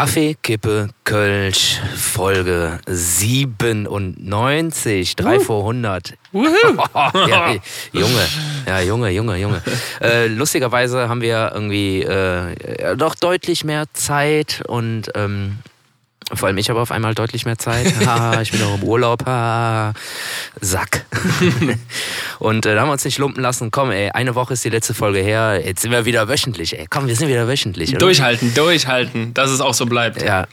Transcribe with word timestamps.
Kaffee, 0.00 0.32
Kippe, 0.42 0.88
Kölsch, 1.04 1.78
Folge 1.94 2.80
97, 2.86 5.14
3 5.14 5.36
uh. 5.36 5.40
vor 5.40 5.60
100. 5.60 6.14
ja, 6.32 7.54
Junge, 7.92 8.28
ja, 8.66 8.80
Junge, 8.80 9.10
Junge, 9.10 9.36
Junge. 9.36 9.62
Äh, 10.00 10.28
lustigerweise 10.28 11.10
haben 11.10 11.20
wir 11.20 11.50
irgendwie 11.52 12.00
äh, 12.00 12.96
doch 12.96 13.14
deutlich 13.14 13.62
mehr 13.62 13.84
Zeit 13.92 14.62
und 14.66 15.10
ähm, 15.14 15.58
vor 16.32 16.48
allem 16.48 16.58
ich 16.58 16.70
habe 16.70 16.80
auf 16.80 16.90
einmal 16.90 17.14
deutlich 17.14 17.44
mehr 17.44 17.58
Zeit. 17.58 17.86
Ha, 18.06 18.40
ich 18.40 18.50
bin 18.50 18.62
auch 18.62 18.76
im 18.76 18.82
Urlaub. 18.82 19.26
Ha, 19.26 19.92
Sack. 20.60 21.04
und 22.38 22.66
äh, 22.66 22.74
da 22.74 22.80
haben 22.80 22.88
wir 22.88 22.92
uns 22.92 23.04
nicht 23.04 23.18
lumpen 23.18 23.42
lassen. 23.42 23.70
Komm, 23.70 23.90
ey, 23.90 24.10
eine 24.10 24.34
Woche 24.34 24.54
ist 24.54 24.64
die 24.64 24.70
letzte 24.70 24.94
Folge 24.94 25.20
her. 25.20 25.62
Jetzt 25.64 25.82
sind 25.82 25.90
wir 25.90 26.04
wieder 26.06 26.28
wöchentlich. 26.28 26.78
Ey, 26.78 26.86
komm, 26.88 27.06
wir 27.06 27.14
sind 27.14 27.28
wieder 27.28 27.46
wöchentlich. 27.46 27.90
Oder? 27.90 27.98
Durchhalten, 27.98 28.54
durchhalten, 28.54 29.34
dass 29.34 29.50
es 29.50 29.60
auch 29.60 29.74
so 29.74 29.86
bleibt. 29.86 30.22
Ja. 30.22 30.46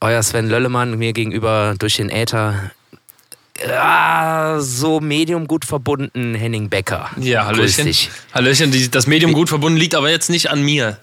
Euer 0.00 0.22
Sven 0.22 0.48
Löllemann 0.48 0.98
mir 0.98 1.12
gegenüber 1.12 1.74
durch 1.78 1.96
den 1.96 2.10
Äther. 2.10 2.70
Ja, 3.66 4.58
so 4.60 5.00
medium 5.00 5.46
gut 5.46 5.64
verbunden, 5.64 6.34
Henning 6.34 6.68
Becker. 6.68 7.10
Ja, 7.18 7.46
Hallöchen. 7.46 7.90
Hallöchen, 8.34 8.90
das 8.90 9.06
Medium 9.06 9.32
gut 9.32 9.48
verbunden 9.48 9.78
liegt 9.78 9.94
aber 9.94 10.10
jetzt 10.10 10.28
nicht 10.28 10.50
an 10.50 10.62
mir. 10.62 10.98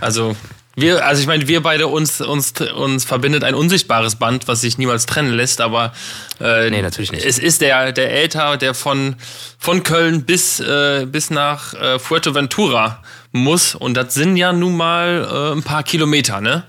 Also 0.00 0.34
wir, 0.74 1.04
also 1.04 1.20
ich 1.20 1.26
meine, 1.26 1.48
wir 1.48 1.62
beide 1.62 1.86
uns, 1.86 2.20
uns, 2.20 2.52
uns 2.60 3.04
verbindet 3.04 3.44
ein 3.44 3.54
unsichtbares 3.54 4.16
Band, 4.16 4.48
was 4.48 4.62
sich 4.62 4.78
niemals 4.78 5.06
trennen 5.06 5.32
lässt, 5.32 5.60
aber 5.60 5.92
äh, 6.40 6.70
nee, 6.70 6.80
natürlich 6.80 7.12
nicht. 7.12 7.26
es 7.26 7.38
ist 7.38 7.60
der, 7.60 7.92
der 7.92 8.10
Älter, 8.10 8.56
der 8.56 8.74
von, 8.74 9.16
von 9.58 9.82
Köln 9.82 10.24
bis, 10.24 10.60
äh, 10.60 11.06
bis 11.06 11.30
nach 11.30 11.74
äh, 11.74 11.98
Fuerteventura 11.98 13.02
muss. 13.32 13.74
Und 13.74 13.94
das 13.94 14.14
sind 14.14 14.36
ja 14.36 14.52
nun 14.52 14.76
mal 14.76 15.28
äh, 15.30 15.56
ein 15.56 15.62
paar 15.62 15.82
Kilometer, 15.82 16.40
ne? 16.40 16.64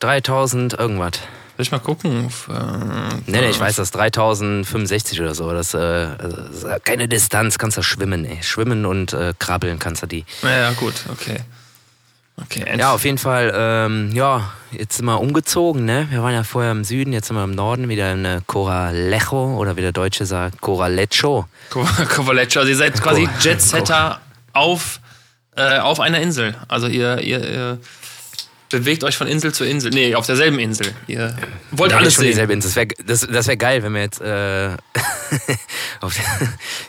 3000 0.00 0.74
irgendwas. 0.74 1.12
Will 1.56 1.64
ich 1.64 1.72
mal 1.72 1.78
gucken? 1.78 2.28
Äh, 2.48 2.52
nee, 3.26 3.40
nee, 3.40 3.50
ich 3.50 3.60
weiß 3.60 3.76
das, 3.76 3.90
3065 3.92 5.20
oder 5.20 5.34
so. 5.34 5.50
Das, 5.52 5.74
äh, 5.74 6.08
keine 6.84 7.08
Distanz, 7.08 7.58
kannst 7.58 7.76
du 7.78 7.82
schwimmen, 7.82 8.24
ey. 8.24 8.42
Schwimmen 8.42 8.84
und 8.84 9.12
äh, 9.12 9.32
krabbeln 9.38 9.78
kannst 9.78 10.02
du 10.02 10.06
die. 10.06 10.24
Ja, 10.42 10.50
ja 10.50 10.72
gut, 10.72 10.94
okay. 11.10 11.40
Okay, 12.40 12.64
ja, 12.78 12.92
auf 12.92 13.04
jeden 13.04 13.18
Fall, 13.18 13.52
ähm, 13.54 14.10
ja, 14.12 14.52
jetzt 14.70 14.96
sind 14.96 15.06
wir 15.06 15.20
umgezogen, 15.20 15.84
ne? 15.84 16.06
Wir 16.10 16.22
waren 16.22 16.32
ja 16.32 16.44
vorher 16.44 16.72
im 16.72 16.82
Süden, 16.82 17.12
jetzt 17.12 17.28
sind 17.28 17.36
wir 17.36 17.44
im 17.44 17.54
Norden, 17.54 17.88
wieder 17.88 18.12
in 18.12 18.24
äh, 18.24 18.40
Coralejo 18.46 19.58
oder 19.58 19.76
wie 19.76 19.82
der 19.82 19.92
Deutsche 19.92 20.24
sagt, 20.24 20.60
Coralecho. 20.60 21.46
Coralecho, 21.70 22.60
also 22.60 22.70
ihr 22.70 22.76
seid 22.76 23.00
quasi 23.00 23.28
Jetsetter 23.40 24.20
auf, 24.54 25.00
äh, 25.56 25.78
auf 25.78 26.00
einer 26.00 26.20
Insel. 26.20 26.56
Also 26.68 26.86
ihr, 26.86 27.20
ihr, 27.20 27.48
ihr 27.48 27.78
bewegt 28.72 29.04
euch 29.04 29.16
von 29.16 29.28
Insel 29.28 29.54
zu 29.54 29.64
Insel. 29.64 29.90
Nee, 29.92 30.14
auf 30.16 30.26
derselben 30.26 30.58
Insel. 30.58 30.92
Ihr 31.06 31.36
wollt 31.70 31.92
ja, 31.92 31.98
alles 31.98 32.16
sehen. 32.16 32.26
Dieselbe 32.26 32.52
Insel. 32.52 32.68
Das 32.68 32.76
wäre 32.76 32.88
das, 33.06 33.20
das 33.20 33.46
wär 33.46 33.56
geil, 33.56 33.82
wenn 33.84 33.92
wir 33.94 34.00
jetzt 34.00 34.20
äh, 34.20 34.70
auf 36.00 36.14
der, 36.14 36.24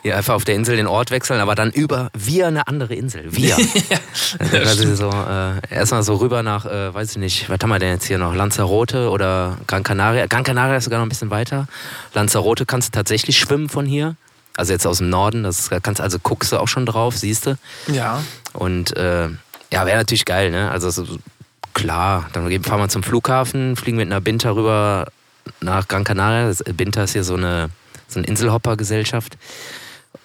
ja, 0.03 0.17
einfach 0.17 0.33
auf 0.33 0.45
der 0.45 0.55
Insel 0.55 0.75
den 0.77 0.87
Ort 0.87 1.11
wechseln, 1.11 1.39
aber 1.39 1.53
dann 1.53 1.71
über 1.71 2.09
wir 2.17 2.47
eine 2.47 2.67
andere 2.67 2.95
Insel. 2.95 3.35
Wir. 3.35 3.57
ja, 3.89 4.59
also 4.59 4.95
so, 4.95 5.09
äh, 5.09 5.61
erstmal 5.69 6.03
so 6.03 6.15
rüber 6.15 6.41
nach, 6.41 6.65
äh, 6.65 6.93
weiß 6.93 7.11
ich 7.11 7.17
nicht, 7.17 7.49
was 7.49 7.59
haben 7.61 7.69
wir 7.69 7.79
denn 7.79 7.93
jetzt 7.93 8.07
hier 8.07 8.17
noch? 8.17 8.33
Lanzarote 8.33 9.09
oder 9.09 9.57
Gran 9.67 9.83
Canaria? 9.83 10.25
Gran 10.25 10.43
Canaria 10.43 10.77
ist 10.77 10.85
sogar 10.85 10.99
noch 10.99 11.05
ein 11.05 11.09
bisschen 11.09 11.29
weiter. 11.29 11.67
Lanzarote 12.13 12.65
kannst 12.65 12.89
du 12.89 12.97
tatsächlich 12.97 13.37
schwimmen 13.37 13.69
von 13.69 13.85
hier. 13.85 14.15
Also 14.55 14.71
jetzt 14.71 14.85
aus 14.85 14.99
dem 14.99 15.09
Norden, 15.09 15.43
das 15.43 15.69
kannst 15.81 15.99
also 15.99 16.19
guckst 16.19 16.51
du 16.51 16.57
auch 16.57 16.67
schon 16.67 16.85
drauf, 16.85 17.17
siehst 17.17 17.47
du. 17.47 17.57
Ja. 17.87 18.23
Und 18.53 18.95
äh, 18.95 19.29
ja, 19.73 19.87
wäre 19.87 19.97
natürlich 19.97 20.25
geil, 20.25 20.51
ne? 20.51 20.69
Also 20.69 20.91
so, 20.91 21.05
Klar, 21.73 22.29
dann 22.33 22.63
fahren 22.63 22.79
wir 22.79 22.89
zum 22.89 23.03
Flughafen, 23.03 23.75
fliegen 23.75 23.97
mit 23.97 24.07
einer 24.07 24.21
Binta 24.21 24.51
rüber 24.51 25.07
nach 25.59 25.87
Gran 25.87 26.03
Canaria. 26.03 26.53
Binta 26.73 27.03
ist 27.03 27.13
hier 27.13 27.23
so 27.23 27.35
eine, 27.35 27.69
so 28.07 28.19
eine 28.19 28.27
Inselhopper-Gesellschaft. 28.27 29.37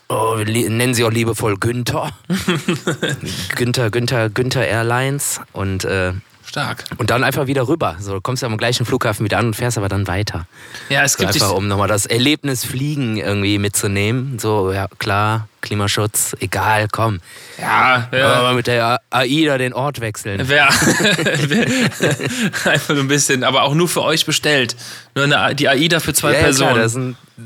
Oh, 0.09 0.37
nennen 0.37 0.95
sie 0.95 1.05
auch 1.05 1.11
liebevoll 1.11 1.57
Günther. 1.59 2.11
Günther, 3.57 3.91
Günther, 3.91 4.31
Günther 4.31 4.67
Airlines. 4.67 5.41
Und 5.53 5.85
äh, 5.85 6.13
Stark. 6.49 6.85
Und 6.97 7.11
dann 7.11 7.25
einfach 7.25 7.47
wieder 7.47 7.69
rüber. 7.69 7.97
So, 8.01 8.15
du 8.15 8.21
kommst 8.23 8.43
ja 8.43 8.49
am 8.49 8.57
gleichen 8.57 8.87
Flughafen 8.87 9.25
wieder 9.25 9.37
an 9.37 9.49
und 9.49 9.55
fährst 9.55 9.77
aber 9.77 9.91
dann 9.91 10.07
weiter. 10.07 10.47
Ja, 10.89 11.03
es 11.03 11.19
gibt 11.19 11.35
so 11.35 11.45
einfach, 11.45 11.57
um 11.57 11.69
nochmal 11.69 11.89
das 11.89 12.07
Erlebnis 12.07 12.65
Fliegen 12.65 13.19
irgendwie 13.19 13.59
mitzunehmen. 13.59 14.39
So, 14.39 14.73
ja, 14.73 14.89
klar, 14.99 15.49
Klimaschutz, 15.61 16.37
egal, 16.41 16.89
komm. 16.91 17.21
Ja, 17.59 18.09
ja. 18.13 18.33
Aber 18.35 18.53
mit 18.53 18.67
der 18.67 19.01
AIDA 19.11 19.59
den 19.59 19.73
Ort 19.73 20.01
wechseln. 20.01 20.47
Ja. 20.49 20.69
einfach 22.65 22.95
so 22.95 23.01
ein 23.01 23.09
bisschen, 23.09 23.43
aber 23.45 23.65
auch 23.65 23.75
nur 23.75 23.89
für 23.89 24.03
euch 24.03 24.25
bestellt. 24.25 24.77
Nur 25.15 25.25
eine, 25.25 25.55
die 25.55 25.69
AIDA 25.69 26.01
für 26.01 26.15
zwei 26.15 26.35
ja, 26.35 26.41
Personen. 26.41 26.75
Klar, 26.75 26.85
das 26.85 26.97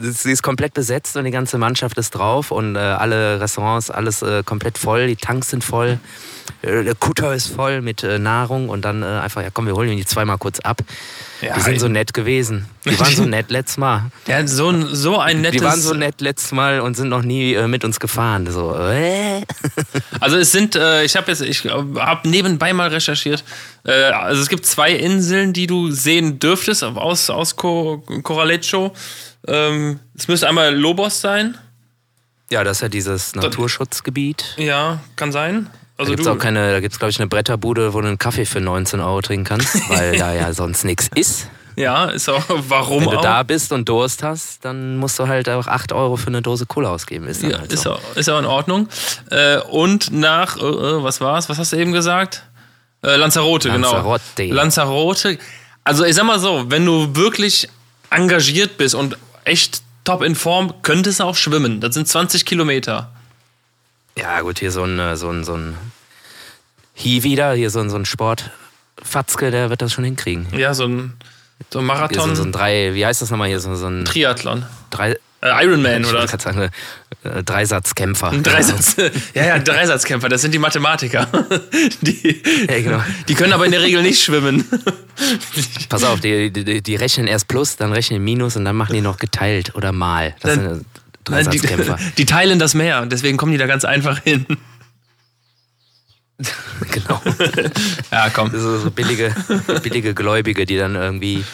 ist, 0.08 0.22
sie 0.22 0.32
ist 0.32 0.42
komplett 0.42 0.74
besetzt 0.74 1.16
und 1.16 1.24
die 1.24 1.30
ganze 1.30 1.58
Mannschaft 1.58 1.96
ist 1.98 2.10
drauf 2.10 2.50
und 2.50 2.76
äh, 2.76 2.78
alle 2.78 3.40
Restaurants, 3.40 3.90
alles 3.90 4.22
äh, 4.22 4.42
komplett 4.44 4.78
voll, 4.78 5.06
die 5.06 5.16
Tanks 5.16 5.50
sind 5.50 5.64
voll. 5.64 5.98
Äh, 6.62 6.84
der 6.84 6.94
Kutter 6.94 7.34
ist 7.34 7.48
voll 7.48 7.80
mit 7.80 8.02
äh, 8.02 8.18
Nahrung 8.18 8.68
und 8.68 8.84
dann 8.84 9.02
äh, 9.02 9.06
einfach, 9.06 9.42
ja 9.42 9.48
komm, 9.52 9.66
wir 9.66 9.74
holen 9.74 9.96
die 9.96 10.04
zweimal 10.04 10.38
kurz 10.38 10.60
ab. 10.60 10.82
Ja, 11.42 11.54
die 11.54 11.60
sind 11.60 11.80
so 11.80 11.88
nett 11.88 12.14
gewesen. 12.14 12.66
Die 12.84 12.98
waren 12.98 13.14
so 13.14 13.24
nett 13.24 13.50
letztes 13.50 13.76
Mal. 13.76 14.10
Ja, 14.28 14.46
so, 14.46 14.94
so 14.94 15.18
ein 15.18 15.40
nettes... 15.40 15.60
Die 15.60 15.64
waren 15.66 15.80
so 15.80 15.92
nett 15.92 16.20
letztes 16.20 16.52
Mal 16.52 16.80
und 16.80 16.96
sind 16.96 17.08
noch 17.08 17.22
nie 17.22 17.54
äh, 17.54 17.66
mit 17.66 17.84
uns 17.84 17.98
gefahren. 17.98 18.48
So, 18.50 18.76
äh. 18.76 19.42
Also 20.20 20.36
es 20.36 20.52
sind, 20.52 20.76
äh, 20.76 21.02
ich 21.04 21.16
habe 21.16 21.30
jetzt, 21.32 21.42
ich 21.42 21.64
habe 21.64 22.28
nebenbei 22.28 22.72
mal 22.72 22.88
recherchiert. 22.88 23.42
Äh, 23.84 23.92
also 23.92 24.40
es 24.40 24.48
gibt 24.48 24.64
zwei 24.64 24.92
Inseln, 24.92 25.52
die 25.52 25.66
du 25.66 25.90
sehen 25.90 26.38
dürftest 26.38 26.84
aus, 26.84 27.28
aus 27.28 27.56
Coralecho. 27.56 28.92
Ähm, 29.48 29.98
es 30.16 30.28
müsste 30.28 30.48
einmal 30.48 30.72
Lobos 30.74 31.20
sein. 31.20 31.58
Ja, 32.50 32.62
das 32.62 32.76
ist 32.76 32.82
ja 32.82 32.88
dieses 32.88 33.34
Naturschutzgebiet. 33.34 34.54
Ja, 34.58 35.00
kann 35.16 35.32
sein. 35.32 35.70
Also 35.96 36.10
da 36.10 36.16
gibt 36.16 36.20
es 36.20 36.26
auch 36.26 36.38
keine, 36.38 36.72
da 36.72 36.80
gibt 36.80 36.92
es 36.92 36.98
glaube 36.98 37.10
ich 37.10 37.20
eine 37.20 37.28
Bretterbude, 37.28 37.94
wo 37.94 38.00
du 38.00 38.08
einen 38.08 38.18
Kaffee 38.18 38.44
für 38.44 38.60
19 38.60 39.00
Euro 39.00 39.20
trinken 39.20 39.44
kannst, 39.44 39.74
weil 39.88 40.16
da 40.16 40.34
ja 40.34 40.52
sonst 40.52 40.84
nichts 40.84 41.08
ist. 41.14 41.48
Ja, 41.74 42.06
ist 42.06 42.28
auch, 42.28 42.42
warum 42.68 43.04
Wenn 43.04 43.12
du 43.12 43.18
auch? 43.18 43.22
da 43.22 43.42
bist 43.42 43.72
und 43.72 43.88
Durst 43.88 44.22
hast, 44.22 44.64
dann 44.64 44.98
musst 44.98 45.18
du 45.18 45.26
halt 45.26 45.48
auch 45.48 45.66
8 45.66 45.92
Euro 45.92 46.16
für 46.16 46.26
eine 46.26 46.42
Dose 46.42 46.66
Cola 46.66 46.90
ausgeben. 46.90 47.26
Ist, 47.26 47.42
ja, 47.42 47.60
halt 47.60 47.72
ist, 47.72 47.86
auch, 47.86 48.00
ist 48.14 48.28
auch 48.28 48.38
in 48.38 48.44
Ordnung. 48.44 48.88
Äh, 49.30 49.58
und 49.58 50.12
nach, 50.12 50.58
äh, 50.58 50.60
äh 50.60 51.02
was 51.02 51.22
war's? 51.22 51.48
Was 51.48 51.58
hast 51.58 51.72
du 51.72 51.76
eben 51.76 51.92
gesagt? 51.92 52.42
Lanzarote, 53.04 53.68
Lanzarote, 53.68 54.44
genau. 54.44 54.54
Lanzarote. 54.54 55.38
Also 55.82 56.04
ich 56.04 56.14
sag 56.14 56.24
mal 56.24 56.38
so, 56.38 56.66
wenn 56.68 56.86
du 56.86 57.16
wirklich 57.16 57.68
engagiert 58.10 58.76
bist 58.76 58.94
und 58.94 59.16
echt 59.44 59.82
top 60.04 60.22
in 60.22 60.34
Form, 60.34 60.74
könntest 60.82 61.20
du 61.20 61.24
auch 61.24 61.36
schwimmen. 61.36 61.80
Das 61.80 61.94
sind 61.94 62.06
20 62.06 62.44
Kilometer. 62.44 63.10
Ja, 64.16 64.40
gut, 64.40 64.58
hier 64.58 64.70
so 64.70 64.84
ein, 64.84 64.98
äh, 64.98 65.16
so 65.16 65.30
ein, 65.30 65.44
so 65.44 65.54
ein 65.54 65.76
Hiwi 66.94 67.36
da, 67.36 67.52
hier 67.52 67.70
so 67.70 67.80
ein, 67.80 67.90
so 67.90 67.96
ein 67.96 68.04
Sportfatzke, 68.04 69.50
der 69.50 69.70
wird 69.70 69.82
das 69.82 69.92
schon 69.92 70.04
hinkriegen. 70.04 70.46
Ja, 70.56 70.74
so 70.74 70.84
ein, 70.84 71.14
so 71.70 71.78
ein 71.78 71.84
Marathon. 71.84 72.30
So, 72.30 72.36
so, 72.36 72.42
ein 72.42 72.52
drei, 72.52 72.94
wie 72.94 73.06
heißt 73.06 73.22
das 73.22 73.30
nochmal 73.30 73.48
hier? 73.48 73.60
So, 73.60 73.74
so 73.74 73.86
ein 73.86 74.04
Triathlon. 74.04 74.66
Drei, 74.90 75.16
äh, 75.42 75.64
Ironman 75.64 76.04
oder? 76.04 76.24
Ich 76.24 76.30
sagen, 76.30 76.70
äh, 77.24 77.42
Dreisatzkämpfer. 77.42 78.30
Ein 78.30 78.42
Dreisatz, 78.42 78.96
ja, 79.34 79.44
ja, 79.46 79.58
Dreisatzkämpfer, 79.58 80.28
das 80.28 80.42
sind 80.42 80.52
die 80.52 80.58
Mathematiker. 80.58 81.26
Die, 82.02 82.42
ja, 82.68 82.80
genau. 82.80 83.02
die 83.28 83.34
können 83.34 83.52
aber 83.52 83.64
in 83.64 83.72
der 83.72 83.82
Regel 83.82 84.02
nicht 84.02 84.22
schwimmen. 84.22 84.64
Pass 85.88 86.04
auf, 86.04 86.20
die, 86.20 86.50
die, 86.50 86.82
die 86.82 86.96
rechnen 86.96 87.26
erst 87.26 87.48
Plus, 87.48 87.76
dann 87.76 87.92
rechnen 87.92 88.22
Minus 88.24 88.56
und 88.56 88.64
dann 88.64 88.76
machen 88.76 88.94
die 88.94 89.00
noch 89.00 89.18
geteilt 89.18 89.74
oder 89.74 89.92
mal. 89.92 90.34
Das 90.40 90.56
dann, 90.56 90.74
sind 90.74 90.86
Dreisatzkämpfer. 91.24 91.96
Die, 91.96 92.10
die 92.18 92.26
teilen 92.26 92.58
das 92.58 92.74
Meer, 92.74 93.06
deswegen 93.06 93.36
kommen 93.36 93.52
die 93.52 93.58
da 93.58 93.66
ganz 93.66 93.84
einfach 93.84 94.18
hin. 94.22 94.46
genau. 96.90 97.20
ja, 98.10 98.30
komm. 98.30 98.50
So, 98.50 98.78
so 98.78 98.90
billige, 98.90 99.34
billige 99.82 100.14
Gläubige, 100.14 100.66
die 100.66 100.76
dann 100.76 100.96
irgendwie 100.96 101.44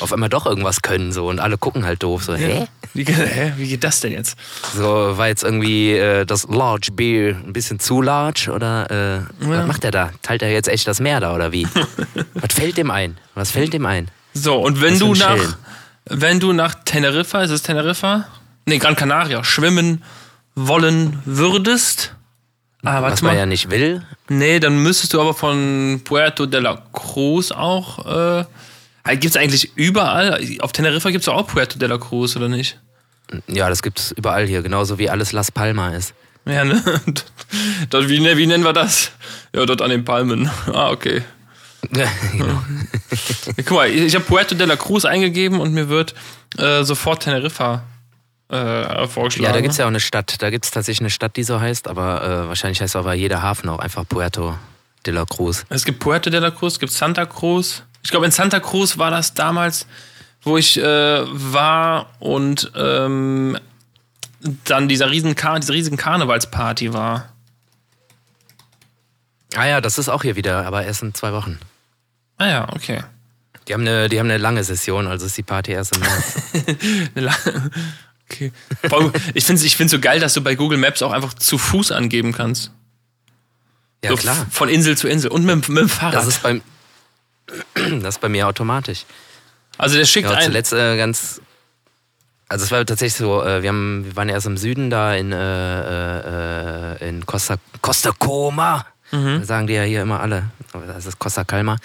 auf 0.00 0.12
einmal 0.12 0.28
doch 0.28 0.46
irgendwas 0.46 0.82
können 0.82 1.12
so 1.12 1.28
und 1.28 1.40
alle 1.40 1.58
gucken 1.58 1.84
halt 1.84 2.02
doof 2.02 2.24
so 2.24 2.34
hä? 2.34 2.66
Wie, 2.94 3.04
hä? 3.04 3.52
Wie 3.56 3.68
geht 3.68 3.84
das 3.84 4.00
denn 4.00 4.12
jetzt? 4.12 4.36
So 4.74 5.18
war 5.18 5.28
jetzt 5.28 5.42
irgendwie 5.42 5.92
äh, 5.92 6.24
das 6.24 6.46
Large 6.48 6.92
Beer 6.92 7.36
ein 7.36 7.52
bisschen 7.52 7.80
zu 7.80 8.00
large 8.00 8.50
oder 8.52 8.90
äh, 8.90 9.44
ja. 9.44 9.58
was 9.58 9.66
macht 9.66 9.84
er 9.84 9.90
da? 9.90 10.10
Teilt 10.22 10.42
er 10.42 10.50
jetzt 10.50 10.68
echt 10.68 10.86
das 10.86 11.00
Meer 11.00 11.20
da 11.20 11.34
oder 11.34 11.52
wie? 11.52 11.66
was 12.34 12.54
fällt 12.54 12.76
dem 12.76 12.90
ein? 12.90 13.18
Was 13.34 13.50
fällt 13.50 13.72
dem 13.72 13.86
ein? 13.86 14.08
So 14.34 14.56
und 14.56 14.80
wenn 14.80 14.98
du 14.98 15.14
nach 15.14 15.36
Schellen? 15.36 15.54
wenn 16.06 16.40
du 16.40 16.52
nach 16.52 16.74
Teneriffa, 16.84 17.42
ist 17.42 17.50
es 17.50 17.62
Teneriffa? 17.62 18.26
Nee, 18.68 18.78
Gran 18.78 18.96
Canaria 18.96 19.42
schwimmen 19.44 20.02
wollen 20.54 21.20
würdest, 21.24 22.14
Ah, 22.84 23.02
Was 23.02 23.22
man 23.22 23.32
mal. 23.34 23.38
ja 23.40 23.46
nicht 23.46 23.70
will. 23.70 24.02
Nee, 24.28 24.60
dann 24.60 24.78
müsstest 24.82 25.12
du 25.12 25.20
aber 25.20 25.34
von 25.34 26.00
Puerto 26.04 26.46
de 26.46 26.60
la 26.60 26.80
Cruz 26.92 27.50
auch. 27.50 28.06
Äh, 28.06 28.44
gibt 29.16 29.24
es 29.24 29.36
eigentlich 29.36 29.72
überall? 29.76 30.40
Auf 30.60 30.72
Teneriffa 30.72 31.10
gibt 31.10 31.22
es 31.22 31.28
auch 31.28 31.46
Puerto 31.46 31.78
de 31.78 31.88
la 31.88 31.98
Cruz, 31.98 32.36
oder 32.36 32.48
nicht? 32.48 32.78
Ja, 33.48 33.68
das 33.68 33.82
gibt 33.82 33.98
es 33.98 34.12
überall 34.12 34.46
hier, 34.46 34.62
genauso 34.62 34.98
wie 34.98 35.10
alles 35.10 35.32
Las 35.32 35.50
Palmas 35.50 35.94
ist. 35.94 36.14
Ja, 36.46 36.64
ne? 36.64 36.82
Dort, 37.90 38.08
wie, 38.08 38.24
wie 38.36 38.46
nennen 38.46 38.64
wir 38.64 38.72
das? 38.72 39.10
Ja, 39.54 39.66
dort 39.66 39.82
an 39.82 39.90
den 39.90 40.04
Palmen. 40.04 40.48
Ah, 40.72 40.90
okay. 40.90 41.22
genau. 41.90 42.62
Guck 43.56 43.70
mal, 43.72 43.88
ich 43.90 44.14
habe 44.14 44.24
Puerto 44.24 44.54
de 44.54 44.66
la 44.66 44.76
Cruz 44.76 45.04
eingegeben 45.04 45.58
und 45.60 45.72
mir 45.72 45.88
wird 45.88 46.14
äh, 46.58 46.84
sofort 46.84 47.22
Teneriffa 47.24 47.82
äh, 48.48 49.06
vorgeschlagen. 49.06 49.44
Ja, 49.44 49.52
da 49.52 49.60
gibt 49.60 49.72
es 49.72 49.78
ja 49.78 49.84
auch 49.84 49.88
eine 49.88 50.00
Stadt. 50.00 50.40
Da 50.40 50.50
gibt 50.50 50.64
es 50.64 50.70
tatsächlich 50.70 51.00
eine 51.00 51.10
Stadt, 51.10 51.36
die 51.36 51.44
so 51.44 51.60
heißt, 51.60 51.88
aber 51.88 52.22
äh, 52.22 52.48
wahrscheinlich 52.48 52.80
heißt 52.80 52.96
aber 52.96 53.14
jeder 53.14 53.42
Hafen 53.42 53.68
auch 53.68 53.78
einfach 53.78 54.06
Puerto 54.08 54.56
de 55.06 55.14
la 55.14 55.24
Cruz. 55.24 55.64
Es 55.68 55.84
gibt 55.84 56.00
Puerto 56.00 56.30
de 56.30 56.40
la 56.40 56.50
Cruz, 56.50 56.74
es 56.74 56.78
gibt 56.78 56.92
Santa 56.92 57.26
Cruz. 57.26 57.82
Ich 58.02 58.10
glaube, 58.10 58.26
in 58.26 58.32
Santa 58.32 58.60
Cruz 58.60 58.98
war 58.98 59.10
das 59.10 59.34
damals, 59.34 59.86
wo 60.42 60.56
ich 60.56 60.78
äh, 60.78 60.82
war 60.82 62.10
und 62.20 62.72
ähm, 62.74 63.58
dann 64.64 64.88
dieser 64.88 65.10
riesen 65.10 65.34
Kar 65.34 65.58
diese 65.58 65.72
riesen 65.72 65.96
Karnevalsparty 65.96 66.92
war. 66.92 67.28
Ah 69.56 69.66
ja, 69.66 69.80
das 69.80 69.98
ist 69.98 70.08
auch 70.08 70.22
hier 70.22 70.36
wieder, 70.36 70.66
aber 70.66 70.84
erst 70.84 71.02
in 71.02 71.14
zwei 71.14 71.32
Wochen. 71.32 71.58
Ah 72.36 72.46
ja, 72.46 72.68
okay. 72.72 73.02
Die 73.66 73.74
haben 73.74 73.82
eine, 73.82 74.08
die 74.08 74.18
haben 74.18 74.28
eine 74.28 74.38
lange 74.38 74.62
Session, 74.64 75.06
also 75.06 75.26
ist 75.26 75.36
die 75.36 75.42
Party 75.42 75.72
erst 75.72 75.96
im 75.96 76.02
März. 76.02 76.36
Okay. 78.30 78.52
Ich 79.34 79.44
finde 79.44 79.60
es 79.60 79.64
ich 79.64 79.76
find's 79.76 79.92
so 79.92 80.00
geil, 80.00 80.20
dass 80.20 80.34
du 80.34 80.42
bei 80.42 80.54
Google 80.54 80.78
Maps 80.78 81.02
auch 81.02 81.12
einfach 81.12 81.34
zu 81.34 81.56
Fuß 81.56 81.92
angeben 81.92 82.32
kannst. 82.32 82.72
Ja, 84.04 84.10
so 84.10 84.16
klar. 84.16 84.46
Von 84.50 84.68
Insel 84.68 84.96
zu 84.96 85.08
Insel 85.08 85.30
und 85.30 85.44
mit, 85.44 85.68
mit 85.68 85.78
dem 85.78 85.88
Fahrrad. 85.88 86.14
Das 86.14 86.26
ist 86.26 86.42
beim 86.42 86.60
das 88.02 88.16
ist 88.16 88.20
bei 88.20 88.28
mir 88.28 88.46
automatisch. 88.46 89.04
also 89.78 89.96
der 89.96 90.04
schickt 90.04 90.28
Ja, 90.28 90.38
zuletzt 90.40 90.72
äh, 90.72 90.96
ganz. 90.96 91.40
Also 92.50 92.64
es 92.64 92.70
war 92.70 92.84
tatsächlich 92.86 93.18
so, 93.18 93.42
äh, 93.42 93.62
wir, 93.62 93.68
haben, 93.68 94.06
wir 94.06 94.16
waren 94.16 94.30
erst 94.30 94.46
im 94.46 94.56
Süden 94.56 94.88
da 94.88 95.14
in, 95.14 95.32
äh, 95.32 96.94
äh, 96.94 97.08
in 97.08 97.26
Costa, 97.26 97.56
Costa 97.82 98.12
Coma. 98.18 98.86
Mhm. 99.10 99.44
Sagen 99.44 99.66
die 99.66 99.74
ja 99.74 99.82
hier 99.82 100.02
immer 100.02 100.20
alle. 100.20 100.50
Das 100.86 101.04
ist 101.04 101.18
Costa 101.18 101.44
Calma. 101.44 101.76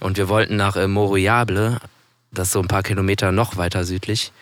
Und 0.00 0.18
wir 0.18 0.28
wollten 0.28 0.56
nach 0.56 0.76
äh, 0.76 0.86
Moriable, 0.86 1.78
das 2.30 2.48
ist 2.48 2.52
so 2.52 2.60
ein 2.60 2.68
paar 2.68 2.82
Kilometer 2.82 3.32
noch 3.32 3.56
weiter 3.56 3.84
südlich. 3.84 4.32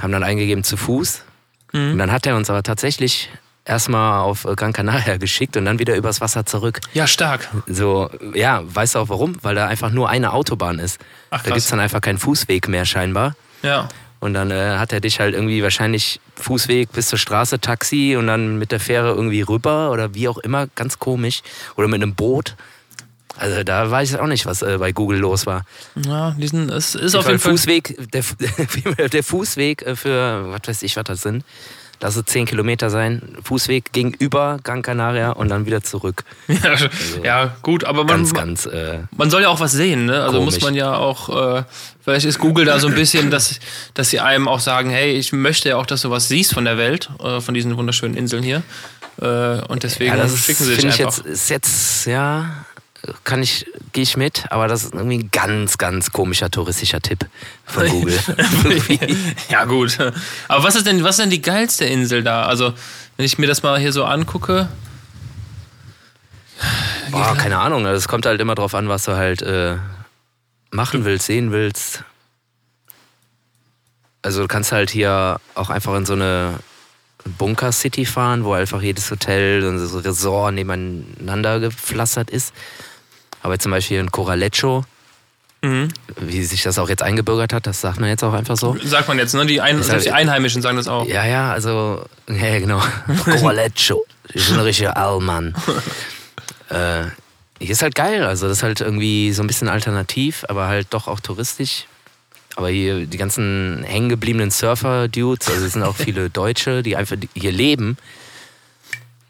Haben 0.00 0.12
dann 0.12 0.22
eingegeben 0.22 0.64
zu 0.64 0.76
Fuß. 0.76 1.24
Mhm. 1.72 1.92
Und 1.92 1.98
dann 1.98 2.12
hat 2.12 2.26
er 2.26 2.36
uns 2.36 2.50
aber 2.50 2.62
tatsächlich 2.62 3.30
erstmal 3.64 4.20
auf 4.20 4.46
Gran 4.56 4.72
Canaria 4.72 5.18
geschickt 5.18 5.56
und 5.56 5.64
dann 5.64 5.78
wieder 5.78 5.94
übers 5.96 6.20
Wasser 6.20 6.46
zurück. 6.46 6.80
Ja, 6.94 7.06
stark. 7.06 7.48
So, 7.66 8.10
ja, 8.34 8.62
weißt 8.64 8.94
du 8.94 9.00
auch 9.00 9.08
warum? 9.08 9.36
Weil 9.42 9.54
da 9.54 9.66
einfach 9.66 9.90
nur 9.90 10.08
eine 10.08 10.32
Autobahn 10.32 10.78
ist. 10.78 10.98
Ach, 11.30 11.38
da 11.38 11.44
krass. 11.44 11.54
gibt's 11.54 11.70
dann 11.70 11.80
einfach 11.80 12.00
keinen 12.00 12.18
Fußweg 12.18 12.68
mehr 12.68 12.86
scheinbar. 12.86 13.34
Ja. 13.62 13.88
Und 14.20 14.34
dann 14.34 14.50
äh, 14.50 14.78
hat 14.78 14.92
er 14.92 15.00
dich 15.00 15.20
halt 15.20 15.34
irgendwie 15.34 15.62
wahrscheinlich 15.62 16.20
Fußweg 16.36 16.90
bis 16.92 17.06
zur 17.06 17.18
Straße, 17.18 17.60
Taxi 17.60 18.16
und 18.16 18.26
dann 18.26 18.58
mit 18.58 18.72
der 18.72 18.80
Fähre 18.80 19.10
irgendwie 19.10 19.42
rüber 19.42 19.92
oder 19.92 20.14
wie 20.14 20.28
auch 20.28 20.38
immer, 20.38 20.66
ganz 20.74 20.98
komisch. 20.98 21.42
Oder 21.76 21.86
mit 21.86 22.02
einem 22.02 22.14
Boot. 22.14 22.56
Also 23.36 23.62
da 23.62 23.90
weiß 23.90 24.10
ich 24.10 24.18
auch 24.18 24.26
nicht, 24.26 24.46
was 24.46 24.62
äh, 24.62 24.78
bei 24.78 24.92
Google 24.92 25.18
los 25.18 25.46
war. 25.46 25.64
Ja, 26.06 26.32
diesen, 26.32 26.70
es 26.70 26.94
ist 26.94 27.14
Auf 27.14 27.26
jeden 27.26 27.38
Fall. 27.38 27.52
Fußweg, 27.52 28.10
der, 28.12 28.24
der 29.08 29.22
Fußweg 29.22 29.82
äh, 29.82 29.96
für, 29.96 30.50
was 30.50 30.60
weiß 30.66 30.82
ich, 30.82 30.96
was 30.96 31.04
das 31.04 31.22
sind. 31.22 31.44
Lass 32.00 32.14
es 32.14 32.26
10 32.26 32.46
Kilometer 32.46 32.90
sein. 32.90 33.36
Fußweg 33.42 33.92
gegenüber 33.92 34.58
Gran 34.62 34.82
Canaria 34.82 35.32
und 35.32 35.48
dann 35.48 35.66
wieder 35.66 35.82
zurück. 35.82 36.24
Ja, 36.48 36.76
ja, 37.24 37.56
gut, 37.62 37.84
aber 37.84 38.04
man, 38.04 38.18
Ganz, 38.18 38.34
ganz. 38.34 38.66
Äh, 38.66 39.00
man 39.16 39.30
soll 39.30 39.42
ja 39.42 39.48
auch 39.48 39.60
was 39.60 39.72
sehen, 39.72 40.06
ne? 40.06 40.22
Also 40.22 40.38
Komisch. 40.38 40.54
muss 40.54 40.62
man 40.62 40.74
ja 40.74 40.96
auch, 40.96 41.58
äh, 41.58 41.64
vielleicht 42.04 42.26
ist 42.26 42.38
Google 42.38 42.64
da 42.66 42.78
so 42.78 42.88
ein 42.88 42.94
bisschen, 42.94 43.30
dass, 43.30 43.58
dass 43.94 44.10
sie 44.10 44.20
einem 44.20 44.46
auch 44.48 44.60
sagen, 44.60 44.90
hey, 44.90 45.12
ich 45.12 45.32
möchte 45.32 45.70
ja 45.70 45.76
auch, 45.76 45.86
dass 45.86 46.02
du 46.02 46.10
was 46.10 46.28
siehst 46.28 46.54
von 46.54 46.64
der 46.64 46.78
Welt, 46.78 47.10
äh, 47.22 47.40
von 47.40 47.54
diesen 47.54 47.76
wunderschönen 47.76 48.16
Inseln 48.16 48.42
hier. 48.42 48.62
Äh, 49.20 49.60
und 49.66 49.82
deswegen 49.82 50.16
ja, 50.16 50.22
das 50.22 50.38
schicken 50.38 50.64
sie 50.64 50.76
dich 50.76 50.84
ich 50.84 51.00
einfach. 51.04 51.16
jetzt, 51.18 51.26
ist 51.26 51.50
jetzt, 51.50 52.06
ja, 52.06 52.64
kann 53.24 53.42
ich, 53.42 53.66
gehe 53.92 54.02
ich 54.02 54.16
mit, 54.16 54.50
aber 54.50 54.68
das 54.68 54.84
ist 54.84 54.94
irgendwie 54.94 55.18
ein 55.18 55.30
ganz, 55.30 55.78
ganz 55.78 56.10
komischer 56.10 56.50
touristischer 56.50 57.00
Tipp 57.00 57.26
von 57.64 57.88
Google. 57.90 58.18
ja, 59.48 59.64
gut. 59.64 59.98
Aber 60.48 60.64
was 60.64 60.74
ist 60.74 60.86
denn, 60.86 61.02
was 61.04 61.18
ist 61.18 61.22
denn 61.22 61.30
die 61.30 61.42
geilste 61.42 61.84
Insel 61.84 62.22
da? 62.22 62.46
Also, 62.46 62.74
wenn 63.16 63.26
ich 63.26 63.38
mir 63.38 63.46
das 63.46 63.62
mal 63.62 63.78
hier 63.78 63.92
so 63.92 64.04
angucke. 64.04 64.68
Boah, 67.10 67.36
keine 67.36 67.58
Ahnung, 67.58 67.86
es 67.86 68.08
kommt 68.08 68.26
halt 68.26 68.40
immer 68.40 68.54
drauf 68.54 68.74
an, 68.74 68.88
was 68.88 69.04
du 69.04 69.16
halt 69.16 69.42
äh, 69.42 69.76
machen 70.70 71.04
willst, 71.04 71.26
sehen 71.26 71.52
willst. 71.52 72.04
Also 74.22 74.42
du 74.42 74.48
kannst 74.48 74.72
halt 74.72 74.90
hier 74.90 75.40
auch 75.54 75.70
einfach 75.70 75.94
in 75.94 76.04
so 76.04 76.12
eine 76.14 76.58
Bunker 77.24 77.72
City 77.72 78.04
fahren, 78.04 78.44
wo 78.44 78.52
einfach 78.52 78.82
jedes 78.82 79.10
Hotel 79.10 79.64
und 79.64 79.78
so 79.78 79.98
Resort 79.98 80.54
nebeneinander 80.54 81.60
gepflastert 81.60 82.30
ist. 82.30 82.52
Aber 83.42 83.58
zum 83.58 83.70
Beispiel 83.72 83.96
hier 83.96 84.00
in 84.02 84.10
Coralecho, 84.10 84.84
Mhm. 85.60 85.88
wie 86.20 86.44
sich 86.44 86.62
das 86.62 86.78
auch 86.78 86.88
jetzt 86.88 87.02
eingebürgert 87.02 87.52
hat, 87.52 87.66
das 87.66 87.80
sagt 87.80 87.98
man 87.98 88.08
jetzt 88.08 88.22
auch 88.22 88.32
einfach 88.32 88.56
so. 88.56 88.76
Sagt 88.84 89.08
man 89.08 89.18
jetzt, 89.18 89.34
ne? 89.34 89.44
Die, 89.44 89.60
Ein 89.60 89.82
selbst 89.82 90.06
die 90.06 90.12
halt- 90.12 90.22
Einheimischen 90.22 90.62
sagen 90.62 90.76
das 90.76 90.86
auch. 90.86 91.04
Ja, 91.06 91.26
ja, 91.26 91.50
also, 91.52 92.04
ja, 92.28 92.58
genau. 92.60 92.80
Coralecho. 93.24 94.04
Ich 94.34 94.46
bin 94.46 94.54
ein 94.56 94.60
richtiger 94.60 94.96
Allmann. 94.96 95.54
äh, 96.70 97.04
hier 97.58 97.70
ist 97.70 97.82
halt 97.82 97.94
geil. 97.96 98.24
Also, 98.24 98.46
das 98.46 98.58
ist 98.58 98.62
halt 98.62 98.80
irgendwie 98.80 99.32
so 99.32 99.42
ein 99.42 99.46
bisschen 99.48 99.68
alternativ, 99.68 100.44
aber 100.48 100.68
halt 100.68 100.88
doch 100.90 101.08
auch 101.08 101.18
touristisch. 101.20 101.86
Aber 102.54 102.68
hier 102.68 103.06
die 103.06 103.16
ganzen 103.18 103.84
hängengebliebenen 103.84 104.50
Surfer-Dudes, 104.50 105.48
also 105.48 105.64
es 105.64 105.72
sind 105.72 105.82
auch 105.82 105.96
viele 105.96 106.28
Deutsche, 106.30 106.82
die 106.82 106.96
einfach 106.96 107.16
hier 107.34 107.52
leben. 107.52 107.96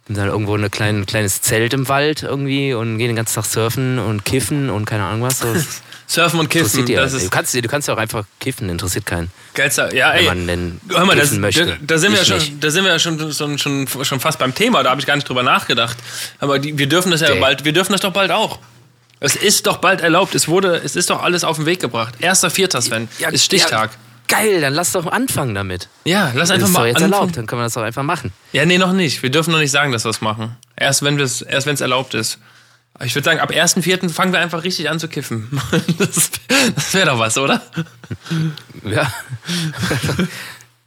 Sind 0.08 0.16
dann 0.19 0.28
irgendwo 0.28 0.56
ein 0.56 0.70
klein, 0.70 1.06
kleines 1.06 1.43
Zelt 1.43 1.72
im 1.75 1.88
Wald 1.88 2.22
irgendwie 2.25 2.75
und 2.75 2.99
gehen 2.99 3.08
den 3.08 3.16
ganzen 3.16 3.37
Tag 3.37 3.44
surfen 3.44 3.99
und 3.99 4.25
kiffen 4.25 4.70
und 4.70 4.84
keine 4.87 5.05
Ahnung 5.05 5.22
was. 5.22 5.38
Das 5.40 5.82
Surfen 6.10 6.40
und 6.40 6.49
Kiffen, 6.49 6.87
die 6.87 6.94
das 6.94 7.12
halt. 7.12 7.20
du, 7.20 7.26
ist 7.26 7.31
kannst, 7.31 7.55
du 7.55 7.60
kannst 7.69 7.87
ja 7.87 7.93
auch 7.93 7.99
einfach 7.99 8.25
kiffen, 8.40 8.70
interessiert 8.70 9.05
keinen. 9.05 9.31
geilster. 9.52 9.94
Ja, 9.94 10.14
Wenn 10.14 10.20
ey. 10.20 10.25
man 10.25 10.46
denn 10.46 10.81
Hör 10.88 11.05
mal, 11.05 11.14
das, 11.14 11.32
möchte. 11.32 11.66
da, 11.66 11.76
da, 11.82 11.99
sind 11.99 12.12
wir 12.12 12.19
ja 12.20 12.25
schon, 12.25 12.60
da 12.60 12.70
sind 12.70 12.84
wir 12.84 12.93
ja 12.93 12.99
schon, 12.99 13.31
schon, 13.34 13.58
schon, 13.58 13.87
schon 13.87 14.19
fast 14.19 14.38
beim 14.38 14.55
Thema, 14.55 14.82
da 14.82 14.88
habe 14.88 15.02
ich 15.02 15.06
gar 15.06 15.16
nicht 15.16 15.28
drüber 15.28 15.43
nachgedacht. 15.43 15.99
Aber 16.38 16.58
die, 16.58 16.78
wir 16.78 16.87
dürfen 16.88 17.11
das 17.11 17.20
ja 17.20 17.34
Nee. 17.34 17.40
bald, 17.40 17.66
wir 17.66 17.75
dürfen 17.75 17.93
das 17.93 18.00
doch 18.00 18.14
bald 18.14 18.31
auch. 18.31 18.58
Es 19.20 19.37
ist 19.37 19.66
doch 19.66 19.78
bald 19.78 20.00
erlaubt, 20.00 20.34
es 20.34 20.49
wurde, 20.49 20.76
es 20.82 20.96
ist 20.96 21.11
doch 21.11 21.22
alles 21.22 21.44
auf 21.44 21.56
den 21.56 21.66
Weg 21.66 21.81
gebracht. 21.81 22.14
Erster 22.20 22.49
Vierter, 22.49 22.81
Sven, 22.81 23.08
ist 23.31 23.44
Stichtag. 23.44 23.90
Ja, 23.93 23.99
geil, 24.28 24.60
dann 24.60 24.75
lass 24.75 24.92
doch 24.92 25.06
anfangen 25.06 25.54
damit. 25.54 25.88
Ja, 26.04 26.30
lass 26.34 26.50
einfach 26.50 26.69
ist 26.69 26.75
doch 26.75 26.80
mal 26.80 26.86
jetzt 26.86 26.96
anfangen. 26.96 27.12
erlaubt, 27.12 27.36
dann 27.36 27.46
können 27.46 27.60
wir 27.60 27.64
das 27.64 27.75
doch 27.75 27.82
einfach 27.82 28.02
machen. 28.02 28.32
Ja, 28.52 28.64
nee, 28.64 28.78
noch 28.78 28.92
nicht. 28.92 29.22
Wir 29.22 29.30
dürfen 29.30 29.50
noch 29.52 29.58
nicht 29.58 29.70
sagen, 29.70 29.92
dass 29.92 30.04
wir 30.04 30.10
es 30.10 30.20
machen. 30.20 30.56
Erst 30.76 31.02
wenn 31.02 31.19
es 31.19 31.42
erst 31.42 31.66
wenn's 31.66 31.80
erlaubt 31.80 32.14
ist. 32.14 32.38
Ich 33.04 33.14
würde 33.14 33.25
sagen, 33.26 33.38
ab 33.40 33.50
1.4. 33.50 34.08
fangen 34.10 34.32
wir 34.32 34.40
einfach 34.40 34.64
richtig 34.64 34.90
an 34.90 34.98
zu 34.98 35.08
kiffen. 35.08 35.60
Das, 35.98 36.30
das 36.75 36.94
wäre 36.94 37.06
doch 37.06 37.19
was, 37.19 37.38
oder? 37.38 37.62
Ja. 38.85 39.12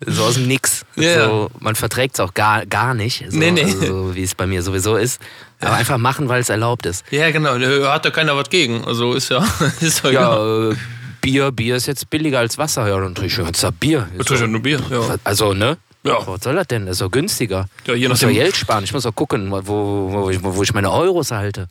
so 0.06 0.24
aus 0.24 0.34
dem 0.36 0.48
Nix. 0.48 0.84
Ja. 0.96 1.26
So, 1.26 1.52
man 1.60 1.76
verträgt 1.76 2.16
es 2.16 2.20
auch 2.20 2.34
gar, 2.34 2.66
gar 2.66 2.94
nicht, 2.94 3.26
so, 3.30 3.38
Nee, 3.38 3.52
nee. 3.52 3.64
Also, 3.64 3.86
so 4.10 4.16
wie 4.16 4.24
es 4.24 4.36
bei 4.36 4.46
mir 4.48 4.62
sowieso 4.64 4.98
ist. 4.98 5.22
Aber 5.60 5.76
einfach 5.76 5.98
machen, 5.98 6.28
weil 6.28 6.42
es 6.42 6.50
erlaubt 6.50 6.86
ist. 6.86 7.06
Ja, 7.12 7.30
genau. 7.32 7.54
Hat 7.88 8.04
da 8.06 8.10
keiner 8.10 8.36
was 8.36 8.50
gegen. 8.50 8.84
Also 8.86 9.14
ist 9.14 9.30
ja, 9.30 9.46
ist 9.80 10.04
ja, 10.04 10.10
genau. 10.10 10.70
Ja, 10.70 10.72
äh, 10.72 10.76
Bier, 11.22 11.52
Bier 11.52 11.76
ist 11.76 11.86
jetzt 11.86 12.10
billiger 12.10 12.40
als 12.40 12.58
Wasser. 12.58 12.88
Ja, 12.88 13.00
dann 13.00 13.16
trinke 13.16 13.32
ich 13.42 13.48
jetzt 13.48 13.64
da 13.64 13.72
Bier. 13.72 14.08
Natürlich 14.18 14.42
doch- 14.42 14.48
nur 14.50 14.62
Bier. 14.62 14.82
Ja. 14.90 15.16
Also, 15.24 15.54
ne? 15.54 15.78
Ja. 16.04 16.26
Was 16.26 16.44
soll 16.44 16.56
das 16.56 16.66
denn? 16.68 16.88
Das 16.88 16.94
ist 16.96 17.02
doch 17.02 17.12
günstiger. 17.12 17.68
Ja, 17.86 17.94
je 17.94 18.04
ich 18.04 18.10
muss 18.10 18.22
nachdem- 18.22 18.36
doch 18.36 18.42
Geld 18.44 18.56
sparen. 18.56 18.84
Ich 18.84 18.92
muss 18.94 19.04
doch 19.04 19.14
gucken, 19.14 19.52
wo, 19.52 19.62
wo, 19.68 20.30
ich, 20.32 20.42
wo 20.42 20.64
ich 20.64 20.74
meine 20.74 20.92
Euros 20.92 21.30
halte. 21.32 21.68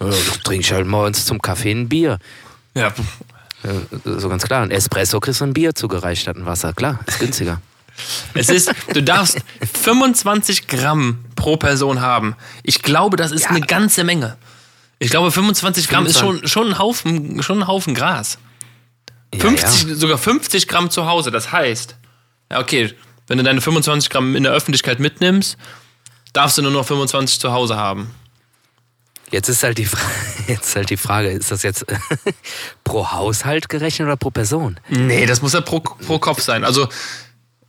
Ja, 0.00 0.06
trinke 0.42 0.62
ich 0.62 0.72
halt 0.72 0.86
morgens 0.86 1.24
zum 1.26 1.40
Kaffee 1.40 1.70
ein 1.72 1.88
Bier. 1.88 2.18
ja. 2.74 2.92
Ja, 3.64 3.72
So 4.18 4.28
ganz 4.28 4.44
klar. 4.44 4.62
Ein 4.62 4.70
Espresso 4.70 5.18
kriegst 5.18 5.40
du 5.40 5.44
ein 5.44 5.52
Bier 5.52 5.74
zugereicht 5.74 6.22
statt 6.22 6.36
ein 6.36 6.46
Wasser. 6.46 6.72
Klar, 6.72 7.00
ist 7.06 7.18
günstiger. 7.18 7.60
Es 8.34 8.48
ist, 8.50 8.72
du 8.94 9.02
darfst 9.02 9.38
25 9.82 10.68
Gramm 10.68 11.24
pro 11.34 11.56
Person 11.56 12.00
haben. 12.00 12.36
Ich 12.62 12.82
glaube, 12.82 13.16
das 13.16 13.32
ist 13.32 13.44
Ja. 13.44 13.50
eine 13.50 13.60
ganze 13.60 14.04
Menge. 14.04 14.36
Ich 15.00 15.10
glaube, 15.10 15.32
25 15.32 15.88
Gramm 15.88 16.06
ist 16.06 16.18
schon, 16.18 16.36
25. 16.40 16.52
schon, 16.52 16.68
ein 16.68 16.78
Haufen, 16.78 17.42
schon 17.42 17.58
ein 17.62 17.66
Haufen 17.66 17.94
Gras. 17.94 18.38
Ja, 19.34 19.40
50, 19.40 19.88
ja. 19.90 19.94
Sogar 19.94 20.18
50 20.18 20.68
Gramm 20.68 20.90
zu 20.90 21.06
Hause. 21.06 21.30
Das 21.30 21.52
heißt, 21.52 21.96
ja, 22.50 22.60
okay, 22.60 22.94
wenn 23.26 23.38
du 23.38 23.44
deine 23.44 23.60
25 23.60 24.08
Gramm 24.10 24.34
in 24.36 24.42
der 24.44 24.52
Öffentlichkeit 24.52 25.00
mitnimmst, 25.00 25.56
darfst 26.32 26.56
du 26.58 26.62
nur 26.62 26.70
noch 26.72 26.86
25 26.86 27.40
zu 27.40 27.52
Hause 27.52 27.76
haben. 27.76 28.10
Jetzt 29.30 29.48
ist 29.48 29.62
halt 29.62 29.76
die 29.76 29.84
Frage, 29.84 30.04
jetzt 30.48 30.68
ist 30.68 30.76
halt 30.76 30.88
die 30.90 30.96
Frage, 30.96 31.28
ist 31.28 31.50
das 31.50 31.62
jetzt 31.62 31.84
pro 32.84 33.10
Haushalt 33.12 33.68
gerechnet 33.68 34.06
oder 34.06 34.16
pro 34.16 34.30
Person? 34.30 34.80
Nee, 34.88 35.26
das 35.26 35.42
muss 35.42 35.52
ja 35.52 35.60
pro, 35.60 35.80
pro 35.80 36.18
Kopf 36.18 36.40
sein. 36.40 36.64
Also, 36.64 36.88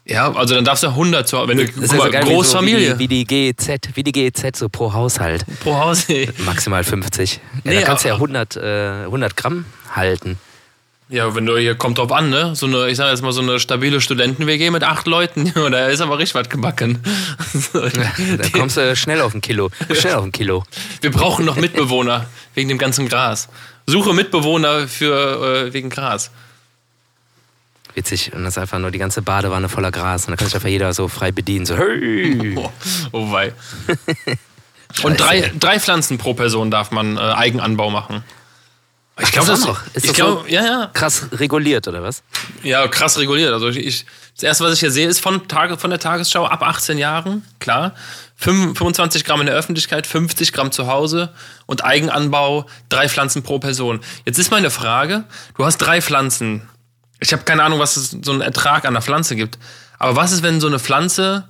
ja, 0.05 0.31
also 0.33 0.55
dann 0.55 0.63
darfst 0.63 0.83
du 0.83 0.87
100 0.87 1.27
zu 1.27 1.37
Hause. 1.37 1.49
Wenn 1.49 1.57
du, 1.57 1.65
Das 1.65 1.73
guck 1.75 1.83
ist 1.83 1.91
ja 1.91 1.97
mal, 1.97 2.11
geil, 2.11 2.23
wie 2.25 2.29
Großfamilie. 2.29 2.91
So, 2.93 2.99
wie, 2.99 3.07
die, 3.09 3.19
wie 3.25 3.25
die 3.25 3.53
GEZ, 3.53 3.89
wie 3.95 4.03
die 4.03 4.11
GEZ 4.13 4.57
so 4.57 4.69
pro 4.69 4.93
Haushalt. 4.93 5.45
pro 5.59 5.77
Hause. 5.77 6.33
Maximal 6.45 6.85
50. 6.85 7.33
Ja, 7.33 7.39
Nee, 7.65 7.75
da 7.75 7.81
kannst 7.85 8.05
du 8.05 8.07
ja 8.07 8.13
aber- 8.15 8.21
100, 8.23 8.55
äh, 8.55 9.03
100 9.05 9.35
Gramm 9.35 9.65
halten. 9.93 10.37
Ja, 11.11 11.33
wenn 11.33 11.47
du 11.47 11.57
hier 11.57 11.73
kommt 11.73 11.97
drauf 11.97 12.11
an, 12.11 12.29
ne? 12.29 12.55
So 12.55 12.67
eine, 12.67 12.87
ich 12.87 12.97
sag 12.97 13.09
jetzt 13.09 13.23
mal, 13.23 13.31
so 13.31 13.41
eine 13.41 13.59
stabile 13.59 13.99
Studenten-WG 13.99 14.69
mit 14.69 14.83
acht 14.83 15.07
Leuten, 15.07 15.51
da 15.71 15.87
ist 15.87 16.01
aber 16.01 16.19
richtig 16.19 16.35
was 16.35 16.49
gebacken. 16.49 16.99
da 17.73 18.49
kommst 18.49 18.77
du 18.77 18.95
schnell 18.95 19.21
auf 19.21 19.33
ein 19.33 19.41
Kilo. 19.41 19.71
Schnell 19.91 20.13
auf 20.13 20.23
ein 20.23 20.31
Kilo. 20.31 20.65
Wir 21.01 21.09
brauchen 21.09 21.45
noch 21.45 21.55
Mitbewohner 21.55 22.27
wegen 22.53 22.69
dem 22.69 22.77
ganzen 22.77 23.09
Gras. 23.09 23.49
Suche 23.87 24.13
Mitbewohner 24.13 24.87
für 24.87 25.65
äh, 25.65 25.73
wegen 25.73 25.89
Gras. 25.89 26.29
Witzig. 27.95 28.31
Und 28.33 28.43
das 28.43 28.53
ist 28.53 28.57
einfach 28.59 28.77
nur 28.77 28.91
die 28.91 28.99
ganze 28.99 29.23
Badewanne 29.23 29.67
voller 29.67 29.89
Gras. 29.89 30.27
Und 30.27 30.31
da 30.31 30.35
kann 30.35 30.45
sich 30.45 30.55
einfach 30.55 30.69
jeder 30.69 30.93
so 30.93 31.07
frei 31.07 31.31
bedienen. 31.31 31.65
So, 31.65 31.75
hey. 31.75 32.55
Oh, 32.55 32.71
oh 33.13 33.31
wei. 33.31 33.53
Und 35.01 35.19
drei, 35.19 35.51
drei 35.57 35.79
Pflanzen 35.79 36.19
pro 36.19 36.35
Person 36.35 36.69
darf 36.69 36.91
man 36.91 37.17
äh, 37.17 37.19
Eigenanbau 37.19 37.89
machen. 37.89 38.23
Ich 39.21 39.31
glaube, 39.31 39.47
das, 39.49 39.65
noch. 39.65 39.79
Ist 39.93 40.05
ich 40.05 40.15
so 40.15 40.45
ja, 40.47 40.65
ja. 40.65 40.91
Krass 40.93 41.27
reguliert, 41.33 41.87
oder 41.87 42.01
was? 42.01 42.23
Ja, 42.63 42.87
krass 42.87 43.17
reguliert. 43.17 43.51
Also 43.53 43.69
ich, 43.69 44.05
das 44.35 44.43
erste, 44.43 44.63
was 44.63 44.73
ich 44.73 44.79
hier 44.79 44.91
sehe, 44.91 45.07
ist 45.07 45.19
von, 45.19 45.47
Tage, 45.47 45.77
von 45.77 45.89
der 45.89 45.99
Tagesschau 45.99 46.45
ab 46.45 46.63
18 46.63 46.97
Jahren, 46.97 47.45
klar. 47.59 47.93
25 48.37 49.25
Gramm 49.25 49.41
in 49.41 49.47
der 49.47 49.55
Öffentlichkeit, 49.55 50.07
50 50.07 50.53
Gramm 50.53 50.71
zu 50.71 50.87
Hause 50.87 51.33
und 51.65 51.83
Eigenanbau, 51.83 52.65
drei 52.87 53.09
Pflanzen 53.09 53.43
pro 53.43 53.59
Person. 53.59 53.99
Jetzt 54.25 54.39
ist 54.39 54.49
meine 54.49 54.69
Frage, 54.69 55.25
du 55.57 55.65
hast 55.65 55.77
drei 55.77 56.01
Pflanzen. 56.01 56.69
Ich 57.19 57.33
habe 57.33 57.43
keine 57.43 57.63
Ahnung, 57.63 57.79
was 57.79 57.97
es 57.97 58.15
so 58.21 58.31
einen 58.31 58.41
Ertrag 58.41 58.85
an 58.85 58.93
der 58.93 59.01
Pflanze 59.01 59.35
gibt. 59.35 59.59
Aber 59.97 60.15
was 60.15 60.31
ist, 60.31 60.41
wenn 60.41 60.61
so 60.61 60.67
eine 60.67 60.79
Pflanze 60.79 61.49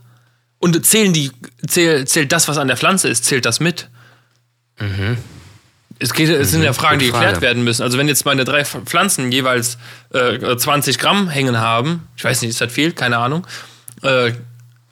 und 0.58 0.84
zählen 0.84 1.14
die, 1.14 1.32
zählt, 1.68 2.10
zählt 2.10 2.32
das, 2.32 2.48
was 2.48 2.58
an 2.58 2.68
der 2.68 2.78
Pflanze 2.78 3.08
ist, 3.08 3.26
zählt 3.26 3.46
das 3.46 3.60
mit? 3.60 3.88
Mhm. 4.80 5.18
Es, 6.00 6.14
geht, 6.14 6.30
es 6.30 6.52
sind 6.52 6.64
ja. 6.64 6.72
Fragen, 6.72 7.00
die 7.00 7.08
geklärt 7.08 7.42
werden 7.42 7.64
müssen. 7.64 7.84
Also 7.84 7.98
wenn 7.98 8.08
jetzt 8.08 8.26
meine 8.26 8.46
drei 8.46 8.64
Pflanzen 8.64 9.32
jeweils 9.32 9.78
äh, 10.14 10.56
20 10.56 10.98
Gramm 10.98 11.30
hängen 11.30 11.60
haben, 11.60 12.08
ich 12.16 12.24
weiß 12.24 12.42
nicht, 12.42 12.52
ist 12.52 12.62
das 12.62 12.72
viel, 12.72 12.94
keine 12.94 13.18
Ahnung, 13.18 13.46
äh, 14.04 14.32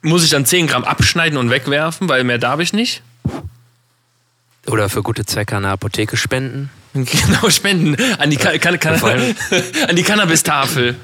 muss 0.02 0.22
ich 0.22 0.30
dann 0.30 0.44
10 0.44 0.66
Gramm 0.66 0.84
abschneiden 0.84 1.38
und 1.38 1.50
wegwerfen, 1.50 2.08
weil 2.08 2.24
mehr 2.24 2.38
darf 2.38 2.60
ich 2.60 2.72
nicht? 2.72 3.02
Oder 4.66 4.88
für 4.90 5.02
gute 5.02 5.24
Zwecke 5.24 5.56
an 5.56 5.62
der 5.62 5.72
Apotheke 5.72 6.16
spenden? 6.16 6.70
Genau, 6.94 7.50
spenden. 7.50 7.96
An 8.18 8.30
die, 8.30 8.36
kan 8.36 8.58
kan 8.58 8.80
kan 8.80 9.00
an 9.88 9.94
die 9.94 10.02
Cannabis-Tafel. 10.02 10.96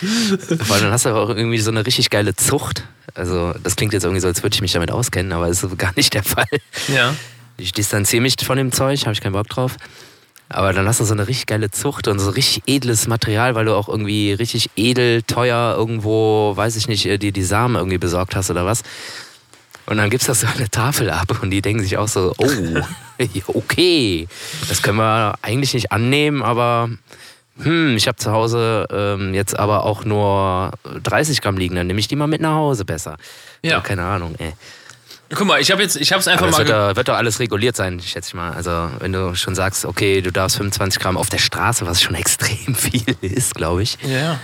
Weil 0.00 0.80
dann 0.80 0.92
hast 0.92 1.06
du 1.06 1.10
aber 1.10 1.22
auch 1.22 1.30
irgendwie 1.30 1.58
so 1.58 1.70
eine 1.70 1.86
richtig 1.86 2.10
geile 2.10 2.34
Zucht. 2.36 2.84
Also, 3.14 3.54
das 3.62 3.76
klingt 3.76 3.92
jetzt 3.92 4.04
irgendwie 4.04 4.20
so, 4.20 4.28
als 4.28 4.42
würde 4.42 4.54
ich 4.54 4.60
mich 4.60 4.72
damit 4.72 4.90
auskennen, 4.90 5.32
aber 5.32 5.48
das 5.48 5.62
ist 5.62 5.78
gar 5.78 5.92
nicht 5.96 6.12
der 6.14 6.22
Fall. 6.22 6.44
Ja. 6.88 7.14
Ich 7.56 7.72
distanziere 7.72 8.22
mich 8.22 8.36
von 8.42 8.58
dem 8.58 8.72
Zeug, 8.72 9.00
habe 9.02 9.12
ich 9.12 9.20
keinen 9.20 9.32
Bock 9.32 9.48
drauf. 9.48 9.76
Aber 10.48 10.72
dann 10.72 10.86
hast 10.86 11.00
du 11.00 11.04
so 11.04 11.14
eine 11.14 11.26
richtig 11.26 11.46
geile 11.46 11.70
Zucht 11.70 12.06
und 12.06 12.18
so 12.20 12.30
richtig 12.30 12.62
edles 12.66 13.08
Material, 13.08 13.54
weil 13.54 13.64
du 13.64 13.74
auch 13.74 13.88
irgendwie 13.88 14.32
richtig 14.32 14.70
edel, 14.76 15.22
teuer 15.22 15.74
irgendwo, 15.76 16.52
weiß 16.54 16.76
ich 16.76 16.86
nicht, 16.86 17.04
dir 17.04 17.32
die 17.32 17.42
Samen 17.42 17.74
irgendwie 17.74 17.98
besorgt 17.98 18.36
hast 18.36 18.50
oder 18.50 18.64
was. 18.64 18.82
Und 19.86 19.96
dann 19.96 20.10
gibst 20.10 20.28
du 20.28 20.32
das 20.32 20.40
so 20.40 20.46
eine 20.46 20.68
Tafel 20.68 21.10
ab 21.10 21.42
und 21.42 21.50
die 21.50 21.62
denken 21.62 21.82
sich 21.82 21.96
auch 21.96 22.08
so, 22.08 22.34
oh, 22.38 22.80
okay, 23.46 24.28
das 24.68 24.82
können 24.82 24.98
wir 24.98 25.34
eigentlich 25.42 25.74
nicht 25.74 25.90
annehmen, 25.92 26.42
aber 26.42 26.90
hm, 27.62 27.96
ich 27.96 28.06
habe 28.06 28.16
zu 28.16 28.32
Hause 28.32 28.86
ähm, 28.90 29.32
jetzt 29.34 29.58
aber 29.58 29.84
auch 29.84 30.04
nur 30.04 30.72
30 31.02 31.40
Gramm 31.40 31.56
liegen, 31.56 31.76
dann 31.76 31.86
nehme 31.86 32.00
ich 32.00 32.08
die 32.08 32.16
mal 32.16 32.26
mit 32.26 32.40
nach 32.40 32.54
Hause 32.54 32.84
besser. 32.84 33.16
Ja. 33.62 33.72
ja 33.72 33.80
keine 33.80 34.04
Ahnung, 34.04 34.34
ey. 34.38 34.52
Guck 35.34 35.46
mal, 35.46 35.60
ich 35.60 35.72
habe 35.72 35.82
jetzt, 35.82 35.96
ich 35.96 36.12
habe 36.12 36.20
es 36.20 36.28
einfach 36.28 36.46
aber 36.46 36.52
mal. 36.52 36.58
Wird 36.58 36.70
doch, 36.70 36.96
wird 36.96 37.08
doch 37.08 37.16
alles 37.16 37.40
reguliert 37.40 37.74
sein, 37.74 38.00
schätze 38.00 38.28
ich 38.28 38.34
mal. 38.34 38.52
Also 38.52 38.90
wenn 39.00 39.12
du 39.12 39.34
schon 39.34 39.54
sagst, 39.54 39.84
okay, 39.84 40.20
du 40.20 40.30
darfst 40.30 40.56
25 40.58 41.00
Gramm 41.00 41.16
auf 41.16 41.30
der 41.30 41.38
Straße, 41.38 41.86
was 41.86 42.00
schon 42.00 42.14
extrem 42.14 42.74
viel 42.74 43.16
ist, 43.22 43.54
glaube 43.54 43.82
ich. 43.82 43.98
Ja. 44.02 44.38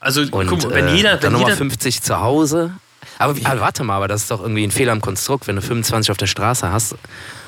Also 0.00 0.22
Und, 0.22 0.48
guck 0.48 0.64
mal, 0.64 0.74
wenn 0.74 0.88
jeder, 0.88 1.14
wenn 1.14 1.20
dann 1.20 1.32
nochmal 1.32 1.56
50 1.56 2.02
zu 2.02 2.20
Hause. 2.20 2.72
Aber, 3.18 3.36
aber 3.44 3.60
warte 3.60 3.84
mal, 3.84 3.96
aber 3.96 4.08
das 4.08 4.22
ist 4.22 4.30
doch 4.30 4.40
irgendwie 4.40 4.64
ein 4.64 4.70
Fehler 4.70 4.92
im 4.92 5.00
Konstrukt, 5.00 5.46
wenn 5.46 5.56
du 5.56 5.62
25 5.62 6.10
auf 6.10 6.16
der 6.16 6.26
Straße 6.26 6.70
hast 6.70 6.96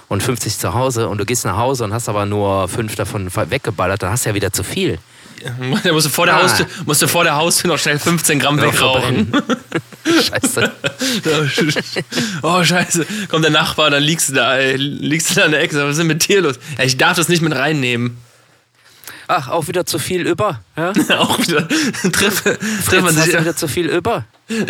und 0.08 0.22
50 0.22 0.58
zu 0.58 0.74
Hause 0.74 1.08
und 1.08 1.18
du 1.18 1.24
gehst 1.24 1.44
nach 1.44 1.56
Hause 1.56 1.84
und 1.84 1.92
hast 1.92 2.08
aber 2.08 2.26
nur 2.26 2.68
fünf 2.68 2.94
davon 2.94 3.30
weggeballert, 3.34 4.02
dann 4.02 4.10
hast 4.10 4.24
du 4.24 4.30
ja 4.30 4.34
wieder 4.34 4.52
zu 4.52 4.62
viel. 4.64 4.98
Da 5.84 5.92
musst 5.92 6.06
du 6.06 6.10
vor 6.10 6.26
der, 6.26 6.36
ah. 6.36 6.42
Haustür, 6.42 6.66
musst 6.84 7.00
du 7.00 7.06
vor 7.06 7.22
der 7.22 7.36
Haustür 7.36 7.70
noch 7.70 7.78
schnell 7.78 7.98
15 7.98 8.40
Gramm 8.40 8.60
wegrauchen. 8.60 9.32
scheiße. 10.04 10.72
oh, 12.42 12.64
scheiße. 12.64 13.06
Kommt 13.28 13.44
der 13.44 13.52
Nachbar, 13.52 13.90
dann 13.90 14.02
liegst 14.02 14.30
du 14.30 14.34
da, 14.34 14.58
liegst 14.58 15.30
du 15.30 15.34
da 15.36 15.46
in 15.46 15.52
der 15.52 15.60
Ecke. 15.60 15.76
Was 15.76 15.92
ist 15.92 15.98
denn 15.98 16.08
mit 16.08 16.26
dir 16.26 16.40
los? 16.40 16.56
Ja, 16.76 16.84
ich 16.84 16.96
darf 16.96 17.16
das 17.16 17.28
nicht 17.28 17.42
mit 17.42 17.54
reinnehmen. 17.54 18.16
Ach, 19.30 19.48
auch 19.48 19.68
wieder 19.68 19.84
zu 19.84 19.98
viel 19.98 20.26
über. 20.26 20.60
Ja? 20.76 20.92
auch 21.18 21.38
wieder. 21.38 21.68
Treffe, 22.10 22.58
treffen 22.86 23.04
man 23.04 23.14
sich. 23.14 23.38
wieder 23.38 23.54
zu 23.54 23.68
viel 23.68 23.86
über. 23.86 24.24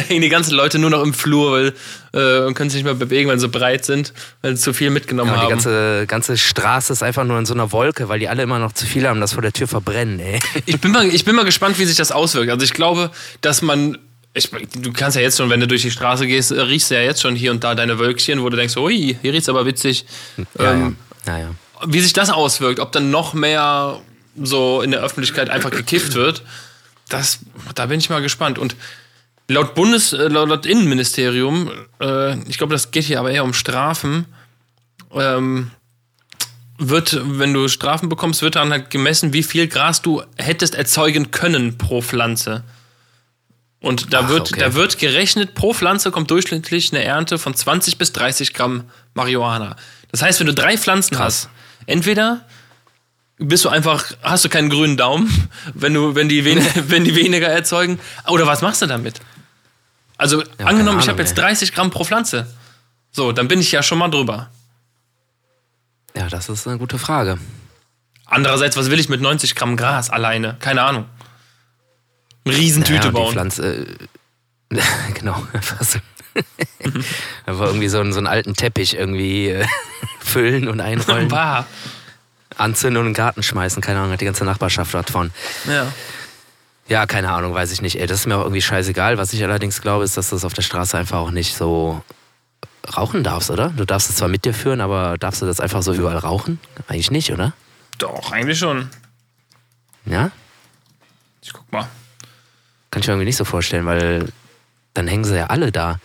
Hängen 0.08 0.22
die 0.22 0.28
ganzen 0.28 0.54
Leute 0.54 0.80
nur 0.80 0.90
noch 0.90 1.04
im 1.04 1.14
Flur 1.14 1.52
weil, 1.52 1.74
äh, 2.12 2.44
und 2.44 2.54
können 2.54 2.68
sich 2.68 2.78
nicht 2.78 2.84
mehr 2.84 2.94
bewegen, 2.94 3.30
weil 3.30 3.38
sie 3.38 3.42
so 3.42 3.48
breit 3.48 3.84
sind, 3.84 4.12
weil 4.42 4.56
sie 4.56 4.62
zu 4.62 4.72
viel 4.72 4.90
mitgenommen 4.90 5.30
ja, 5.30 5.36
haben. 5.36 5.46
Die 5.46 5.50
ganze, 5.50 6.06
ganze 6.08 6.36
Straße 6.36 6.92
ist 6.92 7.04
einfach 7.04 7.22
nur 7.22 7.38
in 7.38 7.46
so 7.46 7.54
einer 7.54 7.70
Wolke, 7.70 8.08
weil 8.08 8.18
die 8.18 8.28
alle 8.28 8.42
immer 8.42 8.58
noch 8.58 8.72
zu 8.72 8.84
viel 8.84 9.06
haben, 9.06 9.20
das 9.20 9.34
vor 9.34 9.42
der 9.42 9.52
Tür 9.52 9.68
verbrennen. 9.68 10.18
Ey. 10.18 10.40
Ich, 10.66 10.80
bin 10.80 10.90
mal, 10.90 11.06
ich 11.06 11.24
bin 11.24 11.36
mal 11.36 11.44
gespannt, 11.44 11.78
wie 11.78 11.84
sich 11.84 11.96
das 11.96 12.10
auswirkt. 12.10 12.50
Also 12.50 12.64
ich 12.64 12.74
glaube, 12.74 13.10
dass 13.40 13.62
man 13.62 13.96
ich, 14.34 14.50
du 14.50 14.92
kannst 14.92 15.16
ja 15.16 15.22
jetzt 15.22 15.38
schon, 15.38 15.50
wenn 15.50 15.60
du 15.60 15.66
durch 15.66 15.82
die 15.82 15.90
Straße 15.90 16.26
gehst, 16.26 16.52
riechst 16.52 16.90
du 16.90 16.94
ja 16.96 17.00
jetzt 17.00 17.22
schon 17.22 17.34
hier 17.34 17.50
und 17.50 17.64
da 17.64 17.74
deine 17.74 17.98
Wölkchen, 17.98 18.42
wo 18.42 18.48
du 18.48 18.56
denkst, 18.56 18.76
ui, 18.76 19.16
hier 19.20 19.32
riecht's 19.32 19.48
aber 19.48 19.66
witzig. 19.66 20.04
Ja, 20.58 20.72
ähm, 20.72 20.96
ja. 21.26 21.38
Ja, 21.38 21.50
wie 21.86 22.00
sich 22.00 22.12
das 22.12 22.30
auswirkt, 22.30 22.80
ob 22.80 22.92
dann 22.92 23.10
noch 23.10 23.34
mehr 23.34 24.00
so 24.42 24.82
in 24.82 24.90
der 24.90 25.00
Öffentlichkeit 25.00 25.50
einfach 25.50 25.70
gekifft 25.70 26.14
wird, 26.14 26.42
das, 27.08 27.40
da 27.74 27.86
bin 27.86 27.98
ich 28.00 28.10
mal 28.10 28.22
gespannt. 28.22 28.58
Und 28.58 28.76
laut 29.48 29.74
Bundes, 29.74 30.12
äh, 30.12 30.28
laut 30.28 30.66
Innenministerium, 30.66 31.70
äh, 32.00 32.38
ich 32.48 32.58
glaube, 32.58 32.72
das 32.72 32.90
geht 32.90 33.04
hier 33.04 33.18
aber 33.18 33.30
eher 33.30 33.44
um 33.44 33.54
Strafen, 33.54 34.26
ähm, 35.12 35.70
wird, 36.78 37.20
wenn 37.24 37.52
du 37.52 37.66
Strafen 37.68 38.08
bekommst, 38.08 38.42
wird 38.42 38.54
dann 38.54 38.70
halt 38.70 38.90
gemessen, 38.90 39.32
wie 39.32 39.42
viel 39.42 39.66
Gras 39.66 40.00
du 40.00 40.22
hättest 40.36 40.74
erzeugen 40.74 41.30
können 41.32 41.76
pro 41.76 42.02
Pflanze. 42.02 42.62
Und 43.80 44.12
da, 44.12 44.22
Ach, 44.24 44.28
wird, 44.28 44.52
okay. 44.52 44.60
da 44.60 44.74
wird 44.74 44.98
gerechnet, 44.98 45.54
pro 45.54 45.72
Pflanze 45.72 46.10
kommt 46.10 46.30
durchschnittlich 46.30 46.92
eine 46.92 47.02
Ernte 47.02 47.38
von 47.38 47.54
20 47.54 47.98
bis 47.98 48.12
30 48.12 48.54
Gramm 48.54 48.84
Marihuana. 49.14 49.76
Das 50.10 50.22
heißt, 50.22 50.40
wenn 50.40 50.46
du 50.46 50.54
drei 50.54 50.76
Pflanzen 50.76 51.16
Krass. 51.16 51.48
hast, 51.48 51.50
entweder 51.86 52.44
bist 53.38 53.64
du 53.64 53.68
einfach, 53.68 54.12
hast 54.22 54.44
du 54.44 54.48
keinen 54.48 54.70
grünen 54.70 54.96
Daumen, 54.96 55.48
wenn 55.74 55.94
du, 55.94 56.14
wenn 56.14 56.28
die, 56.28 56.44
wen, 56.44 56.58
wenn 56.88 57.04
die 57.04 57.14
weniger 57.14 57.48
erzeugen, 57.48 57.98
oder 58.28 58.46
was 58.46 58.62
machst 58.62 58.82
du 58.82 58.86
damit? 58.86 59.20
Also 60.16 60.42
ja, 60.42 60.48
angenommen, 60.58 60.88
Ahnung, 60.88 61.00
ich 61.00 61.08
habe 61.08 61.22
jetzt 61.22 61.38
30 61.38 61.72
Gramm 61.72 61.90
pro 61.90 62.04
Pflanze. 62.04 62.52
So, 63.12 63.32
dann 63.32 63.48
bin 63.48 63.60
ich 63.60 63.70
ja 63.72 63.82
schon 63.82 63.98
mal 63.98 64.08
drüber. 64.08 64.50
Ja, 66.16 66.28
das 66.28 66.48
ist 66.48 66.66
eine 66.66 66.78
gute 66.78 66.98
Frage. 66.98 67.38
Andererseits, 68.26 68.76
was 68.76 68.90
will 68.90 68.98
ich 68.98 69.08
mit 69.08 69.20
90 69.20 69.54
Gramm 69.54 69.76
Gras 69.76 70.10
alleine? 70.10 70.56
Keine 70.58 70.82
Ahnung. 70.82 71.06
Eine 72.44 72.56
Riesentüte 72.56 72.98
naja, 72.98 73.10
bauen. 73.12 73.32
Pflanze, 73.32 73.86
äh, 74.70 74.80
genau. 75.14 75.46
Einfach 77.46 77.66
irgendwie 77.66 77.88
so, 77.88 78.00
einen, 78.00 78.12
so 78.12 78.18
einen 78.18 78.26
alten 78.26 78.54
Teppich 78.54 78.94
irgendwie 78.94 79.48
äh, 79.48 79.66
füllen 80.20 80.68
und 80.68 80.80
einrollen. 80.80 81.30
Wahr. 81.30 81.66
Anzünden 82.58 82.98
und 82.98 83.06
in 83.06 83.12
den 83.12 83.16
Garten 83.16 83.42
schmeißen. 83.42 83.82
Keine 83.82 84.00
Ahnung, 84.00 84.12
hat 84.12 84.20
die 84.20 84.26
ganze 84.26 84.44
Nachbarschaft 84.44 84.92
davon. 84.94 85.30
Ja. 85.66 85.92
Ja, 86.88 87.06
keine 87.06 87.30
Ahnung, 87.30 87.52
weiß 87.54 87.70
ich 87.72 87.82
nicht. 87.82 88.00
Ey, 88.00 88.06
das 88.06 88.20
ist 88.20 88.26
mir 88.26 88.36
auch 88.36 88.42
irgendwie 88.42 88.62
scheißegal. 88.62 89.18
Was 89.18 89.32
ich 89.32 89.44
allerdings 89.44 89.82
glaube, 89.82 90.04
ist, 90.04 90.16
dass 90.16 90.30
du 90.30 90.36
das 90.36 90.44
auf 90.44 90.54
der 90.54 90.62
Straße 90.62 90.96
einfach 90.96 91.18
auch 91.18 91.30
nicht 91.30 91.54
so 91.54 92.02
rauchen 92.96 93.22
darfst, 93.22 93.50
oder? 93.50 93.70
Du 93.70 93.84
darfst 93.84 94.08
es 94.08 94.16
zwar 94.16 94.28
mit 94.28 94.46
dir 94.46 94.54
führen, 94.54 94.80
aber 94.80 95.18
darfst 95.18 95.42
du 95.42 95.46
das 95.46 95.60
einfach 95.60 95.82
so 95.82 95.92
überall 95.92 96.16
rauchen? 96.16 96.58
Eigentlich 96.88 97.10
nicht, 97.10 97.30
oder? 97.30 97.52
Doch, 97.98 98.32
eigentlich 98.32 98.58
schon. 98.58 98.88
Ja? 100.06 100.30
Ich 101.42 101.52
guck 101.52 101.70
mal. 101.70 101.88
Kann 102.90 103.02
ich 103.02 103.08
mir 103.08 103.14
irgendwie 103.14 103.26
nicht 103.26 103.36
so 103.36 103.44
vorstellen, 103.44 103.84
weil 103.84 104.32
dann 104.94 105.08
hängen 105.08 105.24
sie 105.24 105.36
ja 105.36 105.46
alle 105.48 105.70
da. 105.70 105.98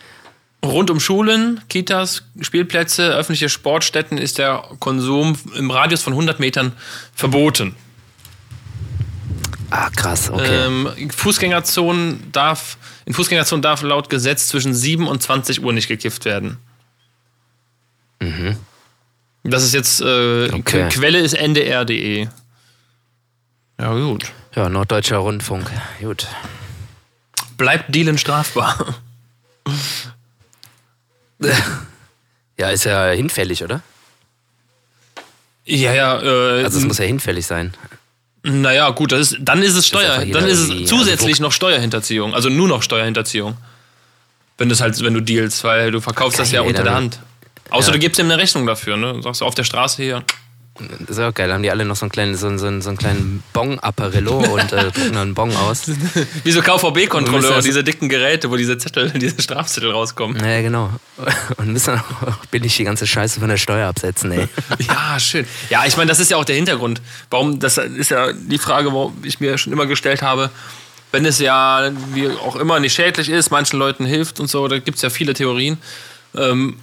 Rund 0.64 0.90
um 0.90 1.00
Schulen, 1.00 1.60
Kitas, 1.68 2.24
Spielplätze, 2.40 3.14
öffentliche 3.14 3.48
Sportstätten 3.48 4.18
ist 4.18 4.38
der 4.38 4.64
Konsum 4.78 5.36
im 5.56 5.70
Radius 5.70 6.02
von 6.02 6.12
100 6.12 6.40
Metern 6.40 6.72
verboten. 7.14 7.74
Ah, 9.70 9.90
krass, 9.90 10.30
okay. 10.30 10.66
Ähm, 10.66 11.10
Fußgängerzonen 11.14 12.30
darf, 12.32 12.76
in 13.06 13.14
Fußgängerzonen 13.14 13.62
darf 13.62 13.82
laut 13.82 14.08
Gesetz 14.08 14.48
zwischen 14.48 14.74
7 14.74 15.06
und 15.06 15.22
20 15.22 15.62
Uhr 15.62 15.72
nicht 15.72 15.88
gekifft 15.88 16.24
werden. 16.24 16.58
Mhm. 18.20 18.56
Das 19.42 19.64
ist 19.64 19.74
jetzt, 19.74 20.00
äh, 20.00 20.50
okay. 20.52 20.88
Quelle 20.88 21.18
ist 21.18 21.34
ndr.de. 21.34 22.28
Ja, 23.78 23.92
gut. 23.92 24.32
Ja, 24.54 24.68
Norddeutscher 24.68 25.18
Rundfunk. 25.18 25.70
Gut. 26.00 26.28
Bleibt 27.56 27.94
Dealen 27.94 28.18
strafbar? 28.18 28.94
ja, 32.58 32.70
ist 32.70 32.84
ja 32.84 33.10
hinfällig, 33.10 33.62
oder? 33.64 33.82
Ja, 35.64 35.92
ja. 35.94 36.20
Äh, 36.22 36.64
Also 36.64 36.78
es 36.78 36.84
muss 36.84 36.98
ja 36.98 37.04
hinfällig 37.04 37.46
sein. 37.46 37.74
naja, 38.42 38.90
gut, 38.90 39.12
das 39.12 39.32
ist, 39.32 39.38
dann 39.40 39.62
ist 39.62 39.74
es 39.74 39.86
Steuer, 39.86 40.22
jeder 40.22 40.40
dann 40.40 40.48
ist 40.48 40.58
es 40.58 40.88
zusätzlich 40.88 41.40
noch 41.40 41.52
Steuerhinterziehung, 41.52 42.34
also 42.34 42.48
nur 42.50 42.68
noch 42.68 42.82
Steuerhinterziehung. 42.82 43.56
Wenn 44.58 44.68
du 44.68 44.78
halt, 44.78 45.02
wenn 45.02 45.14
du 45.14 45.20
dealst, 45.20 45.64
weil 45.64 45.90
du 45.90 46.00
verkaufst 46.00 46.38
das 46.38 46.48
Geil, 46.48 46.56
ja 46.56 46.60
unter 46.62 46.82
dann- 46.82 46.84
der 46.84 46.94
Hand. 46.94 47.18
Außer 47.70 47.88
Ja. 47.88 47.92
du 47.94 47.98
gibst 47.98 48.20
ihm 48.20 48.26
eine 48.26 48.36
Rechnung 48.38 48.66
dafür, 48.66 48.96
ne? 48.98 49.20
Sagst 49.22 49.40
du 49.40 49.46
auf 49.46 49.54
der 49.54 49.64
Straße 49.64 50.02
hier. 50.02 50.22
Das 51.06 51.10
ist 51.16 51.20
auch 51.20 51.32
geil. 51.32 51.52
Haben 51.52 51.62
die 51.62 51.70
alle 51.70 51.84
noch 51.84 51.94
so 51.94 52.04
einen 52.04 52.10
kleinen, 52.10 52.34
so, 52.36 52.48
so, 52.58 52.80
so 52.80 52.88
einen 52.88 52.98
kleinen 52.98 53.44
Bong-Apparillo 53.52 54.38
und 54.38 54.72
äh, 54.72 54.90
drücken 54.90 55.12
dann 55.12 55.16
einen 55.18 55.34
Bong 55.34 55.54
aus. 55.54 55.82
Wie 56.44 56.50
so 56.50 56.62
KVB-Kontrolleure, 56.62 57.54
das- 57.56 57.64
diese 57.64 57.84
dicken 57.84 58.08
Geräte, 58.08 58.50
wo 58.50 58.56
diese 58.56 58.76
Zettel, 58.76 59.10
diese 59.14 59.40
Strafzettel 59.40 59.92
rauskommen. 59.92 60.36
Ja, 60.44 60.62
genau. 60.62 60.90
Und 61.58 61.68
müssen 61.72 61.90
dann 61.94 62.00
auch 62.00 62.44
billig 62.46 62.76
die 62.76 62.82
ganze 62.84 63.06
Scheiße 63.06 63.38
von 63.38 63.48
der 63.48 63.56
Steuer 63.56 63.88
absetzen, 63.88 64.32
ey. 64.32 64.48
Ja, 64.88 65.20
schön. 65.20 65.46
Ja, 65.70 65.84
ich 65.86 65.96
meine, 65.96 66.08
das 66.08 66.18
ist 66.18 66.32
ja 66.32 66.36
auch 66.38 66.44
der 66.44 66.56
Hintergrund. 66.56 67.00
Warum, 67.30 67.60
das 67.60 67.78
ist 67.78 68.10
ja 68.10 68.32
die 68.32 68.58
Frage, 68.58 68.88
warum 68.92 69.16
ich 69.22 69.38
mir 69.38 69.56
schon 69.58 69.72
immer 69.72 69.86
gestellt 69.86 70.22
habe. 70.22 70.50
Wenn 71.12 71.24
es 71.24 71.38
ja, 71.38 71.92
wie 72.14 72.28
auch 72.28 72.56
immer, 72.56 72.80
nicht 72.80 72.94
schädlich 72.94 73.28
ist, 73.28 73.52
manchen 73.52 73.78
Leuten 73.78 74.04
hilft 74.06 74.40
und 74.40 74.48
so, 74.50 74.66
da 74.66 74.80
gibt 74.80 74.96
es 74.96 75.02
ja 75.02 75.10
viele 75.10 75.34
Theorien. 75.34 75.78
Ähm, 76.36 76.78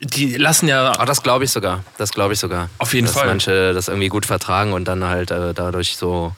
die 0.00 0.36
lassen 0.36 0.66
ja 0.68 0.92
Aber 0.92 1.04
das 1.06 1.22
glaube 1.22 1.44
ich 1.44 1.50
sogar. 1.50 1.84
Das 1.98 2.10
glaube 2.12 2.32
ich 2.34 2.38
sogar. 2.40 2.68
Auf 2.78 2.94
jeden 2.94 3.06
dass 3.06 3.14
Fall. 3.16 3.26
manche 3.26 3.74
das 3.74 3.88
irgendwie 3.88 4.08
gut 4.08 4.26
vertragen 4.26 4.72
und 4.72 4.86
dann 4.86 5.04
halt 5.04 5.30
äh, 5.30 5.52
dadurch 5.54 5.96
so 5.96 6.34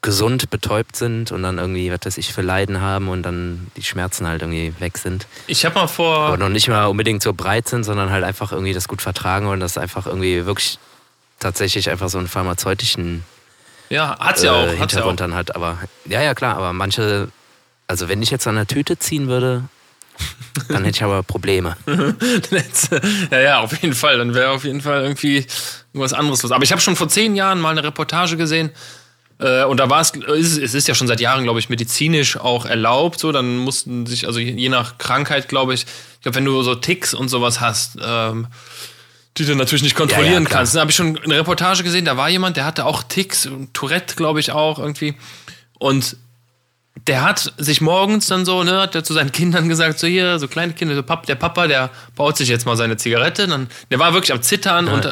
gesund 0.00 0.48
betäubt 0.50 0.94
sind 0.94 1.32
und 1.32 1.42
dann 1.42 1.58
irgendwie, 1.58 1.90
was 1.90 1.98
weiß 2.04 2.18
ich, 2.18 2.32
für 2.32 2.42
Leiden 2.42 2.80
haben 2.80 3.08
und 3.08 3.24
dann 3.24 3.66
die 3.76 3.82
Schmerzen 3.82 4.28
halt 4.28 4.42
irgendwie 4.42 4.72
weg 4.78 4.96
sind. 4.96 5.26
Ich 5.48 5.64
habe 5.64 5.74
mal 5.74 5.88
vor. 5.88 6.18
Aber 6.20 6.36
noch 6.36 6.48
nicht 6.48 6.68
mal 6.68 6.84
unbedingt 6.86 7.20
so 7.20 7.32
breit 7.32 7.68
sind, 7.68 7.82
sondern 7.82 8.10
halt 8.10 8.22
einfach 8.22 8.52
irgendwie 8.52 8.72
das 8.74 8.86
gut 8.86 9.02
vertragen 9.02 9.48
und 9.48 9.58
das 9.58 9.76
einfach 9.76 10.06
irgendwie 10.06 10.46
wirklich 10.46 10.78
tatsächlich 11.40 11.90
einfach 11.90 12.08
so 12.08 12.18
einen 12.18 12.28
pharmazeutischen 12.28 13.24
Ja, 13.88 14.16
hat's 14.20 14.42
ja 14.44 14.52
auch. 14.52 14.66
äh, 14.66 14.78
Hat's 14.78 14.92
ja 14.94 15.00
auch. 15.00 15.10
Hintergrund 15.10 15.20
dann 15.20 15.34
hat. 15.34 15.56
Aber 15.56 15.78
ja, 16.04 16.22
ja, 16.22 16.34
klar, 16.34 16.56
aber 16.56 16.72
manche, 16.72 17.28
also 17.88 18.08
wenn 18.08 18.22
ich 18.22 18.30
jetzt 18.30 18.46
an 18.46 18.54
der 18.54 18.68
Tüte 18.68 19.00
ziehen 19.00 19.26
würde, 19.26 19.64
dann 20.68 20.84
hätte 20.84 20.96
ich 20.96 21.02
aber 21.02 21.22
Probleme. 21.22 21.76
ja, 23.30 23.38
ja, 23.40 23.58
auf 23.60 23.72
jeden 23.80 23.94
Fall. 23.94 24.18
Dann 24.18 24.34
wäre 24.34 24.50
auf 24.50 24.64
jeden 24.64 24.80
Fall 24.80 25.02
irgendwie 25.02 25.46
irgendwas 25.92 26.12
anderes 26.12 26.42
los. 26.42 26.52
Aber 26.52 26.64
ich 26.64 26.72
habe 26.72 26.80
schon 26.80 26.96
vor 26.96 27.08
zehn 27.08 27.34
Jahren 27.36 27.60
mal 27.60 27.70
eine 27.70 27.84
Reportage 27.84 28.36
gesehen. 28.36 28.70
Äh, 29.40 29.64
und 29.64 29.78
da 29.78 29.88
war 29.88 30.00
es, 30.00 30.12
es 30.14 30.46
ist- 30.52 30.58
es 30.58 30.74
ist 30.74 30.88
ja 30.88 30.94
schon 30.94 31.06
seit 31.06 31.20
Jahren, 31.20 31.44
glaube 31.44 31.60
ich, 31.60 31.68
medizinisch 31.68 32.36
auch 32.36 32.66
erlaubt. 32.66 33.20
So, 33.20 33.30
dann 33.32 33.56
mussten 33.58 34.06
sich, 34.06 34.26
also 34.26 34.40
je 34.40 34.68
nach 34.68 34.98
Krankheit, 34.98 35.48
glaube 35.48 35.74
ich, 35.74 35.82
ich 35.82 36.20
glaube, 36.22 36.36
wenn 36.36 36.44
du 36.44 36.60
so 36.62 36.74
Ticks 36.74 37.14
und 37.14 37.28
sowas 37.28 37.60
hast, 37.60 37.96
ähm, 38.02 38.48
die 39.36 39.44
du 39.44 39.54
natürlich 39.54 39.84
nicht 39.84 39.94
kontrollieren 39.94 40.42
Ja, 40.44 40.50
ja, 40.50 40.56
kannst. 40.56 40.74
Da 40.74 40.80
habe 40.80 40.90
ich 40.90 40.96
schon 40.96 41.16
eine 41.18 41.36
Reportage 41.36 41.84
gesehen, 41.84 42.04
da 42.04 42.16
war 42.16 42.28
jemand, 42.28 42.56
der 42.56 42.64
hatte 42.64 42.84
auch 42.84 43.04
Ticks 43.04 43.46
und 43.46 43.72
Tourette, 43.74 44.16
glaube 44.16 44.40
ich, 44.40 44.50
auch 44.50 44.80
irgendwie. 44.80 45.14
Und 45.78 46.16
der 47.06 47.22
hat 47.22 47.52
sich 47.58 47.80
morgens 47.80 48.26
dann 48.26 48.44
so, 48.44 48.62
ne, 48.64 48.80
hat 48.80 48.94
er 48.94 49.04
zu 49.04 49.14
seinen 49.14 49.32
Kindern 49.32 49.68
gesagt, 49.68 49.98
so 49.98 50.06
hier, 50.06 50.38
so 50.38 50.48
kleine 50.48 50.72
Kinder, 50.72 50.94
so 50.94 51.02
Pap, 51.02 51.26
der 51.26 51.34
Papa, 51.36 51.66
der 51.66 51.90
baut 52.16 52.36
sich 52.36 52.48
jetzt 52.48 52.66
mal 52.66 52.76
seine 52.76 52.96
Zigarette. 52.96 53.46
Dann, 53.46 53.68
der 53.90 53.98
war 53.98 54.12
wirklich 54.14 54.32
am 54.32 54.42
Zittern 54.42 54.88
und 54.88 55.04
äh, 55.04 55.10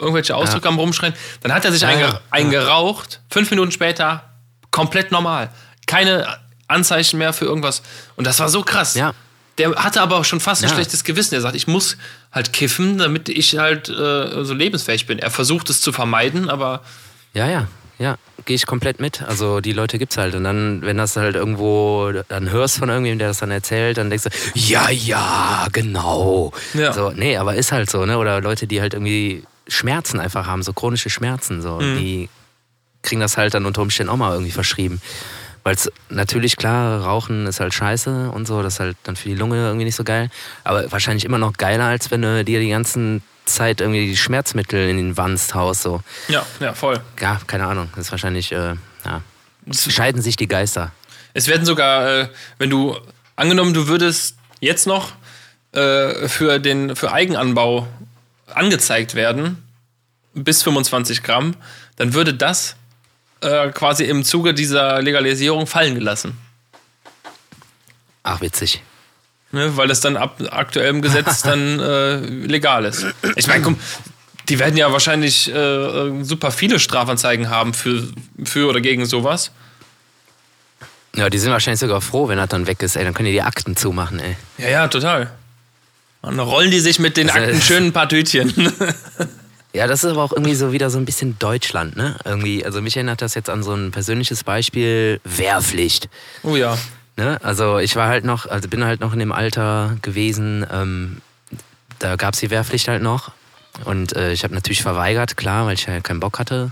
irgendwelche 0.00 0.36
Ausdrücke 0.36 0.68
am 0.68 0.78
Rumschreien. 0.78 1.14
Dann 1.42 1.52
hat 1.52 1.64
er 1.64 1.72
sich 1.72 1.82
Ja, 1.82 1.88
einge 1.88 2.02
ja. 2.02 2.20
eingeraucht. 2.30 3.20
Fünf 3.30 3.50
Minuten 3.50 3.72
später 3.72 4.22
komplett 4.70 5.10
normal. 5.12 5.50
Keine 5.86 6.26
Anzeichen 6.68 7.18
mehr 7.18 7.32
für 7.32 7.44
irgendwas. 7.46 7.82
Und 8.16 8.26
das 8.26 8.38
war 8.40 8.48
so 8.48 8.62
krass. 8.62 8.94
Ja. 8.94 9.12
Der 9.58 9.74
hatte 9.76 10.02
aber 10.02 10.16
auch 10.18 10.24
schon 10.24 10.40
fast 10.40 10.62
ein 10.62 10.68
Ja. 10.68 10.74
schlechtes 10.74 11.02
Gewissen. 11.04 11.34
Er 11.34 11.40
sagt, 11.40 11.56
ich 11.56 11.66
muss 11.66 11.96
halt 12.30 12.52
kiffen, 12.52 12.98
damit 12.98 13.28
ich 13.30 13.56
halt 13.56 13.88
äh, 13.88 14.44
so 14.44 14.52
lebensfähig 14.52 15.06
bin. 15.06 15.18
Er 15.18 15.30
versucht 15.30 15.70
es 15.70 15.80
zu 15.80 15.92
vermeiden, 15.92 16.50
aber 16.50 16.82
Ja, 17.32 17.48
ja, 17.48 17.66
ja, 17.98 18.16
gehe 18.44 18.54
ich 18.56 18.66
komplett 18.66 19.00
mit. 19.00 19.22
Also 19.22 19.60
die 19.60 19.72
Leute 19.72 19.98
gibt's 19.98 20.16
halt. 20.16 20.34
Und 20.34 20.44
dann, 20.44 20.82
wenn 20.82 20.96
das 20.98 21.16
halt 21.16 21.34
irgendwo, 21.36 22.12
dann 22.28 22.50
hörst 22.50 22.78
von 22.78 22.88
irgendjemandem, 22.88 23.18
der 23.20 23.28
das 23.28 23.38
dann 23.38 23.50
erzählt, 23.50 23.96
dann 23.98 24.10
denkst 24.10 24.24
du, 24.24 24.30
ja, 24.54 24.90
ja, 24.90 25.66
genau. 25.72 26.52
Ja. 26.74 26.92
So, 26.92 27.10
nee, 27.10 27.36
aber 27.36 27.54
ist 27.54 27.72
halt 27.72 27.90
so, 27.90 28.04
ne? 28.06 28.18
Oder 28.18 28.40
Leute, 28.40 28.66
die 28.66 28.80
halt 28.80 28.94
irgendwie 28.94 29.44
Schmerzen 29.68 30.20
einfach 30.20 30.46
haben, 30.46 30.62
so 30.62 30.72
chronische 30.72 31.10
Schmerzen, 31.10 31.62
so, 31.62 31.80
Mhm. 31.80 31.96
die 31.98 32.28
kriegen 33.02 33.20
das 33.20 33.36
halt 33.36 33.54
dann 33.54 33.66
unter 33.66 33.82
Umständen 33.82 34.10
auch 34.12 34.16
mal 34.16 34.32
irgendwie 34.32 34.52
verschrieben. 34.52 35.00
Weil 35.64 35.74
es 35.74 35.90
natürlich 36.10 36.56
klar, 36.56 37.02
Rauchen 37.02 37.46
ist 37.46 37.58
halt 37.58 37.74
scheiße 37.74 38.30
und 38.30 38.46
so, 38.46 38.62
das 38.62 38.74
ist 38.74 38.80
halt 38.80 38.96
dann 39.02 39.16
für 39.16 39.28
die 39.28 39.34
Lunge 39.34 39.56
irgendwie 39.56 39.84
nicht 39.86 39.96
so 39.96 40.04
geil. 40.04 40.28
Aber 40.62 40.90
wahrscheinlich 40.92 41.24
immer 41.24 41.38
noch 41.38 41.54
geiler, 41.54 41.84
als 41.86 42.10
wenn 42.12 42.22
du 42.22 42.44
dir 42.44 42.60
die 42.60 42.68
ganzen 42.68 43.22
Zeit 43.46 43.80
irgendwie 43.80 44.06
die 44.06 44.16
Schmerzmittel 44.16 44.88
in 44.88 44.96
den 44.96 45.16
Wanst 45.16 45.54
haust, 45.54 45.82
so. 45.82 46.02
ja, 46.28 46.44
ja, 46.60 46.74
voll. 46.74 47.00
Ja, 47.20 47.40
keine 47.46 47.66
Ahnung. 47.66 47.88
Das 47.96 48.06
ist 48.06 48.10
wahrscheinlich, 48.10 48.52
äh, 48.52 48.74
ja. 49.04 49.22
Scheiden 49.72 50.22
sich 50.22 50.36
die 50.36 50.48
Geister. 50.48 50.92
Es 51.34 51.48
werden 51.48 51.66
sogar, 51.66 52.08
äh, 52.08 52.28
wenn 52.58 52.70
du, 52.70 52.96
angenommen, 53.34 53.74
du 53.74 53.88
würdest 53.88 54.36
jetzt 54.60 54.86
noch 54.86 55.12
äh, 55.72 56.28
für, 56.28 56.58
den, 56.58 56.96
für 56.96 57.12
Eigenanbau 57.12 57.88
angezeigt 58.46 59.14
werden, 59.14 59.62
bis 60.34 60.62
25 60.62 61.22
Gramm, 61.22 61.54
dann 61.96 62.14
würde 62.14 62.34
das 62.34 62.76
äh, 63.40 63.70
quasi 63.70 64.04
im 64.04 64.24
Zuge 64.24 64.54
dieser 64.54 65.02
Legalisierung 65.02 65.66
fallen 65.66 65.94
gelassen. 65.94 66.38
Ach, 68.22 68.40
witzig. 68.40 68.82
Ne? 69.56 69.76
Weil 69.76 69.90
es 69.90 70.00
dann 70.00 70.16
ab 70.16 70.40
aktuellem 70.50 71.02
Gesetz 71.02 71.42
dann 71.42 71.80
äh, 71.80 72.16
legal 72.16 72.84
ist. 72.84 73.06
Ich 73.34 73.46
meine, 73.48 73.62
komm, 73.62 73.76
die 74.48 74.58
werden 74.58 74.76
ja 74.76 74.92
wahrscheinlich 74.92 75.52
äh, 75.52 75.56
äh, 75.56 76.22
super 76.22 76.52
viele 76.52 76.78
Strafanzeigen 76.78 77.50
haben 77.50 77.74
für, 77.74 78.08
für 78.44 78.68
oder 78.68 78.80
gegen 78.80 79.04
sowas. 79.06 79.50
Ja, 81.16 81.30
die 81.30 81.38
sind 81.38 81.50
wahrscheinlich 81.50 81.80
sogar 81.80 82.00
froh, 82.00 82.28
wenn 82.28 82.36
das 82.36 82.50
dann 82.50 82.66
weg 82.66 82.82
ist, 82.82 82.94
ey. 82.94 83.02
Dann 83.04 83.14
können 83.14 83.26
die 83.26 83.32
die 83.32 83.42
Akten 83.42 83.74
zumachen, 83.74 84.20
ey. 84.20 84.36
Ja, 84.58 84.68
ja, 84.68 84.88
total. 84.88 85.30
Und 86.20 86.36
dann 86.36 86.46
rollen 86.46 86.70
die 86.70 86.80
sich 86.80 86.98
mit 86.98 87.16
den 87.16 87.30
Also, 87.30 87.40
Akten 87.46 87.62
schön 87.62 87.84
ein 87.86 87.92
paar 87.92 88.08
Tütchen. 88.08 88.52
Ja, 89.72 89.86
das 89.86 90.04
ist 90.04 90.10
aber 90.10 90.22
auch 90.22 90.32
irgendwie 90.32 90.54
so 90.54 90.72
wieder 90.72 90.88
so 90.88 90.96
ein 90.96 91.04
bisschen 91.04 91.38
Deutschland, 91.38 91.96
ne? 91.96 92.16
Irgendwie, 92.24 92.64
also 92.64 92.80
mich 92.80 92.96
erinnert 92.96 93.20
das 93.20 93.34
jetzt 93.34 93.50
an 93.50 93.62
so 93.62 93.74
ein 93.74 93.90
persönliches 93.90 94.42
Beispiel, 94.42 95.20
Wehrpflicht. 95.24 96.08
oh 96.44 96.56
ja. 96.56 96.78
Ne? 97.16 97.38
Also 97.42 97.78
ich 97.78 97.96
war 97.96 98.08
halt 98.08 98.24
noch, 98.24 98.46
also 98.46 98.68
bin 98.68 98.84
halt 98.84 99.00
noch 99.00 99.12
in 99.12 99.18
dem 99.18 99.32
Alter 99.32 99.96
gewesen, 100.02 100.66
ähm, 100.70 101.22
da 101.98 102.16
gab's 102.16 102.40
die 102.40 102.50
Wehrpflicht 102.50 102.88
halt 102.88 103.02
noch. 103.02 103.32
Und 103.84 104.14
äh, 104.16 104.32
ich 104.32 104.44
habe 104.44 104.54
natürlich 104.54 104.82
verweigert, 104.82 105.36
klar, 105.36 105.66
weil 105.66 105.74
ich 105.74 105.86
ja 105.86 106.00
keinen 106.00 106.20
Bock 106.20 106.38
hatte 106.38 106.70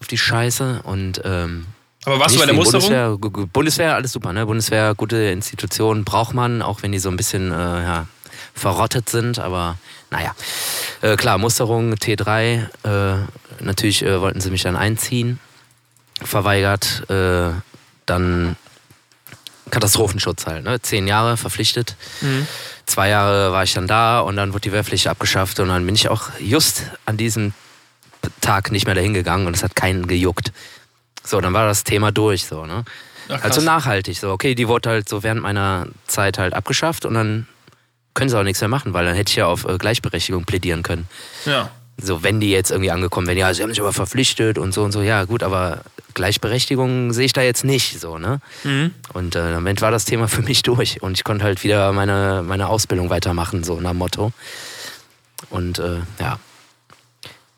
auf 0.00 0.06
die 0.08 0.18
Scheiße. 0.18 0.80
Und 0.82 1.20
ähm, 1.24 1.66
Aber 2.04 2.18
warst 2.18 2.34
du 2.34 2.40
bei 2.40 2.46
der 2.46 2.54
Musterung? 2.54 3.18
Bundeswehr, 3.18 3.46
Bundeswehr, 3.52 3.94
alles 3.94 4.12
super, 4.12 4.32
ne? 4.32 4.46
Bundeswehr, 4.46 4.94
gute 4.96 5.16
Institution 5.16 6.04
braucht 6.04 6.34
man, 6.34 6.62
auch 6.62 6.82
wenn 6.82 6.92
die 6.92 6.98
so 6.98 7.08
ein 7.08 7.16
bisschen 7.16 7.52
äh, 7.52 7.54
ja, 7.54 8.06
verrottet 8.54 9.08
sind, 9.08 9.38
aber 9.38 9.78
naja. 10.10 10.34
Äh, 11.00 11.16
klar, 11.16 11.38
Musterung, 11.38 11.94
T3, 11.94 12.66
äh, 12.84 13.26
natürlich 13.60 14.02
äh, 14.02 14.20
wollten 14.20 14.40
sie 14.40 14.50
mich 14.50 14.62
dann 14.62 14.76
einziehen, 14.76 15.40
verweigert, 16.20 17.08
äh, 17.10 17.50
dann 18.06 18.56
Katastrophenschutz 19.72 20.46
halt, 20.46 20.64
ne? 20.64 20.80
Zehn 20.82 21.08
Jahre 21.08 21.36
verpflichtet. 21.36 21.96
Mhm. 22.20 22.46
Zwei 22.86 23.08
Jahre 23.08 23.52
war 23.52 23.64
ich 23.64 23.72
dann 23.72 23.86
da 23.86 24.20
und 24.20 24.36
dann 24.36 24.52
wurde 24.52 24.60
die 24.60 24.72
Wehrpflicht 24.72 25.06
abgeschafft 25.08 25.58
und 25.60 25.68
dann 25.68 25.84
bin 25.86 25.94
ich 25.94 26.08
auch 26.08 26.28
just 26.38 26.82
an 27.06 27.16
diesem 27.16 27.54
Tag 28.40 28.70
nicht 28.70 28.84
mehr 28.86 28.94
dahin 28.94 29.14
gegangen 29.14 29.46
und 29.46 29.56
es 29.56 29.62
hat 29.62 29.74
keinen 29.74 30.06
gejuckt. 30.06 30.52
So, 31.24 31.40
dann 31.40 31.54
war 31.54 31.66
das 31.66 31.84
Thema 31.84 32.12
durch, 32.12 32.44
so, 32.44 32.66
ne? 32.66 32.84
Ach. 33.28 33.42
Also 33.42 33.62
nachhaltig, 33.62 34.18
so, 34.18 34.30
okay, 34.30 34.54
die 34.54 34.68
wurde 34.68 34.90
halt 34.90 35.08
so 35.08 35.22
während 35.22 35.40
meiner 35.40 35.86
Zeit 36.06 36.38
halt 36.38 36.52
abgeschafft 36.52 37.06
und 37.06 37.14
dann 37.14 37.46
können 38.12 38.28
sie 38.28 38.38
auch 38.38 38.42
nichts 38.42 38.60
mehr 38.60 38.68
machen, 38.68 38.92
weil 38.92 39.06
dann 39.06 39.14
hätte 39.14 39.30
ich 39.30 39.36
ja 39.36 39.46
auf 39.46 39.64
äh, 39.64 39.78
Gleichberechtigung 39.78 40.44
plädieren 40.44 40.82
können. 40.82 41.08
Ja. 41.46 41.70
So, 41.96 42.22
wenn 42.22 42.40
die 42.40 42.50
jetzt 42.50 42.70
irgendwie 42.70 42.90
angekommen 42.90 43.26
wären, 43.26 43.38
ja, 43.38 43.54
sie 43.54 43.62
haben 43.62 43.70
sich 43.70 43.80
aber 43.80 43.92
verpflichtet 43.92 44.58
und 44.58 44.74
so 44.74 44.82
und 44.82 44.92
so, 44.92 45.00
ja, 45.00 45.24
gut, 45.24 45.42
aber 45.42 45.80
Gleichberechtigung 46.14 47.12
sehe 47.12 47.26
ich 47.26 47.32
da 47.32 47.42
jetzt 47.42 47.64
nicht, 47.64 48.00
so, 48.00 48.18
ne? 48.18 48.40
Mhm. 48.64 48.94
Und 49.12 49.36
äh, 49.36 49.52
damit 49.52 49.80
war 49.80 49.90
das 49.90 50.04
Thema 50.04 50.28
für 50.28 50.42
mich 50.42 50.62
durch 50.62 51.02
und 51.02 51.12
ich 51.18 51.24
konnte 51.24 51.44
halt 51.44 51.62
wieder 51.64 51.92
meine, 51.92 52.42
meine 52.46 52.68
Ausbildung 52.68 53.10
weitermachen, 53.10 53.64
so 53.64 53.80
nach 53.80 53.90
dem 53.90 53.98
Motto. 53.98 54.32
Und 55.50 55.78
äh, 55.78 55.98
ja. 56.20 56.38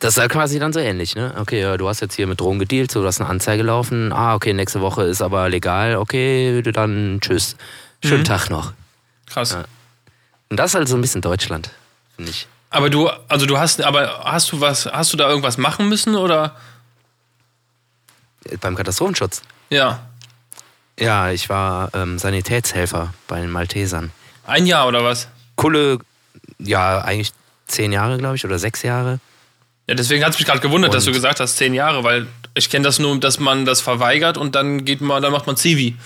Das 0.01 0.17
ist 0.17 0.23
ja 0.23 0.29
quasi 0.29 0.59
dann 0.59 0.73
so 0.73 0.81
ähnlich, 0.81 1.15
ne? 1.15 1.35
Okay, 1.39 1.61
ja, 1.61 1.77
du 1.79 1.89
hast 1.89 2.01
jetzt 2.01 2.15
hier 2.15 2.27
mit 2.27 2.41
Drogen 2.41 2.59
gedealt, 2.59 2.91
so, 2.91 3.01
du 3.01 3.07
hast 3.07 3.21
eine 3.21 3.31
Anzeige 3.31 3.63
laufen. 3.63 4.13
Ah, 4.13 4.35
okay, 4.35 4.53
nächste 4.53 4.81
Woche 4.83 5.05
ist 5.05 5.23
aber 5.23 5.49
legal. 5.49 5.97
Okay, 5.97 6.61
dann 6.63 7.19
tschüss. 7.23 7.57
Schönen 8.05 8.21
Mhm. 8.21 8.25
Tag 8.25 8.51
noch. 8.51 8.73
Krass. 9.27 9.53
Ja. 9.53 9.65
Und 10.51 10.59
das 10.59 10.73
ist 10.73 10.75
halt 10.75 10.89
so 10.89 10.97
ein 10.97 11.01
bisschen 11.01 11.23
Deutschland, 11.23 11.71
finde 12.17 12.31
ich. 12.33 12.47
Aber 12.69 12.91
du, 12.91 13.09
also 13.29 13.47
du 13.47 13.57
hast, 13.57 13.81
aber 13.83 14.21
hast 14.25 14.53
du 14.53 14.61
was, 14.61 14.85
hast 14.87 15.13
du 15.13 15.17
da 15.17 15.29
irgendwas 15.29 15.57
machen 15.59 15.89
müssen 15.89 16.17
oder? 16.17 16.55
Beim 18.61 18.75
Katastrophenschutz. 18.77 19.43
Ja. 19.71 20.01
Ja, 20.99 21.31
ich 21.31 21.49
war 21.49 21.91
ähm, 21.95 22.19
Sanitätshelfer 22.19 23.13
bei 23.27 23.41
den 23.41 23.51
Maltesern. 23.51 24.11
Ein 24.47 24.67
Jahr 24.67 24.87
oder 24.87 25.03
was? 25.03 25.29
Coole, 25.57 25.99
ja, 26.59 27.01
eigentlich 27.01 27.33
zehn 27.67 27.91
Jahre, 27.93 28.19
glaube 28.19 28.37
ich, 28.37 28.45
oder 28.45 28.59
sechs 28.59 28.83
Jahre. 28.83 29.19
Ja, 29.89 29.95
deswegen 29.95 30.25
hat 30.25 30.33
es 30.33 30.39
mich 30.39 30.47
gerade 30.47 30.61
gewundert, 30.61 30.95
dass 30.95 31.05
Und- 31.07 31.13
du 31.13 31.17
gesagt 31.17 31.41
hast, 31.41 31.57
zehn 31.57 31.75
Jahre, 31.75 32.05
weil 32.05 32.27
ich 32.55 32.71
kenne 32.71 32.85
das 32.85 32.99
nur, 32.99 33.19
dass 33.19 33.41
man 33.41 33.65
das 33.65 33.81
verweigert 33.81 34.39
und 34.39 34.55
dann 34.55 34.85
geht 34.85 35.01
man, 35.01 35.23
dann 35.23 35.33
macht 35.33 35.47
man 35.47 35.57
Zivi. 35.57 35.97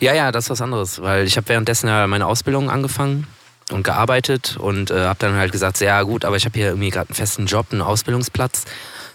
Ja, 0.00 0.14
ja, 0.14 0.30
das 0.30 0.44
ist 0.44 0.50
was 0.50 0.62
anderes, 0.62 1.00
weil 1.02 1.26
ich 1.26 1.36
habe 1.36 1.48
währenddessen 1.48 1.88
ja 1.88 2.06
meine 2.06 2.26
Ausbildung 2.26 2.70
angefangen 2.70 3.26
und 3.72 3.82
gearbeitet 3.82 4.56
und 4.58 4.90
äh, 4.90 5.04
habe 5.06 5.18
dann 5.18 5.34
halt 5.34 5.52
gesagt, 5.52 5.80
ja 5.80 6.02
gut, 6.02 6.24
aber 6.24 6.36
ich 6.36 6.44
habe 6.44 6.56
hier 6.58 6.68
irgendwie 6.68 6.90
gerade 6.90 7.08
einen 7.08 7.16
festen 7.16 7.46
Job, 7.46 7.66
einen 7.72 7.82
Ausbildungsplatz. 7.82 8.64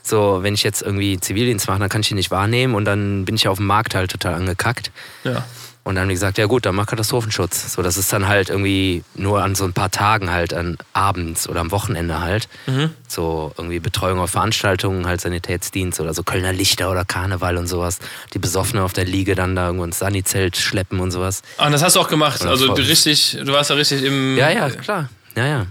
So, 0.06 0.44
wenn 0.44 0.54
ich 0.54 0.64
jetzt 0.64 0.82
irgendwie 0.82 1.20
Zivildienst 1.20 1.68
mache, 1.68 1.80
dann 1.80 1.90
kann 1.90 2.02
ich 2.02 2.12
ihn 2.12 2.18
nicht 2.18 2.32
wahrnehmen 2.32 2.76
und 2.76 2.86
dann 2.86 3.26
bin 3.26 3.36
ich 3.36 3.48
auf 3.48 3.58
dem 3.58 3.66
Markt 3.66 3.96
halt 3.96 4.12
total 4.12 4.36
angekackt. 4.36 4.92
Ja. 5.24 5.44
Und 5.84 5.94
dann 5.94 6.02
haben 6.04 6.10
die 6.10 6.16
gesagt, 6.16 6.40
ja 6.40 6.48
gut, 6.48 6.66
dann 6.66 6.74
mach 6.74 6.88
Katastrophenschutz. 6.88 7.74
So, 7.74 7.84
das 7.84 7.96
ist 7.96 8.12
dann 8.12 8.28
halt 8.28 8.50
irgendwie 8.50 9.04
nur 9.14 9.44
an 9.44 9.54
so 9.54 9.66
ein 9.66 9.74
paar 9.74 9.92
Tagen 9.92 10.32
halt, 10.32 10.52
an 10.52 10.80
abends 10.94 11.48
oder 11.48 11.60
am 11.62 11.70
Wochenende 11.70 12.22
halt. 12.22 12.50
So 13.08 13.54
irgendwie 13.56 13.80
Betreuung 13.80 14.20
auf 14.20 14.32
Veranstaltungen, 14.32 15.06
halt 15.06 15.22
Sanitätsdienst 15.22 16.00
oder 16.00 16.16
so 16.16 16.24
Kölner 16.24 16.54
Lichter 16.54 16.90
oder 16.90 17.06
Karneval 17.06 17.58
und 17.58 17.68
sowas. 17.68 18.00
Die 18.34 18.40
Besoffene 18.40 18.82
auf 18.82 18.94
der 18.94 19.06
Liege 19.06 19.36
dann 19.36 19.56
da 19.56 19.68
irgendwo 19.68 19.86
ins 19.86 20.00
Sanizelt 20.00 20.58
schleppen 20.58 21.00
und 21.00 21.12
sowas. 21.12 21.44
Ah, 21.58 21.68
und 21.68 21.72
das 21.72 21.84
hast 21.84 21.96
du 21.96 22.00
auch 22.00 22.10
gemacht. 22.10 22.44
Ja, 22.44 22.50
Also 22.50 22.74
richtig, 22.74 23.38
du 23.46 23.54
warst 23.54 23.70
ja 23.70 23.76
richtig 23.76 24.02
im. 24.04 24.38
Ja, 24.38 24.50
ja, 24.50 24.72
klar. 24.72 25.10
Ja, 25.36 25.46
ja. 25.46 25.66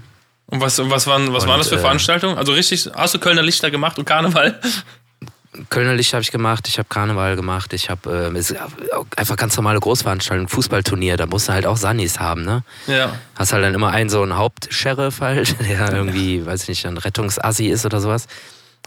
Und 0.47 0.61
was, 0.61 0.79
was 0.79 1.07
waren, 1.07 1.33
was 1.33 1.45
Und, 1.45 1.49
waren 1.51 1.59
das 1.59 1.69
für 1.69 1.77
äh, 1.77 1.81
Veranstaltungen? 1.81 2.37
Also 2.37 2.53
richtig, 2.53 2.91
hast 2.95 3.15
du 3.15 3.19
Kölner 3.19 3.43
Lichter 3.43 3.71
gemacht 3.71 3.99
und 3.99 4.05
Karneval? 4.05 4.61
Kölner 5.71 5.95
Licht 5.95 6.13
habe 6.13 6.23
ich 6.23 6.33
gemacht, 6.33 6.67
ich 6.67 6.79
habe 6.79 6.89
Karneval 6.89 7.37
gemacht, 7.37 7.73
ich 7.73 7.89
habe 7.89 8.33
äh, 8.35 8.55
einfach 9.17 9.37
ganz 9.37 9.57
normale 9.57 9.79
Großveranstaltungen, 9.79 10.49
Fußballturnier, 10.49 11.17
da 11.17 11.27
musst 11.27 11.49
du 11.49 11.53
halt 11.53 11.65
auch 11.67 11.77
Sannis 11.77 12.19
haben, 12.19 12.43
ne? 12.45 12.65
ja. 12.89 13.17
Hast 13.37 13.53
halt 13.53 13.63
dann 13.63 13.75
immer 13.75 13.91
einen 13.91 14.11
so 14.11 14.23
einen 14.23 14.37
Hauptsheriff 14.37 15.21
halt, 15.21 15.55
der 15.69 15.93
irgendwie, 15.93 16.45
weiß 16.45 16.65
ich 16.65 16.69
nicht, 16.71 16.87
ein 16.87 16.97
Rettungsassi 16.99 17.67
ist 17.67 17.87
oder 17.87 18.01
sowas. 18.01 18.27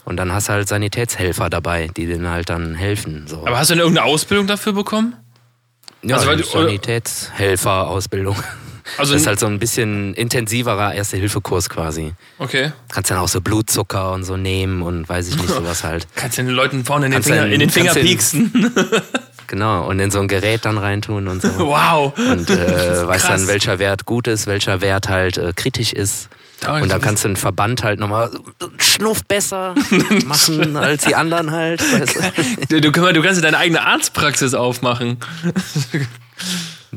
Und 0.04 0.18
dann 0.18 0.34
hast 0.34 0.50
du 0.50 0.54
halt 0.54 0.68
Sanitätshelfer 0.68 1.50
dabei, 1.50 1.90
die 1.96 2.06
denen 2.06 2.28
halt 2.30 2.50
dann 2.50 2.76
helfen. 2.76 3.28
So. 3.28 3.46
Aber 3.46 3.58
hast 3.58 3.70
du 3.70 3.76
denn 3.76 3.82
irgendeine 3.82 4.08
Ausbildung 4.08 4.48
dafür 4.48 4.74
bekommen? 4.74 5.16
ja, 6.02 6.18
also 6.18 6.44
Sanitätshelfer-Ausbildung. 6.44 8.36
Also 8.98 9.14
Das 9.14 9.22
ist 9.22 9.28
halt 9.28 9.40
so 9.40 9.46
ein 9.48 9.60
bisschen 9.60 10.14
intensiverer 10.14 10.94
Erste-Hilfe-Kurs 10.94 11.70
quasi. 11.70 12.14
okay. 12.40 12.72
Kannst 12.92 13.12
dann 13.12 13.18
auch 13.18 13.28
so 13.28 13.42
Blutzucker 13.42 14.12
und 14.14 14.24
so 14.24 14.38
nehmen 14.38 14.82
und 14.82 15.08
weiß 15.08 15.28
ich 15.30 15.36
nicht, 15.38 15.50
sowas 15.54 15.84
halt. 15.84 16.08
Kannst 16.16 16.38
du 16.38 16.44
den 16.44 16.52
Leuten 16.54 16.86
vorne 16.86 17.08
in 17.08 17.12
den 17.12 17.24
Finger, 17.24 17.44
den- 17.44 17.54
in 17.54 17.60
den 17.60 17.70
Finger 17.70 17.94
pieksen. 17.94 18.52
Genau, 19.50 19.88
und 19.88 19.98
in 20.02 20.12
so 20.12 20.20
ein 20.20 20.28
Gerät 20.28 20.66
dann 20.66 20.78
reintun 20.78 21.30
und 21.30 21.42
so. 21.42 21.48
wow. 21.60 22.12
Und 22.18 22.50
äh, 22.50 23.08
weiß 23.08 23.22
Krass. 23.22 23.28
dann, 23.40 23.48
welcher 23.48 23.80
Wert 23.80 24.04
gut 24.06 24.28
ist, 24.28 24.46
welcher 24.46 24.82
Wert 24.82 25.08
halt 25.08 25.38
äh, 25.38 25.54
kritisch 25.56 25.94
ist. 25.94 26.28
Da- 26.60 26.82
Und 26.82 26.90
dann 26.92 27.00
kannst 27.00 27.24
du 27.24 27.30
einen 27.30 27.38
Verband 27.38 27.82
halt 27.82 27.98
nochmal 28.02 28.30
Schnuff 28.78 29.24
besser 29.24 29.74
machen 30.26 30.76
als 30.76 31.06
die 31.06 31.16
anderen 31.16 31.52
halt. 31.52 31.82
Weißt 31.82 32.18
du? 32.68 32.82
Du, 32.82 32.92
du, 32.92 33.14
du 33.14 33.22
kannst 33.22 33.38
dir 33.38 33.42
deine 33.42 33.58
eigene 33.58 33.86
Arztpraxis 33.86 34.54
aufmachen. 34.54 35.16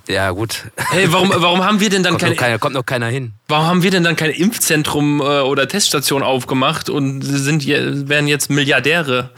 Ja, 0.08 0.30
gut. 0.30 0.64
Hey, 0.76 1.12
warum, 1.12 1.30
warum 1.34 1.64
haben 1.64 1.80
wir 1.80 1.90
denn 1.90 2.02
dann 2.02 2.12
Kommt 2.12 2.22
keine, 2.22 2.36
keiner, 2.36 2.58
kommt 2.58 2.74
noch 2.74 2.86
keiner 2.86 3.08
hin. 3.08 3.32
warum 3.48 3.66
haben 3.66 3.82
wir 3.82 3.90
denn 3.90 4.04
dann 4.04 4.14
kein 4.16 4.30
Impfzentrum 4.30 5.20
äh, 5.20 5.24
oder 5.40 5.66
Teststation 5.66 6.22
aufgemacht 6.22 6.88
und 6.88 7.22
sind 7.22 7.66
werden 7.66 8.28
jetzt 8.28 8.50
Milliardäre? 8.50 9.30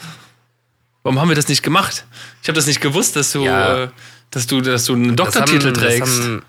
Warum 1.02 1.20
haben 1.20 1.28
wir 1.28 1.36
das 1.36 1.48
nicht 1.48 1.62
gemacht? 1.62 2.04
Ich 2.42 2.48
habe 2.48 2.56
das 2.56 2.66
nicht 2.66 2.80
gewusst, 2.80 3.16
dass 3.16 3.32
du, 3.32 3.44
Ja. 3.44 3.84
äh, 3.84 3.88
dass 4.30 4.46
du, 4.46 4.60
dass 4.60 4.84
du 4.84 4.94
einen 4.94 5.16
Doktortitel 5.16 5.68
haben- 5.68 5.74
trägst. 5.74 6.22
haben- 6.22 6.42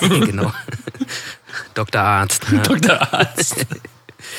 genau. 0.26 0.52
Dr. 1.74 2.00
Arzt. 2.02 2.44
Ja. 2.50 2.58
Doktorarzt. 2.58 3.66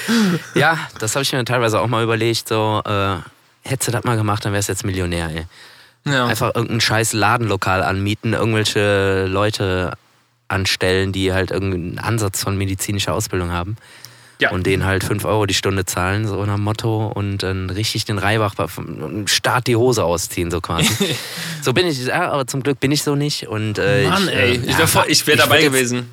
ja, 0.56 0.78
das 1.00 1.16
habe 1.16 1.24
ich 1.24 1.32
mir 1.32 1.44
teilweise 1.46 1.80
auch 1.80 1.88
mal 1.88 2.04
überlegt. 2.04 2.50
So, 2.50 2.82
äh, 2.86 3.16
hättest 3.64 3.88
du 3.88 3.92
das 3.94 4.04
mal 4.04 4.18
gemacht, 4.18 4.44
dann 4.46 4.54
wärst 4.54 4.68
du 4.68 4.74
jetzt 4.74 4.84
Millionär, 4.86 5.30
ey. 5.34 5.46
Ja. 6.08 6.28
Einfach 6.28 6.54
irgendein 6.54 6.82
scheiß 6.82 7.14
Ladenlokal 7.14 7.82
anmieten, 7.84 8.34
irgendwelche 8.34 9.26
Leute 9.26 9.94
anstellen, 10.48 11.12
die 11.12 11.34
halt 11.34 11.52
irgendeinen 11.52 11.98
Ansatz 12.00 12.44
von 12.44 12.58
medizinischer 12.58 13.14
Ausbildung 13.14 13.52
haben. 13.52 13.76
Ja. 14.40 14.52
Und 14.52 14.66
denen 14.68 14.84
halt 14.84 15.04
5 15.06 15.24
Euro 15.24 15.46
die 15.46 15.54
Stunde 15.54 15.86
zahlen, 15.86 16.28
so 16.28 16.44
nach 16.46 16.56
dem 16.56 16.64
Motto, 16.64 17.08
und 17.08 17.42
dann 17.42 17.70
richtig 17.70 18.04
den 18.04 18.18
Reibach 18.18 18.54
und 18.78 19.30
Start 19.30 19.66
die 19.68 19.78
Hose 19.78 20.04
ausziehen, 20.04 20.52
so 20.52 20.60
quasi. 20.60 20.90
so 21.62 21.72
bin 21.74 21.88
ich, 21.88 22.06
ja, 22.06 22.32
aber 22.32 22.46
zum 22.46 22.62
Glück 22.62 22.80
bin 22.82 22.92
ich 22.92 23.02
so 23.02 23.16
nicht. 23.16 23.48
Und, 23.48 23.80
äh, 23.80 24.08
Mann, 24.10 24.28
ich, 24.28 24.34
ey. 24.36 24.52
äh, 24.52 24.56
Ich 24.58 24.78
ja, 24.78 24.94
wäre 24.94 25.08
ich 25.08 25.26
wär 25.26 25.36
ich 25.36 25.40
dabei 25.42 25.62
jetzt- 25.62 25.72
gewesen. 25.72 26.12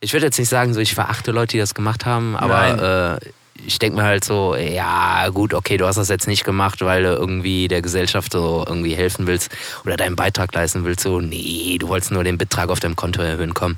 Ich 0.00 0.12
würde 0.12 0.26
jetzt 0.26 0.38
nicht 0.38 0.48
sagen, 0.48 0.74
so 0.74 0.80
ich 0.80 0.94
verachte 0.94 1.30
Leute, 1.32 1.52
die 1.52 1.58
das 1.58 1.74
gemacht 1.74 2.04
haben, 2.06 2.36
aber 2.36 3.20
äh, 3.22 3.28
ich 3.66 3.78
denke 3.78 3.96
mir 3.96 4.04
halt 4.04 4.24
so, 4.24 4.56
ja 4.56 5.28
gut, 5.28 5.52
okay, 5.52 5.76
du 5.76 5.86
hast 5.86 5.96
das 5.96 6.08
jetzt 6.08 6.26
nicht 6.26 6.44
gemacht, 6.44 6.80
weil 6.80 7.02
du 7.02 7.10
irgendwie 7.10 7.68
der 7.68 7.82
Gesellschaft 7.82 8.32
so 8.32 8.64
irgendwie 8.66 8.94
helfen 8.94 9.26
willst 9.26 9.50
oder 9.84 9.96
deinen 9.96 10.16
Beitrag 10.16 10.54
leisten 10.54 10.84
willst. 10.84 11.00
So, 11.00 11.20
nee, 11.20 11.76
du 11.78 11.88
wolltest 11.88 12.12
nur 12.12 12.24
den 12.24 12.38
Betrag 12.38 12.70
auf 12.70 12.80
deinem 12.80 12.96
Konto 12.96 13.20
erhöhen, 13.20 13.54
komm. 13.54 13.76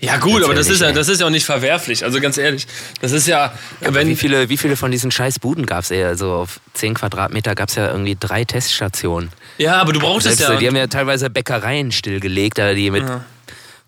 Ja, 0.00 0.16
gut, 0.16 0.42
aber 0.42 0.54
das 0.54 0.68
ist 0.68 0.80
ja, 0.80 0.92
das 0.92 1.08
ist 1.08 1.20
ja 1.20 1.26
auch 1.26 1.30
nicht 1.30 1.44
verwerflich. 1.44 2.04
Also 2.04 2.20
ganz 2.20 2.38
ehrlich, 2.38 2.66
das 3.00 3.12
ist 3.12 3.26
ja, 3.26 3.52
Aber 3.80 3.94
wenn 3.94 4.08
wie 4.08 4.16
viele, 4.16 4.48
wie 4.48 4.56
viele 4.56 4.76
von 4.76 4.90
diesen 4.90 5.10
scheiß 5.10 5.38
Buden 5.38 5.66
gab 5.66 5.84
es? 5.84 5.92
Also 5.92 6.32
auf 6.32 6.60
10 6.74 6.94
Quadratmeter 6.94 7.54
gab 7.54 7.68
es 7.68 7.74
ja 7.74 7.90
irgendwie 7.90 8.16
drei 8.18 8.44
Teststationen. 8.44 9.30
Ja, 9.58 9.80
aber 9.80 9.92
du 9.92 10.00
brauchst 10.00 10.26
es 10.26 10.38
ja. 10.38 10.56
Die 10.56 10.66
haben 10.66 10.76
ja 10.76 10.86
teilweise 10.86 11.28
Bäckereien 11.30 11.92
stillgelegt, 11.92 12.58
die 12.58 12.90
mit 12.90 13.04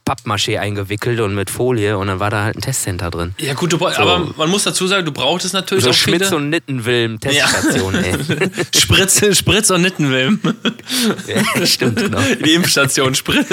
Pappmaché 0.04 0.58
eingewickelt 0.58 1.20
und 1.20 1.34
mit 1.34 1.48
Folie 1.50 1.96
und 1.96 2.08
dann 2.08 2.18
war 2.20 2.30
da 2.30 2.42
halt 2.44 2.56
ein 2.56 2.60
Testcenter 2.60 3.10
drin. 3.10 3.34
Ja, 3.38 3.54
gut, 3.54 3.72
du 3.72 3.78
So. 3.78 3.86
aber 3.86 4.32
man 4.36 4.50
muss 4.50 4.64
dazu 4.64 4.86
sagen, 4.86 5.04
du 5.06 5.12
brauchst 5.12 5.44
es 5.46 5.52
natürlich 5.52 5.84
So 5.84 5.90
auch 5.90 5.94
Schmitz 5.94 6.24
viele. 6.26 6.36
und 6.36 6.50
Nittenwilm 6.50 7.20
Teststation, 7.20 7.94
ey. 7.94 8.14
Spritz, 8.76 9.36
Spritz 9.38 9.70
und 9.70 9.82
Nittenwilm. 9.82 10.40
Ja, 11.26 11.66
stimmt, 11.66 11.96
genau. 11.96 12.20
Die 12.44 12.54
Impfstation 12.54 13.14
Spritz, 13.14 13.46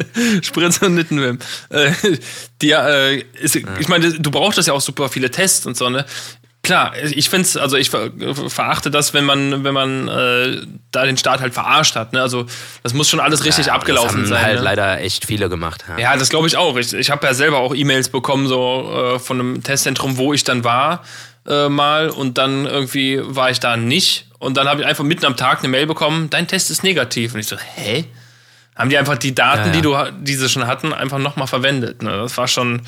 Spritz 0.42 0.78
und 0.78 0.94
Nittenwilm. 0.94 1.38
Äh, 1.68 1.92
die, 2.62 2.70
äh, 2.72 3.22
ist, 3.40 3.56
Ich 3.56 3.88
meine, 3.88 4.12
du 4.12 4.30
brauchst 4.30 4.58
das 4.58 4.66
ja 4.66 4.72
auch 4.72 4.80
super 4.80 5.08
viele 5.08 5.30
Tests 5.30 5.66
und 5.66 5.76
so, 5.76 5.88
ne? 5.90 6.04
Klar, 6.62 6.92
ich 7.02 7.30
finde 7.30 7.46
es, 7.46 7.56
also 7.56 7.76
ich 7.78 7.88
ver 7.88 8.10
verachte 8.48 8.90
das, 8.90 9.14
wenn 9.14 9.24
man, 9.24 9.64
wenn 9.64 9.72
man 9.72 10.08
äh, 10.08 10.60
da 10.92 11.06
den 11.06 11.16
Staat 11.16 11.40
halt 11.40 11.54
verarscht 11.54 11.96
hat. 11.96 12.12
Ne? 12.12 12.20
Also 12.20 12.44
das 12.82 12.92
muss 12.92 13.08
schon 13.08 13.18
alles 13.18 13.44
richtig 13.46 13.66
Ja, 13.66 13.72
abgelaufen 13.74 14.22
das 14.22 14.30
haben 14.30 14.36
sein. 14.36 14.42
halt 14.44 14.56
ne? 14.58 14.62
leider 14.64 15.00
echt 15.00 15.24
viele 15.24 15.48
gemacht. 15.48 15.84
Ja. 15.88 15.98
Ja, 15.98 16.16
das 16.18 16.28
glaube 16.28 16.46
ich 16.48 16.58
auch. 16.58 16.76
Ich, 16.76 16.92
ich 16.92 17.10
habe 17.10 17.26
ja 17.26 17.32
selber 17.32 17.58
auch 17.58 17.74
E-Mails 17.74 18.10
bekommen, 18.10 18.46
so 18.46 19.14
äh, 19.14 19.18
von 19.18 19.40
einem 19.40 19.62
Testzentrum, 19.62 20.18
wo 20.18 20.34
ich 20.34 20.44
dann 20.44 20.62
war, 20.62 21.02
äh, 21.48 21.70
mal. 21.70 22.10
Und 22.10 22.36
dann 22.36 22.66
irgendwie 22.66 23.20
war 23.22 23.50
ich 23.50 23.58
da 23.60 23.78
nicht. 23.78 24.26
Und 24.38 24.58
dann 24.58 24.68
habe 24.68 24.82
ich 24.82 24.86
einfach 24.86 25.04
mitten 25.04 25.24
am 25.24 25.36
Tag 25.38 25.60
eine 25.60 25.68
Mail 25.68 25.86
bekommen, 25.86 26.28
dein 26.28 26.46
Test 26.46 26.70
ist 26.70 26.84
negativ. 26.84 27.32
Und 27.32 27.40
ich 27.40 27.46
so, 27.46 27.56
hä? 27.56 28.04
Haben 28.76 28.90
die 28.90 28.98
einfach 28.98 29.18
die 29.18 29.34
Daten, 29.34 29.68
Ja, 29.68 29.72
die 29.72 29.82
du 29.82 29.96
die 30.20 30.34
sie 30.34 30.48
schon 30.48 30.66
hatten, 30.66 30.92
einfach 30.92 31.18
nochmal 31.18 31.46
verwendet. 31.46 32.02
Ne? 32.02 32.10
Das 32.18 32.36
war 32.36 32.48
schon. 32.48 32.82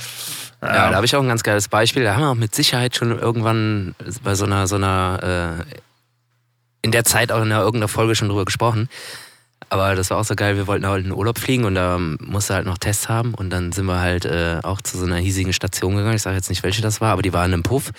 Ja, 0.62 0.90
da 0.90 0.96
habe 0.96 1.06
ich 1.06 1.16
auch 1.16 1.22
ein 1.22 1.28
ganz 1.28 1.42
geiles 1.42 1.68
Beispiel. 1.68 2.04
Da 2.04 2.14
haben 2.14 2.22
wir 2.22 2.30
auch 2.30 2.34
mit 2.34 2.54
Sicherheit 2.54 2.94
schon 2.94 3.18
irgendwann 3.18 3.94
bei 4.22 4.34
so 4.34 4.44
einer, 4.44 4.66
so 4.66 4.76
einer, 4.76 5.58
äh, 5.68 5.74
in 6.82 6.92
der 6.92 7.04
Zeit 7.04 7.32
auch 7.32 7.42
in 7.42 7.50
einer, 7.50 7.60
irgendeiner 7.60 7.88
Folge 7.88 8.14
schon 8.14 8.28
drüber 8.28 8.44
gesprochen. 8.44 8.88
Aber 9.70 9.94
das 9.94 10.10
war 10.10 10.18
auch 10.18 10.24
so 10.24 10.34
geil, 10.34 10.56
wir 10.56 10.66
wollten 10.66 10.86
halt 10.86 10.98
in 10.98 11.10
den 11.10 11.18
Urlaub 11.18 11.38
fliegen 11.38 11.64
und 11.64 11.74
da 11.74 11.98
musste 11.98 12.54
halt 12.54 12.66
noch 12.66 12.76
Tests 12.76 13.08
haben 13.08 13.32
und 13.32 13.48
dann 13.50 13.72
sind 13.72 13.86
wir 13.86 14.00
halt 14.00 14.26
äh, 14.26 14.58
auch 14.62 14.82
zu 14.82 14.98
so 14.98 15.06
einer 15.06 15.16
hiesigen 15.16 15.54
Station 15.54 15.96
gegangen. 15.96 16.16
Ich 16.16 16.22
sage 16.22 16.36
jetzt 16.36 16.50
nicht, 16.50 16.62
welche 16.62 16.82
das 16.82 17.00
war, 17.00 17.12
aber 17.12 17.22
die 17.22 17.32
war 17.32 17.44
in 17.46 17.54
einem 17.54 17.62
Puff. 17.62 17.90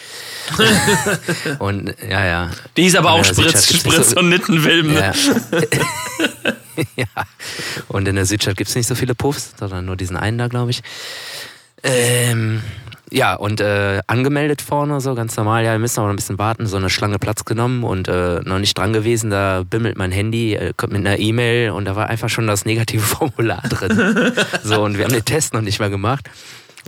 und 1.59 1.95
ja, 2.07 2.25
ja. 2.25 2.49
Die 2.77 2.85
ist 2.85 2.95
aber 2.95 3.15
Und 3.15 3.21
auch 3.21 3.25
Spritz, 3.25 3.73
Spritz 3.73 4.11
so- 4.11 4.19
und 4.19 4.29
Nittenwilm. 4.29 4.93
Ne? 4.93 4.99
Ja. 4.99 5.13
ja. 6.95 7.05
Und 7.87 8.07
in 8.07 8.15
der 8.15 8.25
Südstadt 8.25 8.57
gibt 8.57 8.69
es 8.69 8.75
nicht 8.75 8.87
so 8.87 8.95
viele 8.95 9.15
Puffs, 9.15 9.53
sondern 9.57 9.85
nur 9.85 9.95
diesen 9.95 10.17
einen 10.17 10.37
da, 10.37 10.47
glaube 10.47 10.71
ich. 10.71 10.81
Ähm, 11.83 12.61
ja, 13.13 13.35
und 13.35 13.61
äh, 13.61 14.01
angemeldet 14.07 14.63
vorne, 14.63 14.99
so 14.99 15.13
ganz 15.13 15.37
normal. 15.37 15.63
Ja, 15.63 15.73
wir 15.73 15.79
müssen 15.79 15.99
aber 15.99 16.07
noch 16.07 16.13
ein 16.13 16.15
bisschen 16.15 16.39
warten. 16.39 16.65
So 16.65 16.77
eine 16.77 16.89
Schlange 16.89 17.19
Platz 17.19 17.45
genommen 17.45 17.83
und 17.83 18.07
äh, 18.07 18.39
noch 18.43 18.57
nicht 18.57 18.75
dran 18.75 18.91
gewesen. 18.91 19.29
Da 19.29 19.63
bimmelt 19.63 19.97
mein 19.97 20.11
Handy, 20.11 20.55
äh, 20.55 20.73
kommt 20.75 20.93
mit 20.93 21.05
einer 21.05 21.19
E-Mail 21.19 21.71
und 21.71 21.85
da 21.85 21.95
war 21.95 22.09
einfach 22.09 22.29
schon 22.29 22.47
das 22.47 22.65
negative 22.65 23.01
Formular 23.03 23.61
drin. 23.69 24.33
so, 24.63 24.83
und 24.83 24.97
wir 24.97 25.05
haben 25.05 25.13
den 25.13 25.25
Test 25.25 25.53
noch 25.53 25.61
nicht 25.61 25.79
mal 25.79 25.91
gemacht. 25.91 26.27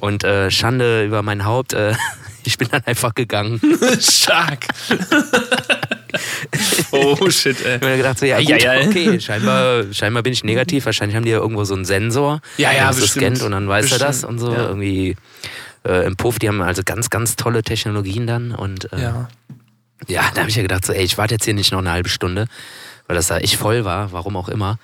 Und 0.01 0.23
äh, 0.23 0.49
Schande 0.49 1.05
über 1.05 1.21
mein 1.21 1.45
Haupt, 1.45 1.73
äh, 1.73 1.93
ich 2.43 2.57
bin 2.57 2.69
dann 2.71 2.81
einfach 2.85 3.13
gegangen. 3.13 3.61
Stark. 3.99 4.67
Oh 6.91 7.29
shit, 7.29 7.59
ey. 7.65 7.67
Ich 7.67 7.73
habe 7.81 7.85
mir 7.89 7.97
gedacht, 7.97 8.19
so, 8.19 8.25
ja, 8.25 8.39
gut, 8.39 8.51
Eieiei. 8.51 8.87
okay, 8.87 9.19
scheinbar, 9.19 9.83
scheinbar 9.93 10.23
bin 10.23 10.33
ich 10.33 10.43
negativ. 10.43 10.85
Wahrscheinlich 10.85 11.15
haben 11.15 11.25
die 11.25 11.31
ja 11.31 11.37
irgendwo 11.37 11.63
so 11.63 11.73
einen 11.75 11.85
Sensor, 11.85 12.41
Ja, 12.57 12.71
ja, 12.71 12.77
der 12.79 12.87
das 12.87 13.01
bestimmt. 13.01 13.37
scannt 13.37 13.41
und 13.43 13.51
dann 13.51 13.67
weiß 13.67 13.91
er 13.91 13.99
das 13.99 14.21
Bestimmt, 14.21 14.31
und 14.31 14.39
so. 14.39 14.53
ja. 14.53 14.67
Irgendwie 14.67 15.15
äh, 15.85 16.05
im 16.05 16.15
Puff, 16.15 16.39
die 16.39 16.47
haben 16.47 16.61
also 16.61 16.81
ganz, 16.85 17.09
ganz 17.09 17.35
tolle 17.35 17.63
Technologien 17.63 18.27
dann. 18.27 18.51
Und 18.53 18.91
äh, 18.93 19.01
ja. 19.01 19.27
Ja. 20.07 20.23
da 20.33 20.41
habe 20.41 20.49
ich 20.49 20.55
ja 20.55 20.61
gedacht, 20.61 20.85
so, 20.85 20.93
ey, 20.93 21.03
ich 21.03 21.17
warte 21.17 21.35
jetzt 21.35 21.45
hier 21.45 21.53
nicht 21.53 21.71
noch 21.71 21.79
eine 21.79 21.91
halbe 21.91 22.09
Stunde, 22.09 22.47
weil 23.07 23.15
das 23.15 23.27
da 23.27 23.37
echt 23.37 23.55
voll 23.55 23.85
war, 23.85 24.11
warum 24.11 24.35
auch 24.37 24.49
immer. 24.49 24.77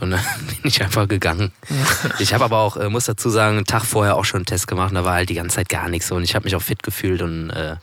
Und 0.00 0.10
dann 0.10 0.20
bin 0.48 0.58
ich 0.70 0.82
einfach 0.82 1.08
gegangen. 1.08 1.52
Ich 2.18 2.32
habe 2.34 2.44
aber 2.44 2.58
auch, 2.58 2.76
äh, 2.76 2.88
muss 2.88 3.04
dazu 3.06 3.28
sagen, 3.30 3.56
einen 3.56 3.66
Tag 3.66 3.84
vorher 3.84 4.16
auch 4.16 4.24
schon 4.24 4.38
einen 4.38 4.46
Test 4.46 4.66
gemacht 4.68 4.90
und 4.90 4.94
da 4.96 5.04
war 5.04 5.14
halt 5.14 5.28
die 5.28 5.34
ganze 5.34 5.56
Zeit 5.56 5.68
gar 5.68 5.88
nichts 5.88 6.08
so 6.08 6.14
und 6.16 6.22
ich 6.24 6.34
habe 6.34 6.44
mich 6.44 6.54
auch 6.56 6.62
fit 6.62 6.82
gefühlt 6.82 7.20
und 7.22 7.50
äh, 7.50 7.76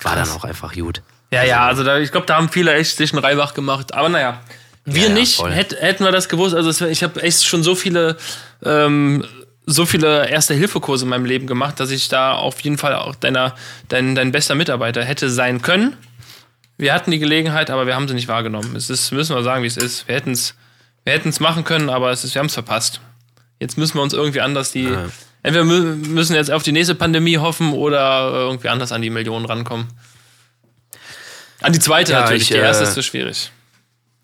war 0.00 0.16
dann 0.16 0.28
auch 0.30 0.44
einfach 0.44 0.74
gut. 0.74 1.02
Ja, 1.32 1.44
ja, 1.44 1.66
also 1.66 1.82
da, 1.82 1.98
ich 1.98 2.12
glaube, 2.12 2.26
da 2.26 2.36
haben 2.36 2.48
viele 2.48 2.74
echt 2.74 2.96
sich 2.96 3.12
einen 3.12 3.24
Reibach 3.24 3.54
gemacht. 3.54 3.94
Aber 3.94 4.08
naja, 4.08 4.40
wir 4.84 5.02
Ja, 5.02 5.08
ja, 5.08 5.14
nicht. 5.14 5.42
Hätt, 5.42 5.80
hätten 5.80 6.04
wir 6.04 6.12
das 6.12 6.28
gewusst. 6.28 6.54
Also 6.54 6.86
ich 6.86 7.02
habe 7.02 7.22
echt 7.22 7.44
schon 7.44 7.62
so 7.62 7.74
viele, 7.74 8.16
ähm, 8.64 9.24
so 9.64 9.86
viele 9.86 10.28
Erste-Hilfe-Kurse 10.28 11.04
in 11.04 11.08
meinem 11.08 11.24
Leben 11.24 11.46
gemacht, 11.46 11.80
dass 11.80 11.90
ich 11.90 12.08
da 12.08 12.34
auf 12.34 12.60
jeden 12.60 12.78
Fall 12.78 12.94
auch 12.94 13.14
deiner, 13.14 13.54
dein, 13.88 14.14
dein 14.14 14.30
bester 14.30 14.54
Mitarbeiter 14.54 15.04
hätte 15.04 15.30
sein 15.30 15.62
können. 15.62 15.96
Wir 16.76 16.92
hatten 16.92 17.10
die 17.10 17.18
Gelegenheit, 17.18 17.70
aber 17.70 17.86
wir 17.86 17.94
haben 17.94 18.08
sie 18.08 18.14
nicht 18.14 18.28
wahrgenommen. 18.28 18.76
Es 18.76 18.90
ist, 18.90 19.12
müssen 19.12 19.34
wir 19.34 19.42
sagen, 19.42 19.62
wie 19.62 19.68
es 19.68 19.76
ist. 19.76 20.06
Wir 20.08 20.16
hätten 20.16 20.32
es 20.32 20.54
wir 21.04 21.12
hätten's 21.12 21.40
machen 21.40 21.64
können, 21.64 21.90
aber 21.90 22.10
es 22.10 22.24
ist, 22.24 22.34
wir 22.34 22.40
haben 22.40 22.46
es 22.46 22.54
verpasst. 22.54 23.00
Jetzt 23.58 23.76
müssen 23.76 23.96
wir 23.96 24.02
uns 24.02 24.12
irgendwie 24.12 24.40
anders 24.40 24.72
die. 24.72 24.84
Ja. 24.84 25.06
Entweder 25.42 25.64
mü 25.64 25.96
müssen 25.96 26.36
jetzt 26.36 26.52
auf 26.52 26.62
die 26.62 26.70
nächste 26.70 26.94
Pandemie 26.94 27.38
hoffen 27.38 27.72
oder 27.72 28.30
äh, 28.32 28.36
irgendwie 28.46 28.68
anders 28.68 28.92
an 28.92 29.02
die 29.02 29.10
Millionen 29.10 29.44
rankommen. 29.44 29.88
An 31.62 31.72
die 31.72 31.78
zweite 31.78 32.12
Ja, 32.12 32.20
natürlich, 32.20 32.42
ich, 32.42 32.48
die 32.48 32.54
erste 32.54 32.84
äh, 32.84 32.88
ist 32.88 32.94
so 32.94 33.02
schwierig. 33.02 33.50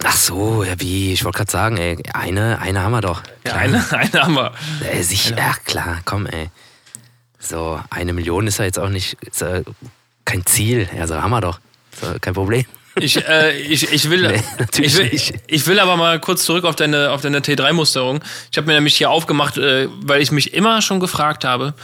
Ach 0.05 0.17
so, 0.17 0.63
ja, 0.63 0.79
wie? 0.79 1.13
Ich 1.13 1.25
wollte 1.25 1.39
gerade 1.39 1.51
sagen, 1.51 1.77
ey, 1.77 1.97
eine, 2.15 2.61
eine 2.61 2.83
haben 2.83 2.93
wir 2.93 3.01
doch. 3.01 3.23
Ja, 3.47 3.55
eine, 3.55 3.85
eine 3.91 4.23
haben 4.23 4.35
wir. 4.35 4.53
Äh, 4.91 5.03
sich, 5.03 5.31
ja, 5.31 5.55
klar, 5.65 6.01
komm, 6.05 6.27
ey. 6.27 6.51
So, 7.39 7.81
eine 7.91 8.13
Million 8.13 8.47
ist 8.47 8.59
ja 8.59 8.65
jetzt 8.65 8.79
auch 8.79 8.89
nicht 8.89 9.17
äh, 9.41 9.63
kein 10.25 10.47
Ziel. 10.47 10.89
Also 11.01 11.21
haben 11.21 11.31
wir 11.31 11.41
doch. 11.41 11.61
So, 12.01 12.15
kein 12.21 12.35
Problem. 12.35 12.65
Ich, 13.01 13.17
äh, 13.29 13.59
ich, 13.61 13.93
ich, 13.93 14.11
will, 14.11 14.23
Nee, 14.29 14.43
natürlich 14.59 14.93
ich, 14.93 14.99
will, 14.99 15.09
nicht. 15.11 15.35
ich 15.47 15.67
will 15.67 15.81
aber 15.81 15.97
mal 15.97 16.21
kurz 16.21 16.45
zurück 16.45 16.65
auf 16.65 16.77
deine, 16.77 17.11
auf 17.11 17.21
deine 17.21 17.41
T3-Musterung. 17.41 18.21
Ich 18.51 18.59
habe 18.59 18.67
mir 18.67 18.75
nämlich 18.75 18.97
hier 18.97 19.11
aufgemacht, 19.11 19.57
äh, 19.59 19.89
weil 20.03 20.21
ich 20.21 20.31
mich 20.31 20.55
immer 20.55 20.83
schon 20.83 21.01
gefragt 21.01 21.45
habe, 21.45 21.75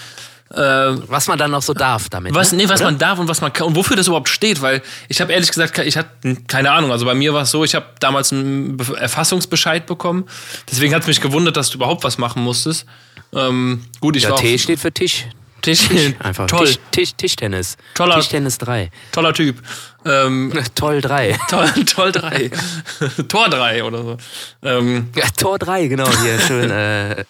Was 0.51 1.27
man 1.27 1.39
dann 1.39 1.51
noch 1.51 1.63
so 1.63 1.75
darf 1.75 2.09
damit. 2.09 2.35
was, 2.35 2.53
ne? 2.53 2.59
nee, 2.59 2.69
was 2.69 2.81
Oder? 2.81 2.91
man 2.91 2.99
darf 2.99 3.19
und 3.19 3.29
was 3.29 3.41
man 3.41 3.53
kann 3.53 3.67
und 3.67 3.75
wofür 3.77 3.97
das 3.97 4.07
überhaupt 4.07 4.29
steht, 4.29 4.63
weil 4.63 4.83
ich 5.09 5.21
habe 5.21 5.33
ehrlich 5.33 5.49
gesagt, 5.49 5.77
ich 5.79 5.97
hatte 5.97 6.37
keine 6.47 6.71
Ahnung. 6.71 6.93
Also 6.93 7.07
bei 7.07 7.15
mir 7.15 7.35
war 7.35 7.43
es 7.43 7.51
so, 7.51 7.65
ich 7.65 7.75
habe 7.75 7.87
damals 7.99 8.33
einen 8.33 8.77
Be 8.77 8.97
Erfassungsbescheid 8.97 9.87
bekommen. 9.87 10.25
Deswegen 10.71 10.95
hat 10.95 11.03
es 11.03 11.09
mich 11.09 11.21
gewundert, 11.21 11.57
dass 11.57 11.71
du 11.71 11.79
überhaupt 11.79 12.05
was 12.05 12.19
machen 12.19 12.43
musstest. 12.43 12.87
Ähm, 13.35 13.85
gut, 14.01 14.17
ich 14.17 14.25
Ja, 14.25 14.31
war 14.31 14.37
T 14.39 14.57
steht 14.59 14.79
für 14.79 14.93
Tisch. 14.93 15.25
Tisch. 15.63 15.89
Einfach. 16.21 16.47
Toll, 16.47 16.67
Tisch, 16.67 16.79
Tisch, 16.91 17.13
Tischtennis. 17.17 17.77
Toller- 17.95 18.17
Tischtennis 18.17 18.59
3. 18.59 18.91
toller 19.13 19.33
Typ. 19.33 19.61
Ähm, 20.05 20.53
Toll 20.75 21.01
3. 21.01 21.37
toll, 21.49 21.69
toll 21.87 22.13
drei. 22.13 22.51
Tor 23.29 23.49
drei 23.49 23.85
oder 23.85 24.03
so. 24.03 24.17
Ähm, 24.63 25.09
Ja, 25.15 25.25
Tor 25.37 25.59
3, 25.59 25.87
genau, 25.87 26.09
hier 26.23 26.39
schön 26.41 26.71
äh, 26.71 27.25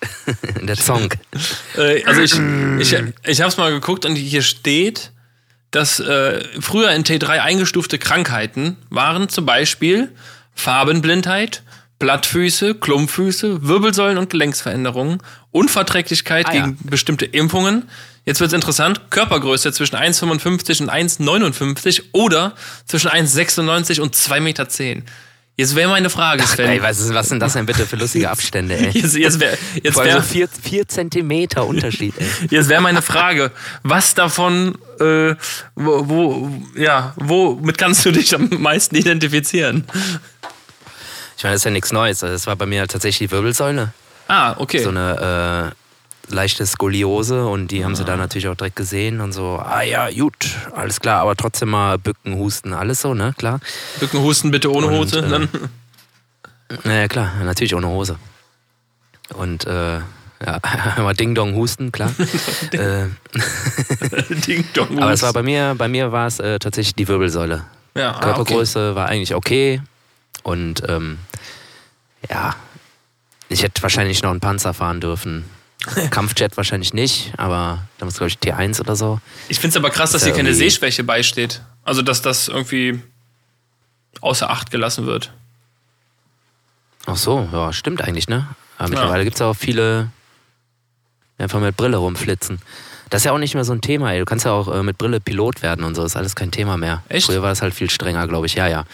der 0.62 0.76
Song. 0.76 1.12
Äh, 1.76 2.04
also 2.04 2.20
ich, 2.20 2.34
ich, 2.80 2.98
ich 3.24 3.40
habe 3.40 3.48
es 3.48 3.56
mal 3.56 3.70
geguckt 3.72 4.04
und 4.06 4.16
hier 4.16 4.42
steht, 4.42 5.12
dass 5.70 6.00
äh, 6.00 6.44
früher 6.60 6.90
in 6.92 7.04
T3 7.04 7.40
eingestufte 7.40 7.98
Krankheiten 7.98 8.76
waren 8.90 9.28
zum 9.28 9.46
Beispiel 9.46 10.12
Farbenblindheit, 10.54 11.62
Blattfüße, 12.05 12.75
Klumpfüße, 12.75 13.61
Wirbelsäulen- 13.62 14.19
und 14.19 14.29
Gelenksveränderungen, 14.29 15.23
Unverträglichkeit 15.53 16.47
Ah, 16.47 16.55
ja. 16.55 16.67
gegen 16.67 16.77
bestimmte 16.83 17.25
Impfungen. 17.25 17.88
Jetzt 18.27 18.40
wird's 18.40 18.53
interessant, 18.53 19.11
Körpergröße 19.11 19.73
zwischen 19.73 19.97
1,55 19.97 20.83
und 20.83 20.90
1,59 20.90 22.03
oder 22.12 22.53
zwischen 22.85 23.09
1,96 23.09 24.01
und 24.03 24.14
2,10 24.14 24.40
Meter. 24.40 24.67
Jetzt 25.57 25.77
wäre 25.77 25.88
meine 25.88 26.11
Frage, 26.11 26.43
Sven. 26.43 26.69
Ey, 26.69 26.83
was, 26.83 27.01
ist, 27.01 27.14
was 27.14 27.29
sind 27.29 27.40
das 27.40 27.55
denn 27.55 27.64
bitte 27.64 27.87
für 27.87 27.97
lustige 27.97 28.29
Abstände, 28.29 28.77
ey? 28.77 28.90
jetzt 28.93 29.17
jetzt 29.17 29.40
wäre 29.40 29.57
jetzt 29.83 29.97
wär, 29.97 30.17
so 30.17 30.21
vier, 30.21 30.49
vier 30.49 30.87
Zentimeter 30.88 31.64
Unterschied, 31.64 32.12
ey. 32.19 32.27
Jetzt 32.51 32.69
wäre 32.69 32.83
meine 32.83 33.01
Frage, 33.03 33.51
was 33.85 34.14
davon, 34.14 34.77
äh, 34.99 35.37
wo, 35.77 36.09
wo, 36.09 36.51
ja, 36.77 37.14
womit 37.17 37.79
kannst 37.79 38.05
du 38.05 38.11
dich 38.11 38.35
am 38.35 38.51
meisten 38.59 38.97
identifizieren? 38.97 39.85
Ich 41.37 41.42
meine, 41.44 41.55
das 41.55 41.61
ist 41.61 41.64
ja 41.64 41.70
nichts 41.70 41.92
Neues. 41.92 42.23
Also, 42.23 42.35
Das 42.35 42.47
war 42.47 42.57
bei 42.57 42.66
mir 42.66 42.87
tatsächlich 42.87 43.29
die 43.29 43.33
Wirbelsäule. 43.33 43.92
Ah, 44.29 44.55
okay. 44.59 44.79
So 44.79 44.88
eine 44.90 45.73
äh, 45.73 46.33
leichte 46.33 46.64
Skoliose 46.66 47.47
und 47.47 47.68
die 47.68 47.85
haben 47.85 47.94
sie 47.94 48.05
da 48.05 48.16
natürlich 48.16 48.49
auch 48.49 48.55
direkt 48.55 48.77
gesehen 48.77 49.20
und 49.20 49.33
so, 49.33 49.61
ah 49.62 49.83
ja, 49.83 50.11
gut, 50.11 50.57
alles 50.75 51.01
klar, 51.01 51.20
aber 51.20 51.37
trotzdem 51.37 51.70
mal 51.70 51.99
bücken, 51.99 52.37
husten, 52.37 52.73
alles 52.73 53.03
so, 53.03 53.14
ne, 53.14 53.35
klar. 53.37 53.61
Rückenhusten 54.01 54.51
bitte 54.51 54.73
ohne 54.73 54.87
Und, 54.87 54.94
Hose. 54.94 55.18
äh, 55.20 55.29
dann. 55.29 55.49
Naja, 56.83 57.09
klar, 57.09 57.31
natürlich 57.44 57.75
ohne 57.75 57.88
Hose. 57.88 58.16
Und 59.35 59.66
äh, 59.66 59.99
ja, 59.99 60.61
mal 60.97 61.14
Ding 61.14 61.35
Dong 61.35 61.55
husten, 61.55 61.92
klar. 61.92 62.11
äh, 62.73 63.05
Ding 64.47 64.64
Dong. 64.73 64.99
aber 64.99 65.12
es 65.12 65.23
war 65.23 65.33
bei 65.35 65.42
mir, 65.42 65.75
bei 65.77 65.88
mir 65.88 66.11
war 66.11 66.27
es 66.27 66.40
äh, 66.40 66.59
tatsächlich 66.59 66.94
die 66.94 67.07
Wirbelsäule. 67.07 67.64
ja, 67.94 68.12
ah, 68.12 68.16
okay. 68.16 68.25
Körpergröße 68.25 68.94
war 68.94 69.09
eigentlich 69.09 69.35
okay. 69.35 69.83
Und 70.44 70.83
ähm, 70.88 71.18
ja, 72.30 72.54
ich 73.48 73.64
hätte 73.64 73.83
wahrscheinlich 73.83 74.22
noch 74.22 74.30
einen 74.30 74.40
Panzer 74.40 74.72
fahren 74.74 75.00
dürfen. 75.00 75.44
Kampfjet 76.11 76.57
wahrscheinlich 76.57 76.94
nicht, 76.94 77.33
aber 77.37 77.83
da 77.98 78.04
muss 78.04 78.16
glaube 78.16 78.28
ich 78.28 78.38
T1 78.38 78.80
oder 78.80 78.94
so. 78.94 79.20
Ich 79.48 79.59
finde 79.59 79.70
es 79.70 79.76
aber 79.76 79.90
krass, 79.90 80.12
dass 80.12 80.22
hier 80.22 80.30
ja 80.30 80.37
keine 80.37 80.54
Sehschwäche 80.54 81.04
beisteht. 81.04 81.61
Also, 81.83 82.00
dass 82.00 82.22
das 82.22 82.48
irgendwie 82.48 83.02
außer 84.20 84.48
Acht 84.48 84.70
gelassen 84.70 85.07
wird. 85.07 85.33
Ach 87.07 87.16
so, 87.16 87.46
ja, 87.52 87.72
stimmt 87.72 88.00
eigentlich, 88.00 88.28
ne? 88.28 88.46
Aber 88.78 88.88
mittlerweile 88.88 89.24
gibt 89.24 89.37
es 89.37 89.42
auch 89.42 89.54
viele, 89.54 90.11
die 91.38 91.42
einfach 91.42 91.61
mit 91.61 91.76
Brille 91.76 91.98
rumflitzen. 91.98 92.61
Das 93.11 93.20
ist 93.20 93.26
ja 93.26 93.33
auch 93.33 93.38
nicht 93.38 93.54
mehr 93.54 93.64
so 93.64 93.72
ein 93.72 93.83
Thema, 93.83 94.12
ey. 94.12 94.20
Du 94.20 94.24
kannst 94.24 94.46
ja 94.46 94.52
auch 94.52 94.74
äh, 94.74 94.83
mit 94.83 94.96
Brille 94.96 95.20
Pilot 95.20 95.62
werden 95.62 95.85
und 95.85 95.94
so, 95.94 96.04
ist 96.04 96.16
alles 96.16 96.35
kein 96.35 96.50
Thema 96.50 96.78
mehr. 96.78 97.02
Echt? 97.09 97.26
Früher 97.26 97.42
war 97.42 97.50
das 97.50 97.61
halt 97.61 97.74
viel 97.74 97.90
strenger, 97.90 98.26
glaube 98.26 98.46
ich, 98.46 98.54
ja, 98.54 98.66
ja. 98.66 98.85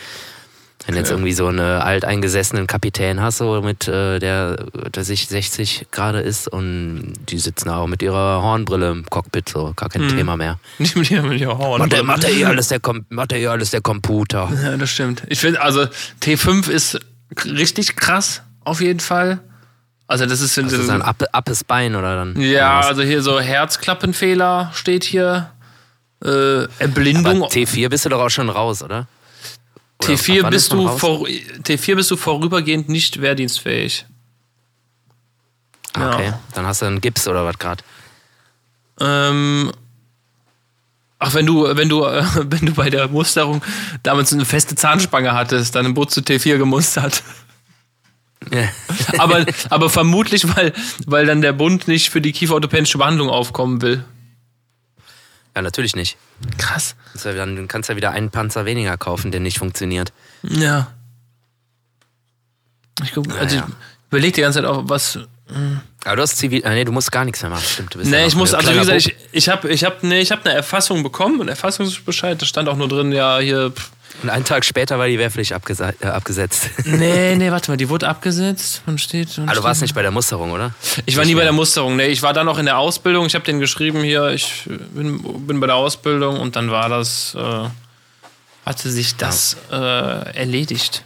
Wenn 0.86 0.94
du 0.94 1.00
jetzt 1.00 1.10
irgendwie 1.10 1.32
so 1.32 1.46
einen 1.46 1.60
alteingesessenen 1.60 2.66
Kapitän 2.66 3.20
hast, 3.20 3.38
so 3.38 3.60
mit 3.60 3.86
äh, 3.86 4.18
der, 4.18 4.56
der 4.94 5.04
sich 5.04 5.28
60 5.28 5.88
gerade 5.90 6.20
ist 6.20 6.48
und 6.48 7.12
die 7.28 7.38
sitzen 7.38 7.68
auch 7.68 7.86
mit 7.86 8.02
ihrer 8.02 8.42
Hornbrille 8.42 8.90
im 8.90 9.04
Cockpit, 9.04 9.48
so 9.50 9.72
gar 9.76 9.88
kein 9.90 10.02
Hm. 10.08 10.16
Thema 10.16 10.36
mehr. 10.36 10.58
Nicht 10.78 10.96
mit 10.96 11.10
dir, 11.10 11.22
mit 11.22 11.38
dir 11.38 11.56
Horn. 11.56 11.80
Mathe, 11.82 12.02
Material 12.02 12.58
ist 12.58 12.70
der, 12.70 12.80
Kom 12.80 13.04
Material 13.10 13.60
ist 13.60 13.72
der 13.74 13.82
Computer. 13.82 14.50
Ja, 14.64 14.76
das 14.76 14.90
stimmt. 14.90 15.22
Ich 15.28 15.38
finde, 15.40 15.60
also 15.60 15.84
T5 16.22 16.68
ist 16.70 16.98
richtig 17.44 17.96
krass, 17.96 18.42
auf 18.64 18.80
jeden 18.80 19.00
Fall. 19.00 19.40
Also, 20.06 20.26
das 20.26 20.40
ist, 20.40 20.56
Das 20.58 20.72
ist 20.72 20.90
ein 20.90 21.02
Uppes 21.02 21.62
Bein 21.62 21.94
oder 21.94 22.16
dann? 22.16 22.40
Ja, 22.40 22.80
also 22.80 23.02
hier 23.02 23.22
so 23.22 23.38
Herzklappenfehler 23.38 24.72
steht 24.74 25.04
hier. 25.04 25.50
Äh, 26.24 26.64
Erblindung. 26.78 27.44
Aber 27.44 27.46
T4 27.52 27.88
bist 27.88 28.04
du 28.06 28.08
doch 28.08 28.20
auch 28.20 28.28
schon 28.28 28.48
raus, 28.50 28.82
oder? 28.82 29.06
Oder 30.02 30.12
ab 30.14 30.18
T4 30.20 30.42
wann 30.42 30.50
bist 30.50 30.72
du 30.72 30.88
vor, 30.98 31.26
T4 31.26 31.94
bist 31.96 32.10
du 32.10 32.16
vorübergehend 32.16 32.88
nicht 32.88 33.20
wehrdienstfähig. 33.20 34.06
Ah, 35.94 36.14
Okay, 36.14 36.26
Ja. 36.26 36.40
dann 36.54 36.66
hast 36.66 36.82
du 36.82 36.86
einen 36.86 37.00
Gips 37.00 37.26
oder 37.28 37.44
was 37.44 37.58
gerade. 37.58 37.82
Ähm, 39.00 39.72
ach, 41.18 41.34
wenn 41.34 41.46
du, 41.46 41.64
wenn 41.76 41.88
du, 41.88 42.04
äh, 42.04 42.24
wenn 42.50 42.66
du 42.66 42.72
bei 42.74 42.90
der 42.90 43.08
Musterung 43.08 43.62
damals 44.02 44.32
eine 44.32 44.44
feste 44.44 44.74
Zahnspange 44.74 45.32
hattest, 45.32 45.74
dann 45.74 45.96
wurdest 45.96 46.16
du 46.16 46.20
T4 46.34 46.58
gemustert. 46.58 47.22
aber, 49.18 49.44
aber 49.68 49.90
vermutlich, 49.90 50.56
weil, 50.56 50.72
weil 51.06 51.26
dann 51.26 51.42
der 51.42 51.52
Bund 51.52 51.88
nicht 51.88 52.08
für 52.10 52.22
die 52.22 52.32
kieferorthopädische 52.32 52.96
Behandlung 52.98 53.28
aufkommen 53.28 53.82
will. 53.82 54.04
Ja, 55.54 55.62
natürlich 55.62 55.96
nicht. 55.96 56.16
Krass. 56.58 56.94
Ja 57.24 57.32
Dann 57.34 57.68
kannst 57.68 57.88
du 57.88 57.92
ja 57.92 57.96
wieder 57.96 58.10
einen 58.12 58.30
Panzer 58.30 58.64
weniger 58.64 58.96
kaufen, 58.96 59.30
der 59.30 59.40
nicht 59.40 59.58
funktioniert. 59.58 60.12
Ja. 60.42 60.92
Ich 63.02 63.12
guck, 63.12 63.26
also 63.38 63.56
Naja. 63.56 63.68
ich 63.68 63.74
überleg 64.08 64.34
die 64.34 64.40
ganze 64.42 64.60
Zeit 64.60 64.68
auch, 64.68 64.82
was. 64.86 65.18
Aber 66.04 66.16
du 66.16 66.22
hast 66.22 66.36
Zivil. 66.38 66.64
Ah, 66.64 66.70
nee, 66.70 66.84
du 66.84 66.92
musst 66.92 67.10
gar 67.10 67.24
nichts 67.24 67.42
mehr 67.42 67.50
machen. 67.50 67.64
Stimmt, 67.64 67.94
du 67.94 67.98
bist 67.98 68.10
ja 68.10 68.18
Nee, 68.18 68.26
ich 68.26 68.36
muss, 68.36 68.54
also 68.54 68.72
wie 68.72 68.78
gesagt, 68.78 68.98
ich, 68.98 69.16
ich 69.32 69.48
habe 69.48 69.68
ich 69.68 69.84
hab, 69.84 70.02
nee, 70.02 70.20
ich 70.20 70.30
hab 70.30 70.44
eine 70.46 70.54
Erfassung 70.54 71.02
bekommen, 71.02 71.40
einen 71.40 71.48
Erfassungsbescheid, 71.48 72.40
da 72.40 72.46
stand 72.46 72.68
auch 72.68 72.76
nur 72.76 72.88
drin, 72.88 73.12
ja, 73.12 73.38
hier. 73.38 73.70
Pff. 73.72 73.90
Und 74.22 74.28
einen 74.30 74.44
Tag 74.44 74.64
später 74.64 74.98
war 74.98 75.06
die 75.06 75.18
Wehrpflicht 75.18 75.52
abgese 75.52 75.94
äh, 76.00 76.06
abgesetzt. 76.06 76.68
Nee, 76.84 77.34
nee, 77.38 77.50
warte 77.50 77.70
mal, 77.70 77.76
die 77.76 77.88
wurde 77.88 78.08
abgesetzt. 78.08 78.82
Und 78.86 79.00
steht, 79.00 79.38
und 79.38 79.48
Aber 79.48 79.56
du 79.56 79.62
warst 79.62 79.80
nicht 79.80 79.94
bei 79.94 80.02
der 80.02 80.10
Musterung, 80.10 80.52
oder? 80.52 80.74
Ich 81.06 81.16
war 81.16 81.24
nie 81.24 81.34
bei 81.34 81.42
der 81.44 81.52
Musterung, 81.52 81.96
nee, 81.96 82.06
ich 82.08 82.22
war 82.22 82.32
dann 82.32 82.46
noch 82.46 82.58
in 82.58 82.66
der 82.66 82.76
Ausbildung, 82.78 83.26
ich 83.26 83.34
habe 83.34 83.44
den 83.44 83.60
geschrieben 83.60 84.02
hier, 84.02 84.28
ich 84.28 84.64
bin, 84.66 85.22
bin 85.46 85.58
bei 85.60 85.66
der 85.66 85.76
Ausbildung 85.76 86.38
und 86.38 86.56
dann 86.56 86.70
war 86.70 86.88
das, 86.88 87.34
äh, 87.34 87.68
hatte 88.66 88.90
sich 88.90 89.16
das 89.16 89.56
äh, 89.72 89.74
erledigt. 90.36 91.02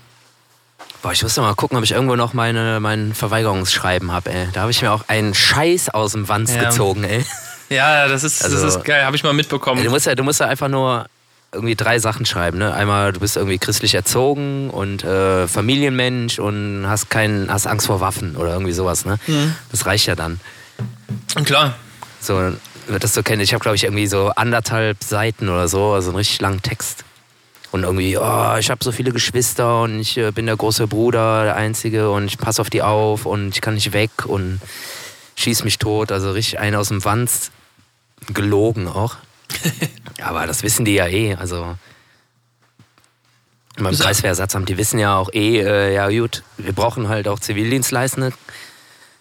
Boah, 1.02 1.12
ich 1.12 1.22
muss 1.22 1.34
doch 1.34 1.42
mal 1.42 1.54
gucken, 1.54 1.76
ob 1.76 1.84
ich 1.84 1.92
irgendwo 1.92 2.16
noch 2.16 2.32
meine, 2.32 2.80
mein 2.80 3.14
Verweigerungsschreiben 3.14 4.10
habe, 4.10 4.30
ey. 4.32 4.48
Da 4.54 4.62
habe 4.62 4.70
ich 4.70 4.80
mir 4.82 4.90
auch 4.90 5.04
einen 5.08 5.34
Scheiß 5.34 5.90
aus 5.90 6.12
dem 6.12 6.28
Wanz 6.28 6.54
Ja. 6.54 6.64
gezogen, 6.64 7.04
ey. 7.04 7.24
Ja, 7.68 8.08
das 8.08 8.24
ist, 8.24 8.42
Also- 8.42 8.60
das 8.64 8.76
ist 8.76 8.84
geil, 8.84 9.04
habe 9.04 9.14
ich 9.14 9.22
mal 9.22 9.32
mitbekommen. 9.34 9.84
Du 9.84 9.90
musst 9.90 10.06
ja, 10.06 10.14
du 10.14 10.24
musst 10.24 10.40
ja 10.40 10.46
einfach 10.46 10.68
nur 10.68 11.06
irgendwie 11.54 11.74
drei 11.76 11.98
Sachen 11.98 12.26
schreiben, 12.26 12.58
ne? 12.58 12.74
Einmal, 12.74 13.12
du 13.12 13.20
bist 13.20 13.36
irgendwie 13.36 13.58
christlich 13.58 13.94
erzogen 13.94 14.70
und 14.70 15.04
äh, 15.04 15.48
Familienmensch 15.48 16.38
und 16.38 16.86
hast 16.86 17.10
keinen, 17.10 17.50
hast 17.52 17.66
Angst 17.66 17.86
vor 17.86 18.00
Waffen 18.00 18.36
oder 18.36 18.52
irgendwie 18.52 18.72
sowas, 18.72 19.04
ne? 19.04 19.18
Mhm. 19.26 19.54
Das 19.70 19.86
reicht 19.86 20.06
ja 20.06 20.14
dann. 20.14 20.40
Klar. 21.44 21.74
So, 22.20 22.52
wird 22.86 23.04
das 23.04 23.14
so 23.14 23.22
kennen. 23.22 23.42
Ich 23.42 23.54
habe, 23.54 23.62
glaube 23.62 23.76
ich, 23.76 23.84
irgendwie 23.84 24.06
so 24.06 24.30
anderthalb 24.30 25.02
Seiten 25.02 25.48
oder 25.48 25.68
so, 25.68 25.92
also 25.92 26.10
einen 26.10 26.16
richtig 26.16 26.40
langen 26.40 26.62
Text. 26.62 27.04
Und 27.70 27.82
irgendwie, 27.82 28.16
oh, 28.16 28.56
ich 28.58 28.70
habe 28.70 28.84
so 28.84 28.92
viele 28.92 29.10
Geschwister 29.10 29.82
und 29.82 29.98
ich 29.98 30.16
äh, 30.16 30.30
bin 30.30 30.46
der 30.46 30.56
große 30.56 30.86
Bruder, 30.86 31.44
der 31.44 31.56
Einzige 31.56 32.10
und 32.10 32.26
ich 32.26 32.38
passe 32.38 32.60
auf 32.60 32.70
die 32.70 32.82
auf 32.82 33.26
und 33.26 33.48
ich 33.48 33.60
kann 33.60 33.74
nicht 33.74 33.92
weg 33.92 34.10
und 34.26 34.60
schieß 35.34 35.64
mich 35.64 35.78
tot. 35.78 36.12
Also 36.12 36.30
richtig 36.30 36.60
einen 36.60 36.76
aus 36.76 36.88
dem 36.88 37.04
Wanz 37.04 37.50
gelogen 38.32 38.86
auch. 38.86 39.16
Aber 40.20 40.46
das 40.46 40.62
wissen 40.62 40.84
die 40.84 40.94
ja 40.94 41.06
eh. 41.06 41.34
Also 41.34 41.76
beim 43.76 43.96
Kreiswehrersatzamt, 43.96 44.68
die 44.68 44.78
wissen 44.78 44.98
ja 44.98 45.16
auch 45.16 45.30
eh, 45.32 45.60
äh, 45.60 45.94
ja 45.94 46.08
gut, 46.08 46.44
wir 46.58 46.72
brauchen 46.72 47.08
halt 47.08 47.26
auch 47.26 47.40
Zivildienstleistende. 47.40 48.32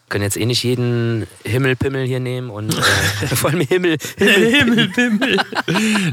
Können 0.10 0.24
jetzt 0.24 0.38
eh 0.38 0.46
nicht 0.46 0.62
jeden 0.64 1.26
Himmelpimmel 1.44 2.06
hier 2.06 2.20
nehmen 2.20 2.52
und 2.52 2.78
äh, 2.78 3.28
vor 3.36 3.50
allem 3.50 3.62
Himmel, 3.62 3.98
Himmel, 4.18 4.92
Himmel. 4.94 5.38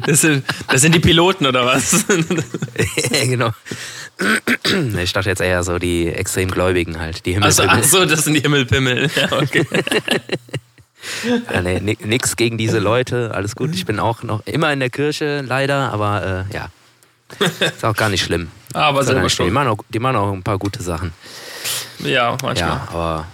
Das 0.07 0.23
sind, 0.23 0.45
das 0.69 0.81
sind 0.81 0.95
die 0.95 1.01
Piloten 1.01 1.47
oder 1.47 1.67
was? 1.67 2.07
ja, 2.09 3.25
genau. 3.27 3.51
Ich 5.03 5.13
dachte 5.13 5.29
jetzt 5.29 5.41
eher 5.41 5.63
so 5.63 5.79
die 5.79 6.09
extrem 6.09 6.51
Gläubigen 6.51 6.99
halt, 6.99 7.27
die 7.27 7.37
Achso, 7.39 7.63
Himmelpimmel. 7.63 7.85
ach 7.85 7.91
so, 7.91 8.05
das 8.07 8.25
sind 8.25 8.35
die 8.35 8.41
Himmelpimmel. 8.41 9.11
Ja, 9.15 9.33
okay. 9.33 9.67
Ja, 11.53 11.63
nee, 11.63 11.81
ni- 11.81 11.99
nix 12.05 12.37
gegen 12.37 12.59
diese 12.59 12.79
Leute, 12.79 13.33
alles 13.35 13.57
gut. 13.57 13.75
Ich 13.75 13.87
bin 13.87 13.99
auch 13.99 14.23
noch 14.23 14.45
immer 14.47 14.73
in 14.73 14.81
der 14.81 14.91
Kirche, 14.91 15.41
leider, 15.47 15.93
aber 15.93 16.47
äh, 16.51 16.55
ja. 16.55 16.69
Ist 17.61 17.85
auch 17.85 17.95
gar 17.97 18.09
nicht 18.09 18.25
schlimm. 18.25 18.51
Aber 18.75 18.89
auch 18.89 18.95
gar 18.95 19.05
selber 19.15 19.29
schlimm. 19.31 19.47
Die 19.47 19.51
schon. 19.51 19.55
machen, 19.55 19.69
auch, 19.69 19.85
die 19.89 19.99
machen 19.99 20.17
auch 20.17 20.33
ein 20.33 20.43
paar 20.43 20.59
gute 20.59 20.83
Sachen. 20.83 21.13
Ja, 22.01 22.37
manchmal. 22.43 22.69
Ja, 22.71 22.89
aber 22.91 23.27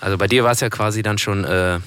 also 0.00 0.18
bei 0.18 0.26
dir 0.26 0.42
war 0.44 0.52
es 0.52 0.60
ja 0.60 0.68
quasi 0.70 1.02
dann 1.02 1.18
schon 1.18 1.44
äh, 1.44 1.78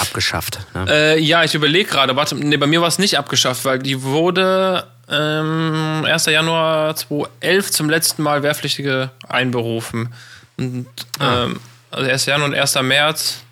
abgeschafft. 0.00 0.58
Ne? 0.74 0.86
Äh, 0.88 1.20
ja, 1.20 1.44
ich 1.44 1.54
überlege 1.54 1.88
gerade. 1.88 2.16
Warte, 2.16 2.34
nee, 2.34 2.56
bei 2.56 2.66
mir 2.66 2.80
war 2.80 2.88
es 2.88 2.98
nicht 2.98 3.16
abgeschafft, 3.16 3.64
weil 3.64 3.78
die 3.78 4.02
wurde 4.02 4.86
ähm, 5.08 6.04
1. 6.06 6.26
Januar 6.26 6.96
2011 6.96 7.70
zum 7.70 7.88
letzten 7.90 8.22
Mal 8.22 8.42
Wehrpflichtige 8.42 9.10
einberufen. 9.28 10.12
Und, 10.56 10.86
Ah. 11.20 11.44
ähm, 11.44 11.60
also 11.92 12.10
1. 12.10 12.26
Januar 12.26 12.48
und 12.48 12.54
1. 12.56 12.74
März, 12.82 13.43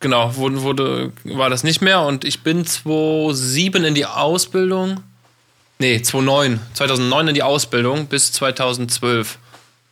genau, 0.00 0.36
wurde, 0.36 0.62
wurde, 0.62 1.12
war 1.24 1.50
das 1.50 1.64
nicht 1.64 1.80
mehr. 1.80 2.02
Und 2.02 2.24
ich 2.24 2.42
bin 2.42 2.64
2007 2.66 3.84
in 3.84 3.94
die 3.94 4.06
Ausbildung. 4.06 5.02
Nee, 5.78 6.02
2009. 6.02 6.60
2009 6.74 7.28
in 7.28 7.34
die 7.34 7.42
Ausbildung 7.42 8.06
bis 8.06 8.32
2012. 8.32 9.38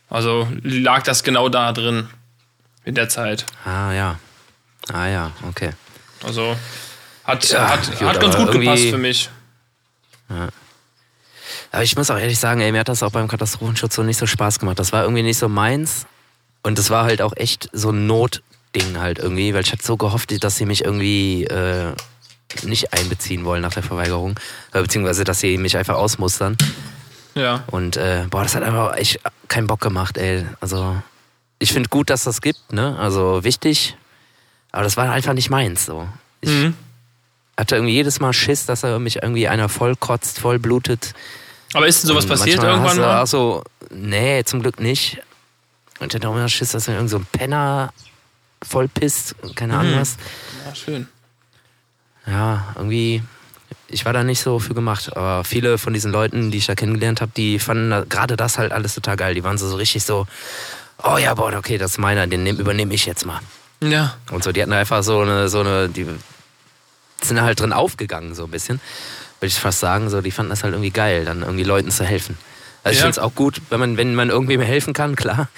Also 0.09 0.47
lag 0.63 1.03
das 1.03 1.23
genau 1.23 1.49
da 1.49 1.71
drin. 1.71 2.07
In 2.85 2.95
der 2.95 3.09
Zeit. 3.09 3.45
Ah 3.65 3.91
ja. 3.91 4.19
Ah 4.91 5.07
ja, 5.07 5.31
okay. 5.47 5.71
Also 6.23 6.55
hat, 7.25 7.49
Ja, 7.49 7.69
hat, 7.69 7.85
gut, 7.85 8.01
hat 8.07 8.21
ganz 8.21 8.35
gut 8.37 8.51
gepasst 8.51 8.85
für 8.85 8.97
mich. 8.97 9.29
Aber 11.71 11.83
ich 11.83 11.95
muss 11.97 12.09
auch 12.09 12.17
ehrlich 12.17 12.39
sagen, 12.39 12.61
ey, 12.61 12.71
mir 12.71 12.79
hat 12.79 12.89
das 12.89 13.03
auch 13.03 13.11
beim 13.11 13.27
Katastrophenschutz 13.27 13.95
so 13.95 14.03
nicht 14.03 14.17
so 14.17 14.25
Spaß 14.25 14.59
gemacht. 14.59 14.79
Das 14.79 14.93
war 14.93 15.03
irgendwie 15.03 15.23
nicht 15.23 15.37
so 15.37 15.49
meins. 15.49 16.05
Und 16.63 16.79
das 16.79 16.89
war 16.89 17.03
halt 17.03 17.21
auch 17.21 17.33
echt 17.35 17.69
so 17.73 17.91
ein 17.91 18.07
Notding 18.77 18.99
halt 18.99 19.19
irgendwie, 19.19 19.53
weil 19.53 19.61
ich 19.63 19.71
hatte 19.71 19.83
so 19.83 19.97
gehofft, 19.97 20.43
dass 20.43 20.55
sie 20.57 20.65
mich 20.65 20.83
irgendwie 20.85 21.43
äh, 21.45 21.93
nicht 22.63 22.93
einbeziehen 22.93 23.45
wollen 23.45 23.61
nach 23.61 23.73
der 23.73 23.83
Verweigerung. 23.83 24.35
Äh, 24.73 24.81
beziehungsweise, 24.81 25.23
dass 25.23 25.39
sie 25.39 25.57
mich 25.57 25.77
einfach 25.77 25.95
ausmustern. 25.95 26.57
Ja. 27.35 27.63
Und 27.67 27.97
äh, 27.97 28.25
boah, 28.29 28.43
das 28.43 28.55
hat 28.55 28.63
einfach 28.63 28.95
echt 28.95 29.19
keinen 29.47 29.67
Bock 29.67 29.81
gemacht, 29.81 30.17
ey. 30.17 30.45
Also, 30.59 30.95
ich 31.59 31.71
finde 31.73 31.89
gut, 31.89 32.09
dass 32.09 32.23
das 32.23 32.41
gibt, 32.41 32.71
ne? 32.73 32.97
Also 32.99 33.43
wichtig. 33.43 33.95
Aber 34.71 34.83
das 34.83 34.97
war 34.97 35.09
einfach 35.11 35.33
nicht 35.33 35.49
meins 35.49 35.85
so. 35.85 36.07
Ich 36.41 36.49
Mhm. 36.49 36.73
hatte 37.57 37.75
irgendwie 37.75 37.93
jedes 37.93 38.19
Mal 38.19 38.33
Schiss, 38.33 38.65
dass 38.65 38.83
er 38.83 38.99
mich 38.99 39.17
irgendwie 39.21 39.47
einer 39.47 39.69
voll 39.69 39.95
kotzt, 39.95 40.39
voll 40.39 40.59
blutet. 40.59 41.13
Aber 41.73 41.87
ist 41.87 42.03
denn 42.03 42.09
sowas 42.09 42.25
Und 42.25 42.31
passiert 42.31 42.63
irgendwann 42.63 42.97
mal? 42.97 43.21
Auch 43.23 43.27
so, 43.27 43.63
nee, 43.91 44.43
zum 44.45 44.61
Glück 44.61 44.79
nicht. 44.79 45.19
Und 45.99 46.13
ich 46.13 46.15
hatte 46.15 46.29
auch 46.29 46.35
immer 46.35 46.47
Schiss, 46.49 46.71
dass 46.71 46.87
er 46.87 46.95
irgend 46.95 47.09
so 47.09 47.17
ein 47.17 47.25
Penner 47.31 47.91
voll 48.63 48.87
pisst, 48.87 49.35
keine 49.55 49.77
Ahnung 49.77 49.93
Mhm. 49.95 49.99
was. 49.99 50.17
Ja, 50.65 50.75
schön. 50.75 51.07
Ja, 52.25 52.73
irgendwie, 52.75 53.23
ich 53.87 54.03
war 54.05 54.13
da 54.13 54.23
nicht 54.23 54.41
so 54.41 54.59
für 54.59 54.73
gemacht. 54.73 55.15
Aber 55.15 55.43
viele 55.43 55.77
von 55.77 55.93
diesen 55.93 56.11
Leuten, 56.11 56.51
die 56.51 56.57
ich 56.57 56.65
da 56.65 56.75
kennengelernt 56.75 57.21
habe, 57.21 57.31
die 57.35 57.59
fanden 57.59 57.89
da- 57.89 58.03
gerade 58.07 58.35
das 58.35 58.57
halt 58.57 58.71
alles 58.71 58.93
total 58.95 59.15
geil. 59.15 59.33
Die 59.33 59.43
waren 59.43 59.57
so, 59.57 59.67
so 59.69 59.75
richtig 59.77 60.03
so, 60.03 60.27
oh 61.03 61.17
ja, 61.17 61.33
boah, 61.33 61.53
okay, 61.53 61.77
das 61.77 61.91
ist 61.91 61.97
meiner, 61.99 62.27
den 62.27 62.43
nehm, 62.43 62.57
übernehme 62.57 62.93
ich 62.93 63.05
jetzt 63.05 63.25
mal. 63.25 63.39
Ja. 63.81 64.17
Und 64.31 64.43
so, 64.43 64.51
die 64.51 64.61
hatten 64.61 64.73
einfach 64.73 65.03
so 65.03 65.21
eine, 65.21 65.47
so 65.49 65.59
eine, 65.61 65.87
die 65.87 66.05
sind 67.21 67.41
halt 67.41 67.59
drin 67.59 67.73
aufgegangen, 67.73 68.35
so 68.35 68.45
ein 68.45 68.51
bisschen. 68.51 68.81
Würde 69.39 69.47
ich 69.47 69.59
fast 69.59 69.79
sagen, 69.79 70.09
so, 70.09 70.21
die 70.21 70.31
fanden 70.31 70.49
das 70.49 70.63
halt 70.63 70.73
irgendwie 70.73 70.89
geil, 70.91 71.23
dann 71.25 71.41
irgendwie 71.43 71.63
Leuten 71.63 71.91
zu 71.91 72.03
helfen. 72.03 72.37
Also 72.87 72.93
ich 72.93 72.99
Ja. 72.99 73.03
finde 73.05 73.11
es 73.11 73.19
auch 73.19 73.35
gut, 73.35 73.61
wenn 73.69 73.79
man, 73.79 73.97
wenn 73.97 74.15
man 74.15 74.29
irgendwem 74.29 74.61
helfen 74.61 74.93
kann, 74.93 75.15
klar. 75.15 75.49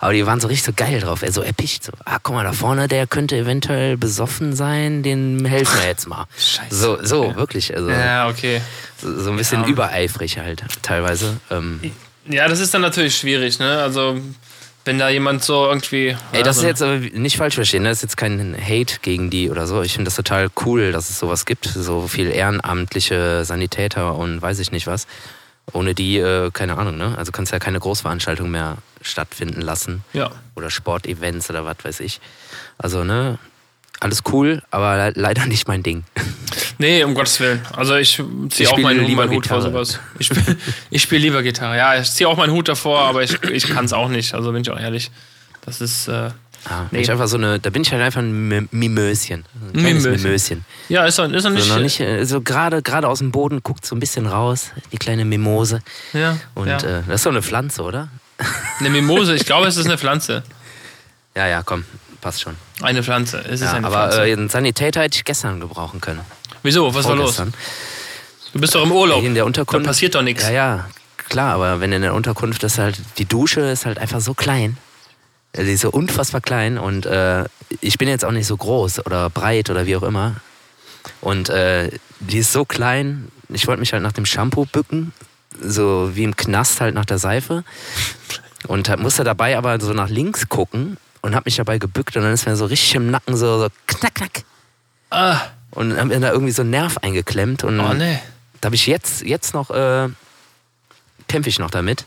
Aber 0.00 0.12
die 0.12 0.24
waren 0.26 0.40
so 0.40 0.48
richtig 0.48 0.64
so 0.64 0.72
geil 0.74 1.00
drauf, 1.00 1.22
ey, 1.22 1.30
so 1.32 1.42
erpicht. 1.42 1.84
So, 1.84 1.92
ah, 2.04 2.18
guck 2.22 2.34
mal, 2.34 2.44
da 2.44 2.52
vorne, 2.52 2.88
der 2.88 3.06
könnte 3.06 3.36
eventuell 3.36 3.96
besoffen 3.96 4.54
sein, 4.54 5.02
den 5.02 5.44
helfen 5.44 5.78
wir 5.80 5.86
jetzt 5.86 6.06
mal. 6.08 6.26
Scheiße. 6.38 6.74
So, 6.74 6.98
so, 7.02 7.34
wirklich. 7.36 7.74
Also 7.76 7.90
Ja, 7.90 8.28
okay. 8.28 8.60
so, 9.00 9.20
so 9.20 9.30
ein 9.30 9.36
bisschen 9.36 9.62
Ja. 9.62 9.68
übereifrig 9.68 10.38
halt, 10.38 10.64
teilweise. 10.82 11.36
Ähm, 11.50 11.80
Ja, 12.26 12.46
das 12.48 12.60
ist 12.60 12.74
dann 12.74 12.82
natürlich 12.82 13.16
schwierig, 13.16 13.58
ne? 13.58 13.78
Also, 13.82 14.18
wenn 14.84 14.98
da 14.98 15.08
jemand 15.10 15.42
so 15.44 15.66
irgendwie. 15.66 16.16
Ey, 16.32 16.42
das 16.42 16.56
ist 16.58 16.64
also, 16.64 16.66
jetzt 16.66 16.82
aber 16.82 17.18
nicht 17.18 17.36
falsch 17.36 17.54
verstehen, 17.56 17.82
ne? 17.82 17.88
das 17.90 17.98
ist 17.98 18.02
jetzt 18.02 18.16
kein 18.16 18.56
Hate 18.58 18.96
gegen 19.02 19.28
die 19.30 19.50
oder 19.50 19.66
so. 19.66 19.82
Ich 19.82 19.92
finde 19.92 20.04
das 20.04 20.16
total 20.16 20.48
cool, 20.64 20.92
dass 20.92 21.10
es 21.10 21.18
sowas 21.18 21.44
gibt, 21.44 21.66
so 21.66 22.06
viel 22.08 22.30
ehrenamtliche 22.30 23.44
Sanitäter 23.44 24.14
und 24.16 24.40
weiß 24.40 24.58
ich 24.60 24.72
nicht 24.72 24.86
was. 24.86 25.06
Ohne 25.72 25.94
die, 25.94 26.18
äh, 26.18 26.50
keine 26.52 26.76
Ahnung, 26.78 26.96
ne? 26.96 27.14
Also 27.18 27.32
kannst 27.32 27.52
ja 27.52 27.58
keine 27.58 27.78
Großveranstaltung 27.80 28.50
mehr 28.50 28.78
stattfinden 29.02 29.60
lassen 29.60 30.02
Ja. 30.12 30.30
oder 30.56 30.70
Sportevents 30.70 31.50
oder 31.50 31.64
was 31.64 31.76
weiß 31.82 32.00
ich. 32.00 32.20
Also, 32.78 33.04
ne? 33.04 33.38
Alles 34.00 34.22
cool, 34.32 34.62
aber 34.70 34.96
le 34.96 35.12
leider 35.20 35.46
nicht 35.46 35.68
mein 35.68 35.82
Ding. 35.82 36.04
Nee, 36.80 37.02
um 37.02 37.12
Gottes 37.14 37.40
Willen. 37.40 37.60
Also, 37.74 37.96
ich 37.96 38.22
ziehe 38.50 38.68
auch 38.68 38.74
spiele 38.74 38.82
meinen, 38.86 39.14
meinen 39.16 39.30
Hut 39.32 39.48
vor 39.48 39.60
sowas. 39.60 39.98
Ich 40.20 40.28
spiele 40.28 40.56
ich 40.90 41.02
spiel 41.02 41.18
lieber 41.18 41.42
Gitarre. 41.42 41.76
Ja, 41.76 41.98
ich 42.00 42.08
ziehe 42.08 42.28
auch 42.28 42.36
meinen 42.36 42.52
Hut 42.52 42.68
davor, 42.68 43.00
aber 43.00 43.24
ich, 43.24 43.42
ich 43.42 43.66
kann 43.66 43.86
es 43.86 43.92
auch 43.92 44.06
nicht. 44.08 44.32
Also, 44.32 44.52
bin 44.52 44.62
ich 44.62 44.70
auch 44.70 44.78
ehrlich. 44.78 45.10
Das 45.66 45.80
ist. 45.80 46.06
Äh, 46.06 46.30
Ah, 46.70 46.86
Nee. 46.90 47.00
ich 47.00 47.10
einfach 47.10 47.28
so 47.28 47.36
eine, 47.36 47.58
da 47.58 47.70
bin 47.70 47.82
ich 47.82 47.92
halt 47.92 48.02
einfach 48.02 48.20
ein 48.20 48.48
Mim- 48.48 48.68
Mimöschen. 48.72 49.44
Ein 49.74 49.82
Mimöschen. 49.82 50.10
Mimöschen. 50.22 50.64
ja, 50.88 51.04
ist 51.06 51.18
doch, 51.18 51.30
ist 51.30 51.44
doch 51.44 51.50
nicht. 51.50 51.64
So, 51.66 51.78
nicht, 51.78 52.00
äh, 52.00 52.24
so 52.24 52.40
gerade 52.42 52.82
gerade 52.82 53.08
aus 53.08 53.18
dem 53.20 53.30
Boden 53.32 53.62
guckt 53.62 53.86
so 53.86 53.96
ein 53.96 54.00
bisschen 54.00 54.26
raus, 54.26 54.66
die 54.92 54.98
kleine 54.98 55.24
Mimose. 55.24 55.80
ja, 56.12 56.36
Und 56.54 56.68
ja. 56.68 56.76
äh, 56.78 57.02
das 57.06 57.16
ist 57.16 57.22
so 57.22 57.30
eine 57.30 57.42
Pflanze, 57.42 57.82
oder? 57.82 58.08
Eine 58.80 58.90
Mimose, 58.90 59.34
ich 59.34 59.44
glaube, 59.46 59.66
es 59.66 59.76
ist 59.76 59.86
eine 59.86 59.98
Pflanze. 59.98 60.44
Ja, 61.34 61.46
ja, 61.48 61.62
komm, 61.64 61.84
passt 62.20 62.40
schon. 62.42 62.54
Eine 62.82 63.02
Pflanze. 63.02 63.38
Es 63.40 63.60
ist 63.60 63.62
Ja, 63.62 63.72
eine 63.72 63.86
aber 63.86 64.10
Pflanze. 64.10 64.28
äh, 64.28 64.32
einen 64.32 64.48
Sanitäter 64.48 65.00
hätte 65.02 65.16
ich 65.16 65.24
gestern 65.24 65.58
gebrauchen 65.58 66.00
können. 66.00 66.20
Wieso? 66.62 66.94
Was 66.94 67.06
war 67.06 67.16
los? 67.16 67.36
Du 68.52 68.60
bist 68.60 68.74
doch 68.74 68.82
im 68.84 68.92
Urlaub. 68.92 69.22
In 69.24 69.34
der 69.34 69.44
Unterkunft. 69.44 69.84
Da 69.86 69.90
passiert 69.90 70.14
doch 70.14 70.22
nichts. 70.22 70.44
Ja, 70.44 70.50
ja, 70.50 70.88
klar, 71.28 71.54
aber 71.54 71.80
wenn 71.80 71.92
in 71.92 72.02
der 72.02 72.14
Unterkunft 72.14 72.62
ist 72.62 72.78
halt, 72.78 72.98
die 73.18 73.24
Dusche 73.24 73.60
ist 73.60 73.86
halt 73.86 73.98
einfach 73.98 74.20
so 74.20 74.34
klein. 74.34 74.76
Die 75.58 75.72
ist 75.72 75.80
so 75.80 75.90
unfassbar 75.90 76.40
klein 76.40 76.78
und 76.78 77.04
äh, 77.04 77.44
ich 77.80 77.98
bin 77.98 78.08
jetzt 78.08 78.24
auch 78.24 78.30
nicht 78.30 78.46
so 78.46 78.56
groß 78.56 79.04
oder 79.06 79.28
breit 79.28 79.70
oder 79.70 79.86
wie 79.86 79.96
auch 79.96 80.04
immer. 80.04 80.36
Und 81.20 81.48
äh, 81.48 81.90
die 82.20 82.38
ist 82.38 82.52
so 82.52 82.64
klein, 82.64 83.28
ich 83.48 83.66
wollte 83.66 83.80
mich 83.80 83.92
halt 83.92 84.02
nach 84.02 84.12
dem 84.12 84.24
Shampoo 84.24 84.66
bücken, 84.66 85.12
so 85.60 86.10
wie 86.14 86.24
im 86.24 86.36
Knast 86.36 86.80
halt 86.80 86.94
nach 86.94 87.04
der 87.04 87.18
Seife. 87.18 87.64
Und 88.66 88.96
musste 88.98 89.24
dabei 89.24 89.56
aber 89.56 89.80
so 89.80 89.92
nach 89.92 90.08
links 90.08 90.48
gucken 90.48 90.96
und 91.22 91.34
hab 91.34 91.44
mich 91.44 91.56
dabei 91.56 91.78
gebückt 91.78 92.16
und 92.16 92.22
dann 92.22 92.32
ist 92.32 92.46
mir 92.46 92.56
so 92.56 92.66
richtig 92.66 92.94
im 92.94 93.10
Nacken 93.10 93.36
so, 93.36 93.58
so 93.58 93.68
knack, 93.86 94.14
knack. 94.14 94.44
Ah, 95.10 95.40
Und 95.70 95.96
hab 95.96 96.06
mir 96.06 96.20
da 96.20 96.32
irgendwie 96.32 96.52
so 96.52 96.62
einen 96.62 96.70
Nerv 96.70 96.98
eingeklemmt 96.98 97.64
und 97.64 97.80
oh 97.80 97.94
nee. 97.94 98.18
da 98.60 98.66
habe 98.66 98.76
ich 98.76 98.86
jetzt, 98.86 99.22
jetzt 99.22 99.54
noch, 99.54 99.70
äh, 99.70 100.08
kämpfe 101.28 101.48
ich 101.48 101.58
noch 101.58 101.70
damit. 101.70 102.04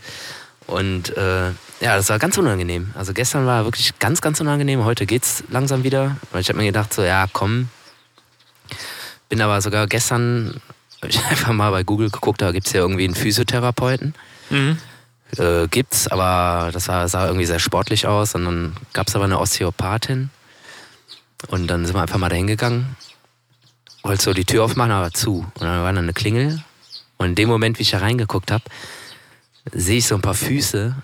Und 0.67 1.15
äh, 1.17 1.51
ja, 1.81 1.95
das 1.95 2.09
war 2.09 2.19
ganz 2.19 2.37
unangenehm. 2.37 2.91
Also 2.95 3.11
gestern 3.11 3.47
war 3.47 3.65
wirklich 3.65 3.97
ganz, 3.97 4.21
ganz 4.21 4.39
unangenehm. 4.39 4.85
Heute 4.85 5.07
geht's 5.07 5.43
langsam 5.49 5.83
wieder. 5.83 6.15
Weil 6.31 6.41
ich 6.41 6.49
habe 6.49 6.59
mir 6.59 6.65
gedacht, 6.65 6.93
so, 6.93 7.01
ja, 7.01 7.25
komm. 7.33 7.69
Bin 9.29 9.41
aber 9.41 9.61
sogar 9.61 9.87
gestern, 9.87 10.61
hab 11.01 11.09
ich 11.09 11.25
einfach 11.29 11.53
mal 11.53 11.71
bei 11.71 11.83
Google 11.83 12.11
geguckt, 12.11 12.41
da 12.41 12.51
gibt's 12.51 12.71
ja 12.73 12.81
irgendwie 12.81 13.05
einen 13.05 13.15
Physiotherapeuten. 13.15 14.13
Mhm. 14.51 14.77
Äh, 15.37 15.67
gibt's, 15.69 16.07
aber 16.07 16.69
das 16.71 16.87
war, 16.87 17.07
sah 17.07 17.25
irgendwie 17.25 17.47
sehr 17.47 17.59
sportlich 17.59 18.05
aus. 18.05 18.35
Und 18.35 18.45
dann 18.45 18.75
gab's 18.93 19.15
aber 19.15 19.25
eine 19.25 19.39
Osteopathin. 19.39 20.29
Und 21.47 21.65
dann 21.65 21.85
sind 21.85 21.95
wir 21.95 22.01
einfach 22.03 22.19
mal 22.19 22.29
dahin 22.29 22.45
gegangen. 22.45 22.95
Wollte 24.03 24.21
so 24.21 24.33
die 24.33 24.45
Tür 24.45 24.65
aufmachen, 24.65 24.91
aber 24.91 25.11
zu. 25.11 25.51
Und 25.55 25.61
dann 25.61 25.83
war 25.83 25.91
da 25.91 25.99
eine 25.99 26.13
Klingel. 26.13 26.63
Und 27.17 27.25
in 27.25 27.35
dem 27.35 27.49
Moment, 27.49 27.79
wie 27.79 27.83
ich 27.83 27.91
da 27.91 27.97
reingeguckt 27.97 28.51
habe, 28.51 28.63
sehe 29.71 29.97
ich 29.97 30.07
so 30.07 30.13
ein 30.15 30.21
paar 30.21 30.35
Füße, 30.35 30.95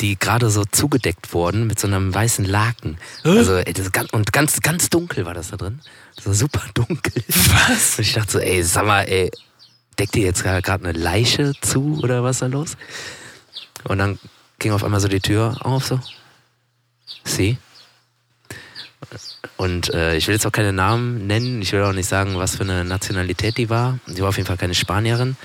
die 0.00 0.18
gerade 0.18 0.50
so 0.50 0.64
zugedeckt 0.64 1.32
wurden 1.32 1.66
mit 1.66 1.78
so 1.78 1.86
einem 1.86 2.14
weißen 2.14 2.44
Laken. 2.44 2.98
Also, 3.24 3.56
ey, 3.56 3.72
ganz, 3.92 4.10
und 4.12 4.32
ganz, 4.32 4.60
ganz 4.60 4.90
dunkel 4.90 5.24
war 5.24 5.34
das 5.34 5.50
da 5.50 5.56
drin. 5.56 5.80
So 6.20 6.32
super 6.32 6.62
dunkel. 6.74 7.22
Was? 7.28 7.98
Und 7.98 8.04
ich 8.04 8.14
dachte 8.14 8.32
so, 8.32 8.38
ey, 8.38 8.62
sag 8.62 8.86
mal, 8.86 9.02
ey, 9.02 9.30
deckt 9.98 10.16
ihr 10.16 10.24
jetzt 10.24 10.42
gerade 10.42 10.84
eine 10.88 10.92
Leiche 10.92 11.52
zu 11.60 12.00
oder 12.02 12.22
was 12.22 12.38
da 12.38 12.46
los? 12.46 12.76
Und 13.84 13.98
dann 13.98 14.18
ging 14.58 14.72
auf 14.72 14.84
einmal 14.84 15.00
so 15.00 15.08
die 15.08 15.20
Tür 15.20 15.56
auf, 15.60 15.86
so. 15.86 16.00
Sie? 17.24 17.58
Und 19.56 19.92
äh, 19.94 20.16
ich 20.16 20.26
will 20.26 20.34
jetzt 20.34 20.46
auch 20.46 20.52
keine 20.52 20.72
Namen 20.72 21.26
nennen, 21.26 21.62
ich 21.62 21.72
will 21.72 21.82
auch 21.82 21.92
nicht 21.92 22.08
sagen, 22.08 22.36
was 22.36 22.56
für 22.56 22.64
eine 22.64 22.84
Nationalität 22.84 23.56
die 23.56 23.70
war. 23.70 23.98
Die 24.06 24.20
war 24.20 24.28
auf 24.28 24.36
jeden 24.36 24.46
Fall 24.46 24.56
keine 24.56 24.74
Spanierin. 24.74 25.36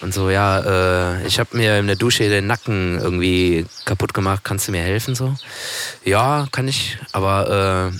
Und 0.00 0.14
so, 0.14 0.30
ja, 0.30 1.16
äh, 1.18 1.26
ich 1.26 1.40
habe 1.40 1.56
mir 1.56 1.78
in 1.78 1.86
der 1.86 1.96
Dusche 1.96 2.28
den 2.28 2.46
Nacken 2.46 2.98
irgendwie 3.00 3.66
kaputt 3.84 4.14
gemacht, 4.14 4.44
kannst 4.44 4.68
du 4.68 4.72
mir 4.72 4.82
helfen 4.82 5.14
so? 5.14 5.34
Ja, 6.04 6.46
kann 6.52 6.68
ich, 6.68 6.96
aber 7.12 7.92
äh, 7.92 7.98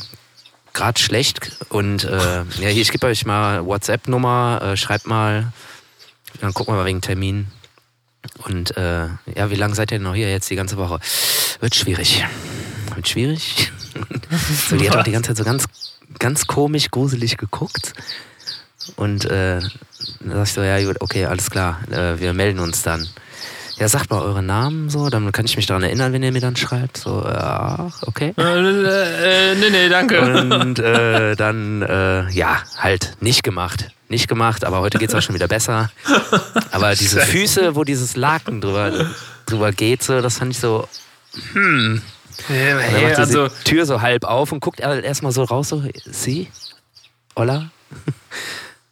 gerade 0.73 1.01
schlecht 1.01 1.51
und 1.69 2.05
äh, 2.05 2.39
ja, 2.39 2.69
hier, 2.69 2.83
ich 2.83 2.93
gebe 2.93 3.07
euch 3.07 3.27
mal 3.27 3.67
WhatsApp-Nummer, 3.67 4.61
äh, 4.63 4.77
schreibt 4.77 5.07
mal, 5.07 5.53
dann 6.41 6.55
gucken 6.55 6.75
wir 6.75 6.79
mal 6.79 6.87
wegen 6.87 7.01
Termin. 7.01 7.49
Und 8.45 8.77
äh, 8.77 9.09
ja, 9.35 9.51
wie 9.51 9.57
lange 9.57 9.75
seid 9.75 9.91
ihr 9.91 9.99
denn 9.99 10.05
noch 10.05 10.15
hier 10.15 10.31
jetzt 10.31 10.51
die 10.51 10.57
ganze 10.57 10.77
Woche? 10.77 11.01
Wird 11.61 11.75
schwierig. 11.75 12.25
Wird 12.95 13.09
schwierig. 13.09 13.73
so, 14.69 14.77
die 14.77 14.91
hat 14.91 14.97
auch 14.97 15.05
die 15.05 15.13
ganze 15.13 15.31
Zeit 15.31 15.39
so 15.39 15.45
ganz, 15.45 15.67
ganz 16.19 16.47
komisch, 16.47 16.91
gruselig 16.91 17.37
geguckt. 17.37 17.95
Und 18.97 19.25
äh, 19.25 19.61
dann 20.21 20.31
sag 20.31 20.43
ich 20.45 20.53
so, 20.53 20.63
ja 20.63 20.83
gut, 20.85 21.01
okay, 21.01 21.27
alles 21.27 21.51
klar, 21.51 21.81
äh, 21.91 22.19
wir 22.19 22.33
melden 22.33 22.61
uns 22.61 22.83
dann. 22.83 23.07
Ja, 23.79 23.89
sagt 23.89 24.11
mal 24.11 24.21
euren 24.21 24.45
Namen 24.45 24.91
so, 24.91 25.09
dann 25.09 25.33
kann 25.33 25.47
ich 25.47 25.57
mich 25.57 25.65
daran 25.65 25.83
erinnern, 25.83 26.13
wenn 26.13 26.23
ihr 26.23 26.33
mir 26.33 26.43
dann 26.43 26.55
schreibt. 26.55 26.99
So, 26.99 27.25
ja, 27.25 27.91
okay. 28.03 28.35
Äh, 28.37 28.43
äh, 28.43 29.55
nee, 29.55 29.71
nee, 29.71 29.89
danke. 29.89 30.21
Und 30.21 30.79
äh, 30.79 31.35
dann, 31.35 31.81
äh, 31.81 32.29
ja, 32.31 32.59
halt, 32.77 33.17
nicht 33.21 33.43
gemacht. 33.43 33.89
Nicht 34.11 34.29
gemacht, 34.29 34.65
aber 34.65 34.81
heute 34.81 34.99
geht's 34.99 35.15
auch 35.15 35.23
schon 35.23 35.35
wieder 35.35 35.49
besser. 35.49 35.91
Aber 36.73 36.95
diese 36.95 37.21
Füße, 37.21 37.75
wo 37.75 37.85
dieses 37.85 38.17
Laken 38.17 38.61
drüber, 38.61 39.07
drüber 39.47 39.73
geht, 39.73 40.03
so, 40.03 40.21
das 40.21 40.37
fand 40.37 40.53
ich 40.53 40.59
so. 40.59 40.87
Hm. 41.53 42.03
Hey, 42.49 42.75
hey, 42.79 43.09
macht 43.09 43.19
also, 43.19 43.49
die 43.49 43.65
Tür 43.65 43.87
so 43.87 44.03
halb 44.03 44.25
auf 44.25 44.53
und 44.53 44.61
guckt 44.61 44.81
erstmal 44.81 45.33
so 45.33 45.45
raus, 45.45 45.69
so, 45.69 45.83
sie? 46.05 46.49
Olla? 47.35 47.71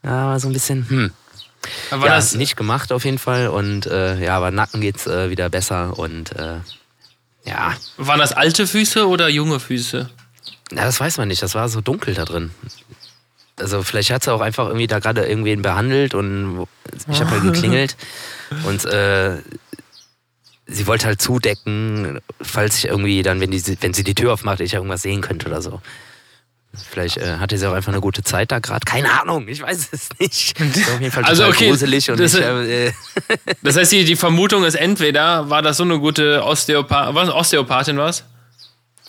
Ja, 0.02 0.26
war 0.26 0.40
so 0.40 0.48
ein 0.48 0.52
bisschen, 0.52 0.88
hm. 0.88 1.12
war 1.90 2.06
ja, 2.06 2.16
das, 2.16 2.34
nicht 2.34 2.56
gemacht 2.56 2.92
auf 2.92 3.04
jeden 3.04 3.18
Fall. 3.18 3.48
Und 3.48 3.86
äh, 3.86 4.22
ja, 4.22 4.36
aber 4.36 4.50
Nacken 4.50 4.80
geht's 4.80 5.06
äh, 5.06 5.30
wieder 5.30 5.48
besser 5.50 5.98
und 5.98 6.32
äh, 6.36 6.60
ja. 7.44 7.74
waren 7.96 8.20
das 8.20 8.32
alte 8.32 8.66
Füße 8.66 9.06
oder 9.08 9.28
junge 9.28 9.60
Füße? 9.60 10.08
Na, 10.70 10.84
das 10.84 11.00
weiß 11.00 11.18
man 11.18 11.28
nicht. 11.28 11.42
Das 11.42 11.54
war 11.54 11.68
so 11.68 11.80
dunkel 11.80 12.14
da 12.14 12.24
drin. 12.24 12.50
Also 13.56 13.82
vielleicht 13.82 14.10
hat 14.10 14.22
sie 14.22 14.32
auch 14.32 14.40
einfach 14.40 14.66
irgendwie 14.66 14.86
da 14.86 15.00
gerade 15.00 15.26
irgendwen 15.26 15.62
behandelt 15.62 16.14
und 16.14 16.66
ich 17.08 17.20
habe 17.20 17.30
halt 17.30 17.42
geklingelt 17.52 17.96
und 18.64 18.84
äh, 18.84 19.38
sie 20.66 20.86
wollte 20.86 21.06
halt 21.06 21.20
zudecken, 21.20 22.20
falls 22.40 22.78
ich 22.78 22.86
irgendwie 22.86 23.22
dann, 23.22 23.40
wenn, 23.40 23.50
die, 23.50 23.62
wenn 23.80 23.94
sie 23.94 24.04
die 24.04 24.14
Tür 24.14 24.34
aufmacht, 24.34 24.60
ich 24.60 24.74
irgendwas 24.74 25.02
sehen 25.02 25.22
könnte 25.22 25.48
oder 25.48 25.62
so. 25.62 25.80
Vielleicht 26.74 27.16
äh, 27.16 27.38
hatte 27.38 27.56
sie 27.56 27.66
auch 27.68 27.72
einfach 27.72 27.92
eine 27.92 28.00
gute 28.00 28.22
Zeit 28.22 28.52
da 28.52 28.58
gerade. 28.58 28.84
Keine 28.84 29.20
Ahnung, 29.20 29.48
ich 29.48 29.62
weiß 29.62 29.88
es 29.90 30.10
nicht. 30.18 30.54
Auf 30.60 31.00
jeden 31.00 31.10
Fall 31.10 31.24
Also, 31.24 31.46
okay, 31.46 31.70
gruselig 31.70 32.10
und 32.10 32.20
das- 32.20 32.34
ich, 32.34 32.40
äh, 32.42 32.92
Das 33.62 33.76
heißt, 33.76 33.90
die, 33.92 34.04
die 34.04 34.16
Vermutung 34.16 34.64
ist 34.64 34.74
entweder, 34.74 35.48
war 35.50 35.62
das 35.62 35.78
so 35.78 35.84
eine 35.84 35.98
gute 35.98 36.44
Osteopa 36.44 37.14
was, 37.14 37.30
Osteopathin 37.30 37.96
was? 37.98 38.24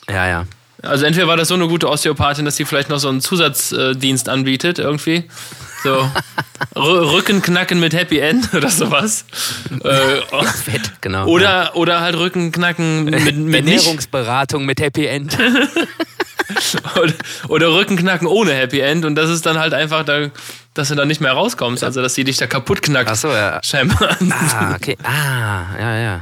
ja, 0.09 0.27
ja. 0.27 0.45
Also 0.81 1.03
entweder 1.05 1.27
war 1.27 1.35
das 1.35 1.49
so 1.49 1.55
eine 1.55 1.67
gute 1.67 1.89
Osteopathin, 1.89 2.45
dass 2.45 2.55
sie 2.55 2.63
vielleicht 2.63 2.87
noch 2.87 2.99
so 2.99 3.09
einen 3.09 3.19
Zusatzdienst 3.19 4.29
anbietet 4.29 4.79
irgendwie. 4.79 5.29
So 5.83 6.09
Rückenknacken 6.77 7.81
mit 7.81 7.93
Happy 7.93 8.19
End 8.19 8.53
oder 8.53 8.69
sowas. 8.69 9.25
Äh, 9.83 10.21
Fett, 10.45 10.93
genau. 11.01 11.19
ja. 11.19 11.25
oder, 11.25 11.75
oder 11.75 11.99
halt 11.99 12.15
Rückenknacken 12.15 13.03
mit, 13.03 13.35
mit 13.35 13.35
nicht. 13.65 13.79
Ernährungsberatung 13.83 14.65
mit 14.65 14.79
Happy 14.79 15.05
End. 15.05 15.37
Oder, 17.49 17.73
Rückenknacken 17.73 18.27
ohne 18.27 18.53
Happy 18.53 18.79
End. 18.79 19.05
Und 19.05 19.15
das 19.15 19.29
ist 19.29 19.45
dann 19.45 19.57
halt 19.59 19.73
einfach, 19.73 20.03
da, 20.03 20.27
dass 20.73 20.87
du 20.89 20.95
dann 20.95 21.07
nicht 21.07 21.21
mehr 21.21 21.33
rauskommst. 21.33 21.83
Also 21.83 22.01
dass 22.01 22.15
sie 22.15 22.23
dich 22.23 22.37
da 22.37 22.47
kaputt 22.47 22.81
knackt. 22.81 23.09
Ach 23.11 23.15
so, 23.15 23.29
ja. 23.29 23.59
Scheinbar. 23.63 24.17
Ah, 24.53 24.75
okay. 24.75 24.97
Ah, 25.03 25.63
ja, 25.79 25.97
ja. 25.97 26.21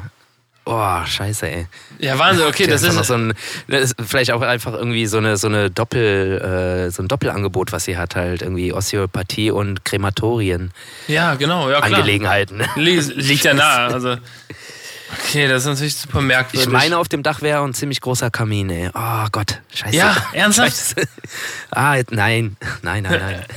Boah, 0.65 1.05
scheiße, 1.07 1.47
ey. 1.49 1.67
Ja, 1.99 2.19
Wahnsinn, 2.19 2.45
okay, 2.45 2.67
das 2.67 2.82
noch 2.82 2.99
ist. 2.99 3.07
so 3.07 3.13
ein, 3.13 3.34
das 3.69 3.91
ist 3.91 3.95
vielleicht 4.05 4.32
auch 4.32 4.41
einfach 4.41 4.73
irgendwie 4.73 5.05
so 5.05 5.17
eine 5.17 5.38
so 5.38 5.47
eine 5.47 5.71
Doppel 5.71 6.88
äh, 6.88 6.91
so 6.91 7.01
ein 7.01 7.07
Doppelangebot, 7.07 7.71
was 7.71 7.86
sie 7.86 7.95
hat 7.97 8.17
halt 8.17 8.41
irgendwie 8.41 8.73
Osteopathie 8.73 9.49
und 9.49 9.86
Krematorien 9.86 10.71
Ja, 11.07 11.36
genau, 11.36 11.69
ja 11.69 11.80
klar. 11.80 11.99
Angelegenheiten. 11.99 12.61
Li- 12.75 12.99
Liegt 12.99 13.45
ja 13.45 13.53
nahe. 13.53 13.93
Also. 13.93 14.17
Okay, 15.24 15.47
das 15.47 15.63
ist 15.63 15.68
natürlich 15.68 15.95
super 15.95 16.22
merkwürdig. 16.22 16.68
Ich 16.68 16.72
meine, 16.72 16.97
auf 16.97 17.07
dem 17.07 17.24
Dach 17.24 17.41
wäre 17.41 17.63
ein 17.63 17.74
ziemlich 17.74 18.01
großer 18.01 18.30
Kamin, 18.30 18.70
ey. 18.70 18.89
Oh 18.93 19.28
Gott, 19.32 19.59
scheiße. 19.74 19.95
Ja, 19.95 20.15
ernsthaft? 20.34 20.72
Scheiße. 20.72 20.95
Ah, 21.72 21.95
nein, 22.11 22.55
nein, 22.82 23.03
nein, 23.03 23.03
nein. 23.20 23.45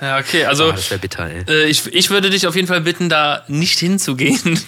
Ja, 0.00 0.18
okay, 0.18 0.44
also 0.44 0.68
Oh, 0.68 0.72
das 0.72 0.90
wäre 0.90 1.00
bitter, 1.00 1.26
ey. 1.28 1.42
äh, 1.48 1.64
ich, 1.66 1.92
ich 1.92 2.08
würde 2.10 2.30
dich 2.30 2.46
auf 2.46 2.54
jeden 2.54 2.68
Fall 2.68 2.80
bitten, 2.82 3.08
da 3.08 3.42
nicht 3.48 3.80
hinzugehen. 3.80 4.60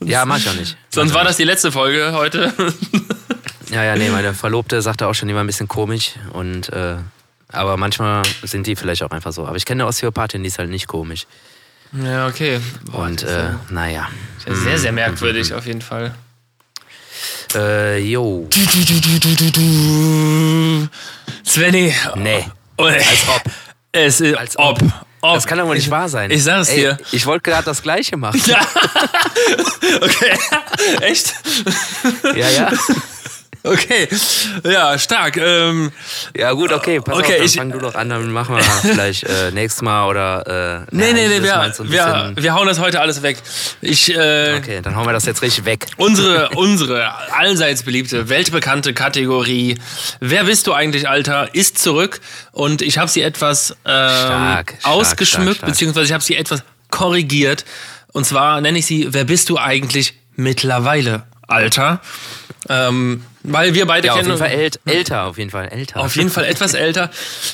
Ja, 0.00 0.24
mach 0.24 0.38
ich 0.38 0.48
auch 0.48 0.54
nicht. 0.54 0.76
Sonst 0.90 1.14
war 1.14 1.22
das 1.22 1.36
die 1.36 1.44
letzte 1.44 1.70
Folge 1.70 2.10
heute. 2.12 2.52
Ja, 3.70 3.84
ja, 3.84 3.94
nee, 3.94 4.08
meine 4.10 4.34
Verlobte 4.34 4.82
sagte 4.82 5.06
auch 5.06 5.14
schon 5.14 5.28
immer 5.28 5.40
ein 5.40 5.46
bisschen 5.46 5.68
komisch 5.68 6.14
und 6.32 6.72
äh, 6.72 6.96
aber 7.50 7.76
manchmal 7.76 8.22
sind 8.42 8.66
die 8.66 8.74
vielleicht 8.74 9.02
auch 9.04 9.10
einfach 9.12 9.32
so. 9.32 9.46
Aber 9.46 9.56
ich 9.56 9.64
kenne 9.64 9.82
eine 9.84 9.88
Osteopathin, 9.88 10.42
die 10.42 10.48
ist 10.48 10.58
halt 10.58 10.70
nicht 10.70 10.88
komisch. 10.88 11.26
Ja, 11.92 12.26
okay. 12.26 12.60
Boah, 12.90 13.06
Und 13.06 13.22
äh, 13.22 13.36
ja- 13.44 13.60
naja. 13.70 14.08
ja 14.46 14.54
sehr, 14.54 14.78
sehr 14.78 14.92
merkwürdig 14.92 15.54
auf 15.54 15.66
jeden 15.66 15.82
Fall. 15.82 16.14
Äh, 17.54 17.98
jo. 17.98 18.48
Svenny. 21.44 21.94
Nee. 22.16 22.44
Als 22.76 23.28
ob. 23.28 23.42
Es 23.92 24.20
ist 24.20 24.36
Als 24.36 24.58
ob. 24.58 24.82
ob. 25.20 25.34
Das 25.34 25.46
kann 25.46 25.58
doch 25.58 25.66
wohl 25.66 25.74
nicht 25.74 25.90
wahr 25.90 26.08
sein. 26.08 26.30
Ich 26.30 26.44
sag 26.44 26.60
es 26.60 26.68
Ey, 26.68 26.76
dir. 26.80 26.98
Ich 27.10 27.26
wollte 27.26 27.50
gerade 27.50 27.64
das 27.64 27.82
Gleiche 27.82 28.16
machen. 28.16 28.40
Ja. 28.46 28.60
okay. 30.02 30.38
Echt? 31.00 31.34
Ja, 32.36 32.48
ja. 32.50 32.70
Okay. 33.64 34.08
Ja, 34.64 34.98
stark. 34.98 35.36
Ähm, 35.36 35.90
Ja, 36.36 36.52
gut, 36.52 36.72
okay. 36.72 37.00
Pass 37.00 37.16
Okay, 37.18 37.32
auf, 37.32 37.36
dann 37.38 37.44
ich- 37.46 37.56
fang 37.56 37.70
du 37.72 37.78
doch 37.78 37.94
an, 37.94 38.08
dann 38.08 38.30
machen 38.32 38.56
wir 38.56 38.62
vielleicht 38.82 39.24
äh, 39.24 39.50
nächstes 39.50 39.82
Mal 39.82 40.06
oder. 40.08 40.84
Äh, 40.90 40.94
nee, 40.96 41.12
nee, 41.12 41.28
nee, 41.28 41.42
wir, 41.42 41.72
wir, 41.84 42.32
wir 42.36 42.54
hauen 42.54 42.66
das 42.66 42.78
heute 42.78 43.00
alles 43.00 43.22
weg. 43.22 43.38
Ich, 43.80 44.14
äh, 44.14 44.56
Okay, 44.58 44.80
dann 44.82 44.94
hauen 44.96 45.06
wir 45.06 45.12
das 45.12 45.26
jetzt 45.26 45.42
richtig 45.42 45.64
weg. 45.64 45.86
Unsere, 45.96 46.48
unsere 46.56 47.12
allseits 47.34 47.82
beliebte, 47.82 48.28
weltbekannte 48.28 48.94
Kategorie 48.94 49.78
Wer 50.20 50.44
bist 50.44 50.66
du 50.66 50.72
eigentlich, 50.72 51.08
Alter? 51.08 51.54
ist 51.54 51.78
zurück 51.78 52.20
und 52.52 52.80
ich 52.82 52.98
habe 52.98 53.08
sie 53.10 53.22
etwas 53.22 53.70
ähm, 53.70 53.76
Stark, 54.08 54.74
stark, 54.78 54.86
ausgeschmückt, 54.94 55.56
stark. 55.58 55.70
beziehungsweise 55.70 56.06
ich 56.06 56.12
habe 56.12 56.24
sie 56.24 56.36
etwas 56.36 56.62
korrigiert. 56.90 57.64
Und 58.12 58.24
zwar 58.24 58.60
nenne 58.60 58.78
ich 58.78 58.86
sie 58.86 59.08
Wer 59.10 59.24
bist 59.24 59.48
du 59.50 59.58
eigentlich 59.58 60.14
mittlerweile, 60.36 61.24
Alter? 61.46 62.00
Ähm, 62.68 63.22
weil 63.44 63.74
wir 63.74 63.86
beide 63.86 64.08
Ja, 64.08 64.12
auf 64.14 64.18
kennen 64.18 64.30
jeden 64.30 64.40
Fall 64.40 64.50
ält, 64.50 64.80
älter, 64.84 65.24
auf 65.24 65.38
jeden 65.38 65.50
Fall 65.50 65.68
älter. 65.68 66.00
auf 66.00 66.16
jeden 66.16 66.30
Fall 66.30 66.44
etwas 66.54 66.74
älter. 66.74 67.10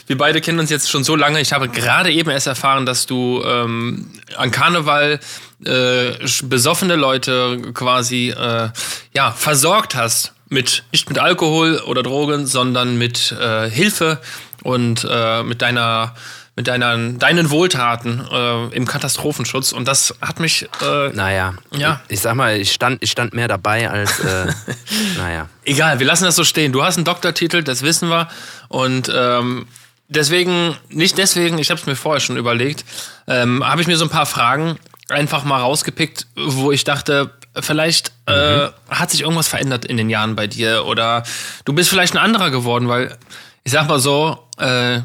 Wir 0.07 0.17
beide 0.19 0.41
kennen 0.41 0.59
uns 0.59 0.71
jetzt 0.71 0.91
schon 0.91 1.05
so 1.05 1.15
lange. 1.15 1.41
Ich 1.41 1.53
habe 1.53 1.69
gerade 1.69 2.11
eben 2.11 2.31
erst 2.31 2.47
erfahren, 2.47 2.87
dass 2.87 3.07
du 3.07 3.43
ähm, 3.47 4.11
an 4.37 4.51
Karneval 4.51 5.21
äh, 5.65 6.13
besoffene 6.45 6.97
Leute 6.97 7.61
quasi 7.75 8.31
äh, 8.31 8.71
ja 9.15 9.33
versorgt 9.33 9.95
hast 9.95 10.33
mit 10.49 10.85
nicht 10.93 11.09
mit 11.09 11.19
Alkohol 11.19 11.79
oder 11.87 12.03
Drogen, 12.03 12.47
sondern 12.47 12.97
mit 12.97 13.33
äh, 13.33 13.69
Hilfe 13.69 14.21
und 14.63 15.07
äh, 15.09 15.43
mit 15.43 15.63
deiner 15.63 16.15
mit 16.57 16.69
deiner, 16.69 16.97
deinen 17.15 17.51
Wohltaten 17.51 18.25
äh, 18.31 18.67
im 18.77 18.87
Katastrophenschutz 18.87 19.73
und 19.73 19.89
das 19.89 20.15
hat 20.21 20.39
mich 20.39 20.69
äh, 20.83 21.09
Naja, 21.11 21.55
Ja. 21.73 22.01
ich, 22.09 22.15
ich 22.15 22.21
sag 22.21 22.35
mal, 22.37 22.57
ich 22.57 22.73
stand, 22.73 23.03
ich 23.03 23.11
stand 23.11 23.35
mehr 23.35 23.49
dabei 23.49 23.91
als, 23.91 24.21
äh, 24.21 24.47
naja. 25.19 25.49
Egal, 25.65 25.99
wir 25.99 26.07
lassen 26.07 26.25
das 26.25 26.37
so 26.37 26.45
stehen. 26.45 26.73
Du 26.73 26.85
hast 26.85 26.97
einen 26.97 27.05
Doktortitel, 27.05 27.63
das 27.65 27.83
wissen 27.83 28.09
wir. 28.09 28.29
Und 28.69 29.11
ähm, 29.15 29.67
deswegen, 30.09 30.77
nicht 30.91 31.19
deswegen, 31.19 31.59
ich 31.59 31.71
habe 31.71 31.81
es 31.81 31.87
mir 31.87 31.97
vorher 31.97 32.21
schon 32.21 32.37
überlegt, 32.37 32.85
ähm, 33.27 33.67
habe 33.67 33.81
ich 33.81 33.89
mir 33.89 33.97
so 33.97 34.05
ein 34.05 34.11
paar 34.11 34.27
Fragen 34.27 34.79
einfach 35.09 35.45
mal 35.45 35.59
rausgepickt, 35.61 36.27
wo 36.37 36.71
ich 36.71 36.85
dachte, 36.85 37.31
vielleicht 37.61 38.13
äh, 38.27 38.69
hat 38.89 39.11
sich 39.11 39.23
irgendwas 39.23 39.49
verändert 39.49 39.85
in 39.85 39.97
den 39.97 40.09
Jahren 40.09 40.35
bei 40.37 40.47
dir 40.47 40.85
oder 40.87 41.25
du 41.65 41.73
bist 41.73 41.91
vielleicht 41.91 42.15
ein 42.15 42.19
anderer 42.19 42.51
geworden, 42.51 42.89
weil 42.89 43.17
ich 43.65 43.73
sag 43.73 43.89
mal 43.89 43.99
so, 43.99 44.39
äh, 44.59 45.01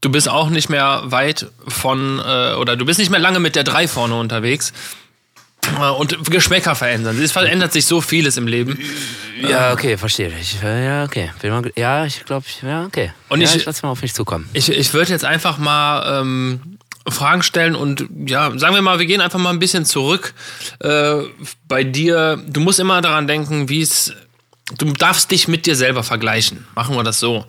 du 0.00 0.10
bist 0.10 0.28
auch 0.28 0.48
nicht 0.50 0.68
mehr 0.68 1.02
weit 1.04 1.46
von, 1.66 2.18
äh, 2.18 2.54
oder 2.54 2.76
du 2.76 2.84
bist 2.84 2.98
nicht 2.98 3.10
mehr 3.10 3.20
lange 3.20 3.40
mit 3.40 3.56
der 3.56 3.64
3 3.64 3.88
vorne 3.88 4.14
unterwegs. 4.14 4.72
Und 5.98 6.30
Geschmäcker 6.30 6.74
verändern. 6.74 7.20
Es 7.20 7.32
verändert 7.32 7.72
sich 7.72 7.84
so 7.84 8.00
vieles 8.00 8.36
im 8.38 8.46
Leben. 8.46 8.78
Ja, 9.42 9.72
okay, 9.72 9.98
verstehe. 9.98 10.32
Ich, 10.40 10.62
äh, 10.62 10.86
ja, 10.86 11.04
okay. 11.04 11.30
Mal, 11.42 11.72
ja, 11.76 12.06
ich 12.06 12.24
glaube, 12.24 12.46
ja, 12.62 12.84
okay. 12.86 13.12
Und 13.28 13.40
ja, 13.42 13.48
ich- 13.48 13.56
ich 13.56 13.64
lasse 13.66 13.84
mal 13.84 13.92
auf 13.92 14.00
mich 14.00 14.14
zukommen. 14.14 14.48
Ich, 14.54 14.70
ich 14.70 14.94
würde 14.94 15.10
jetzt 15.12 15.24
einfach 15.26 15.58
mal 15.58 16.20
ähm, 16.22 16.78
Fragen 17.08 17.42
stellen 17.42 17.74
und 17.74 18.06
ja, 18.26 18.56
sagen 18.56 18.74
wir 18.76 18.82
mal, 18.82 18.98
wir 18.98 19.06
gehen 19.06 19.20
einfach 19.20 19.38
mal 19.38 19.50
ein 19.50 19.58
bisschen 19.58 19.84
zurück. 19.84 20.32
Äh, 20.80 21.16
bei 21.66 21.84
dir, 21.84 22.42
du 22.46 22.60
musst 22.60 22.78
immer 22.78 23.02
daran 23.02 23.26
denken, 23.26 23.68
wie 23.68 23.82
es. 23.82 24.12
Du 24.78 24.92
darfst 24.92 25.30
dich 25.30 25.48
mit 25.48 25.66
dir 25.66 25.76
selber 25.76 26.02
vergleichen. 26.02 26.66
Machen 26.74 26.94
wir 26.94 27.02
das 27.02 27.20
so. 27.20 27.44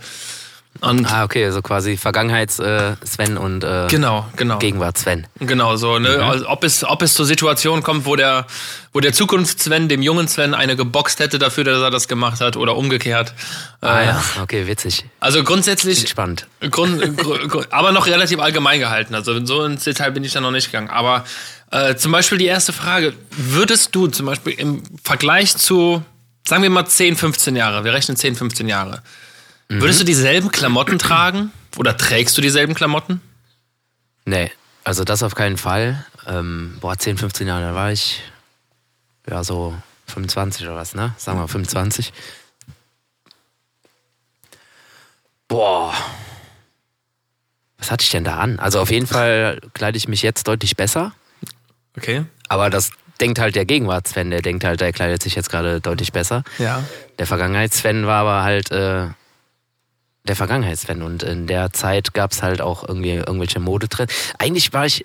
Und 0.82 1.12
Ah, 1.12 1.26
okay, 1.26 1.44
also 1.44 1.62
quasi 1.62 1.98
Vergangenheits-Sven 1.98 3.38
und 3.38 3.64
äh, 3.66 3.88
genau, 3.90 4.28
genau. 4.38 4.60
Gegenwart-Sven. 4.60 5.28
Genau, 5.40 5.76
so, 5.76 6.00
ne? 6.00 6.24
Also, 6.24 6.48
ob, 6.48 6.64
es, 6.64 6.86
ob 6.86 7.02
es 7.02 7.16
zur 7.16 7.26
Situation 7.26 7.84
kommt, 7.84 8.06
wo 8.06 8.16
der, 8.16 8.46
wo 8.94 9.02
der 9.02 9.12
Zukunfts-Sven 9.12 9.90
dem 9.90 10.02
jungen 10.02 10.28
Sven 10.30 10.54
eine 10.54 10.78
geboxt 10.78 11.20
hätte 11.20 11.38
dafür, 11.38 11.66
dass 11.66 11.82
er 11.82 11.92
das 11.92 12.08
gemacht 12.08 12.40
hat 12.40 12.56
oder 12.56 12.78
umgekehrt. 12.78 13.34
Ah 13.82 14.00
Äh, 14.00 14.06
ja, 14.06 14.24
okay, 14.42 14.68
witzig. 14.68 15.04
Also 15.20 15.44
grundsätzlich, 15.44 16.08
Spannend. 16.08 16.48
Grund, 16.72 17.18
gr- 17.18 17.48
gr- 17.48 17.66
aber 17.72 17.92
noch 17.92 18.08
relativ 18.08 18.40
allgemein 18.40 18.80
gehalten. 18.80 19.16
Also 19.16 19.44
so 19.46 19.66
ins 19.66 19.84
Detail 19.84 20.12
bin 20.12 20.24
ich 20.24 20.32
da 20.32 20.40
noch 20.40 20.52
nicht 20.52 20.68
gegangen. 20.68 20.90
Aber 20.90 21.26
äh, 21.72 21.96
zum 21.96 22.14
Beispiel 22.14 22.38
die 22.38 22.46
erste 22.46 22.72
Frage: 22.72 23.14
Würdest 23.32 23.94
du 23.96 24.08
zum 24.08 24.28
Beispiel 24.28 24.54
im 24.54 24.84
Vergleich 25.04 25.58
zu, 25.58 26.04
sagen 26.48 26.64
wir 26.64 26.70
mal 26.70 26.86
10, 26.86 27.18
15 27.18 27.56
Jahre, 27.58 27.84
wir 27.84 27.92
rechnen 27.92 28.16
10, 28.16 28.36
15 28.36 28.68
Jahre, 28.70 29.02
würdest 29.70 30.02
du 30.02 30.06
dieselben 30.06 30.52
Klamotten 30.52 31.00
tragen 31.00 31.52
oder 31.78 31.96
trägst 31.96 32.38
du 32.38 32.42
dieselben 32.42 32.74
Klamotten? 32.74 33.22
Nee, 34.26 34.52
also 34.84 35.04
das 35.04 35.24
auf 35.24 35.36
keinen 35.36 35.58
Fall. 35.58 36.06
Ähm, 36.28 36.78
boah, 36.82 36.98
10, 36.98 37.18
15 37.18 37.48
Jahre, 37.48 37.62
da 37.62 37.76
war 37.76 37.92
ich 37.92 38.22
ja 39.30 39.44
so 39.44 39.76
25 40.08 40.66
oder 40.66 40.76
was, 40.76 40.96
ne? 40.96 41.14
Sagen 41.18 41.38
wir 41.38 41.42
mal 41.44 41.48
25. 41.48 42.12
Boah. 45.48 45.94
Was 47.78 47.92
hatte 47.92 48.04
ich 48.04 48.12
denn 48.12 48.24
da 48.24 48.38
an? 48.38 48.60
Also 48.60 48.80
auf 48.80 48.92
jeden 48.92 49.08
Fall 49.08 49.62
kleide 49.74 49.98
ich 49.98 50.08
mich 50.08 50.22
jetzt 50.22 50.48
deutlich 50.48 50.76
besser. 50.76 51.14
Okay. 51.98 52.26
Aber 52.50 52.70
das 52.70 52.92
denkt 53.20 53.40
halt 53.40 53.56
der 53.56 53.66
Gegenwarts-Sven, 53.66 54.30
der 54.32 54.42
denkt 54.42 54.64
halt, 54.64 54.82
der 54.82 54.94
kleidet 54.94 55.24
sich 55.24 55.36
jetzt 55.36 55.50
gerade 55.50 55.82
deutlich 55.82 56.12
besser. 56.12 56.44
Ja. 56.58 56.84
Der 57.18 57.28
Vergangenheits-Sven 57.28 58.06
war 58.06 58.22
aber 58.22 58.44
halt 58.44 58.72
äh, 58.72 59.08
der 60.26 60.36
Vergangenheits-Sven 60.36 61.02
und 61.02 61.24
in 61.24 61.48
der 61.48 61.72
Zeit 61.74 62.14
gab 62.14 62.32
es 62.32 62.44
halt 62.44 62.62
auch 62.62 62.88
irgendwie 62.88 63.14
irgendwelche 63.14 63.60
Modetrends. 63.60 64.14
Eigentlich 64.38 64.74
war 64.74 64.86
ich 64.86 65.04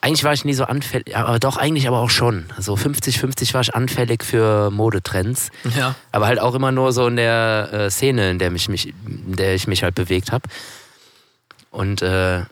eigentlich 0.00 0.22
war 0.22 0.32
ich 0.32 0.44
nie 0.44 0.54
so 0.54 0.64
anfällig, 0.64 1.16
aber 1.16 1.40
doch 1.40 1.56
eigentlich 1.56 1.88
aber 1.88 1.98
auch 2.00 2.10
schon. 2.10 2.46
So 2.58 2.74
50-50 2.74 3.52
war 3.54 3.62
ich 3.62 3.74
anfällig 3.74 4.22
für 4.24 4.70
Modetrends, 4.70 5.50
Ja. 5.76 5.96
aber 6.12 6.28
halt 6.28 6.38
auch 6.38 6.54
immer 6.54 6.70
nur 6.70 6.92
so 6.92 7.08
in 7.08 7.16
der 7.16 7.68
äh, 7.72 7.90
Szene, 7.90 8.30
in 8.30 8.38
der, 8.38 8.50
mich, 8.52 8.68
mich, 8.68 8.88
in 9.06 9.34
der 9.34 9.56
ich 9.56 9.66
mich 9.66 9.82
halt 9.82 9.96
bewegt 9.96 10.30
habe. 10.30 10.48
Und 11.72 12.00
äh, 12.02 12.42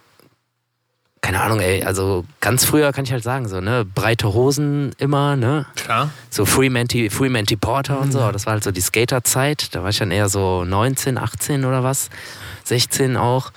keine 1.23 1.41
Ahnung, 1.41 1.59
ey, 1.61 1.83
also 1.83 2.25
ganz 2.41 2.65
früher 2.65 2.93
kann 2.93 3.05
ich 3.05 3.11
halt 3.13 3.25
sagen, 3.25 3.49
so, 3.49 3.61
ne, 3.61 3.85
breite 3.85 4.33
Hosen 4.33 4.93
immer, 4.99 5.35
ne, 5.37 5.67
Klar. 5.75 6.11
so 6.31 6.45
Freemanti, 6.45 7.11
Freemanti 7.11 7.57
Porter 7.57 8.01
und 8.01 8.13
so, 8.13 8.31
das 8.31 8.47
war 8.47 8.53
halt 8.53 8.63
so 8.65 8.71
die 8.71 8.81
Skaterzeit. 8.81 9.75
Da 9.75 9.83
war 9.83 9.91
ich 9.91 9.99
dann 9.99 10.11
eher 10.13 10.29
so 10.29 10.65
19, 10.65 11.19
18 11.19 11.65
oder 11.65 11.83
was, 11.83 12.11
16 12.65 13.17
auch. 13.17 13.51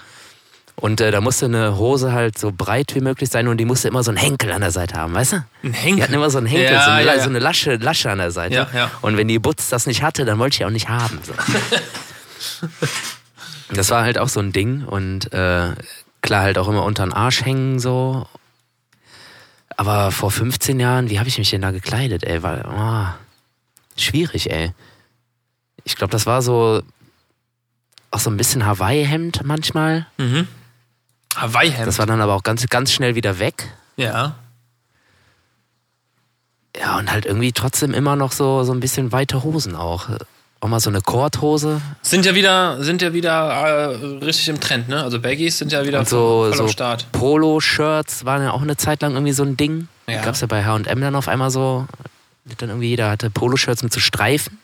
Und 0.75 1.01
äh, 1.01 1.11
da 1.11 1.19
musste 1.19 1.45
eine 1.45 1.77
Hose 1.77 2.13
halt 2.13 2.37
so 2.39 2.53
breit 2.55 2.95
wie 2.95 3.01
möglich 3.01 3.29
sein 3.29 3.49
und 3.49 3.57
die 3.57 3.65
musste 3.65 3.89
immer 3.89 4.01
so 4.01 4.11
einen 4.11 4.17
Henkel 4.17 4.51
an 4.53 4.61
der 4.61 4.71
Seite 4.71 4.95
haben, 4.95 5.13
weißt 5.13 5.33
du? 5.33 5.35
Ein 5.35 5.45
Die 5.63 5.71
Henkel. 5.73 6.03
hatten 6.03 6.13
immer 6.13 6.29
so 6.29 6.37
einen 6.37 6.47
Henkel, 6.47 6.71
Ja, 6.71 6.85
so, 6.85 6.91
eine, 6.91 7.05
ja, 7.05 7.19
so 7.19 7.29
eine 7.29 7.39
Lasche, 7.39 7.75
Lasche 7.75 8.09
an 8.09 8.19
der 8.19 8.31
Seite. 8.31 8.55
Ja, 8.55 8.67
ja. 8.73 8.91
Und 9.01 9.17
wenn 9.17 9.27
die 9.27 9.39
Butz 9.39 9.67
das 9.67 9.85
nicht 9.87 10.01
hatte, 10.03 10.23
dann 10.23 10.39
wollte 10.39 10.53
ich 10.53 10.57
die 10.59 10.65
auch 10.65 10.69
nicht 10.69 10.87
haben. 10.87 11.19
So. 11.21 11.33
das 13.73 13.89
war 13.89 14.03
halt 14.03 14.17
auch 14.17 14.29
so 14.29 14.39
ein 14.39 14.53
Ding 14.53 14.85
und 14.85 15.31
äh, 15.33 15.71
klar 16.21 16.43
halt 16.43 16.57
auch 16.57 16.67
immer 16.67 16.83
unter 16.83 17.03
den 17.03 17.13
Arsch 17.13 17.43
hängen 17.43 17.79
so. 17.79 18.27
Aber 19.77 20.11
vor 20.11 20.31
15 20.31 20.79
Jahren, 20.79 21.09
wie 21.09 21.19
habe 21.19 21.29
ich 21.29 21.37
mich 21.37 21.49
denn 21.49 21.61
da 21.61 21.71
gekleidet, 21.71 22.23
ey? 22.23 22.43
War 22.43 23.17
oh, 23.17 23.99
schwierig, 23.99 24.51
ey. 24.51 24.73
Ich 25.85 25.95
glaube, 25.95 26.11
das 26.11 26.25
war 26.25 26.41
so 26.41 26.83
auch 28.11 28.19
so 28.19 28.29
ein 28.29 28.37
bisschen 28.37 28.65
Hawaii-Hemd 28.65 29.43
manchmal. 29.43 30.07
Mhm. 30.17 30.47
Hawaii-Hemd. 31.35 31.87
Das 31.87 31.99
war 31.99 32.05
dann 32.05 32.21
aber 32.21 32.33
auch 32.33 32.43
ganz, 32.43 32.65
ganz 32.67 32.91
schnell 32.91 33.15
wieder 33.15 33.39
weg. 33.39 33.71
ja. 33.97 34.35
Ja, 36.79 36.97
und 36.97 37.11
halt 37.11 37.25
irgendwie 37.25 37.51
trotzdem 37.51 37.93
immer 37.93 38.15
noch 38.15 38.31
so, 38.31 38.63
so 38.63 38.71
ein 38.71 38.79
bisschen 38.79 39.11
weite 39.11 39.43
Hosen 39.43 39.75
auch. 39.75 40.07
Auch 40.61 40.67
mal 40.67 40.79
so 40.81 40.89
eine 40.89 40.99
Korthose. 41.01 41.81
Sind 42.01 42.25
ja 42.25 42.35
wieder, 42.35 42.83
sind 42.83 43.01
ja 43.01 43.13
wieder 43.13 43.49
äh, 43.91 43.95
richtig 44.25 44.49
im 44.49 44.59
Trend, 44.59 44.89
ne? 44.89 45.01
Also 45.03 45.21
Baggies 45.21 45.57
sind 45.57 45.71
ja 45.71 45.85
wieder 45.85 45.99
Und 45.99 46.09
so, 46.09 46.45
voll 46.49 46.53
so 46.57 46.67
Start. 46.67 47.09
Polo-Shirts 47.13 48.25
waren 48.25 48.43
ja 48.43 48.51
auch 48.51 48.61
eine 48.61 48.75
Zeit 48.75 49.01
lang 49.01 49.13
irgendwie 49.13 49.31
so 49.31 49.43
ein 49.43 49.55
Ding. 49.55 49.87
Ja. 50.07 50.21
Gab's 50.21 50.41
ja 50.41 50.47
bei 50.47 50.65
H&M 50.65 50.99
dann 50.99 51.15
auf 51.15 51.29
einmal 51.29 51.49
so, 51.49 51.87
dann 52.57 52.69
irgendwie 52.69 52.89
jeder 52.89 53.09
hatte 53.09 53.29
Poloshirts 53.29 53.83
mit 53.83 53.93
so 53.93 54.01
Streifen 54.01 54.57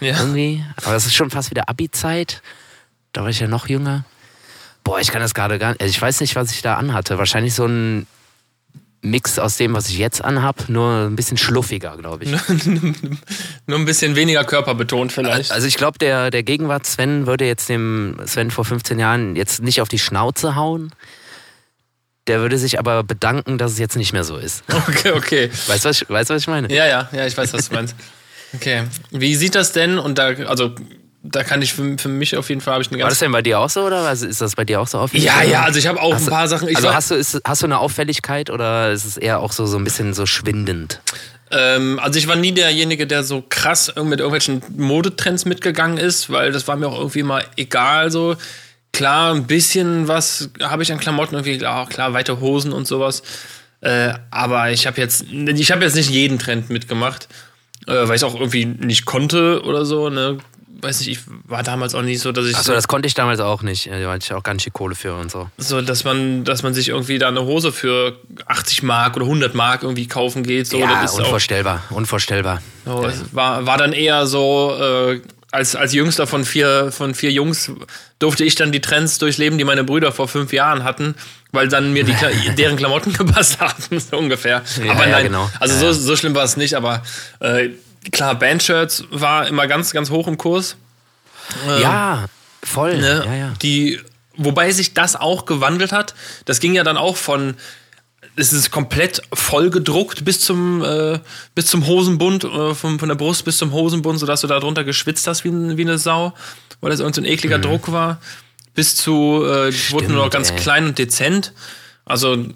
Ja. 0.00 0.18
irgendwie. 0.18 0.64
Aber 0.82 0.92
das 0.94 1.06
ist 1.06 1.14
schon 1.14 1.30
fast 1.30 1.50
wieder 1.50 1.68
Abi-Zeit. 1.68 2.42
Da 3.12 3.22
war 3.22 3.28
ich 3.28 3.38
ja 3.38 3.46
noch 3.46 3.68
jünger. 3.68 4.04
Boah, 4.82 4.98
ich 4.98 5.12
kann 5.12 5.20
das 5.20 5.34
gerade 5.34 5.58
gar 5.60 5.68
nicht. 5.70 5.80
Also 5.80 5.90
ich 5.90 6.02
weiß 6.02 6.20
nicht, 6.20 6.34
was 6.34 6.50
ich 6.50 6.62
da 6.62 6.76
anhatte. 6.76 7.16
Wahrscheinlich 7.18 7.54
so 7.54 7.64
ein 7.66 8.06
Mix 9.00 9.38
aus 9.38 9.56
dem, 9.56 9.74
was 9.74 9.88
ich 9.88 9.98
jetzt 9.98 10.24
anhab, 10.24 10.68
nur 10.68 11.06
ein 11.06 11.14
bisschen 11.14 11.36
schluffiger, 11.36 11.96
glaube 11.96 12.24
ich. 12.24 12.30
Nur 13.66 13.78
ein 13.78 13.84
bisschen 13.84 14.16
weniger 14.16 14.42
körperbetont 14.42 15.12
vielleicht. 15.12 15.52
Also 15.52 15.68
ich 15.68 15.76
glaube, 15.76 15.98
der, 15.98 16.30
der 16.30 16.42
Gegenwart 16.42 16.84
Sven 16.84 17.26
würde 17.26 17.46
jetzt 17.46 17.68
dem 17.68 18.18
Sven 18.26 18.50
vor 18.50 18.64
15 18.64 18.98
Jahren 18.98 19.36
jetzt 19.36 19.62
nicht 19.62 19.80
auf 19.80 19.88
die 19.88 20.00
Schnauze 20.00 20.56
hauen. 20.56 20.90
Der 22.26 22.40
würde 22.40 22.58
sich 22.58 22.78
aber 22.78 23.04
bedanken, 23.04 23.56
dass 23.56 23.72
es 23.72 23.78
jetzt 23.78 23.96
nicht 23.96 24.12
mehr 24.12 24.24
so 24.24 24.36
ist. 24.36 24.64
Okay, 24.88 25.12
okay. 25.12 25.50
Weißt 25.68 25.84
du, 25.84 25.88
was 25.90 26.02
ich, 26.02 26.10
weißt, 26.10 26.30
was 26.30 26.42
ich 26.42 26.48
meine? 26.48 26.72
Ja, 26.74 26.86
ja, 26.86 27.08
ja, 27.12 27.26
ich 27.26 27.36
weiß, 27.36 27.52
was 27.52 27.68
du 27.68 27.74
meinst. 27.74 27.94
Okay. 28.54 28.84
Wie 29.10 29.34
sieht 29.34 29.54
das 29.54 29.72
denn? 29.72 29.98
Und 29.98 30.16
da, 30.16 30.28
also, 30.28 30.74
da 31.30 31.44
kann 31.44 31.62
ich 31.62 31.72
für, 31.72 31.96
für 31.98 32.08
mich 32.08 32.36
auf 32.36 32.48
jeden 32.48 32.60
Fall 32.60 32.74
habe 32.74 32.82
ich 32.82 32.90
eine 32.90 33.02
War 33.02 33.08
das 33.08 33.18
denn 33.18 33.32
bei 33.32 33.42
dir 33.42 33.58
auch 33.60 33.70
so 33.70 33.82
oder 33.84 33.98
also 34.02 34.26
ist 34.26 34.40
das 34.40 34.54
bei 34.56 34.64
dir 34.64 34.80
auch 34.80 34.88
so 34.88 34.98
auffällig? 34.98 35.24
Ja, 35.24 35.42
ja, 35.42 35.62
also 35.62 35.78
ich 35.78 35.86
habe 35.86 36.00
auch 36.00 36.10
ein 36.10 36.16
Hast 36.16 36.26
du- 36.26 36.30
paar 36.30 36.48
Sachen. 36.48 36.68
Ich 36.68 36.76
also 36.76 36.92
hast 36.94 37.10
du, 37.10 37.14
ist, 37.14 37.40
hast 37.44 37.62
du 37.62 37.66
eine 37.66 37.78
Auffälligkeit 37.78 38.50
oder 38.50 38.90
ist 38.92 39.04
es 39.04 39.16
eher 39.16 39.40
auch 39.40 39.52
so, 39.52 39.66
so 39.66 39.76
ein 39.78 39.84
bisschen 39.84 40.14
so 40.14 40.26
schwindend? 40.26 41.00
Ähm, 41.50 41.98
also 42.02 42.18
ich 42.18 42.26
war 42.28 42.36
nie 42.36 42.52
derjenige, 42.52 43.06
der 43.06 43.24
so 43.24 43.42
krass 43.48 43.88
mit 43.96 44.20
irgendwelchen 44.20 44.62
Modetrends 44.76 45.44
mitgegangen 45.46 45.96
ist, 45.98 46.30
weil 46.30 46.52
das 46.52 46.68
war 46.68 46.76
mir 46.76 46.88
auch 46.88 46.98
irgendwie 46.98 47.22
mal 47.22 47.44
egal 47.56 48.10
so. 48.10 48.36
Klar, 48.92 49.34
ein 49.34 49.46
bisschen 49.46 50.08
was 50.08 50.50
habe 50.62 50.82
ich 50.82 50.92
an 50.92 50.98
Klamotten, 50.98 51.34
irgendwie, 51.34 51.64
auch 51.66 51.88
klar, 51.88 52.12
weite 52.14 52.40
Hosen 52.40 52.72
und 52.72 52.86
sowas. 52.86 53.22
Äh, 53.80 54.14
aber 54.30 54.70
ich 54.72 54.86
habe 54.86 55.00
jetzt, 55.00 55.24
ich 55.30 55.70
habe 55.70 55.84
jetzt 55.84 55.94
nicht 55.94 56.10
jeden 56.10 56.38
Trend 56.38 56.68
mitgemacht, 56.68 57.28
äh, 57.86 57.92
weil 58.08 58.16
ich 58.16 58.24
auch 58.24 58.34
irgendwie 58.34 58.64
nicht 58.64 59.04
konnte 59.04 59.62
oder 59.62 59.84
so. 59.84 60.08
Ne? 60.10 60.38
Weiß 60.80 61.00
nicht, 61.00 61.08
ich 61.08 61.18
war 61.44 61.62
damals 61.64 61.94
auch 61.94 62.02
nicht 62.02 62.20
so, 62.20 62.30
dass 62.30 62.46
ich 62.46 62.56
Achso, 62.56 62.72
das 62.72 62.86
konnte 62.86 63.08
ich 63.08 63.14
damals 63.14 63.40
auch 63.40 63.62
nicht. 63.62 63.88
Da 63.88 64.10
hatte 64.10 64.24
ich 64.24 64.32
auch 64.32 64.44
ganz 64.44 64.62
schön 64.62 64.72
Kohle 64.72 64.94
für 64.94 65.14
und 65.14 65.30
so. 65.30 65.50
so, 65.56 65.82
dass 65.82 66.04
man, 66.04 66.44
dass 66.44 66.62
man 66.62 66.72
sich 66.72 66.90
irgendwie 66.90 67.18
da 67.18 67.28
eine 67.28 67.42
Hose 67.42 67.72
für 67.72 68.16
80 68.46 68.84
Mark 68.84 69.16
oder 69.16 69.24
100 69.24 69.54
Mark 69.54 69.82
irgendwie 69.82 70.06
kaufen 70.06 70.44
geht. 70.44 70.68
So, 70.68 70.78
ja, 70.78 71.02
das 71.02 71.12
ist 71.12 71.18
auch, 71.18 71.24
unvorstellbar, 71.24 71.82
unvorstellbar. 71.90 72.62
so, 72.84 73.04
es 73.04 73.34
war, 73.34 73.66
war 73.66 73.76
dann 73.76 73.92
eher 73.92 74.26
so, 74.26 74.76
äh, 74.80 75.20
als, 75.50 75.74
als 75.76 75.94
jüngster 75.94 76.26
von 76.26 76.44
vier, 76.44 76.92
von 76.92 77.14
vier 77.14 77.32
Jungs 77.32 77.72
durfte 78.18 78.44
ich 78.44 78.54
dann 78.54 78.72
die 78.72 78.80
Trends 78.80 79.18
durchleben, 79.18 79.58
die 79.58 79.64
meine 79.64 79.84
Brüder 79.84 80.12
vor 80.12 80.28
fünf 80.28 80.52
Jahren 80.52 80.84
hatten, 80.84 81.14
weil 81.52 81.68
dann 81.68 81.92
mir 81.92 82.04
die, 82.04 82.14
deren 82.56 82.76
Klamotten 82.76 83.12
gepasst 83.14 83.60
hatten, 83.60 83.98
so 83.98 84.18
ungefähr. 84.18 84.62
Ja, 84.84 84.92
aber 84.92 85.06
ja, 85.06 85.12
nein, 85.12 85.24
genau. 85.24 85.50
also 85.58 85.74
Ja, 85.74 85.80
so, 85.80 85.86
ja. 85.86 85.92
so 85.92 86.16
schlimm 86.16 86.34
war 86.34 86.44
es 86.44 86.56
nicht, 86.56 86.74
aber 86.74 87.02
äh, 87.40 87.70
klar, 88.12 88.34
Bandshirts 88.38 89.04
war 89.10 89.46
immer 89.48 89.66
ganz, 89.66 89.92
ganz 89.92 90.10
hoch 90.10 90.26
im 90.28 90.38
Kurs. 90.38 90.76
ja, 91.80 92.26
voll. 92.62 92.98
Ne? 92.98 93.22
Ja, 93.26 93.34
ja. 93.34 93.54
Die, 93.62 94.00
wobei 94.36 94.70
sich 94.72 94.94
das 94.94 95.16
auch 95.16 95.46
gewandelt 95.46 95.92
hat. 95.92 96.14
Das 96.44 96.60
ging 96.60 96.74
ja 96.74 96.84
dann 96.84 96.96
auch 96.96 97.16
von, 97.16 97.54
es 98.36 98.52
ist 98.52 98.70
komplett 98.70 99.22
vollgedruckt 99.32 100.24
bis 100.24 100.40
zum, 100.40 100.82
äh, 100.84 101.18
bis 101.54 101.66
zum 101.66 101.86
Hosenbund, 101.86 102.44
äh, 102.44 102.74
von, 102.74 102.98
von 102.98 103.08
der 103.08 103.16
Brust 103.16 103.44
bis 103.44 103.58
zum 103.58 103.72
Hosenbund, 103.72 104.18
sodass 104.20 104.42
du 104.42 104.46
da 104.46 104.60
drunter 104.60 104.84
geschwitzt 104.84 105.26
hast 105.26 105.44
wie, 105.44 105.50
wie 105.76 105.82
eine 105.82 105.98
Sau, 105.98 106.34
weil 106.80 106.90
das 106.90 107.00
irgendein 107.00 107.24
so 107.24 107.28
ein 107.28 107.32
ekliger 107.32 107.58
Druck 107.58 107.90
war. 107.90 108.20
Bis 108.74 108.94
zu, 108.94 109.44
äh, 109.44 109.70
die 109.72 109.90
wurden 109.92 110.12
nur 110.12 110.24
noch 110.24 110.30
ganz 110.30 110.50
Mhm. 110.50 110.56
ey. 110.56 110.62
klein 110.62 110.84
und 110.86 110.98
dezent. 110.98 111.52
Also, 112.04 112.46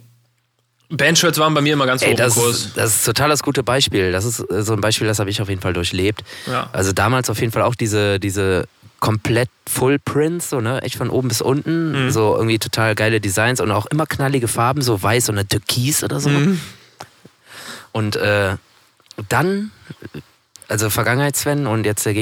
Bandshirts 0.92 1.38
waren 1.38 1.54
bei 1.54 1.60
mir 1.62 1.72
immer 1.72 1.86
ganz 1.86 2.02
hoch 2.02 2.06
Ey, 2.06 2.12
im 2.12 2.18
das, 2.18 2.34
Kurs. 2.34 2.66
ist, 2.66 2.76
das 2.76 2.96
ist 2.96 3.04
total 3.04 3.30
das 3.30 3.42
gute 3.42 3.62
Beispiel. 3.62 4.12
Das 4.12 4.24
ist 4.24 4.40
äh, 4.50 4.62
so 4.62 4.74
ein 4.74 4.80
Beispiel, 4.80 5.06
das 5.06 5.18
habe 5.18 5.30
ich 5.30 5.40
auf 5.40 5.48
jeden 5.48 5.60
Fall 5.60 5.72
durchlebt. 5.72 6.22
Ja. 6.46 6.68
Also 6.72 6.92
damals 6.92 7.30
auf 7.30 7.40
jeden 7.40 7.52
Fall 7.52 7.62
auch 7.62 7.74
diese, 7.74 8.20
diese 8.20 8.66
komplett 9.00 9.48
Full 9.66 9.98
Prints, 9.98 10.50
so, 10.50 10.60
ne? 10.60 10.82
Echt 10.82 10.96
von 10.96 11.10
oben 11.10 11.28
bis 11.28 11.40
unten. 11.40 12.06
Mhm. 12.06 12.10
So 12.10 12.36
irgendwie 12.36 12.58
total 12.58 12.94
geile 12.94 13.20
Designs 13.20 13.60
und 13.60 13.70
auch 13.70 13.86
immer 13.86 14.06
knallige 14.06 14.48
Farben, 14.48 14.82
so 14.82 15.02
weiß 15.02 15.30
oder 15.30 15.48
türkis 15.48 16.04
oder 16.04 16.20
so. 16.20 16.28
Mhm. 16.28 16.60
Und 17.92 18.16
äh, 18.16 18.56
dann, 19.28 19.70
also 20.68 20.88
Vergangenheits-Sven 20.90 21.66
und 21.66 21.84
jetzt 21.84 22.06
der 22.06 22.14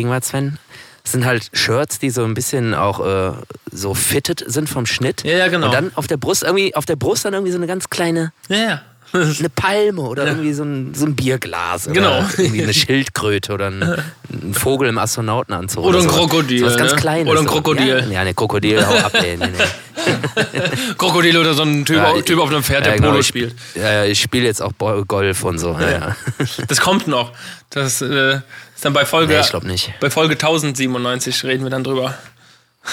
Gegenwarts-Sven, 1.05 1.21
sind 1.21 1.25
halt 1.25 1.51
Shirts, 1.53 1.99
die 1.99 2.11
so 2.11 2.25
ein 2.25 2.35
bisschen 2.35 2.75
auch 2.75 3.01
äh, 3.05 3.33
so 3.71 3.95
fitted 3.95 4.45
sind 4.47 4.69
vom 4.69 4.87
Schnitt. 4.87 5.25
Ja, 5.25 5.39
ja, 5.39 5.49
genau. 5.49 5.67
Und 5.67 5.75
dann 5.75 5.93
auf 5.95 6.07
der 6.07 6.17
Brust 6.17 6.43
irgendwie, 6.43 6.75
auf 6.75 6.87
der 6.87 6.97
Brust 6.97 7.25
dann 7.25 7.35
irgendwie 7.35 7.53
so 7.53 7.59
eine 7.59 7.67
ganz 7.67 7.91
kleine, 7.91 8.33
Ja, 8.49 8.57
ja. 8.57 8.83
eine 9.13 9.49
Palme 9.51 10.03
oder 10.03 10.27
irgendwie 10.27 10.53
so 10.53 10.63
ein, 10.63 10.95
so 10.95 11.05
ein 11.07 11.17
Bierglas. 11.17 11.87
Oder 11.87 11.95
Genau. 11.95 12.25
Irgendwie 12.37 12.63
eine 12.63 12.73
Schildkröte 12.75 13.53
oder 13.53 13.67
ein, 13.67 13.83
ein 13.83 14.55
Vogel 14.55 14.89
im 14.89 14.99
Astronautenanzug. 14.99 15.85
Oder 15.85 15.99
ein 15.99 16.03
sowas. 16.05 16.17
Krokodil, 16.17 16.61
So 16.61 16.67
was 16.67 16.77
ganz 16.77 16.93
ne? 16.93 16.97
Kleines. 16.99 17.31
Oder 17.31 17.41
ein 17.41 17.47
so. 17.47 17.53
Krokodil. 17.55 17.89
Ja, 17.89 18.07
ja 18.07 18.25
ne, 18.25 18.35
Krokodil, 18.35 18.87
hau 18.87 18.95
ab, 18.95 19.13
ey. 19.15 19.37
Nee, 19.37 19.47
nee. 19.49 20.93
Krokodil 20.99 21.37
oder 21.37 21.55
so 21.55 21.63
ein 21.63 21.85
Typ, 21.85 21.97
Ja, 21.97 22.13
typ 22.23 22.39
auf 22.39 22.49
einem 22.51 22.63
Pferd, 22.63 22.85
der 22.87 22.93
Ja, 22.93 22.97
genau, 22.97 23.09
Polo 23.09 23.21
ich- 23.21 23.27
spielt. 23.27 23.55
Ja, 23.75 23.93
ja, 23.93 24.05
ich 24.05 24.21
spiele 24.21 24.45
jetzt 24.47 24.63
auch 24.63 24.73
Golf 25.07 25.45
und 25.45 25.59
so. 25.59 25.73
Ja, 25.81 25.91
ja. 25.91 26.17
Das 26.69 26.81
kommt 26.81 27.07
noch. 27.07 27.33
Das 27.71 28.01
äh, 28.03 28.35
ist 28.37 28.43
dann 28.85 28.93
bei 28.93 29.05
Folge, 29.05 29.35
Nee, 29.35 29.41
ich 29.41 29.51
glaube 29.51 29.67
nicht. 29.67 29.93
bei 30.01 30.11
Folge 30.11 30.35
1097 30.35 31.45
reden 31.45 31.65
wir 31.65 31.71
dann 31.71 31.85
drüber. 31.85 32.15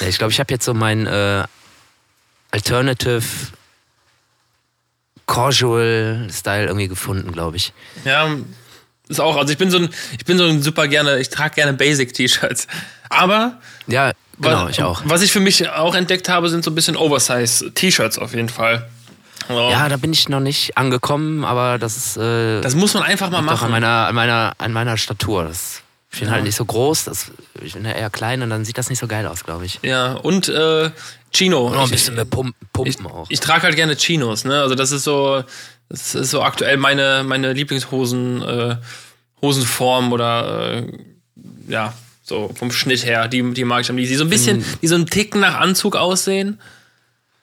Ja, 0.02 0.08
ich 0.08 0.18
glaube, 0.18 0.32
ich 0.34 0.40
habe 0.40 0.52
jetzt 0.54 0.66
so 0.66 0.74
mein 0.74 1.06
äh, 1.08 1.44
Alternative 2.52 3.22
Casual 5.28 6.28
Style 6.32 6.66
irgendwie 6.66 6.88
gefunden, 6.88 7.32
glaube 7.32 7.58
ich. 7.58 7.74
Ja, 8.06 8.28
ist 9.10 9.20
auch, 9.22 9.38
also 9.38 9.52
ich 9.52 9.58
bin 9.58 9.70
so 9.70 9.78
ein, 9.78 9.90
ich 10.18 10.26
bin 10.26 10.38
so 10.38 10.46
ein 10.46 10.62
super 10.62 10.88
gerne, 10.88 11.20
ich 11.20 11.30
trage 11.30 11.56
gerne 11.56 11.74
Basic-T-Shirts. 11.74 12.68
Aber 13.10 13.60
Ja, 13.88 14.12
genau, 14.40 14.66
wa- 14.66 14.70
ich 14.70 14.82
auch. 14.84 15.02
was 15.06 15.22
ich 15.22 15.32
für 15.32 15.40
mich 15.40 15.70
auch 15.70 15.96
entdeckt 15.96 16.28
habe, 16.30 16.50
sind 16.50 16.64
so 16.64 16.72
ein 16.72 16.76
bisschen 16.76 16.96
Oversize-T-Shirts 16.98 18.18
auf 18.18 18.34
jeden 18.34 18.50
Fall. 18.50 18.88
Also, 19.48 19.70
Ja, 19.70 19.88
da 19.88 19.96
bin 19.98 20.12
ich 20.12 20.28
noch 20.28 20.42
nicht 20.42 20.78
angekommen, 20.78 21.46
aber 21.46 21.78
das 21.78 21.96
ist 21.96 22.18
äh, 22.18 22.60
Das 22.62 22.76
muss 22.76 22.94
man 22.96 23.04
einfach 23.04 23.30
mal 23.30 23.38
auch 23.38 23.42
an 23.42 23.46
machen. 23.46 23.72
meiner, 23.72 24.08
an 24.08 24.16
meiner, 24.16 24.54
an 24.58 24.74
meiner 24.74 24.98
Statur. 24.98 25.46
Das, 25.46 25.82
ich 26.18 26.22
bin 26.22 26.32
halt 26.32 26.44
nicht 26.44 26.56
so 26.56 26.66
groß, 26.66 27.06
das, 27.06 27.32
ich 27.62 27.74
bin 27.74 27.86
ja 27.86 27.92
eher 27.92 28.10
klein 28.10 28.42
und 28.42 28.50
dann 28.50 28.66
sieht 28.66 28.78
das 28.78 28.90
nicht 28.90 29.00
so 29.00 29.08
geil 29.08 29.26
aus, 29.28 29.44
glaube 29.44 29.66
ich. 29.66 29.80
Ja, 29.84 30.14
und 30.14 30.50
äh, 30.50 30.92
Chino. 31.32 31.70
Noch 31.70 31.80
ein 31.80 31.86
Ich- 31.86 31.92
bisschen 31.92 32.16
mehr 32.16 32.26
Pumpen, 32.26 32.54
ich, 32.62 32.98
Pumpen 32.98 33.06
auch. 33.08 33.26
ich 33.30 33.40
trage 33.40 33.64
halt 33.64 33.76
gerne 33.76 33.96
Chinos, 33.96 34.44
ne? 34.46 34.62
Also 34.62 34.76
das 34.76 34.92
ist 34.92 35.04
so, 35.04 35.44
das 35.90 36.16
ist 36.16 36.32
so 36.32 36.42
aktuell 36.42 36.78
meine, 36.78 37.24
meine 37.26 37.54
Lieblingshosen, 37.54 38.42
äh, 38.42 38.76
Hosenform 39.42 40.12
oder 40.14 40.78
äh, 40.78 40.92
ja, 41.68 41.94
so 42.24 42.52
vom 42.56 42.72
Schnitt 42.72 43.06
her, 43.06 43.28
die, 43.28 43.54
die 43.54 43.64
mag 43.64 43.82
ich 43.82 43.90
am 43.90 43.98
liebsten. 43.98 44.14
Die 44.14 44.18
so 44.18 44.24
ein 44.26 44.30
bisschen, 44.30 44.58
Hm. 44.58 44.66
die 44.82 44.88
so 44.88 44.96
einen 44.96 45.06
Ticken 45.06 45.40
nach 45.42 45.56
Anzug 45.60 45.96
aussehen, 45.96 46.60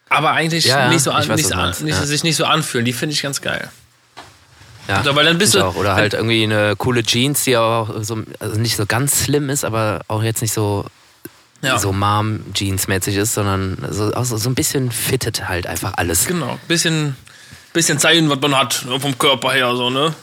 aber 0.08 0.32
eigentlich 0.32 0.64
Ja, 0.66 0.80
ja, 0.80 0.88
nicht 0.88 1.02
so 1.02 1.10
ich 1.10 1.16
an, 1.30 1.36
nicht, 1.36 1.52
an, 1.52 1.68
nicht, 1.82 1.96
ja. 1.98 2.04
sich 2.06 2.22
nicht 2.24 2.36
so 2.36 2.44
anfühlen. 2.44 2.84
Die 2.84 2.92
finde 2.92 3.14
ich 3.14 3.22
ganz 3.22 3.40
geil. 3.40 3.70
Ja, 4.89 4.97
Also, 4.99 5.14
weil 5.16 5.24
dann 5.24 5.39
bist 5.39 5.55
du- 5.55 5.64
auch. 5.64 5.76
Oder 5.76 5.95
halt 5.95 6.12
irgendwie 6.14 6.43
eine 6.45 6.74
coole 6.76 7.03
Jeans, 7.03 7.45
die 7.45 7.57
auch 7.57 8.03
so, 8.03 8.22
also 8.39 8.59
nicht 8.61 8.76
so 8.76 8.85
ganz 8.87 9.24
slim 9.24 9.49
ist, 9.51 9.64
aber 9.64 10.03
auch 10.09 10.22
jetzt 10.22 10.43
nicht 10.43 10.53
so, 10.53 10.85
Ja. 11.62 11.78
so 11.78 11.93
Mom-Jeans-mäßig 11.93 13.16
ist, 13.16 13.32
sondern 13.35 13.78
so, 13.91 14.12
auch 14.12 14.24
so, 14.26 14.37
so 14.37 14.51
ein 14.51 14.55
bisschen 14.55 14.91
fittet 14.91 15.49
halt 15.49 15.66
einfach 15.66 15.95
alles. 15.97 16.26
Genau, 16.26 16.59
bisschen, 16.68 17.16
bisschen 17.72 17.99
zeigen, 17.99 18.28
was 18.28 18.41
man 18.41 18.55
hat 18.57 18.85
vom 18.99 19.16
Körper 19.16 19.53
her, 19.53 19.74
so, 19.74 19.89
ne? 19.91 20.14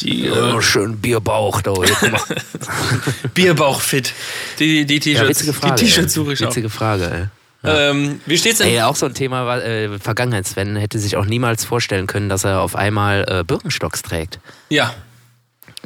Die 0.00 0.28
äh, 0.28 0.30
Oh, 0.54 0.62
schön 0.62 0.96
Bierbauch 0.96 1.60
da. 1.60 1.72
Mal. 1.72 1.86
Bierbauchfit. 3.34 4.14
Die, 4.58 4.86
die 4.86 4.94
Ja, 4.94 5.00
T-Shirts. 5.00 5.28
witzige 5.28 5.52
Frage. 5.52 5.74
die 5.74 5.84
T-Shirts 5.84 6.14
suche 6.14 6.32
ich 6.32 6.42
auch. 6.44 6.48
Witzige 6.48 6.70
Frage, 6.70 7.10
ey. 7.10 7.26
Ähm, 7.62 8.20
wie 8.26 8.38
steht's 8.38 8.58
denn? 8.58 8.68
Ey, 8.68 8.80
auch 8.82 8.96
so 8.96 9.06
ein 9.06 9.14
Thema 9.14 9.44
war, 9.46 9.62
äh, 9.62 9.98
Vergangenheits-Sven 9.98 10.76
hätte 10.76 10.98
sich 10.98 11.16
auch 11.16 11.26
niemals 11.26 11.64
vorstellen 11.64 12.06
können, 12.06 12.28
dass 12.28 12.44
er 12.44 12.60
auf 12.62 12.74
einmal 12.74 13.24
äh, 13.28 13.44
Birkenstocks 13.44 14.02
trägt 14.02 14.38
Ja. 14.70 14.94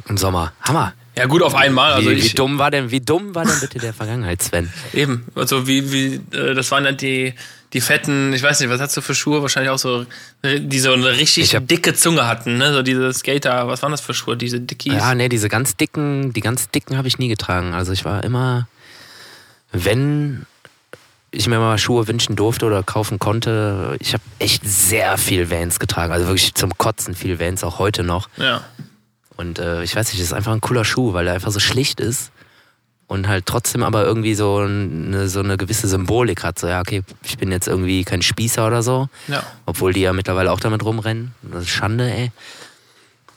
im 0.07 0.17
Sommer. 0.17 0.53
Hammer. 0.61 0.93
Ja, 1.17 1.25
gut, 1.27 1.41
auf 1.43 1.55
einmal. 1.55 1.93
Also 1.93 2.09
wie, 2.11 2.15
wie 2.17 2.19
ich, 2.19 2.35
dumm 2.35 2.59
war 2.59 2.71
denn, 2.71 2.91
wie 2.91 2.99
dumm 3.01 3.35
war 3.35 3.45
denn 3.45 3.59
bitte 3.61 3.79
der 3.79 3.93
Vergangenheits-Sven? 3.93 4.71
Eben. 4.93 5.25
Also 5.35 5.65
wie, 5.67 5.91
wie, 5.91 6.15
äh, 6.37 6.53
das 6.53 6.71
waren 6.71 6.83
dann 6.85 6.97
die, 6.97 7.33
die 7.73 7.81
fetten, 7.81 8.31
ich 8.33 8.41
weiß 8.43 8.59
nicht, 8.61 8.69
was 8.69 8.79
hast 8.81 8.95
du 8.95 9.01
für 9.01 9.15
Schuhe? 9.15 9.41
Wahrscheinlich 9.41 9.69
auch 9.69 9.77
so, 9.77 10.05
die 10.43 10.79
so 10.79 10.93
eine 10.93 11.11
richtig 11.11 11.43
Ich 11.43 11.55
hab- 11.55 11.67
dicke 11.67 11.93
Zunge 11.93 12.25
hatten, 12.27 12.57
ne? 12.57 12.73
So 12.73 12.83
diese 12.83 13.11
Skater, 13.13 13.67
was 13.67 13.81
waren 13.81 13.91
das 13.91 13.99
für 14.01 14.13
Schuhe? 14.13 14.37
Diese 14.37 14.59
Dickies. 14.61 14.93
Ja, 14.93 15.13
nee, 15.15 15.27
diese 15.29 15.49
ganz 15.49 15.75
dicken, 15.75 16.31
die 16.31 16.41
ganz 16.41 16.69
dicken 16.69 16.97
habe 16.97 17.07
ich 17.09 17.17
nie 17.17 17.27
getragen. 17.27 17.73
Also 17.73 17.91
ich 17.91 18.03
war 18.05 18.23
immer, 18.23 18.67
wenn 19.71 20.45
ich 21.35 21.47
mir 21.47 21.59
mal 21.59 21.77
Schuhe 21.77 22.07
wünschen 22.07 22.35
durfte 22.35 22.65
oder 22.65 22.83
kaufen 22.83 23.19
konnte, 23.19 23.95
ich 23.99 24.13
habe 24.13 24.23
echt 24.39 24.63
sehr 24.65 25.17
viel 25.17 25.51
Vans 25.51 25.79
getragen. 25.79 26.11
Also 26.13 26.27
wirklich 26.27 26.53
zum 26.55 26.77
Kotzen 26.77 27.15
viel 27.15 27.39
Vans, 27.39 27.63
auch 27.63 27.79
heute 27.79 28.03
noch. 28.03 28.29
ja. 28.37 28.61
Und 29.37 29.59
äh, 29.59 29.83
ich 29.83 29.93
weiß 29.93 30.07
nicht, 30.07 30.19
das 30.19 30.27
ist 30.27 30.33
einfach 30.33 30.53
ein 30.53 30.61
cooler 30.61 30.85
Schuh, 30.85 31.11
weil 31.11 31.27
er 31.27 31.33
einfach 31.33 31.51
so 31.51 31.59
schlicht 31.59 31.99
ist 31.99 32.31
und 33.07 33.27
halt 33.27 33.45
trotzdem 33.45 33.83
aber 33.83 34.03
irgendwie 34.03 34.33
so 34.33 34.59
eine, 34.59 35.27
so 35.27 35.41
eine 35.41 35.57
gewisse 35.57 35.87
Symbolik 35.87 36.43
hat. 36.43 36.57
So, 36.57 36.67
ja, 36.67 36.79
okay, 36.79 37.03
ich 37.23 37.37
bin 37.37 37.51
jetzt 37.51 37.67
irgendwie 37.67 38.03
kein 38.03 38.21
Spießer 38.21 38.65
oder 38.65 38.81
so. 38.81 39.09
Ja. 39.27 39.43
Obwohl 39.65 39.93
die 39.93 40.01
ja 40.01 40.13
mittlerweile 40.13 40.51
auch 40.51 40.59
damit 40.59 40.83
rumrennen. 40.83 41.33
Das 41.43 41.63
ist 41.63 41.69
Schande, 41.69 42.11
ey. 42.11 42.31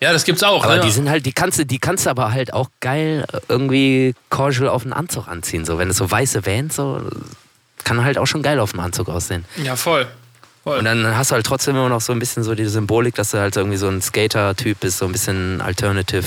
Ja, 0.00 0.12
das 0.12 0.24
gibt's 0.24 0.44
auch. 0.44 0.64
Aber 0.64 0.76
ne? 0.76 0.82
die 0.82 0.90
sind 0.90 1.10
halt, 1.10 1.26
die 1.26 1.32
kannst 1.32 1.58
du, 1.58 1.66
die 1.66 1.78
kannst 1.78 2.06
du 2.06 2.10
aber 2.10 2.32
halt 2.32 2.52
auch 2.52 2.70
geil 2.80 3.26
irgendwie 3.48 4.14
casual 4.30 4.68
auf 4.68 4.84
einen 4.84 4.92
Anzug 4.92 5.26
anziehen. 5.28 5.64
So, 5.64 5.78
wenn 5.78 5.90
es 5.90 5.96
so 5.96 6.08
weiße 6.08 6.46
Vans 6.46 6.76
so, 6.76 7.02
kann 7.88 8.04
halt 8.04 8.18
auch 8.18 8.26
schon 8.26 8.42
geil 8.42 8.60
auf 8.60 8.72
dem 8.72 8.80
Anzug 8.80 9.08
aussehen. 9.08 9.44
ja, 9.56 9.74
voll. 9.76 10.06
voll. 10.62 10.78
Und 10.78 10.84
dann 10.84 11.16
hast 11.16 11.30
du 11.30 11.34
halt 11.36 11.46
trotzdem 11.46 11.74
immer 11.76 11.88
noch 11.88 12.00
so 12.00 12.12
ein 12.12 12.18
bisschen 12.18 12.42
so 12.44 12.54
die 12.54 12.66
Symbolik, 12.66 13.14
dass 13.14 13.30
du 13.30 13.38
halt 13.38 13.56
irgendwie 13.56 13.78
so 13.78 13.88
ein 13.88 14.02
Skater-Typ 14.02 14.80
bist, 14.80 14.98
so 14.98 15.06
ein 15.06 15.12
bisschen 15.12 15.60
alternative. 15.60 16.26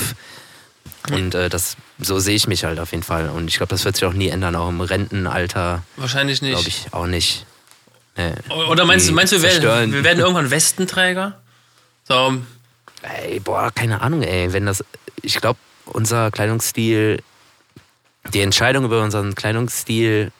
Und 1.12 1.34
äh, 1.34 1.48
das, 1.48 1.76
so 1.98 2.18
sehe 2.18 2.34
ich 2.36 2.46
mich 2.46 2.64
halt 2.64 2.78
auf 2.80 2.90
jeden 2.92 3.02
Fall. 3.04 3.28
Und 3.30 3.48
ich 3.48 3.56
glaube, 3.56 3.70
das 3.70 3.84
wird 3.84 3.96
sich 3.96 4.04
auch 4.04 4.12
nie 4.12 4.28
ändern, 4.28 4.56
auch 4.56 4.68
im 4.68 4.80
Rentenalter, 4.80 5.82
Wahrscheinlich 5.96 6.42
nicht. 6.42 6.52
glaube 6.54 6.68
ich, 6.68 6.86
auch 6.92 7.06
nicht. 7.06 7.46
Nee. 8.16 8.32
Oder 8.68 8.84
meinst 8.84 9.06
du, 9.06 9.10
Die 9.10 9.14
meinst 9.14 9.32
du, 9.32 9.42
wir 9.42 9.62
werden, 9.62 9.92
wir 9.92 10.04
werden 10.04 10.18
irgendwann 10.20 10.50
Westenträger? 10.50 11.40
So, 12.06 12.38
Ey, 13.02 13.40
boah, 13.40 13.70
keine 13.74 14.00
Ahnung, 14.00 14.22
ey. 14.22 14.52
Wenn 14.52 14.66
das, 14.66 14.84
ich 15.22 15.40
glaube, 15.40 15.58
unser 15.86 16.30
Kleidungsstil, 16.30 17.20
die 18.32 18.40
Entscheidung 18.40 18.84
über 18.84 19.02
unseren 19.02 19.34
Kleidungsstil 19.34 20.30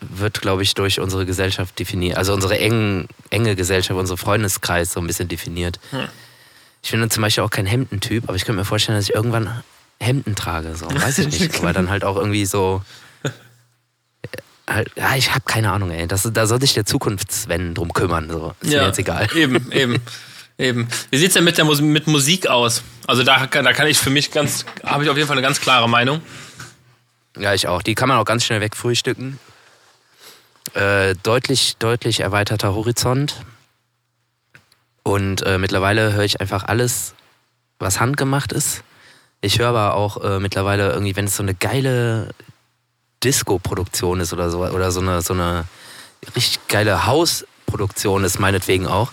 wird, 0.00 0.40
glaube 0.40 0.62
ich, 0.62 0.74
durch 0.74 1.00
unsere 1.00 1.24
Gesellschaft 1.26 1.78
definiert. 1.78 2.16
Also 2.18 2.32
unsere 2.34 2.58
engen, 2.58 3.08
enge 3.30 3.54
Gesellschaft, 3.56 3.98
unser 3.98 4.16
Freundeskreis 4.16 4.92
so 4.92 5.00
ein 5.00 5.06
bisschen 5.06 5.28
definiert. 5.28 5.78
Hm. 5.90 6.08
Ich 6.82 6.90
bin 6.90 7.00
dann 7.00 7.10
zum 7.10 7.22
Beispiel 7.22 7.44
auch 7.44 7.50
kein 7.50 7.66
Hemdentyp, 7.66 8.24
aber 8.28 8.36
ich 8.36 8.44
könnte 8.44 8.58
mir 8.60 8.64
vorstellen, 8.64 8.98
dass 8.98 9.08
ich 9.08 9.14
irgendwann 9.14 9.62
Hemden 10.00 10.34
trage. 10.36 10.74
So, 10.76 10.86
weiß 10.90 11.18
ich 11.18 11.40
nicht. 11.40 11.58
aber 11.58 11.72
dann 11.72 11.90
halt 11.90 12.04
auch 12.04 12.16
irgendwie 12.16 12.46
so. 12.46 12.82
Halt, 14.68 14.90
ja, 14.96 15.14
ich 15.16 15.30
habe 15.30 15.44
keine 15.46 15.72
Ahnung, 15.72 15.90
ey. 15.90 16.06
Das, 16.06 16.28
da 16.30 16.46
soll 16.46 16.60
sich 16.60 16.74
der 16.74 16.84
Zukunfts-Sven 16.84 17.74
drum 17.74 17.92
kümmern. 17.94 18.28
So. 18.30 18.54
Ist 18.60 18.70
mir 18.70 18.86
jetzt 18.86 18.98
egal. 18.98 19.26
Eben, 19.34 19.72
eben, 19.72 19.96
eben. 20.58 20.88
Wie 21.10 21.16
sieht's 21.16 21.34
denn 21.34 21.44
mit 21.44 21.56
der 21.56 21.64
Mus 21.64 21.80
mit 21.80 22.06
Musik 22.06 22.48
aus? 22.48 22.82
Also 23.06 23.22
da, 23.22 23.46
kann- 23.46 23.64
da 23.64 23.72
kann 23.72 23.86
ich 23.86 23.96
für 23.98 24.10
mich 24.10 24.30
ganz, 24.30 24.66
habe 24.84 25.04
ich 25.04 25.10
auf 25.10 25.16
jeden 25.16 25.26
Fall 25.26 25.38
eine 25.38 25.46
ganz 25.46 25.60
klare 25.60 25.88
Meinung. 25.88 26.20
Ja, 27.38 27.54
ich 27.54 27.66
auch. 27.66 27.80
Die 27.82 27.94
kann 27.94 28.08
man 28.10 28.18
auch 28.18 28.26
ganz 28.26 28.44
schnell 28.44 28.60
wegfrühstücken. 28.60 29.38
Äh, 30.74 31.14
deutlich, 31.22 31.76
deutlich 31.78 32.20
erweiterter 32.20 32.74
Horizont. 32.74 33.42
Und 35.02 35.42
äh, 35.42 35.58
mittlerweile 35.58 36.12
höre 36.12 36.24
ich 36.24 36.40
einfach 36.40 36.64
alles, 36.64 37.14
was 37.78 38.00
handgemacht 38.00 38.52
ist. 38.52 38.82
Ich 39.40 39.58
höre 39.58 39.68
aber 39.68 39.94
auch 39.94 40.22
äh, 40.22 40.40
mittlerweile 40.40 40.90
irgendwie, 40.90 41.16
wenn 41.16 41.26
es 41.26 41.36
so 41.36 41.42
eine 41.42 41.54
geile 41.54 42.30
Disco-Produktion 43.24 44.20
ist 44.20 44.32
oder 44.32 44.50
so, 44.50 44.64
oder 44.64 44.90
so 44.90 45.00
eine, 45.00 45.22
so 45.22 45.32
eine 45.34 45.64
richtig 46.36 46.58
geile 46.68 47.06
House-Produktion 47.06 48.24
ist, 48.24 48.38
meinetwegen 48.38 48.86
auch, 48.86 49.10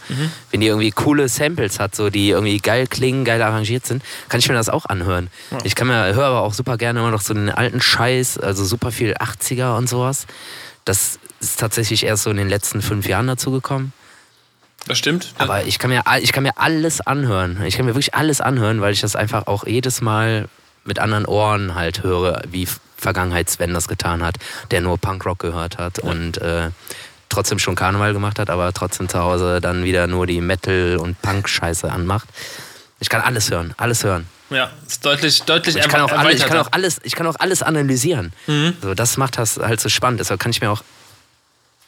wenn 0.51 0.61
die 0.61 0.67
irgendwie 0.67 0.91
coole 0.91 1.27
Samples 1.29 1.79
hat, 1.79 1.95
so 1.95 2.09
die 2.09 2.29
irgendwie 2.29 2.57
geil 2.59 2.87
klingen, 2.87 3.23
geil 3.25 3.41
arrangiert 3.41 3.85
sind, 3.85 4.03
kann 4.29 4.39
ich 4.39 4.47
mir 4.47 4.55
das 4.55 4.69
auch 4.69 4.85
anhören. 4.85 5.29
Ich 5.63 5.75
kann 5.75 5.87
mir, 5.87 6.13
höre 6.13 6.25
aber 6.25 6.41
auch 6.41 6.53
super 6.53 6.77
gerne 6.77 6.99
immer 6.99 7.11
noch 7.11 7.21
so 7.21 7.33
den 7.33 7.49
alten 7.49 7.81
Scheiß, 7.81 8.37
also 8.37 8.63
super 8.65 8.91
viel 8.91 9.13
80er 9.13 9.77
und 9.77 9.87
sowas. 9.87 10.27
Das 10.85 11.19
ist 11.39 11.59
tatsächlich 11.59 12.03
erst 12.05 12.23
so 12.23 12.29
in 12.29 12.37
den 12.37 12.49
letzten 12.49 12.81
fünf 12.81 13.07
Jahren 13.07 13.27
dazu 13.27 13.51
gekommen. 13.51 13.91
Das 14.87 14.99
stimmt. 14.99 15.33
Aber 15.39 15.63
ich 15.65 15.79
kann, 15.79 15.89
mir, 15.89 16.03
ich 16.21 16.31
kann 16.31 16.43
mir 16.43 16.57
alles 16.57 17.01
anhören. 17.01 17.63
Ich 17.65 17.75
kann 17.75 17.85
mir 17.85 17.93
wirklich 17.95 18.13
alles 18.13 18.39
anhören, 18.39 18.81
weil 18.81 18.93
ich 18.93 19.01
das 19.01 19.15
einfach 19.15 19.47
auch 19.47 19.65
jedes 19.65 20.01
Mal 20.01 20.47
mit 20.83 20.99
anderen 20.99 21.25
Ohren 21.25 21.73
halt 21.73 22.03
höre, 22.03 22.43
wie 22.49 22.67
Vergangenheits-Sven 22.97 23.73
das 23.73 23.87
getan 23.87 24.23
hat, 24.23 24.37
der 24.71 24.81
nur 24.81 24.97
Punkrock 24.99 25.39
gehört 25.39 25.79
hat 25.79 25.97
und 25.99 26.37
äh, 26.37 26.69
trotzdem 27.29 27.57
schon 27.57 27.75
Karneval 27.75 28.13
gemacht 28.13 28.37
hat, 28.37 28.51
aber 28.51 28.71
trotzdem 28.73 29.09
zu 29.09 29.19
Hause 29.19 29.59
dann 29.59 29.83
wieder 29.83 30.05
nur 30.07 30.27
die 30.27 30.41
Metal- 30.41 30.97
und 30.97 31.19
Punk-Scheiße 31.21 31.91
anmacht. 31.91 32.29
Ich 32.99 33.09
kann 33.09 33.21
alles 33.21 33.49
hören, 33.49 33.73
alles 33.77 34.03
hören. 34.03 34.27
Ja, 34.49 34.71
ist 34.85 35.05
deutlich, 35.05 35.41
deutlich 35.43 35.75
Ich 35.75 35.87
kann 35.87 36.01
auch, 36.01 36.11
alle, 36.11 36.33
ich 36.33 36.45
kann 36.45 36.57
auch, 36.57 36.69
alles, 36.71 36.99
ich 37.03 37.15
kann 37.15 37.27
auch 37.27 37.35
alles 37.39 37.63
analysieren. 37.63 38.31
Mhm. 38.47 38.75
So, 38.81 38.93
das 38.93 39.17
macht 39.17 39.37
das 39.37 39.57
halt 39.57 39.79
so 39.81 39.89
spannend. 39.89 40.19
Deshalb 40.19 40.39
kann 40.39 40.51
ich 40.51 40.61
mir 40.61 40.69
auch 40.69 40.83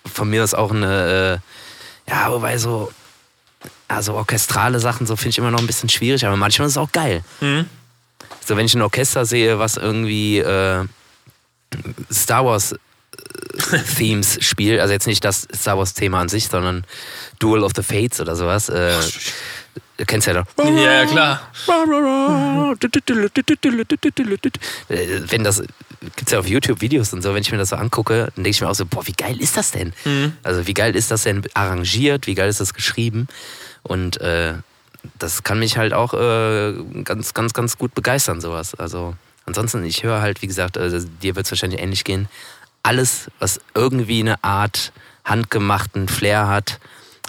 von 0.06 0.30
mir 0.30 0.44
aus 0.44 0.54
auch 0.54 0.72
eine, 0.72 1.42
äh, 2.08 2.12
ja, 2.12 2.32
wobei 2.32 2.58
so, 2.58 2.92
ja, 3.90 3.96
ja, 3.98 4.02
so 4.02 4.14
orchestrale 4.16 4.80
Sachen, 4.80 5.08
so 5.08 5.16
finde 5.16 5.30
ich 5.30 5.38
immer 5.38 5.52
noch 5.52 5.60
ein 5.60 5.68
bisschen 5.68 5.90
schwierig, 5.90 6.26
aber 6.26 6.36
manchmal 6.36 6.68
ist 6.68 6.74
es 6.74 6.78
auch 6.78 6.92
geil. 6.92 7.24
So, 8.46 8.58
wenn 8.58 8.66
ich 8.66 8.74
ein 8.74 8.82
Orchester 8.82 9.26
sehe, 9.26 9.60
was 9.60 9.78
irgendwie 9.78 10.40
äh, 10.40 10.86
Star 12.12 12.46
Wars 12.46 12.74
äh, 12.74 12.78
Themes 13.98 14.38
spielt, 14.42 14.80
also 14.80 14.94
jetzt 14.94 15.08
nicht 15.08 15.24
das 15.24 15.48
Star 15.54 15.78
Wars 15.78 15.94
Thema 15.94 16.22
an 16.22 16.30
sich, 16.30 16.48
sondern 16.48 16.86
Duel 17.40 17.64
of 17.64 17.74
the 17.76 17.84
Fates 17.84 18.20
oder 18.20 18.36
sowas. 18.36 18.70
Äh, 18.70 18.96
du 19.98 20.06
kennst 20.06 20.28
ja 20.28 20.34
doch. 20.34 20.46
Ja, 20.58 21.06
klar. 21.06 21.52
Wenn 24.90 25.44
das 25.44 25.64
gibt's 26.16 26.32
ja 26.32 26.40
auf 26.40 26.48
YouTube 26.48 26.82
Videos 26.82 27.14
und 27.14 27.22
so, 27.22 27.34
wenn 27.34 27.42
ich 27.42 27.52
mir 27.52 27.58
das 27.58 27.70
so 27.70 27.76
angucke, 27.76 28.32
dann 28.36 28.44
denke 28.44 28.50
ich 28.50 28.62
mir 28.62 28.70
auch 28.70 28.76
so, 28.76 28.86
boah, 28.86 29.06
wie 29.08 29.14
geil 29.14 29.40
ist 29.40 29.58
das 29.58 29.72
denn? 29.72 29.94
Also 30.44 30.68
wie 30.68 30.74
geil 30.74 30.96
ist 30.96 31.12
das 31.12 31.24
denn 31.24 31.44
arrangiert, 31.54 32.28
wie 32.28 32.36
geil 32.36 32.50
ist 32.50 32.60
das 32.60 32.74
geschrieben? 32.74 33.28
Und 33.84 34.20
äh, 34.22 34.54
das 35.18 35.44
kann 35.44 35.60
mich 35.60 35.78
halt 35.78 35.94
auch 35.94 36.14
äh, 36.14 36.74
ganz, 37.04 37.34
ganz, 37.34 37.54
ganz 37.54 37.78
gut 37.78 37.96
begeistern, 37.96 38.42
sowas. 38.42 38.76
Also 38.76 39.16
ansonsten, 39.46 39.84
ich 39.86 40.04
höre 40.04 40.22
halt, 40.22 40.42
wie 40.42 40.48
gesagt, 40.48 40.78
äh, 40.78 40.90
dir 41.22 41.36
wird 41.36 41.46
es 41.46 41.52
wahrscheinlich 41.52 41.82
ähnlich 41.82 42.04
gehen, 42.04 42.28
alles, 42.84 43.30
was 43.40 43.60
irgendwie 43.74 44.22
eine 44.22 44.44
Art 44.44 44.92
handgemachten 45.26 46.08
Flair 46.08 46.48
hat, 46.48 46.80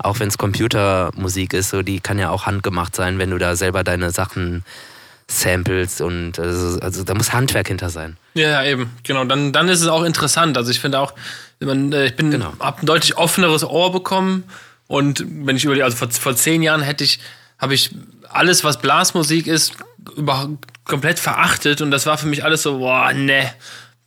auch 0.04 0.20
wenn 0.20 0.28
es 0.28 0.38
Computermusik 0.38 1.52
ist, 1.54 1.70
so 1.70 1.82
die 1.82 2.00
kann 2.00 2.18
ja 2.18 2.30
auch 2.30 2.46
handgemacht 2.46 2.94
sein, 2.96 3.18
wenn 3.18 3.30
du 3.30 3.38
da 3.38 3.56
selber 3.56 3.84
deine 3.84 4.10
Sachen 4.10 4.64
samples 5.30 6.00
und 6.00 6.38
also, 6.38 6.80
also 6.80 7.04
da 7.04 7.14
muss 7.14 7.32
Handwerk 7.32 7.68
hinter 7.68 7.90
sein. 7.90 8.16
Ja, 8.34 8.62
ja, 8.62 8.64
eben. 8.64 8.90
Genau. 9.02 9.24
Dann, 9.24 9.52
dann 9.52 9.68
ist 9.68 9.82
es 9.82 9.88
auch 9.88 10.02
interessant. 10.04 10.56
Also 10.56 10.70
ich 10.70 10.80
finde 10.80 11.00
auch, 11.00 11.12
man, 11.60 11.92
äh, 11.92 12.06
ich 12.06 12.16
bin, 12.16 12.30
Genau. 12.30 12.52
hab 12.60 12.82
ein 12.82 12.86
deutlich 12.86 13.16
offeneres 13.18 13.62
Ohr 13.62 13.92
bekommen. 13.92 14.44
Und 14.86 15.24
wenn 15.28 15.56
ich 15.56 15.64
überlege, 15.64 15.84
also 15.84 15.96
vor, 15.98 16.10
vor 16.10 16.34
zehn 16.34 16.62
Jahren 16.62 16.80
hätte 16.80 17.04
ich, 17.04 17.20
habe 17.58 17.74
ich 17.74 17.94
alles, 18.30 18.64
was 18.64 18.80
Blasmusik 18.80 19.46
ist, 19.46 19.74
über, 20.16 20.48
komplett 20.84 21.18
verachtet. 21.18 21.82
Und 21.82 21.90
das 21.90 22.06
war 22.06 22.16
für 22.16 22.26
mich 22.26 22.42
alles 22.42 22.62
so, 22.62 22.78
boah, 22.78 23.12
ne, 23.12 23.50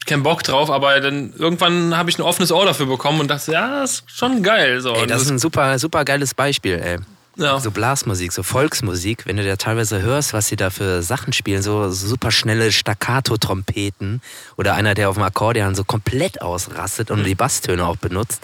kein 0.06 0.24
Bock 0.24 0.44
drauf. 0.44 0.70
Aber 0.72 1.00
dann 1.00 1.34
irgendwann 1.38 1.98
habe 1.98 2.10
ich 2.10 2.18
ein 2.20 2.22
offenes 2.24 2.52
Ohr 2.52 2.66
dafür 2.66 2.86
bekommen 2.88 3.20
und 3.22 3.28
dachte, 3.30 3.52
ja, 3.52 3.82
das 3.82 3.92
ist 4.00 4.04
schon 4.12 4.44
geil. 4.44 4.82
So. 4.82 4.94
Ey, 4.94 5.04
Und 5.04 5.12
das 5.12 5.22
ist 5.22 5.30
ein 5.30 5.40
super, 5.40 5.78
super 5.80 6.04
geiles 6.06 6.34
Beispiel, 6.34 6.80
ey. 6.84 6.98
ja. 7.38 7.60
So 7.60 7.72
Blasmusik, 7.72 8.32
so 8.34 8.44
Volksmusik, 8.44 9.26
wenn 9.26 9.38
du 9.38 9.44
da 9.46 9.56
teilweise 9.56 10.02
hörst, 10.02 10.34
was 10.34 10.48
sie 10.48 10.56
da 10.56 10.70
für 10.70 11.02
Sachen 11.02 11.34
spielen, 11.34 11.62
so 11.62 11.90
super 11.92 12.32
schnelle 12.32 12.72
Staccato-Trompeten 12.72 14.22
oder 14.58 14.74
einer, 14.76 14.94
der 14.94 15.10
auf 15.10 15.16
dem 15.16 15.24
Akkordeon 15.24 15.76
so 15.76 15.84
komplett 15.84 16.42
ausrastet 16.42 17.10
Mhm. 17.10 17.18
und 17.20 17.24
die 17.26 17.36
Basstöne 17.36 17.86
auch 17.86 17.98
benutzt. 17.98 18.42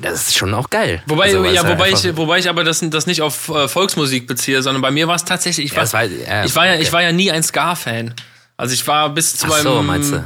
Das 0.00 0.28
ist 0.28 0.36
schon 0.36 0.54
auch 0.54 0.70
geil. 0.70 1.02
Wobei, 1.06 1.24
Also, 1.24 1.44
ja, 1.44 1.66
wobei, 1.68 1.90
ich, 1.90 2.16
wobei 2.16 2.38
ich 2.38 2.48
aber 2.48 2.62
das, 2.62 2.78
das 2.80 3.06
nicht 3.06 3.22
auf 3.22 3.48
äh, 3.48 3.66
Volksmusik 3.66 4.26
beziehe, 4.28 4.62
sondern 4.62 4.82
bei 4.82 4.90
mir 4.92 5.08
war 5.08 5.16
es 5.16 5.24
tatsächlich, 5.24 5.66
ich 5.66 5.72
Ja, 5.72 5.78
war, 5.78 5.82
das 5.82 5.92
war- 5.94 6.04
ja, 6.04 6.44
ich, 6.44 6.54
war 6.54 6.66
ja, 6.66 6.72
okay. 6.74 6.82
ich 6.82 6.92
war 6.92 7.02
ja 7.02 7.12
nie 7.12 7.30
ein 7.32 7.42
Ska-Fan. 7.42 8.14
Also 8.60 8.74
ich 8.74 8.86
war 8.86 9.08
bis 9.08 9.36
zu 9.36 9.46
Ach 9.46 9.50
meinem 9.50 9.62
so, 9.62 9.82
meinst 9.82 10.12
du? 10.12 10.22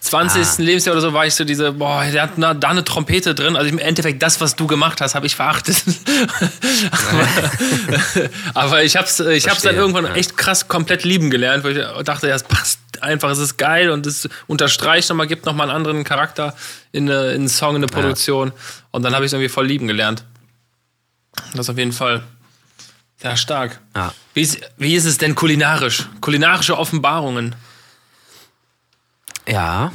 20. 0.00 0.42
Ah. 0.42 0.62
Lebensjahr 0.62 0.92
oder 0.92 1.00
so 1.00 1.14
war 1.14 1.26
ich 1.26 1.34
so 1.34 1.44
diese, 1.44 1.72
boah, 1.72 2.04
der 2.04 2.22
hat 2.22 2.32
na, 2.36 2.52
da 2.52 2.68
eine 2.68 2.84
Trompete 2.84 3.34
drin. 3.34 3.56
Also 3.56 3.70
im 3.70 3.78
Endeffekt 3.78 4.22
das, 4.22 4.42
was 4.42 4.56
du 4.56 4.66
gemacht 4.66 5.00
hast, 5.00 5.14
habe 5.14 5.26
ich 5.26 5.34
verachtet. 5.34 5.82
aber, 6.92 8.28
aber 8.54 8.84
ich 8.84 8.94
hab's, 8.94 9.20
ich 9.20 9.48
hab's 9.48 9.62
dann 9.62 9.74
irgendwann 9.74 10.04
ja. 10.04 10.14
echt 10.14 10.36
krass 10.36 10.68
komplett 10.68 11.04
lieben 11.04 11.30
gelernt, 11.30 11.64
weil 11.64 11.78
ich 11.78 12.04
dachte, 12.04 12.28
ja, 12.28 12.34
es 12.34 12.42
passt 12.42 12.78
einfach, 13.00 13.30
es 13.30 13.38
ist 13.38 13.56
geil 13.56 13.88
und 13.88 14.06
es 14.06 14.28
unterstreicht 14.46 15.08
nochmal, 15.08 15.26
gibt 15.26 15.46
nochmal 15.46 15.70
einen 15.70 15.76
anderen 15.76 16.04
Charakter 16.04 16.54
in, 16.92 17.10
eine, 17.10 17.30
in 17.30 17.36
einen 17.36 17.48
Song, 17.48 17.70
in 17.70 17.76
eine 17.76 17.86
Produktion. 17.86 18.52
Und 18.90 19.02
dann 19.02 19.14
habe 19.14 19.24
ich 19.24 19.30
es 19.30 19.32
irgendwie 19.32 19.48
voll 19.48 19.66
lieben 19.66 19.88
gelernt. 19.88 20.24
Das 21.54 21.70
auf 21.70 21.78
jeden 21.78 21.92
Fall. 21.92 22.22
Ja, 23.22 23.34
stark. 23.34 23.80
Ja. 23.96 24.12
Wie 24.34 24.42
ist, 24.42 24.60
wie 24.76 24.94
ist 24.94 25.06
es 25.06 25.16
denn 25.16 25.34
kulinarisch? 25.34 26.06
Kulinarische 26.20 26.78
Offenbarungen. 26.78 27.56
Ja. 29.48 29.92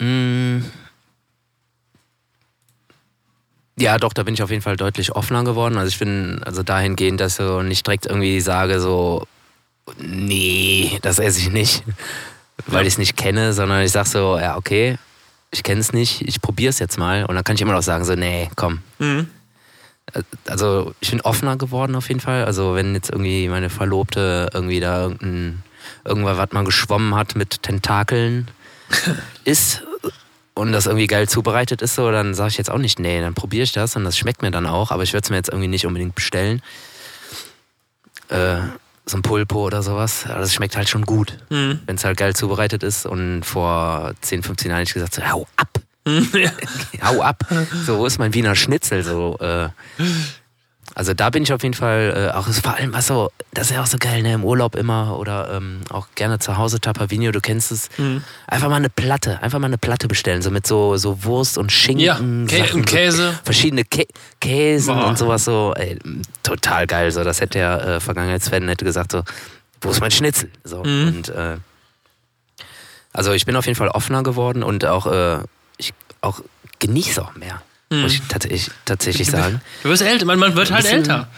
Mm. 0.00 0.64
Ja, 3.78 3.96
doch, 3.98 4.12
da 4.12 4.22
bin 4.22 4.34
ich 4.34 4.42
auf 4.42 4.50
jeden 4.50 4.62
Fall 4.62 4.76
deutlich 4.76 5.12
offener 5.12 5.44
geworden. 5.44 5.76
Also 5.78 5.88
ich 5.88 5.98
bin 5.98 6.42
also 6.44 6.62
dahingehend, 6.62 7.20
dass 7.20 7.38
ich 7.38 7.62
nicht 7.62 7.86
direkt 7.86 8.06
irgendwie 8.06 8.40
sage, 8.40 8.80
so, 8.80 9.26
nee, 9.98 10.98
das 11.02 11.18
esse 11.18 11.38
ich 11.38 11.50
nicht, 11.50 11.84
weil 12.66 12.86
ich 12.86 12.94
es 12.94 12.98
nicht 12.98 13.16
kenne, 13.16 13.52
sondern 13.52 13.82
ich 13.82 13.92
sage 13.92 14.08
so, 14.08 14.38
ja, 14.38 14.56
okay, 14.56 14.98
ich 15.50 15.62
kenne 15.62 15.80
es 15.80 15.92
nicht, 15.92 16.22
ich 16.28 16.42
probiere 16.42 16.70
es 16.70 16.78
jetzt 16.78 16.98
mal. 16.98 17.24
Und 17.24 17.34
dann 17.34 17.44
kann 17.44 17.56
ich 17.56 17.62
immer 17.62 17.72
noch 17.72 17.82
sagen, 17.82 18.04
so, 18.04 18.14
nee, 18.14 18.50
komm. 18.54 18.80
Also 20.46 20.94
ich 21.00 21.10
bin 21.10 21.20
offener 21.22 21.56
geworden 21.56 21.94
auf 21.96 22.08
jeden 22.08 22.20
Fall. 22.20 22.44
Also 22.44 22.74
wenn 22.74 22.94
jetzt 22.94 23.10
irgendwie 23.10 23.48
meine 23.48 23.70
Verlobte 23.70 24.50
irgendwie 24.52 24.80
da 24.80 25.02
irgendein, 25.02 25.62
irgendwas, 26.04 26.36
was 26.38 26.50
man 26.52 26.64
geschwommen 26.64 27.14
hat 27.14 27.36
mit 27.36 27.62
Tentakeln 27.62 28.48
ist 29.44 29.82
und 30.54 30.72
das 30.72 30.86
irgendwie 30.86 31.06
geil 31.06 31.28
zubereitet 31.28 31.80
ist, 31.82 31.94
so, 31.94 32.10
dann 32.10 32.34
sage 32.34 32.48
ich 32.50 32.58
jetzt 32.58 32.70
auch 32.70 32.78
nicht, 32.78 32.98
nee, 32.98 33.20
dann 33.20 33.34
probiere 33.34 33.62
ich 33.64 33.72
das 33.72 33.96
und 33.96 34.04
das 34.04 34.18
schmeckt 34.18 34.42
mir 34.42 34.50
dann 34.50 34.66
auch, 34.66 34.90
aber 34.90 35.02
ich 35.02 35.12
würde 35.12 35.24
es 35.24 35.30
mir 35.30 35.36
jetzt 35.36 35.48
irgendwie 35.48 35.68
nicht 35.68 35.86
unbedingt 35.86 36.14
bestellen. 36.14 36.60
Äh, 38.28 38.56
so 39.06 39.16
ein 39.18 39.22
Pulpo 39.22 39.66
oder 39.66 39.82
sowas, 39.82 40.24
aber 40.28 40.40
das 40.40 40.54
schmeckt 40.54 40.76
halt 40.76 40.88
schon 40.88 41.04
gut, 41.04 41.36
Mhm. 41.48 41.80
wenn 41.86 41.96
es 41.96 42.04
halt 42.04 42.16
geil 42.16 42.34
zubereitet 42.36 42.82
ist. 42.84 43.06
Und 43.06 43.42
vor 43.42 44.12
10, 44.20 44.42
15 44.42 44.70
Jahren 44.70 44.78
hätte 44.80 44.90
ich 44.90 44.94
gesagt, 44.94 45.14
so, 45.14 45.22
hau 45.28 45.46
ab, 45.56 45.80
ja. 46.06 46.50
hau 47.04 47.20
ab. 47.22 47.44
So, 47.86 47.98
wo 47.98 48.06
ist 48.06 48.18
mein 48.18 48.34
Wiener 48.34 48.54
Schnitzel? 48.54 49.02
So, 49.02 49.36
äh, 49.40 49.68
also 51.00 51.14
da 51.14 51.30
bin 51.30 51.44
ich 51.44 51.50
auf 51.50 51.62
jeden 51.62 51.72
Fall, 51.74 52.30
äh, 52.30 52.36
auch 52.36 52.46
vor 52.46 52.74
allem, 52.74 52.92
was 52.92 53.06
so, 53.06 53.30
das 53.54 53.70
ist 53.70 53.74
ja 53.74 53.80
auch 53.82 53.86
so 53.86 53.96
geil, 53.98 54.20
ne, 54.20 54.34
im 54.34 54.44
Urlaub 54.44 54.76
immer 54.76 55.18
oder 55.18 55.50
ähm, 55.54 55.80
auch 55.88 56.08
gerne 56.14 56.38
zu 56.40 56.58
Hause, 56.58 56.78
Tapavino, 56.78 57.32
du 57.32 57.40
kennst 57.40 57.72
es. 57.72 57.88
Mhm. 57.96 58.22
Einfach 58.46 58.68
mal 58.68 58.76
eine 58.76 58.90
Platte, 58.90 59.42
einfach 59.42 59.58
mal 59.58 59.68
eine 59.68 59.78
Platte 59.78 60.08
bestellen, 60.08 60.42
so 60.42 60.50
mit 60.50 60.66
so, 60.66 60.98
so 60.98 61.24
Wurst 61.24 61.56
und 61.56 61.72
Schinken. 61.72 62.04
Ja, 62.04 62.16
Kä 62.46 62.66
Sachen, 62.66 62.80
und 62.80 62.84
Käse. 62.84 63.30
So 63.30 63.38
verschiedene 63.44 63.84
Kä 63.84 64.06
Käsen 64.42 64.94
Boah. 64.94 65.06
und 65.06 65.16
sowas 65.16 65.42
so, 65.46 65.72
ey, 65.74 65.98
total 66.42 66.86
geil. 66.86 67.10
So, 67.12 67.24
das 67.24 67.40
hätte 67.40 67.56
der 67.60 67.82
äh, 67.86 68.00
Vergangenheitsfan 68.00 68.68
hätte 68.68 68.84
gesagt 68.84 69.12
so, 69.12 69.22
wo 69.80 69.88
ist 69.88 70.00
mein 70.02 70.10
Schnitzel? 70.10 70.50
So 70.64 70.84
Mhm. 70.84 71.08
und 71.08 71.28
äh, 71.30 71.56
also 73.14 73.32
ich 73.32 73.46
bin 73.46 73.56
auf 73.56 73.64
jeden 73.64 73.76
Fall 73.78 73.88
offener 73.88 74.22
geworden 74.22 74.62
und 74.62 74.84
auch 74.84 75.06
äh, 75.06 75.38
ich 75.78 75.94
auch 76.20 76.42
genieße 76.78 77.22
auch 77.22 77.34
mehr, 77.36 77.62
Mhm. 77.90 78.02
muss 78.02 78.12
ich 78.14 78.22
tatsächlich, 78.28 78.70
tatsächlich 78.84 79.28
sagen. 79.30 79.60
Du 79.82 79.88
wirst 79.88 80.02
älter, 80.02 80.24
man, 80.24 80.38
man 80.38 80.54
wird 80.54 80.70
halt 80.70 80.86
älter. 80.86 81.28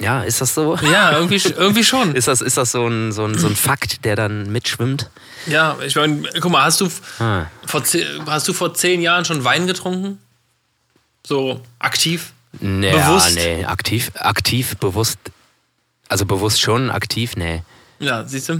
Ja, 0.00 0.22
ist 0.22 0.40
das 0.40 0.54
so? 0.54 0.76
Ja, 0.78 1.12
irgendwie, 1.12 1.36
irgendwie 1.56 1.84
schon. 1.84 2.14
Ist 2.16 2.26
das, 2.26 2.40
ist 2.40 2.56
das 2.56 2.72
so, 2.72 2.86
ein, 2.88 3.12
so, 3.12 3.24
ein, 3.24 3.38
so 3.38 3.46
ein 3.46 3.54
Fakt, 3.54 4.04
der 4.04 4.16
dann 4.16 4.50
mitschwimmt? 4.50 5.08
Ja, 5.46 5.76
ich 5.84 5.94
meine, 5.94 6.28
guck 6.40 6.50
mal, 6.50 6.64
hast 6.64 6.80
du, 6.80 6.88
Ah. 7.20 7.46
vor, 7.66 7.82
hast 8.26 8.48
du 8.48 8.52
vor 8.52 8.74
zehn 8.74 9.00
Jahren 9.00 9.24
schon 9.24 9.44
Wein 9.44 9.66
getrunken? 9.68 10.18
So 11.24 11.62
aktiv? 11.78 12.32
Nee, 12.58 12.90
Bewusst? 12.92 13.34
nee, 13.36 13.64
aktiv, 13.64 14.10
aktiv, 14.16 14.76
bewusst, 14.78 15.18
also 16.08 16.26
bewusst 16.26 16.60
schon, 16.60 16.90
aktiv, 16.90 17.36
nee. 17.36 17.62
Ja, 18.00 18.24
siehst 18.26 18.48
du? 18.48 18.58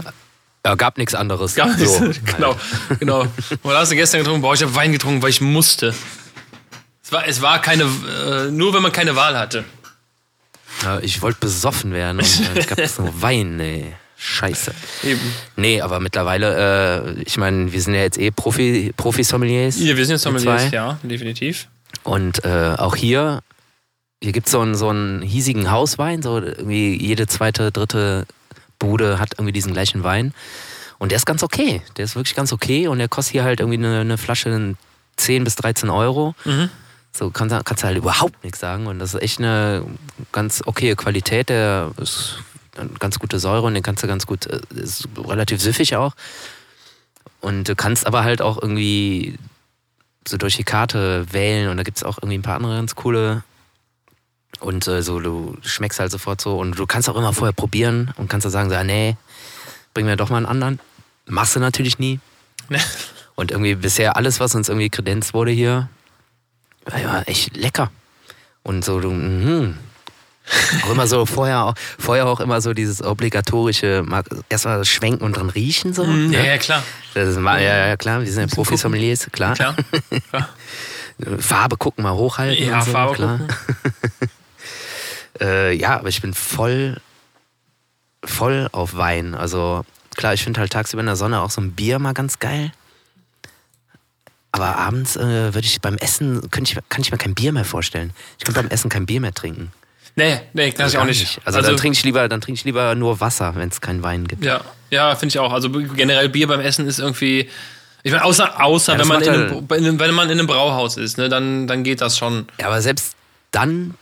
Ja, 0.65 0.77
gab 0.77 0.97
nichts 0.97 1.15
anderes. 1.15 1.57
Nicht. 1.57 1.79
So, 1.81 2.11
genau, 2.37 2.57
genau. 3.01 3.27
Und 3.63 3.73
hast 3.75 3.91
du 3.91 3.97
gestern 3.97 4.21
getrunken? 4.21 4.43
Boah, 4.43 4.55
ich 4.55 4.63
habe 4.63 4.75
Wein 4.77 4.93
getrunken, 4.93 5.21
weil 5.23 5.31
ich 5.31 5.41
musste. 5.41 5.93
Es 7.13 7.15
war, 7.15 7.29
es 7.29 7.43
war 7.43 7.61
keine, 7.61 7.83
äh, 7.85 8.51
nur 8.51 8.73
wenn 8.73 8.81
man 8.81 8.91
keine 8.91 9.15
Wahl 9.15 9.39
hatte. 9.39 9.65
Ja, 10.83 10.99
ich 11.01 11.21
wollte 11.21 11.41
besoffen 11.41 11.93
werden 11.93 12.19
und 12.21 12.57
äh, 12.57 12.63
gab 12.65 12.79
es 12.79 12.99
nur 12.99 13.21
Wein, 13.21 13.57
nee. 13.59 13.93
Scheiße. 14.17 14.73
Eben. 15.03 15.21
Nee, 15.57 15.83
aber 15.83 16.01
mittlerweile, 16.01 17.17
äh, 17.19 17.23
ich 17.27 17.37
meine, 17.37 17.71
wir 17.71 17.83
sind 17.83 17.93
ja 17.93 18.01
jetzt 18.01 18.19
eh 18.19 18.31
Profi, 18.31 18.95
Profi-Sommeliers. 18.97 19.79
Ja, 19.79 19.95
wir 19.95 20.07
sind 20.07 20.15
jetzt 20.15 20.23
Sommeliers, 20.23 20.71
ja, 20.71 20.99
definitiv. 21.03 21.69
Und 22.03 22.47
äh, 22.47 22.77
auch 22.79 22.97
hier, 22.97 23.41
hier 24.23 24.33
gibt 24.33 24.47
es 24.47 24.53
so 24.53 24.61
einen, 24.61 24.75
so 24.75 24.89
einen 24.89 25.21
hiesigen 25.21 25.71
Hauswein, 25.71 26.23
so 26.23 26.39
irgendwie 26.39 26.97
jede 26.97 27.27
zweite, 27.27 27.73
dritte 27.73 28.27
Bude 28.79 29.19
hat 29.19 29.35
irgendwie 29.35 29.53
diesen 29.53 29.75
gleichen 29.75 30.03
Wein. 30.03 30.33
Und 30.99 31.11
der 31.11 31.17
ist 31.17 31.27
ganz 31.27 31.43
okay. 31.43 31.83
Der 31.99 32.07
ist 32.07 32.17
wirklich 32.17 32.37
ganz 32.37 32.55
okay 32.55 32.87
und 32.87 33.01
der 33.01 33.09
kostet 33.09 33.33
hier 33.33 33.45
halt 33.45 33.61
irgendwie 33.61 33.79
eine, 33.79 34.01
eine 34.01 34.17
Flasche 34.17 34.77
10 35.17 35.45
bis 35.45 35.57
13 35.57 35.91
Euro. 35.91 36.35
Mhm. 36.47 36.71
So 37.15 37.31
kannst, 37.31 37.55
du- 37.55 37.63
kannst 37.63 37.83
du 37.83 37.87
halt 37.89 37.99
überhaupt 37.99 38.43
nichts 38.43 38.61
sagen. 38.61 38.87
Und 38.87 38.99
das 38.99 39.15
ist 39.15 39.23
echt 39.23 39.39
eine 39.39 39.85
ganz 40.33 40.63
okaye 40.65 40.97
Qualität. 40.97 41.49
Der 41.51 41.91
ist 41.99 42.39
eine 42.77 42.89
ganz 42.99 43.19
gute 43.19 43.39
Säure 43.39 43.67
und 43.67 43.75
den 43.75 43.83
kannst 43.83 44.03
du 44.03 44.07
ganz 44.07 44.27
gut, 44.27 44.47
äh, 44.47 44.61
ist 44.75 45.07
relativ 45.19 45.61
süffig 45.61 45.95
auch. 45.97 46.15
Und 47.41 47.69
du 47.69 47.77
kannst 47.77 48.07
aber 48.07 48.25
halt 48.25 48.41
auch 48.41 48.61
irgendwie 48.61 49.39
so 50.27 50.37
durch 50.39 50.57
die 50.57 50.65
Karte 50.65 51.27
wählen 51.33 51.69
und 51.69 51.77
da 51.77 51.83
gibt 51.83 51.99
es 51.99 52.05
auch 52.05 52.19
irgendwie 52.19 52.39
ein 52.39 52.43
paar 52.43 52.57
andere 52.57 52.77
ganz 52.77 52.95
coole. 52.95 53.43
Und 54.61 54.87
äh, 54.87 55.03
so, 55.03 55.19
du 55.19 55.57
schmeckst 55.63 55.99
halt 55.99 56.13
sofort 56.13 56.41
so 56.41 56.57
und 56.59 56.79
du 56.79 56.87
kannst 56.87 57.09
auch 57.09 57.17
immer 57.17 57.33
vorher 57.33 57.53
probieren 57.53 58.15
und 58.17 58.29
kannst 58.31 58.45
dann 58.45 58.53
sagen, 58.53 58.71
so, 58.71 58.77
ah, 58.77 58.85
nee, 58.85 59.17
bring 59.93 60.07
mir 60.07 60.17
doch 60.17 60.31
mal 60.31 60.37
einen 60.37 60.47
anderen. 60.47 60.81
Machst 61.27 61.57
du 61.57 61.61
natürlich 61.61 61.99
nie. 61.99 62.21
Und 63.35 63.51
irgendwie 63.51 63.75
bisher 63.75 64.17
alles, 64.17 64.41
was 64.41 64.55
uns 64.55 64.69
irgendwie 64.69 64.91
kredenzt 64.91 65.33
wurde 65.35 65.51
hier, 65.51 65.89
ja 66.91 67.23
echt 67.23 67.57
lecker. 67.57 67.91
Und 68.63 68.85
so, 68.85 69.01
du, 69.01 69.11
mhm. 69.11 69.77
Auch 70.85 70.91
immer 70.91 71.07
so 71.07 71.25
vorher, 71.25 71.65
auch- 71.67 71.75
vorher 71.99 72.27
auch 72.27 72.41
immer 72.41 72.61
so 72.61 72.75
dieses 72.75 73.03
obligatorische, 73.03 74.03
mal 74.05 74.25
erstmal 74.49 74.85
schwenken 74.85 75.25
und 75.25 75.37
dran 75.37 75.51
riechen 75.51 75.95
so. 75.95 76.03
Ja, 76.05 76.11
ne? 76.11 76.47
ja, 76.47 76.59
klar. 76.59 76.83
Das 77.15 77.29
ist 77.29 77.37
ja, 77.37 77.59
ja, 77.61 77.97
klar, 77.97 78.21
wir 78.21 78.31
sind 78.31 78.51
ja 78.51 78.55
Profi-Sommeliers, 78.55 79.29
klar. 79.31 79.55
Klar. 79.55 79.77
klar. 80.31 80.49
Farbe 81.39 81.77
gucken, 81.77 82.03
mal 82.03 82.15
hochhalten. 82.15 82.67
Ja, 82.67 82.83
so, 82.83 82.91
Farbe 82.91 83.15
klar. 83.15 83.39
gucken. 83.39 83.57
Äh, 85.41 85.73
ja, 85.75 85.99
aber 85.99 86.09
ich 86.09 86.21
bin 86.21 86.35
voll, 86.35 87.01
voll 88.23 88.69
auf 88.71 88.97
Wein. 88.97 89.35
Also 89.35 89.85
klar, 90.15 90.35
ich 90.35 90.45
finde 90.45 90.61
halt 90.61 90.73
tagsüber 90.73 91.01
in 91.01 91.07
der 91.07 91.17
Sonne 91.17 91.41
auch 91.41 91.51
so 91.51 91.61
ein 91.61 91.73
Bier 91.73 91.99
mal 91.99 92.13
ganz 92.13 92.39
geil. 92.39 92.71
Aber 94.53 94.77
abends 94.77 95.17
äh, 95.17 95.55
würde 95.55 95.67
ich 95.67 95.81
beim 95.81 95.97
Essen, 95.97 96.51
könnte 96.51 96.73
ich, 96.73 96.79
kann 96.91 97.01
ich 97.01 97.11
mir 97.11 97.19
kein 97.19 97.35
Bier 97.35 97.53
mehr 97.53 97.65
vorstellen. 97.65 98.13
Ich 98.39 98.45
kann 98.45 98.55
beim 98.55 98.69
Essen 98.69 98.91
kein 98.91 99.07
Bier 99.07 99.21
mehr 99.21 99.33
trinken. 99.33 99.73
Nee, 100.15 100.41
nee, 100.53 100.71
kann 100.73 100.89
ich 100.89 100.95
auch 100.97 101.01
Gar 101.01 101.07
nicht. 101.07 101.41
Also, 101.47 101.63
dann 101.63 101.77
trinke 101.79 101.97
ich 101.97 102.05
lieber, 102.05 102.29
dann 102.29 102.43
trinke 102.43 102.59
ich 102.59 102.65
lieber 102.65 102.95
nur 102.95 103.21
Wasser, 103.21 103.55
wenn 103.57 103.71
es 103.71 103.81
keinen 103.81 104.03
Wein 104.03 104.29
gibt. 104.29 104.45
Ja, 104.45 104.61
ja, 104.91 105.15
finde 105.17 105.31
ich 105.33 105.39
auch. 105.39 105.53
Also 105.53 105.71
generell 105.71 106.29
Bier 106.29 106.47
beim 106.49 106.61
Essen 106.61 106.87
ist 106.87 106.99
irgendwie. 106.99 107.49
Ich 108.03 108.13
meine, 108.13 108.25
außer, 108.25 108.63
außer 108.63 108.93
Ja, 108.95 108.99
wenn, 108.99 109.09
man 109.09 109.23
in 109.23 109.29
einem, 109.31 109.67
bei 109.67 109.77
einem- 109.77 109.99
wenn 109.99 110.13
man 110.13 110.29
in 110.29 110.39
einem 110.39 110.47
Brauhaus 110.49 110.97
ist, 110.99 111.17
ne, 111.17 111.29
dann, 111.31 111.67
dann 111.67 111.83
geht 111.83 112.01
das 112.03 112.19
schon. 112.19 112.47
Ja, 112.61 112.67
aber 112.67 112.83
selbst 112.83 113.15
dann 113.53 113.95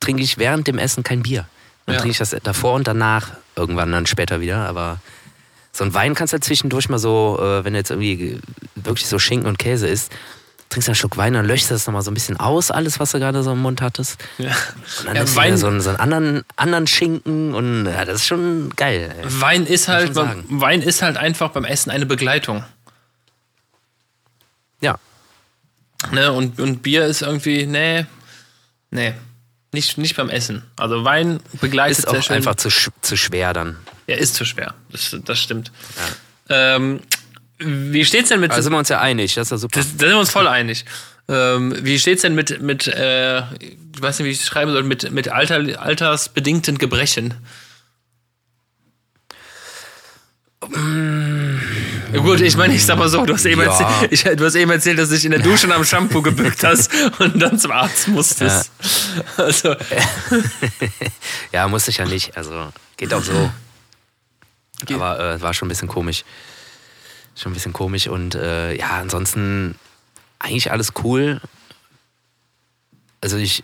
trinke 0.00 0.22
ich 0.22 0.36
während 0.38 0.66
dem 0.66 0.78
Essen 0.78 1.04
kein 1.04 1.22
Bier. 1.22 1.46
Dann 1.86 1.94
Ja. 1.94 2.00
trinke 2.00 2.12
ich 2.12 2.18
das 2.18 2.34
davor 2.42 2.74
und 2.74 2.88
danach 2.88 3.28
irgendwann 3.54 3.92
dann 3.92 4.06
später 4.06 4.40
wieder. 4.40 4.66
Aber 4.68 5.00
so 5.72 5.84
ein 5.84 5.94
Wein 5.94 6.14
kannst 6.14 6.32
du 6.32 6.36
halt 6.36 6.44
zwischendurch 6.44 6.88
mal 6.88 6.98
so, 6.98 7.38
äh, 7.40 7.64
wenn 7.64 7.72
du 7.72 7.78
jetzt 7.78 7.90
irgendwie 7.90 8.38
wirklich 8.74 9.06
so 9.08 9.18
Schinken 9.18 9.48
und 9.48 9.58
Käse 9.58 9.88
isst, 9.88 10.12
trinkst 10.68 10.88
einen 10.88 10.94
Schluck 10.96 11.16
Wein, 11.16 11.32
dann 11.34 11.46
löschst 11.46 11.70
du 11.70 11.74
das 11.74 11.86
nochmal 11.86 12.02
so 12.02 12.10
ein 12.10 12.14
bisschen 12.14 12.38
aus, 12.38 12.70
alles, 12.70 12.98
was 13.00 13.12
du 13.12 13.18
gerade 13.18 13.42
so 13.42 13.52
im 13.52 13.58
Mund 13.60 13.80
hattest. 13.82 14.18
Ja. 14.38 14.46
Und 14.46 15.06
dann 15.06 15.06
Ja, 15.06 15.12
nimmst 15.20 15.34
du 15.34 15.38
Wein- 15.38 15.46
wieder 15.48 15.58
so 15.58 15.66
einen, 15.68 15.80
so 15.80 15.88
einen 15.90 15.98
anderen, 16.00 16.42
anderen 16.56 16.86
Schinken 16.86 17.54
und 17.54 17.86
ja, 17.86 18.04
das 18.04 18.16
ist 18.20 18.26
schon 18.26 18.70
geil. 18.76 19.14
Ey. 19.18 19.24
Wein 19.40 19.66
ist 19.66 19.88
halt. 19.88 20.14
Wein 20.14 20.82
ist 20.82 21.02
halt 21.02 21.16
einfach 21.16 21.50
beim 21.50 21.64
Essen 21.64 21.90
eine 21.90 22.06
Begleitung. 22.06 22.64
Ja, 24.80 24.98
Ne? 26.10 26.32
Und, 26.32 26.58
und 26.60 26.82
Bier 26.82 27.06
ist 27.06 27.22
irgendwie, 27.22 27.64
nee, 27.66 28.06
nee. 28.90 29.14
Nicht, 29.74 29.96
nicht 29.98 30.16
beim 30.16 30.28
Essen. 30.28 30.64
Also 30.76 31.04
Wein 31.04 31.40
begleitet 31.60 31.98
ist 32.00 32.08
sehr 32.10 32.18
auch 32.18 32.22
schön. 32.22 32.36
einfach 32.36 32.56
zu, 32.56 32.68
zu 33.00 33.16
schwer 33.16 33.52
dann. 33.52 33.76
Ja, 34.12 34.18
ist 34.18 34.34
zu 34.34 34.44
schwer. 34.44 34.74
Das, 34.90 35.16
das 35.24 35.38
stimmt. 35.38 35.72
Ähm, 36.48 37.00
wie 37.58 38.04
steht's 38.04 38.28
denn 38.28 38.40
mit. 38.40 38.52
Da 38.52 38.60
sind 38.60 38.72
wir 38.72 38.78
uns 38.78 38.88
ja 38.88 39.00
einig, 39.00 39.34
das 39.34 39.46
ist 39.46 39.50
ja 39.52 39.56
super. 39.58 39.78
das, 39.80 39.96
da 39.96 40.06
sind 40.06 40.14
wir 40.14 40.18
uns 40.18 40.30
voll 40.30 40.46
einig. 40.46 40.84
Ähm, 41.28 41.74
wie 41.80 41.98
steht's 41.98 42.22
denn 42.22 42.34
mit, 42.34 42.60
mit 42.60 42.86
äh, 42.88 43.38
ich 43.40 44.00
weiß 44.00 44.18
nicht, 44.18 44.26
wie 44.26 44.30
ich 44.32 44.40
es 44.40 44.46
schreiben 44.46 44.72
soll, 44.72 44.82
mit, 44.82 45.10
mit 45.12 45.28
Alter, 45.28 45.62
altersbedingten 45.80 46.78
Gebrechen? 46.78 47.34
Ja, 52.12 52.20
gut, 52.20 52.40
ich 52.40 52.56
meine, 52.56 52.74
ich 52.74 52.84
sag 52.84 52.98
mal 52.98 53.08
so, 53.08 53.24
du 53.24 53.34
hast, 53.34 53.46
eben 53.46 53.62
Ja. 53.62 53.68
erzählt, 53.68 54.12
ich, 54.12 54.22
du 54.22 54.44
hast 54.44 54.54
eben 54.54 54.70
erzählt, 54.70 54.98
dass 54.98 55.08
du 55.08 55.14
dich 55.14 55.24
in 55.24 55.30
der 55.32 55.40
Dusche 55.40 55.72
am 55.74 55.84
Shampoo 55.84 56.22
gebückt 56.22 56.62
hast 56.62 56.90
und 57.18 57.40
dann 57.40 57.58
zum 57.58 57.72
Arzt 57.72 58.08
musstest. 58.08 58.70
Also, 59.36 59.74
Ja, 61.52 61.66
musste 61.68 61.90
ich 61.90 61.96
ja 61.98 62.04
nicht. 62.04 62.36
Also 62.36 62.72
geht 62.96 63.12
auch 63.14 63.22
so. 63.22 63.50
Geht. 64.86 64.96
Aber 64.96 65.18
äh, 65.20 65.40
war 65.40 65.54
schon 65.54 65.66
ein 65.66 65.70
bisschen 65.70 65.88
komisch. 65.88 66.24
Schon 67.36 67.52
ein 67.52 67.54
bisschen 67.54 67.72
komisch. 67.72 68.08
Und 68.08 68.34
äh, 68.34 68.74
ja, 68.74 68.90
ansonsten 68.90 69.76
eigentlich 70.38 70.70
alles 70.70 70.92
cool. 71.02 71.40
Also 73.20 73.36
ich. 73.36 73.62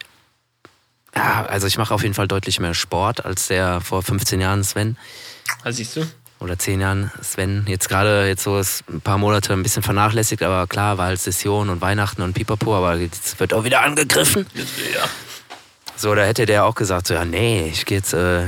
Ja, 1.15 1.47
also 1.47 1.67
ich 1.67 1.79
mache 1.79 1.93
auf 1.93 2.03
jeden 2.03 2.15
Fall 2.15 2.29
deutlich 2.29 2.61
mehr 2.61 2.75
Sport 2.75 3.25
als 3.25 3.49
der 3.49 3.81
vor 3.81 4.03
15 4.03 4.41
Jahren 4.41 4.63
Sven. 4.63 4.97
ah, 5.65 5.73
siehst 5.73 5.97
du? 5.97 6.07
Oder 6.39 6.57
10 6.59 6.81
Jahren 6.81 7.11
Sven. 7.21 7.65
Jetzt 7.67 7.89
gerade, 7.89 8.29
jetzt 8.29 8.45
so 8.45 8.63
ein 8.89 9.01
paar 9.01 9.19
Monate 9.19 9.53
ein 9.53 9.63
bisschen 9.65 9.83
vernachlässigt, 9.83 10.43
aber 10.43 10.69
klar, 10.69 10.97
war 10.97 11.07
halt 11.07 11.21
Session 11.21 11.69
und 11.69 11.81
Weihnachten 11.81 12.23
und 12.23 12.35
Pipapo, 12.35 12.77
aber 12.77 12.95
jetzt 12.97 13.41
wird 13.41 13.53
auch 13.53 13.65
wieder 13.65 13.83
angegriffen. 13.83 14.47
Ja. 14.55 15.09
So, 15.97 16.15
da 16.15 16.23
hätte 16.23 16.47
der 16.47 16.65
auch 16.65 16.77
gesagt, 16.77 17.09
so, 17.09 17.15
ja, 17.15 17.25
nee, 17.25 17.69
ich 17.73 17.85
gehe 17.85 17.99
jetzt 17.99 18.13
äh, 18.13 18.45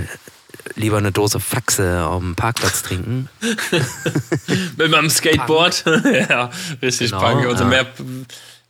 lieber 0.74 0.98
eine 0.98 1.12
Dose 1.12 1.40
Faxe 1.40 2.04
auf 2.04 2.20
dem 2.20 2.34
Parkplatz 2.34 2.82
trinken. 2.82 3.28
Mit 4.76 4.90
meinem 4.90 5.10
Skateboard. 5.10 5.84
ja, 6.28 6.50
richtig 6.82 7.10
Genau, 7.10 7.22
Punk. 7.22 7.46
Also 7.46 7.64
ja. 7.64 7.70
mehr, 7.70 7.86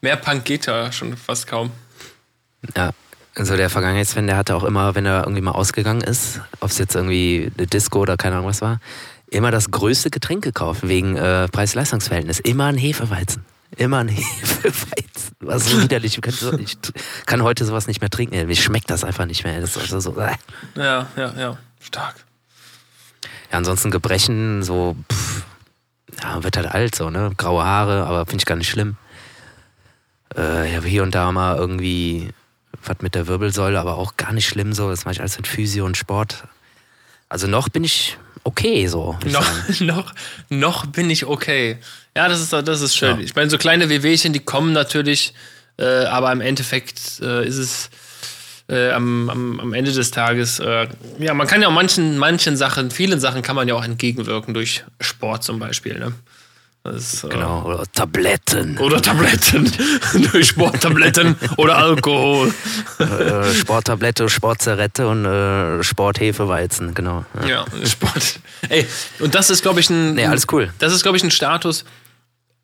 mehr 0.01 0.17
Punk 0.17 0.45
geht 0.45 0.67
da 0.67 0.93
schon 0.93 1.17
fast 1.17 1.47
kaum. 1.47 1.71
Ja, 2.77 2.91
also 3.35 3.57
der 3.57 3.71
Vergangenheitsfan, 3.71 4.27
der 4.27 4.37
hatte 4.37 4.55
auch 4.55 4.65
immer, 4.65 4.95
wenn 4.95 5.07
er 5.07 5.23
irgendwie 5.23 5.41
mal 5.41 5.53
ausgegangen 5.53 6.03
ist, 6.03 6.41
ob 6.61 6.71
es 6.71 6.79
jetzt 6.79 6.95
irgendwie 6.95 7.51
eine 7.57 7.67
Disco 7.67 8.01
oder 8.01 8.17
keine 8.17 8.37
Ahnung 8.37 8.49
was 8.49 8.61
war, 8.61 8.81
immer 9.31 9.51
das 9.51 9.71
größte 9.71 10.11
Getränk 10.11 10.45
gekauft, 10.45 10.87
wegen 10.87 11.17
äh, 11.17 11.49
Preis-Leistungs-Verhältnis. 11.49 12.41
Immer 12.41 12.67
ein 12.67 12.77
Hefeweizen. 12.77 13.45
Immer 13.77 13.99
ein 13.99 14.09
Hefeweizen. 14.09 15.37
Was 15.41 15.71
so 15.71 15.81
widerlich. 15.81 16.17
Ich 16.17 16.21
kann, 16.21 16.35
so, 16.35 16.53
ich 16.59 16.77
kann 17.27 17.43
heute 17.43 17.65
sowas 17.65 17.87
nicht 17.87 18.01
mehr 18.01 18.11
trinken. 18.11 18.47
Mir 18.47 18.57
schmeckt 18.57 18.91
das 18.91 19.05
einfach 19.05 19.27
nicht 19.27 19.45
mehr. 19.45 19.61
Das 19.61 19.77
ist 19.77 19.93
also 19.93 20.01
so, 20.01 20.21
äh. 20.21 20.35
Ja, 20.75 21.07
ja, 21.17 21.33
ja. 21.39 21.59
Stark. 21.81 22.25
Ja, 23.51 23.59
ansonsten 23.59 23.91
Gebrechen, 23.91 24.63
so, 24.63 24.97
pff, 25.13 25.43
ja, 26.23 26.43
wird 26.43 26.57
halt 26.57 26.69
alt, 26.69 26.95
so, 26.95 27.11
ne? 27.11 27.33
Graue 27.37 27.65
Haare, 27.65 28.07
aber 28.07 28.27
finde 28.27 28.43
ich 28.43 28.47
gar 28.47 28.57
nicht 28.57 28.71
schlimm. 28.71 28.97
Äh, 30.37 30.71
ich 30.71 30.77
habe 30.77 30.87
hier 30.87 31.03
und 31.03 31.15
da 31.15 31.33
mal 31.33 31.57
irgendwie 31.57 32.31
was 32.85 32.99
mit 33.01 33.15
der 33.15 33.27
Wirbelsäule, 33.27 33.79
aber 33.79 33.97
auch 33.97 34.17
gar 34.17 34.33
nicht 34.33 34.49
schlimm 34.49 34.73
so. 34.73 34.91
Das 34.91 35.05
mache 35.05 35.15
ich 35.15 35.21
alles 35.21 35.37
mit 35.37 35.47
Physio 35.47 35.85
und 35.85 35.97
Sport. 35.97 36.45
Also 37.29 37.47
noch 37.47 37.69
bin 37.69 37.85
ich 37.85 38.17
okay, 38.45 38.87
so. 38.87 39.19
Noch, 39.25 39.47
noch, 39.81 40.15
noch 40.49 40.87
bin 40.87 41.11
ich 41.11 41.27
okay. 41.27 41.79
Ja, 42.17 42.29
das 42.29 42.41
ist, 42.41 42.53
das 42.53 42.81
ist 42.81 42.97
schön. 42.97 43.19
Ja. 43.19 43.25
Ich 43.25 43.35
meine, 43.35 43.51
so 43.51 43.59
kleine 43.59 43.89
Wehwehchen, 43.89 44.33
die 44.33 44.41
kommen 44.41 44.73
natürlich, 44.73 45.35
äh, 45.79 46.05
aber 46.05 46.33
im 46.33 46.41
Endeffekt 46.41 47.21
äh, 47.21 47.47
ist 47.47 47.57
es 47.57 47.91
äh, 48.71 48.91
am, 48.93 49.29
am, 49.29 49.61
am 49.61 49.73
Ende 49.75 49.93
des 49.93 50.11
Tages, 50.11 50.61
äh, 50.61 50.87
ja, 51.19 51.35
man 51.35 51.47
kann 51.47 51.61
ja 51.61 51.69
auch 51.69 51.73
manchen, 51.73 52.19
manchen 52.19 52.57
Sachen, 52.57 52.91
vielen 52.91 53.19
Sachen 53.19 53.43
kann 53.43 53.57
man 53.57 53.67
ja 53.67 53.75
auch 53.75 53.85
entgegenwirken 53.85 54.55
durch 54.55 54.85
Sport 55.01 55.43
zum 55.43 55.59
Beispiel. 55.59 55.99
Ne? 55.99 56.13
Das 56.85 57.25
äh, 57.25 57.29
Genau, 57.29 57.65
oder 57.65 57.85
Tabletten. 57.93 58.79
Oder 58.79 59.03
Tabletten. 59.03 59.71
durch 60.33 60.49
Sporttabletten 60.49 61.37
oder 61.57 61.77
Alkohol. 61.77 62.55
äh, 62.99 63.53
Sporttablette, 63.53 64.29
Sportzerrette 64.29 65.07
und 65.09 65.25
äh, 65.27 65.83
Sporthefeweizen, 65.83 66.95
genau. 66.95 67.25
Ja. 67.43 67.49
Ja, 67.49 67.87
Sport. 67.87 68.41
Ey, 68.69 68.87
und 69.19 69.35
das 69.35 69.51
ist, 69.51 69.63
glaube 69.63 69.81
ich, 69.81 69.91
ein. 69.91 70.15
Nee, 70.15 70.27
alles 70.27 70.47
cool. 70.53 70.73
Das 70.79 70.95
ist, 70.95 71.03
glaube 71.03 71.19
ich, 71.19 71.25
ein 71.25 71.31
Status. 71.31 71.85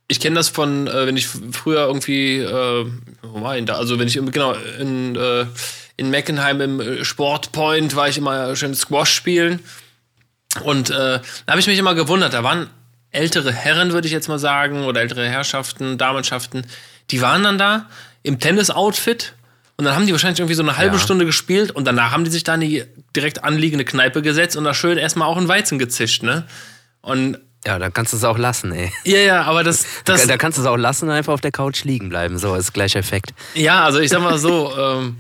Ich 0.09 0.20
kenne 0.20 0.36
das 0.36 0.48
von, 0.48 0.86
äh, 0.86 1.07
wenn 1.07 1.16
ich 1.16 1.26
früher 1.26 1.86
irgendwie, 1.86 2.38
äh, 2.38 2.86
wo 3.22 3.42
war 3.42 3.54
ich 3.54 3.59
denn 3.59 3.66
da? 3.66 3.74
Also, 3.74 3.98
wenn 3.98 4.07
ich, 4.07 4.14
genau, 4.14 4.54
in, 4.78 5.16
äh, 5.16 5.46
in 5.97 6.11
Meckenheim 6.11 6.61
im 6.61 6.80
äh, 6.80 7.05
Sportpoint 7.05 7.97
war 7.97 8.09
ich 8.09 8.18
immer 8.18 8.55
schön 8.57 8.74
Squash 8.74 9.12
spielen. 9.12 9.61
Und 10.64 10.90
äh, 10.90 10.94
da 10.94 11.22
habe 11.49 11.61
ich 11.61 11.66
mich 11.66 11.78
immer 11.78 11.94
gewundert. 11.94 12.34
Da 12.34 12.42
waren 12.42 12.68
ältere 13.11 13.53
Herren, 13.53 13.92
würde 13.92 14.07
ich 14.07 14.12
jetzt 14.12 14.28
mal 14.28 14.38
sagen, 14.38 14.84
oder 14.84 15.01
ältere 15.01 15.26
Herrschaften, 15.28 15.99
Damenschaften, 15.99 16.66
die 17.11 17.20
waren 17.22 17.42
dann 17.42 17.59
da 17.59 17.86
im 18.22 18.38
Tennis-Outfit. 18.40 19.34
Und 19.78 19.84
dann 19.84 19.94
haben 19.94 20.07
die 20.07 20.12
wahrscheinlich 20.12 20.40
irgendwie 20.40 20.55
so 20.55 20.62
eine 20.62 20.78
halbe 20.78 20.97
Ja. 20.97 21.03
Stunde 21.03 21.26
gespielt 21.26 21.70
und 21.70 21.84
danach 21.84 22.11
haben 22.12 22.24
die 22.24 22.30
sich 22.30 22.44
da 22.44 22.55
in 22.55 22.62
die 22.62 22.84
direkt 23.14 23.44
anliegende 23.44 23.84
Kneipe 23.84 24.22
gesetzt 24.22 24.57
und 24.57 24.64
da 24.64 24.72
schön 24.72 24.97
erstmal 24.97 25.28
auch 25.28 25.36
einen 25.36 25.49
Weizen 25.49 25.78
gezischt, 25.78 26.22
ne? 26.22 26.44
Und 27.03 27.38
ja, 27.66 27.78
dann 27.78 27.92
kannst 27.92 28.12
du 28.14 28.16
es 28.16 28.24
auch 28.24 28.38
lassen, 28.38 28.72
ey. 28.72 28.90
ja, 29.05 29.18
ja, 29.18 29.42
aber 29.42 29.64
das, 29.64 29.84
das 30.05 30.26
da 30.26 30.38
kannst 30.38 30.57
du 30.57 30.62
es 30.62 30.68
auch 30.68 30.76
lassen 30.78 31.09
und 31.09 31.14
einfach 31.14 31.34
auf 31.34 31.42
der 31.42 31.53
Couch 31.53 31.84
liegen 31.84 32.09
bleiben. 32.09 32.38
So, 32.38 32.55
ist 32.55 32.72
gleicher 32.72 33.01
Effekt. 33.01 33.34
ja, 33.55 33.84
also 33.84 33.99
ich 34.01 34.09
sag 34.09 34.22
mal 34.22 34.38
so, 34.38 34.74
ähm, 34.78 35.16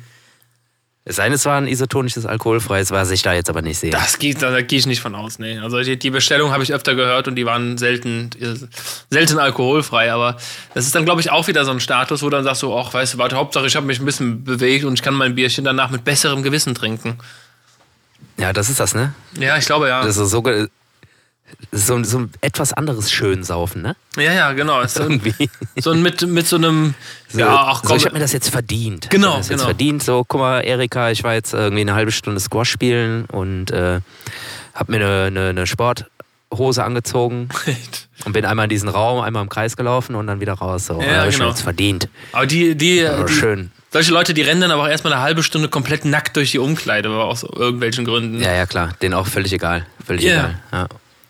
Es 1.08 1.16
sei 1.16 1.24
denn, 1.24 1.34
es 1.34 1.44
war 1.44 1.56
ein 1.56 1.68
isotonisches 1.68 2.26
alkoholfreies, 2.26 2.90
was 2.90 3.12
ich 3.12 3.22
da 3.22 3.32
jetzt 3.32 3.48
aber 3.48 3.62
nicht 3.62 3.78
sehe. 3.78 3.92
das 3.92 4.18
geht, 4.18 4.42
da, 4.42 4.50
da 4.50 4.60
gehe 4.60 4.80
ich 4.80 4.86
nicht 4.86 5.00
von 5.00 5.14
aus, 5.14 5.38
nee. 5.38 5.56
Also 5.60 5.80
die, 5.80 5.96
die 5.96 6.10
Bestellung 6.10 6.50
habe 6.50 6.64
ich 6.64 6.74
öfter 6.74 6.96
gehört 6.96 7.28
und 7.28 7.36
die 7.36 7.46
waren 7.46 7.78
selten, 7.78 8.30
selten 9.08 9.38
alkoholfrei, 9.38 10.12
aber 10.12 10.36
das 10.74 10.84
ist 10.84 10.96
dann, 10.96 11.04
glaube 11.04 11.20
ich, 11.20 11.30
auch 11.30 11.46
wieder 11.46 11.64
so 11.64 11.70
ein 11.70 11.78
Status, 11.78 12.22
wo 12.22 12.26
du 12.26 12.30
dann 12.36 12.42
sagst 12.42 12.62
so, 12.62 12.76
ach, 12.76 12.92
weißt 12.92 13.14
du, 13.14 13.18
warte, 13.18 13.36
Hauptsache 13.36 13.68
ich 13.68 13.76
habe 13.76 13.86
mich 13.86 14.00
ein 14.00 14.04
bisschen 14.04 14.42
bewegt 14.42 14.84
und 14.84 14.94
ich 14.94 15.02
kann 15.02 15.14
mein 15.14 15.36
Bierchen 15.36 15.64
danach 15.64 15.90
mit 15.90 16.02
besserem 16.02 16.42
Gewissen 16.42 16.74
trinken. 16.74 17.18
Ja, 18.36 18.52
das 18.52 18.68
ist 18.68 18.80
das, 18.80 18.92
ne? 18.96 19.14
Ja, 19.38 19.56
ich 19.56 19.66
glaube 19.66 19.86
ja. 19.86 20.02
Das 20.02 20.16
ist 20.16 20.30
so, 20.30 20.42
so, 21.72 22.02
so 22.04 22.18
ein 22.18 22.32
etwas 22.40 22.72
anderes 22.72 23.10
Schönsaufen, 23.10 23.82
ne? 23.82 23.96
ja, 24.16 24.32
ja, 24.32 24.52
genau. 24.52 24.84
So, 24.86 25.00
Irgendwie. 25.02 25.48
so 25.78 25.90
ein 25.92 26.02
mit, 26.02 26.22
mit 26.26 26.46
so 26.46 26.56
einem, 26.56 26.94
So, 27.28 27.40
ja, 27.40 27.54
ach 27.68 27.82
so, 27.82 27.88
komm, 27.88 27.96
ich 27.96 28.04
habe 28.04 28.14
mir 28.14 28.20
das 28.20 28.32
jetzt 28.32 28.48
verdient. 28.50 29.08
Genau, 29.10 29.28
Ich 29.28 29.32
hab 29.32 29.34
mir 29.34 29.38
das 29.38 29.48
jetzt 29.48 29.58
genau. 29.58 29.64
verdient. 29.64 30.02
So, 30.02 30.24
guck 30.26 30.40
mal, 30.40 30.60
Erika, 30.60 31.10
ich 31.10 31.24
war 31.24 31.34
jetzt 31.34 31.52
irgendwie 31.54 31.80
eine 31.82 31.94
halbe 31.94 32.12
Stunde 32.12 32.40
Squash 32.40 32.70
spielen 32.70 33.24
und 33.26 33.70
äh, 33.70 34.00
habe 34.74 34.92
mir 34.92 34.98
eine, 34.98 35.24
eine, 35.26 35.48
eine 35.50 35.66
Sporthose 35.66 36.84
angezogen 36.84 37.48
und 38.24 38.32
bin 38.32 38.44
einmal 38.44 38.64
in 38.64 38.70
diesen 38.70 38.88
Raum, 38.88 39.20
einmal 39.20 39.42
im 39.42 39.48
Kreis 39.48 39.76
gelaufen 39.76 40.14
und 40.14 40.26
dann 40.26 40.40
wieder 40.40 40.54
raus. 40.54 40.86
So, 40.86 41.00
Ja, 41.00 41.26
ich 41.26 41.34
genau. 41.34 41.46
mir 41.46 41.50
jetzt 41.50 41.62
verdient. 41.62 42.08
aber 42.32 42.46
die, 42.46 42.74
die, 42.76 43.06
Aber 43.06 43.24
die 43.24 43.32
schön. 43.34 43.70
Solche 43.92 44.12
Leute, 44.12 44.34
die 44.34 44.42
rennen 44.42 44.60
dann 44.60 44.70
aber 44.72 44.82
auch 44.82 44.88
erstmal 44.88 45.12
eine 45.14 45.22
halbe 45.22 45.42
Stunde 45.42 45.68
komplett 45.68 46.04
nackt 46.04 46.36
durch 46.36 46.50
die 46.50 46.58
Umkleide, 46.58 47.08
aus 47.08 47.44
irgendwelchen 47.44 48.04
Gründen. 48.04 48.42
Ja, 48.42 48.52
ja, 48.52 48.66
klar. 48.66 48.90
Denen 49.00 49.14
auch 49.14 49.26
völlig 49.26 49.52
egal. 49.52 49.86
Völlig 50.04 50.24
Ja. 50.24 50.32
egal. 50.32 50.58
Ja. 50.72 50.86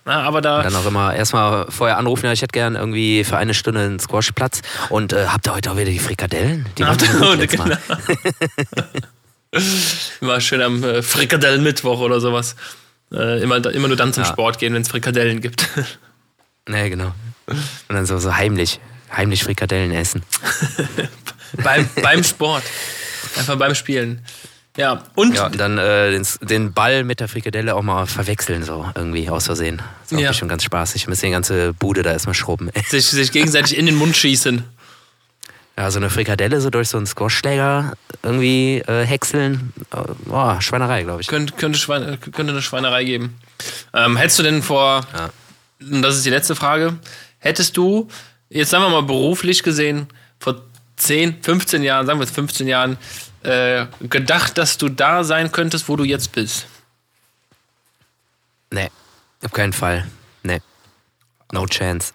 Na, 0.07 0.23
aber 0.23 0.41
da. 0.41 0.63
Dann 0.63 0.75
auch 0.77 0.87
immer 0.87 1.15
erstmal 1.15 1.67
vorher 1.69 1.99
anrufen, 1.99 2.27
ja, 2.27 2.33
ich 2.33 2.41
hätte 2.41 2.53
gern 2.53 2.77
irgendwie 2.77 3.25
für 3.25 3.37
eine 3.37 3.55
Stunde 3.55 3.81
einen 3.81 3.99
Squashplatz. 3.99 4.63
Und 4.89 5.13
äh, 5.13 5.27
habt 5.27 5.49
ihr 5.49 5.55
heute 5.55 5.73
auch 5.73 5.77
wieder 5.77 5.91
die 5.91 5.99
Frikadellen? 5.99 6.65
Die 6.79 6.85
so 6.85 7.19
gut 7.19 7.39
letztes 7.39 7.59
Mal. 7.59 7.79
Immer 10.21 10.41
schön 10.41 10.63
am 10.63 10.83
äh, 10.85 11.03
Frikadellen-Mittwoch 11.03 11.99
oder 12.01 12.21
sowas. 12.21 12.55
Äh, 13.13 13.43
immer, 13.43 13.65
immer 13.67 13.89
nur 13.89 13.97
dann 13.97 14.13
zum 14.13 14.25
Ja. 14.25 14.29
Sport 14.29 14.59
gehen, 14.59 14.75
wenn 14.75 14.83
es 14.83 14.89
Frikadellen 14.89 15.41
gibt. 15.41 15.69
Nee, 16.69 16.91
genau. 16.91 17.15
Und 17.47 17.95
dann 17.95 18.07
so, 18.07 18.19
so 18.19 18.35
heimlich, 18.35 18.81
heimlich 19.17 19.45
Frikadellen 19.45 19.93
essen. 19.93 20.25
beim, 21.63 21.89
beim 22.03 22.25
Sport. 22.25 22.65
Einfach 23.39 23.55
beim 23.57 23.77
Spielen. 23.77 24.25
Ja, 24.77 25.03
und 25.15 25.35
Ja, 25.35 25.47
und 25.47 25.59
dann 25.59 25.79
äh, 25.79 26.11
den, 26.11 26.27
den 26.43 26.73
Ball 26.73 27.03
mit 27.05 27.21
der 27.21 27.29
Frikadelle 27.29 27.75
auch 27.75 27.83
mal 27.83 28.07
verwechseln, 28.07 28.63
so 28.63 28.85
irgendwie 28.95 29.29
aus 29.31 29.47
Versehen. 29.47 29.79
Das 30.03 30.13
ist 30.13 30.19
auch 30.19 30.21
Ja. 30.23 30.29
bestimmt 30.29 30.51
ganz 30.51 30.65
spaßig. 30.65 31.07
Müssen 31.09 31.27
die 31.27 31.33
ganze 31.33 31.73
Bude 31.73 32.03
da 32.03 32.13
erstmal 32.13 32.35
schrubben. 32.35 32.71
sich, 32.89 33.07
sich 33.07 33.33
gegenseitig 33.33 33.77
in 33.77 33.87
den 33.87 33.95
Mund 33.97 34.17
schießen. 34.17 34.65
Ja, 35.79 35.91
so 35.91 35.99
eine 35.99 36.09
Frikadelle 36.09 36.61
so 36.61 36.71
durch 36.71 36.89
so 36.89 36.97
einen 36.97 37.07
Squashschläger 37.07 37.93
irgendwie 38.23 38.79
äh, 38.87 39.05
häckseln. 39.05 39.73
Äh, 39.93 39.99
Boah, 40.25 40.61
Schweinerei, 40.63 41.03
glaube 41.03 41.21
ich. 41.21 41.27
Könnte, 41.29 41.55
könnte, 41.55 41.79
Schweine, 41.79 42.17
könnte 42.19 42.53
eine 42.53 42.63
Schweinerei 42.63 43.05
geben. 43.05 43.37
Ähm, 43.93 44.17
hättest 44.17 44.39
du 44.39 44.43
denn 44.43 44.63
vor, 44.63 45.07
Ja. 45.15 45.31
und 45.81 46.01
das 46.03 46.17
ist 46.17 46.25
die 46.25 46.31
letzte 46.31 46.55
Frage, 46.57 46.99
hättest 47.39 47.77
du, 47.77 48.09
jetzt 48.49 48.71
sagen 48.71 48.85
wir 48.85 48.89
mal 48.91 49.03
beruflich 49.03 49.63
gesehen, 49.63 50.07
vor 50.39 50.63
10, 50.97 51.43
15 51.43 51.83
Jahren, 51.83 52.07
sagen 52.07 52.19
wir 52.19 52.25
jetzt 52.25 52.35
15 52.35 52.67
Jahren, 52.69 52.97
äh, 53.43 53.87
gedacht, 54.01 54.59
dass 54.59 54.79
du 54.79 54.89
da 54.89 55.25
sein 55.25 55.53
könntest, 55.53 55.89
wo 55.89 55.97
du 55.97 56.05
jetzt 56.05 56.33
bist? 56.33 56.67
Nee, 58.71 58.91
auf 59.45 59.53
keinen 59.53 59.73
Fall. 59.73 60.07
Nee. 60.43 60.61
No 61.53 61.67
chance. 61.67 62.13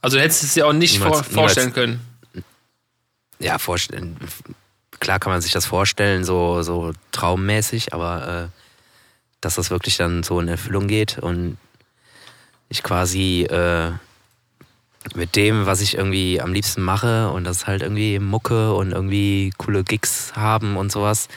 Also 0.00 0.16
du 0.16 0.22
hättest 0.22 0.42
es 0.44 0.54
dir 0.54 0.66
auch 0.66 0.72
nicht 0.72 0.94
Niemals- 0.94 1.22
vor, 1.22 1.24
vorstellen 1.24 1.72
können. 1.72 2.00
Ja, 3.38 3.58
vorstellen. 3.58 4.16
Klar 5.00 5.20
kann 5.20 5.30
man 5.32 5.40
sich 5.40 5.52
das 5.52 5.64
vorstellen, 5.66 6.24
so, 6.24 6.62
so 6.62 6.92
traummäßig, 7.12 7.92
aber 7.94 8.50
äh, 8.52 8.62
dass 9.40 9.54
das 9.54 9.70
wirklich 9.70 9.96
dann 9.96 10.24
so 10.24 10.40
in 10.40 10.48
Erfüllung 10.48 10.88
geht 10.88 11.18
und 11.18 11.56
ich 12.68 12.82
quasi 12.82 13.42
äh, 13.44 13.92
mit 15.16 15.36
dem, 15.36 15.66
was 15.66 15.80
ich 15.80 15.96
irgendwie 15.96 16.40
am 16.40 16.52
liebsten 16.52 16.82
mache 16.82 17.30
und 17.30 17.44
das 17.44 17.66
halt 17.66 17.82
irgendwie 17.82 18.18
Mucke 18.18 18.72
und 18.74 18.92
irgendwie 18.92 19.52
coole 19.58 19.84
Gigs 19.84 20.32
haben 20.34 20.76
und 20.76 20.90
sowas, 20.92 21.28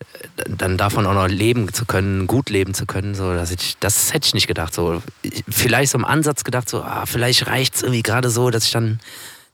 äh, 0.00 0.44
dann 0.48 0.76
davon 0.76 1.06
auch 1.06 1.14
noch 1.14 1.28
leben 1.28 1.72
zu 1.72 1.84
können, 1.86 2.26
gut 2.26 2.50
leben 2.50 2.74
zu 2.74 2.86
können, 2.86 3.14
so, 3.14 3.32
dass 3.34 3.50
ich, 3.50 3.76
das 3.80 4.12
hätte 4.12 4.26
ich 4.28 4.34
nicht 4.34 4.46
gedacht. 4.46 4.74
So, 4.74 5.02
Ich- 5.22 5.44
vielleicht 5.48 5.92
so 5.92 5.98
im 5.98 6.04
Ansatz 6.04 6.44
gedacht, 6.44 6.68
so, 6.68 6.82
ah, 6.82 7.04
vielleicht 7.06 7.46
reicht 7.46 7.76
es 7.76 7.82
irgendwie 7.82 8.02
gerade 8.02 8.30
so, 8.30 8.50
dass 8.50 8.64
ich 8.64 8.70
dann 8.72 9.00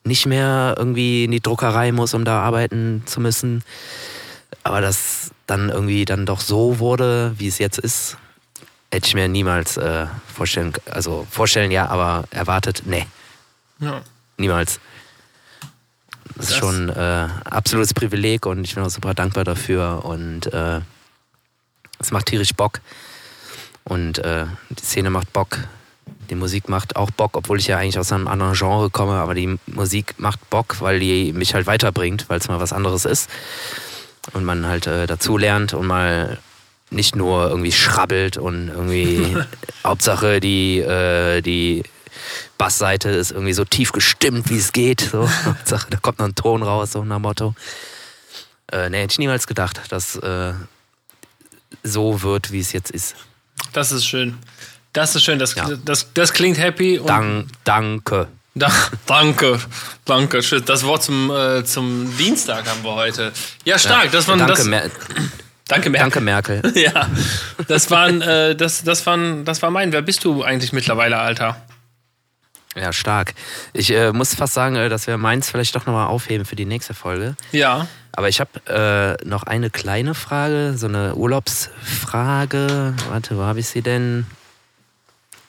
nicht 0.05 0.27
mehr 0.27 0.75
irgendwie 0.77 1.25
in 1.25 1.31
die 1.31 1.41
Druckerei 1.41 1.93
muss, 1.93 2.15
um 2.15 2.25
da 2.25 2.41
arbeiten 2.43 3.03
zu 3.07 3.21
müssen. 3.21 3.63
Aber 4.65 4.81
dass 4.81 5.31
dann 5.47 5.69
irgendwie 5.71 6.05
dann 6.05 6.27
doch 6.27 6.41
so 6.41 6.79
wurde, 6.79 7.35
wie 7.39 7.49
es 7.49 7.59
jetzt 7.59 7.79
ist, 7.79 8.17
hätte 8.93 9.07
ich 9.09 9.15
mir 9.15 9.27
niemals 9.27 9.77
äh, 9.79 10.07
vorstellen, 10.33 10.73
also 10.91 11.27
vorstellen 11.31 11.71
ja, 11.71 11.89
aber 11.89 12.25
erwartet, 12.31 12.83
nee, 12.85 13.07
Ja. 13.81 14.03
niemals. 14.37 14.79
Das, 16.37 16.47
ist 16.47 16.51
Das- 16.53 16.59
schon 16.59 16.89
äh, 16.91 17.29
absolutes 17.45 17.95
Privileg 17.95 18.47
und 18.47 18.65
ich 18.65 18.75
bin 18.75 18.85
auch 18.85 18.91
super 18.91 19.15
dankbar 19.15 19.45
dafür 19.45 20.05
und 20.05 20.53
äh, 20.53 20.81
es 21.99 22.11
macht 22.11 22.27
tierisch 22.27 22.53
Bock 22.55 22.81
und 23.85 24.19
äh, 24.19 24.47
die 24.71 24.83
Szene 24.85 25.11
macht 25.11 25.33
Bock, 25.33 25.59
die 26.31 26.35
Musik 26.35 26.69
macht 26.69 26.97
auch 26.97 27.11
Bock, 27.11 27.37
obwohl 27.37 27.59
ich 27.59 27.67
ja 27.69 27.79
eigentlich 27.79 27.99
aus 27.99 28.13
einem 28.13 28.29
anderen 28.29 28.55
Genre 28.55 28.91
komme, 28.91 29.15
aber 29.15 29.35
die 29.35 29.59
Musik 29.67 30.15
macht 30.19 30.49
Bock, 30.51 30.81
weil 30.81 31.01
die 31.01 31.33
mich 31.33 31.55
halt 31.55 31.67
weiterbringt, 31.67 32.29
weil 32.29 32.39
es 32.39 32.49
mal 32.49 32.61
was 32.61 32.73
anderes 32.73 33.05
ist 33.05 33.29
und 34.33 34.45
man 34.45 34.67
halt 34.67 34.87
äh, 34.87 35.07
dazu 35.07 35.37
lernt 35.39 35.75
und 35.75 35.87
mal 35.87 36.39
nicht 36.93 37.17
nur 37.17 37.49
irgendwie 37.49 37.73
schrabbelt 37.73 38.37
und 38.37 38.69
irgendwie 38.69 39.37
Hauptsache 39.85 40.41
die, 40.41 40.79
äh, 40.81 41.41
die 41.41 41.83
Bassseite 42.59 43.11
ist 43.11 43.33
irgendwie 43.33 43.53
so 43.53 43.65
tief 43.65 43.93
gestimmt, 43.93 44.51
wie 44.51 44.59
es 44.59 44.73
geht. 44.73 45.01
So. 45.13 45.29
Hauptsache, 45.45 45.89
da 45.91 45.99
kommt 45.99 46.19
noch 46.19 46.27
ein 46.27 46.35
Ton 46.35 46.63
raus, 46.63 46.93
so 46.93 47.05
nach 47.05 47.19
Motto. 47.19 47.55
Äh, 48.71 48.91
nee, 48.91 49.01
hätte 49.03 49.13
ich 49.13 49.19
niemals 49.19 49.47
gedacht, 49.47 49.81
dass 49.91 50.17
äh, 50.17 50.53
so 51.83 52.23
wird, 52.23 52.53
wie 52.53 52.61
es 52.61 52.73
jetzt 52.73 52.91
ist. 52.91 53.17
Das 53.73 53.93
ist 53.93 54.07
schön. 54.07 54.39
Das 54.93 55.15
ist 55.17 55.25
schön. 55.25 55.39
Das, 55.39 55.55
Ja. 55.55 55.69
das, 55.85 56.13
das 56.15 56.33
klingt 56.33 56.59
happy. 56.59 57.01
Dank, 57.05 57.49
danke. 57.65 58.29
Da, 58.55 58.71
danke, 59.07 59.59
danke. 60.05 60.41
Das 60.61 60.85
Wort 60.85 61.03
zum, 61.03 61.31
äh, 61.31 61.65
zum 61.65 62.15
Dienstag 62.19 62.67
haben 62.69 62.85
wir 62.85 62.95
heute. 62.95 63.33
Ja, 63.65 63.79
stark. 63.79 64.13
Das 64.13 64.29
waren 64.29 64.39
danke, 64.41 64.55
das. 64.71 64.91
Danke, 65.73 65.89
Merkel. 65.89 66.21
danke, 66.21 66.21
Merkel. 66.21 66.63
Ja, 66.75 67.09
das 67.67 67.91
waren, 67.91 68.21
äh, 68.21 68.55
das, 68.55 68.85
das 68.85 69.07
waren, 69.07 69.47
das 69.47 69.63
war 69.63 69.71
mein. 69.71 69.93
Wer 69.93 70.03
bist 70.03 70.23
du 70.25 70.43
eigentlich 70.43 70.73
mittlerweile, 70.75 71.19
Alter? 71.19 71.57
Ja, 72.75 72.93
stark. 72.93 73.33
Ich 73.73 73.91
äh, 73.91 74.13
muss 74.13 74.35
fast 74.35 74.53
sagen, 74.53 74.77
äh, 74.77 74.91
dass 74.91 75.07
wir 75.07 75.17
meins 75.17 75.51
vielleicht 75.51 75.75
doch 75.75 75.87
nochmal 75.87 76.09
aufheben 76.09 76.45
für 76.45 76.57
die 76.57 76.67
nächste 76.67 76.93
Folge. 76.93 77.37
Ja. 77.53 77.87
Aber 78.13 78.29
ich 78.29 78.41
habe 78.41 79.19
äh, 79.21 79.27
noch 79.27 79.45
eine 79.45 79.71
kleine 79.71 80.15
Frage, 80.15 80.75
so 80.77 80.89
eine 80.89 81.15
Urlaubsfrage. 81.15 82.95
Warte, 83.09 83.39
wo 83.39 83.43
habe 83.43 83.61
ich 83.61 83.69
sie 83.69 83.81
denn? 83.81 84.27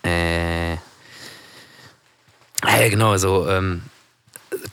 Äh, 0.06 0.74
äh 0.74 0.78
genau, 2.90 3.18
so 3.18 3.50
ähm, 3.50 3.84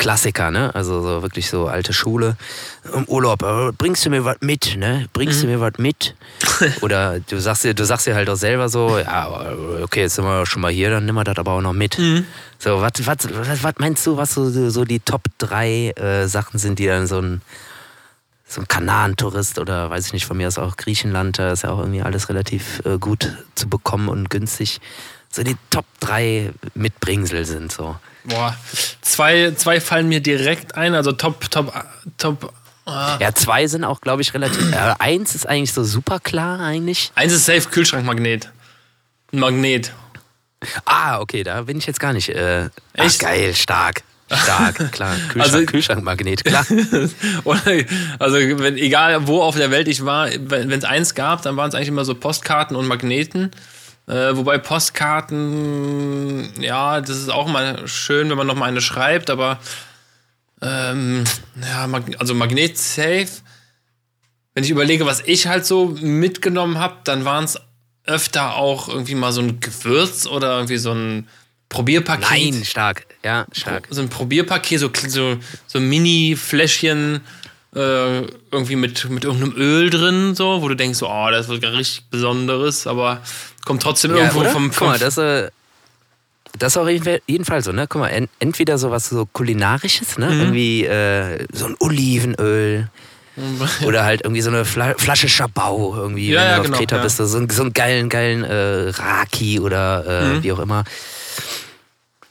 Klassiker, 0.01 0.51
ne? 0.51 0.75
Also 0.75 1.03
so 1.03 1.21
wirklich 1.21 1.51
so 1.51 1.69
alte 1.69 1.93
Schule. 1.93 2.37
Im 2.95 3.05
Urlaub, 3.05 3.43
äh, 3.43 3.71
bringst 3.77 4.07
du 4.07 4.09
mir 4.09 4.25
was 4.25 4.39
mit, 4.41 4.77
ne? 4.79 5.07
Bringst 5.13 5.43
du 5.43 5.47
mir 5.47 5.61
was 5.61 5.75
mit? 5.77 6.17
Oder 6.81 7.21
du 7.21 7.39
sagst 7.39 7.65
dir, 7.65 7.75
du 7.75 7.85
sagst 7.85 8.07
dir 8.07 8.15
halt 8.15 8.31
auch 8.31 8.37
selber 8.37 8.71
so, 8.71 8.99
ja, 8.99 9.29
okay, 9.83 10.01
jetzt 10.01 10.15
sind 10.15 10.25
wir 10.25 10.47
schon 10.47 10.63
mal 10.63 10.73
hier, 10.73 10.89
dann 10.89 11.05
nimm 11.05 11.17
wir 11.17 11.25
das 11.25 11.37
aber 11.37 11.53
auch 11.53 11.61
noch 11.61 11.75
mit. 11.75 11.99
So, 12.59 12.81
was, 12.81 12.93
was, 13.01 13.29
was, 13.31 13.63
was 13.63 13.75
meinst 13.77 14.07
du, 14.07 14.17
was 14.17 14.33
so, 14.33 14.71
so 14.71 14.87
die 14.87 15.01
Top 15.01 15.25
3 15.37 15.91
äh, 15.91 16.27
Sachen 16.29 16.59
sind, 16.59 16.79
die 16.79 16.87
dann 16.87 17.07
so 17.07 17.21
ein 17.21 17.43
so 18.49 18.61
ein 18.61 18.67
Kanaren-Tourist 18.67 19.61
oder 19.61 19.91
weiß 19.91 20.07
ich 20.07 20.13
nicht, 20.13 20.27
von 20.27 20.37
mir 20.37 20.49
aus 20.49 20.59
auch 20.59 20.77
Griechenland, 20.77 21.39
da 21.39 21.53
ist 21.53 21.63
ja 21.63 21.71
auch 21.71 21.79
irgendwie 21.79 22.03
alles 22.03 22.29
relativ 22.29 22.83
äh, 22.85 22.99
gut 22.99 23.37
zu 23.55 23.69
bekommen 23.69 24.09
und 24.09 24.29
günstig. 24.29 24.81
So 25.33 25.43
die 25.43 25.57
Top 25.71 25.85
3 26.01 26.53
Mitbringsel 26.75 27.45
sind 27.45 27.71
so. 27.73 27.97
Boah. 28.25 28.57
Zwei, 29.01 29.53
zwei 29.53 29.81
fallen 29.81 30.09
mir 30.09 30.21
direkt 30.21 30.75
ein. 30.77 30.95
Also 30.95 31.13
top, 31.13 31.51
top, 31.51 31.73
top. 32.19 32.53
Ah. 32.85 33.17
Ja, 33.21 33.33
zwei 33.35 33.67
sind 33.67 33.85
auch, 33.85 34.01
glaube 34.01 34.23
ich, 34.23 34.35
relativ. 34.35 34.73
Äh, 34.73 34.95
eins 34.99 35.35
ist 35.35 35.47
eigentlich 35.49 35.73
so 35.73 35.85
super 35.85 36.19
klar 36.19 36.59
eigentlich. 36.61 37.13
Eins 37.15 37.33
ist 37.33 37.47
safe 37.47 37.69
Kühlschrankmagnet. 37.69 38.51
Ein 39.33 39.39
Magnet. 39.39 39.93
Ah, 40.85 41.21
okay, 41.21 41.43
da 41.45 41.63
bin 41.63 41.79
ich 41.79 41.87
jetzt 41.87 42.01
gar 42.01 42.13
nicht. 42.13 42.29
Äh, 42.31 42.69
ach, 42.99 43.05
Echt? 43.05 43.21
geil, 43.21 43.55
stark. 43.55 44.03
Stark, 44.33 44.93
klar. 44.93 45.15
Kühlschrank, 45.33 45.41
Also- 45.55 45.65
Kühlschrankmagnet, 45.67 46.45
klar. 46.45 46.67
Oder, 47.45 47.63
also 48.19 48.37
wenn, 48.37 48.77
egal 48.77 49.27
wo 49.27 49.41
auf 49.43 49.57
der 49.57 49.71
Welt 49.71 49.89
ich 49.89 50.05
war, 50.05 50.29
wenn 50.39 50.71
es 50.73 50.85
eins 50.85 51.15
gab, 51.15 51.43
dann 51.43 51.57
waren 51.57 51.69
es 51.69 51.75
eigentlich 51.75 51.89
immer 51.89 52.05
so 52.05 52.15
Postkarten 52.15 52.77
und 52.77 52.87
Magneten. 52.87 53.51
Äh, 54.07 54.37
wobei 54.37 54.59
Postkarten, 54.59 56.51
ja, 56.61 57.01
das 57.01 57.17
ist 57.17 57.31
auch 57.31 57.49
mal 57.49 57.87
schön, 57.87 58.29
wenn 58.31 58.37
man 58.37 58.47
noch 58.47 58.57
mal 58.57 58.67
eine 58.67 58.81
schreibt, 58.81 59.31
aber 59.31 59.61
ähm, 60.63 61.25
ja, 61.63 61.89
also 62.19 62.35
Magnet 62.35 62.77
safe. 62.77 63.29
Wenn 64.55 64.65
ich 64.65 64.71
überlege, 64.71 65.07
was 65.07 65.21
ich 65.21 65.47
halt 65.47 65.65
so 65.65 65.97
mitgenommen 66.01 66.79
habe, 66.79 66.97
dann 67.05 67.25
waren 67.25 67.45
es 67.45 67.59
öfter 68.05 68.57
auch 68.57 68.89
irgendwie 68.89 69.15
mal 69.15 69.33
so 69.33 69.41
ein 69.41 69.61
Gewürz 69.61 70.27
oder 70.27 70.57
irgendwie 70.57 70.79
so 70.79 70.93
ein 70.93 71.29
Probierpaket 71.69 72.29
Nein, 72.29 72.65
stark. 72.65 73.07
Ja, 73.23 73.47
stark. 73.53 73.87
so 73.91 74.03
ein 74.03 74.09
Probierpaket, 74.09 74.81
so, 74.81 74.91
so, 75.07 75.39
so 75.69 75.81
Mini-Fläschchen 75.81 77.21
äh, 77.75 78.23
irgendwie 78.51 78.77
mit, 78.77 79.09
mit 79.11 79.25
irgendeinem 79.25 79.55
Öl 79.57 79.91
drin, 79.91 80.35
so, 80.35 80.61
wo 80.63 80.69
du 80.69 80.75
denkst, 80.77 80.99
so, 80.99 81.09
oh, 81.09 81.29
das 81.31 81.49
wird 81.49 81.63
gar 81.63 81.73
richtig 81.73 82.05
Besonderes, 82.11 82.87
aber 82.87 83.21
kommt 83.65 83.83
trotzdem 83.83 84.13
irgendwo 84.15 84.41
oder? 84.41 84.51
vom, 84.51 84.65
Guck 84.69 84.75
vom 84.75 84.89
mal, 84.89 84.99
das, 84.99 85.19
äh, 85.19 85.51
das 86.59 86.73
ist 86.73 86.77
auch 86.79 86.89
jeden 86.89 87.19
jeden 87.27 87.45
Fall 87.45 87.63
so, 87.63 87.71
ne? 87.73 87.87
Guck 87.87 88.01
mal, 88.01 88.09
en 88.09 88.29
entweder 88.41 88.77
sowas 88.77 89.09
so 89.09 89.25
kulinarisches, 89.27 90.19
ne? 90.19 90.27
Mhm. 90.31 90.41
Irgendwie 90.41 90.85
äh, 90.85 91.47
so 91.53 91.67
ein 91.67 91.77
Olivenöl. 91.79 92.89
Oder 93.87 94.05
halt 94.05 94.23
irgendwie 94.23 94.43
so 94.43 94.51
eine 94.51 94.65
Fla 94.67 94.95
Flasche 94.99 95.29
Schabau, 95.29 95.95
irgendwie, 95.97 96.31
Ja, 96.31 96.41
wenn 96.41 96.47
ja, 96.49 96.55
du 96.57 96.61
auf 96.61 96.67
genau, 96.67 96.79
Kreta 96.79 96.97
ja. 96.97 97.03
bist, 97.03 97.17
so, 97.19 97.39
einen- 97.39 97.49
so 97.49 97.63
einen 97.63 97.73
geilen, 97.73 98.09
geilen 98.11 98.45
äh, 98.45 98.91
Raki 98.91 99.61
oder 99.61 100.05
äh, 100.07 100.25
Mhm. 100.35 100.43
wie 100.43 100.53
auch 100.53 100.59
immer. 100.59 100.85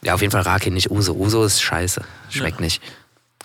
Ja, 0.02 0.14
auf 0.14 0.20
jeden 0.20 0.30
Fall 0.30 0.42
Raki, 0.42 0.70
nicht 0.70 0.90
Uso. 0.90 1.14
Uso 1.14 1.42
ist 1.44 1.60
scheiße. 1.62 2.02
Schmeckt 2.28 2.60
nicht. 2.60 2.80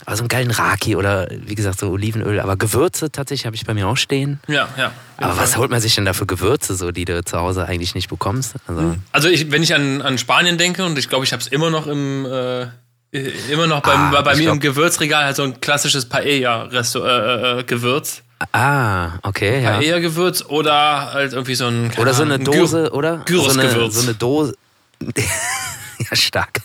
Aber 0.06 0.18
so 0.18 0.22
einen 0.24 0.28
geilen 0.28 0.52
Raki 0.52 0.96
oder 0.96 1.28
wie 1.32 1.56
gesagt 1.56 1.80
so 1.80 1.90
Olivenöl. 1.92 2.40
Aber 2.40 2.58
Gewürze 2.58 3.12
tatsächlich 3.12 3.46
habe 3.46 3.56
ich 3.56 3.66
bei 3.66 3.74
mir 3.74 3.88
auch 3.88 3.98
stehen. 3.98 4.40
Ja, 4.48 4.68
ja. 4.78 4.92
Aber 5.18 5.38
was 5.38 5.58
holt 5.58 5.72
man 5.72 5.80
sich 5.80 5.96
denn 5.96 6.06
da 6.06 6.14
für 6.14 6.26
Gewürze, 6.26 6.76
so, 6.76 6.92
die 6.92 7.06
du 7.06 7.24
zu 7.24 7.38
Hause 7.40 7.66
eigentlich 7.66 7.96
nicht 7.96 8.10
bekommst? 8.10 8.56
Also, 8.68 8.96
Also 9.14 9.30
ich, 9.30 9.52
wenn 9.52 9.64
ich 9.64 9.74
an, 9.74 10.02
an 10.02 10.18
Spanien 10.18 10.58
denke 10.58 10.84
und 10.86 10.98
ich 11.00 11.08
glaube, 11.10 11.24
ich 11.26 11.32
habe 11.32 11.42
es 11.42 11.48
immer 11.48 11.70
noch 11.70 11.88
im 11.88 12.26
äh, 12.26 12.68
immer 13.50 13.68
noch 13.68 13.82
beim, 13.82 13.98
Ah, 14.00 14.12
bei, 14.12 14.22
bei 14.24 14.36
mir 14.36 14.50
im 14.52 14.60
glaub- 14.60 14.76
Gewürzregal 14.76 15.24
halt 15.24 15.38
so 15.38 15.44
ein 15.44 15.62
klassisches 15.62 16.06
Paella-Gewürz. 16.10 16.96
Äh, 16.96 17.60
äh, 17.60 17.64
Gewürz. 17.64 18.22
ah, 18.52 19.12
okay, 19.24 19.64
ja. 19.64 19.78
Paella-Gewürz 19.78 20.44
oder 20.50 21.14
halt 21.14 21.32
irgendwie 21.32 21.56
so 21.56 21.68
ein 21.68 21.92
Oder 21.98 22.14
so 22.14 22.24
eine 22.24 22.38
Dose, 22.40 22.92
oder? 22.92 23.24
So 23.26 23.50
eine, 23.50 23.62
Gyros-Gewürz. 23.70 23.96
so 23.96 24.02
eine 24.02 24.14
Dose. 24.16 24.54
ja, 26.10 26.16
stark. 26.16 26.62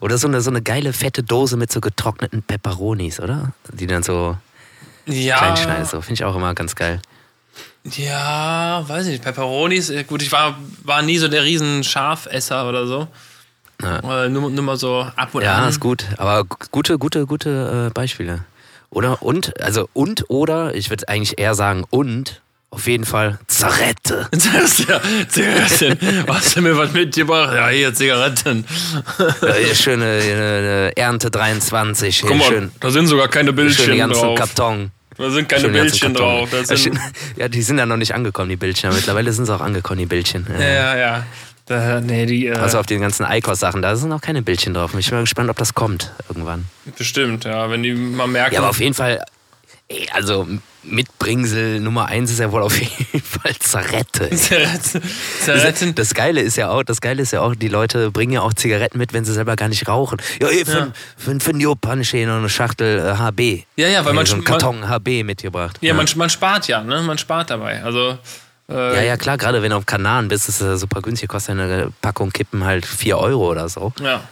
Oder 0.00 0.18
so 0.18 0.26
eine, 0.28 0.40
so 0.40 0.50
eine 0.50 0.62
geile 0.62 0.92
fette 0.92 1.22
Dose 1.22 1.56
mit 1.56 1.70
so 1.72 1.80
getrockneten 1.80 2.42
Peperonis, 2.42 3.20
oder? 3.20 3.52
Die 3.72 3.86
dann 3.86 4.02
so 4.02 4.36
ja, 5.06 5.36
klein 5.38 5.56
schneidest. 5.56 5.90
So. 5.92 6.00
Finde 6.00 6.14
ich 6.14 6.24
auch 6.24 6.34
immer 6.36 6.54
ganz 6.54 6.74
geil. 6.74 7.00
Ja, 7.84 8.82
weiß 8.86 9.06
ich 9.06 9.12
nicht. 9.12 9.24
Pepperonis, 9.24 9.90
äh, 9.90 10.04
gut, 10.04 10.22
ich 10.22 10.32
war, 10.32 10.56
war 10.82 11.02
nie 11.02 11.18
so 11.18 11.28
der 11.28 11.44
riesen 11.44 11.84
Schafesser 11.84 12.68
oder 12.68 12.86
so. 12.86 13.08
Ja. 13.82 14.24
Äh, 14.24 14.28
nur, 14.30 14.50
nur 14.50 14.64
mal 14.64 14.76
so 14.76 15.00
ab 15.16 15.34
und 15.34 15.42
Ja, 15.42 15.56
an. 15.56 15.68
ist 15.68 15.80
gut. 15.80 16.06
Aber 16.16 16.44
gu- 16.44 16.56
gute, 16.70 16.98
gute, 16.98 17.26
gute 17.26 17.88
äh, 17.88 17.92
Beispiele. 17.92 18.44
Oder 18.90 19.22
und, 19.22 19.60
also 19.60 19.88
und 19.92 20.24
oder, 20.30 20.74
ich 20.74 20.88
würde 20.88 21.08
eigentlich 21.08 21.38
eher 21.38 21.54
sagen 21.54 21.84
und, 21.90 22.40
auf 22.74 22.86
jeden 22.86 23.04
Fall 23.04 23.38
Zarette. 23.46 24.28
Ja 24.88 25.00
Zigaretten. 25.28 25.98
Hast 26.28 26.56
du 26.56 26.60
mir 26.62 26.76
was 26.76 26.92
mitgebracht? 26.92 27.54
Ja, 27.54 27.68
hier 27.68 27.94
Zigaretten. 27.94 28.64
Ja, 29.42 29.54
hier 29.54 29.74
schöne 29.74 30.04
äh, 30.04 31.00
Ernte 31.00 31.30
23. 31.30 32.20
Hier 32.20 32.28
Guck 32.28 32.38
mal, 32.38 32.44
schön, 32.48 32.70
da 32.80 32.90
sind 32.90 33.06
sogar 33.06 33.28
keine 33.28 33.48
schön 33.48 33.56
Bildchen 33.56 33.86
den 33.90 33.98
ganzen 33.98 34.20
drauf. 34.22 34.38
Karton. 34.38 34.90
Da 35.16 35.30
sind 35.30 35.48
keine 35.48 35.62
Schön 35.62 35.72
Bildchen 35.72 36.14
drauf. 36.14 36.48
Sind, 36.50 36.78
schön- 36.80 36.98
ja, 37.36 37.46
die 37.48 37.62
sind 37.62 37.78
ja 37.78 37.86
noch 37.86 37.96
nicht 37.96 38.14
angekommen, 38.14 38.48
die 38.48 38.56
Bildchen. 38.56 38.92
Mittlerweile 38.92 39.32
sind 39.32 39.46
sie 39.46 39.54
auch 39.54 39.60
angekommen, 39.60 40.00
die 40.00 40.06
Bildchen. 40.06 40.44
ja, 40.58 40.64
ja, 40.64 40.96
ja. 40.96 41.26
Da, 41.66 42.00
nee, 42.00 42.26
die, 42.26 42.48
äh, 42.48 42.56
Also 42.56 42.78
auf 42.78 42.86
den 42.86 43.00
ganzen 43.00 43.24
Eikos-Sachen, 43.24 43.80
da 43.80 43.94
sind 43.96 44.08
noch 44.10 44.20
keine 44.20 44.42
Bildchen 44.42 44.74
drauf. 44.74 44.90
Ich 44.98 45.06
bin 45.08 45.16
mal 45.18 45.22
gespannt, 45.22 45.48
ob 45.50 45.56
das 45.56 45.72
kommt 45.72 46.12
irgendwann. 46.28 46.66
bestimmt, 46.98 47.44
ja. 47.44 47.70
Wenn 47.70 47.82
die 47.84 47.92
mal 47.94 48.26
merken. 48.26 48.54
Ja, 48.54 48.60
aber 48.60 48.70
auf 48.70 48.80
jeden 48.80 48.92
Fall, 48.94 49.22
also 50.12 50.46
Mitbringsel 50.82 51.80
Nummer 51.80 52.06
eins 52.06 52.30
ist 52.30 52.40
ja 52.40 52.52
wohl 52.52 52.62
auf 52.62 52.78
jeden 52.80 53.22
Fall 53.24 53.54
Zarette. 53.58 54.30
ey. 54.30 54.36
Zigaretten. 54.36 55.02
Zigaretten. 55.40 55.94
Das 55.94 56.14
Geile 56.14 56.40
ist 56.40 56.56
ja 56.56 56.70
auch, 56.70 56.82
das 56.82 57.00
Geile 57.00 57.22
ist 57.22 57.32
ja 57.32 57.40
auch, 57.40 57.54
die 57.54 57.68
Leute 57.68 58.10
bringen 58.10 58.32
ja 58.32 58.42
auch 58.42 58.52
Zigaretten 58.52 58.98
mit, 58.98 59.12
wenn 59.12 59.24
sie 59.24 59.32
selber 59.32 59.56
gar 59.56 59.68
nicht 59.68 59.88
rauchen. 59.88 60.18
Ja, 60.40 60.48
hier 60.48 60.66
für, 60.66 60.72
Ja. 60.78 60.88
für, 61.16 61.38
noch 62.26 62.36
eine 62.36 62.48
Schachtel 62.48 62.98
äh, 62.98 63.16
HB. 63.16 63.64
Ja, 63.76 63.88
ja, 63.88 64.04
weil 64.04 64.12
man- 64.12 64.26
so 64.26 64.34
einen 64.34 64.44
man- 64.44 64.50
Karton 64.58 64.88
HB 64.88 65.24
mitgebracht. 65.24 65.78
Ja, 65.80 65.94
man, 65.94 66.06
man 66.16 66.30
spart 66.30 66.68
ja, 66.68 66.82
ne? 66.82 67.02
Man 67.02 67.18
spart 67.18 67.50
dabei. 67.50 67.82
Also, 67.82 68.18
äh, 68.68 68.96
ja, 68.96 69.02
ja, 69.02 69.16
klar, 69.16 69.36
gerade 69.38 69.62
wenn 69.62 69.70
du 69.70 69.76
auf 69.76 69.86
Kanaren 69.86 70.28
bist, 70.28 70.48
ist 70.48 70.60
es 70.60 70.80
super 70.80 71.00
günstig, 71.02 71.28
kostet 71.28 71.58
eine 71.58 71.92
Packung 72.00 72.30
Kippen 72.30 72.64
halt 72.64 72.86
4 72.86 73.18
Euro 73.18 73.50
oder 73.50 73.68
so. 73.68 73.92
ja. 74.00 74.22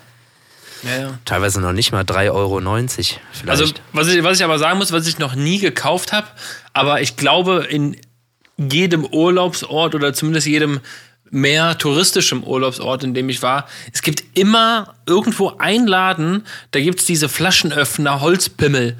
Ja, 0.83 1.01
ja. 1.01 1.19
Teilweise 1.25 1.61
noch 1.61 1.73
nicht 1.73 1.93
mal 1.93 2.03
3,90 2.03 2.31
Euro 2.33 2.59
vielleicht. 2.59 3.49
Also, 3.49 3.75
was 3.93 4.09
ich, 4.09 4.23
was 4.23 4.39
ich 4.39 4.45
aber 4.45 4.59
sagen 4.59 4.79
muss, 4.79 4.93
was 4.93 5.07
ich 5.07 5.19
noch 5.19 5.35
nie 5.35 5.59
gekauft 5.59 6.13
habe, 6.13 6.27
aber 6.73 7.01
ich 7.01 7.17
glaube, 7.17 7.67
in 7.69 7.97
jedem 8.57 9.05
Urlaubsort 9.05 9.95
oder 9.95 10.13
zumindest 10.13 10.47
jedem 10.47 10.81
mehr 11.31 11.79
touristischem 11.79 12.45
Urlaubsort, 12.45 13.05
in 13.05 13.15
dem 13.15 13.29
ich 13.29 13.43
war, 13.43 13.67
es 13.93 14.03
gibt 14.03 14.23
immer 14.35 14.95
irgendwo 15.07 15.57
einen 15.59 15.87
Laden, 15.87 16.45
da 16.73 16.81
gibt 16.81 17.01
es 17.01 17.07
diese 17.07 17.29
Flaschenöffner, 17.29 18.21
Holzpimmel. 18.21 18.97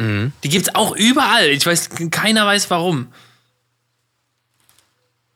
Die 0.00 0.48
gibt 0.48 0.68
es 0.68 0.74
auch 0.76 0.94
überall. 0.94 1.48
Ich 1.48 1.66
weiß, 1.66 1.90
keiner 2.12 2.46
weiß 2.46 2.70
warum. 2.70 3.08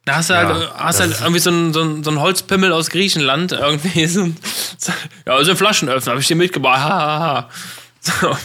Da 0.04 0.16
hast 0.16 0.30
du 0.30 0.34
Ja, 0.34 0.48
halt, 0.48 0.74
hast 0.74 1.00
halt 1.00 1.20
irgendwie 1.20 1.38
so 1.38 1.50
einen, 1.50 1.72
so, 1.72 1.80
einen, 1.80 2.02
so 2.04 2.10
einen 2.10 2.20
Holzpimmel 2.20 2.72
aus 2.72 2.90
Griechenland. 2.90 3.52
Irgendwie 3.52 4.06
so 4.06 4.22
ein, 4.24 4.36
so, 4.78 4.92
ja, 5.26 5.44
so 5.44 5.50
ein 5.52 5.56
Flaschenöffner, 5.56 6.12
habe 6.12 6.20
ich 6.20 6.26
dir 6.26 6.36
mitgebracht. 6.36 6.80
Ha, 6.80 6.88
ha, 6.88 7.18
ha. 7.20 7.48
So. 8.00 8.36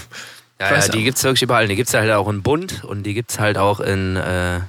Ja, 0.60 0.76
ja, 0.76 0.88
die 0.88 1.04
gibt 1.04 1.18
es 1.18 1.24
wirklich 1.24 1.42
überall. 1.42 1.68
Die 1.68 1.76
gibt 1.76 1.88
es 1.88 1.96
halt 1.96 2.12
auch 2.12 2.28
in 2.30 2.44
bunt 2.44 2.84
und 2.84 3.04
die 3.04 3.16
gibt 3.16 3.32
es 3.32 3.40
halt 3.40 3.58
auch 3.58 3.80
in 3.80 4.16
äh, 4.18 4.60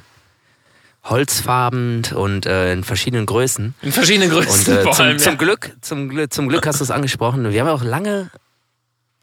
holzfarben 1.05 2.07
und 2.15 2.47
äh, 2.47 2.73
in 2.73 2.85
verschiedenen 2.85 3.27
Größen. 3.27 3.75
In 3.83 3.93
verschiedenen 3.93 4.33
Und 4.33 4.45
Größen 4.47 4.79
äh, 4.79 4.83
vor 4.83 4.93
zum, 4.93 5.07
allem. 5.07 5.19
zum, 5.19 5.33
ja. 5.33 5.39
Glück, 5.39 5.77
zum, 5.81 6.09
Glück, 6.09 6.33
zum 6.33 6.49
Glück 6.49 6.67
hast 6.67 6.81
du 6.81 6.85
es 6.85 6.91
angesprochen. 6.91 7.51
Wir 7.53 7.61
haben 7.61 7.69
auch 7.69 7.83
lange, 7.83 8.31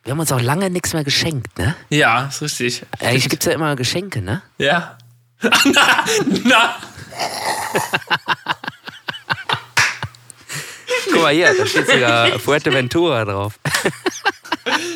wir 0.03 0.11
haben 0.11 0.19
uns 0.19 0.31
auch 0.31 0.41
lange 0.41 0.69
nichts 0.69 0.93
mehr 0.93 1.03
geschenkt, 1.03 1.57
ne? 1.57 1.75
ja, 1.89 2.25
ist 2.27 2.41
richtig. 2.41 2.83
Eigentlich 2.99 3.29
gibt 3.29 3.43
es 3.43 3.47
ja 3.47 3.53
immer 3.53 3.75
Geschenke, 3.75 4.21
ne? 4.21 4.41
Ja. 4.57 4.97
na, 5.41 6.05
na. 6.43 6.75
Guck 11.11 11.21
mal 11.21 11.33
hier, 11.33 11.53
da 11.55 11.65
steht 11.65 11.87
sogar 11.87 12.39
Fuerteventura 12.39 13.25
drauf. 13.25 13.53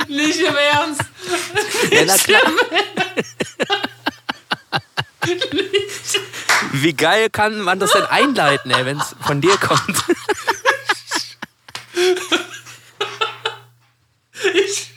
Nicht 0.07 0.39
im 0.41 0.55
Ernst. 0.55 1.01
Ja, 1.91 2.03
na 2.05 2.17
klar. 2.17 2.41
Wie 6.73 6.93
geil 6.93 7.29
kann 7.29 7.61
man 7.61 7.79
das 7.79 7.91
denn 7.91 8.05
einleiten, 8.05 8.71
wenn 8.75 8.99
es 8.99 9.15
von 9.21 9.39
dir 9.41 9.55
kommt? 9.57 10.03
Ich, 14.53 14.91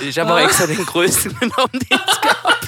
Ich 0.00 0.18
habe 0.18 0.34
auch 0.34 0.38
extra 0.38 0.66
den 0.66 0.84
größten 0.84 1.38
genommen, 1.38 1.70
den 1.72 1.98
es 2.06 2.20
gab. 2.20 2.59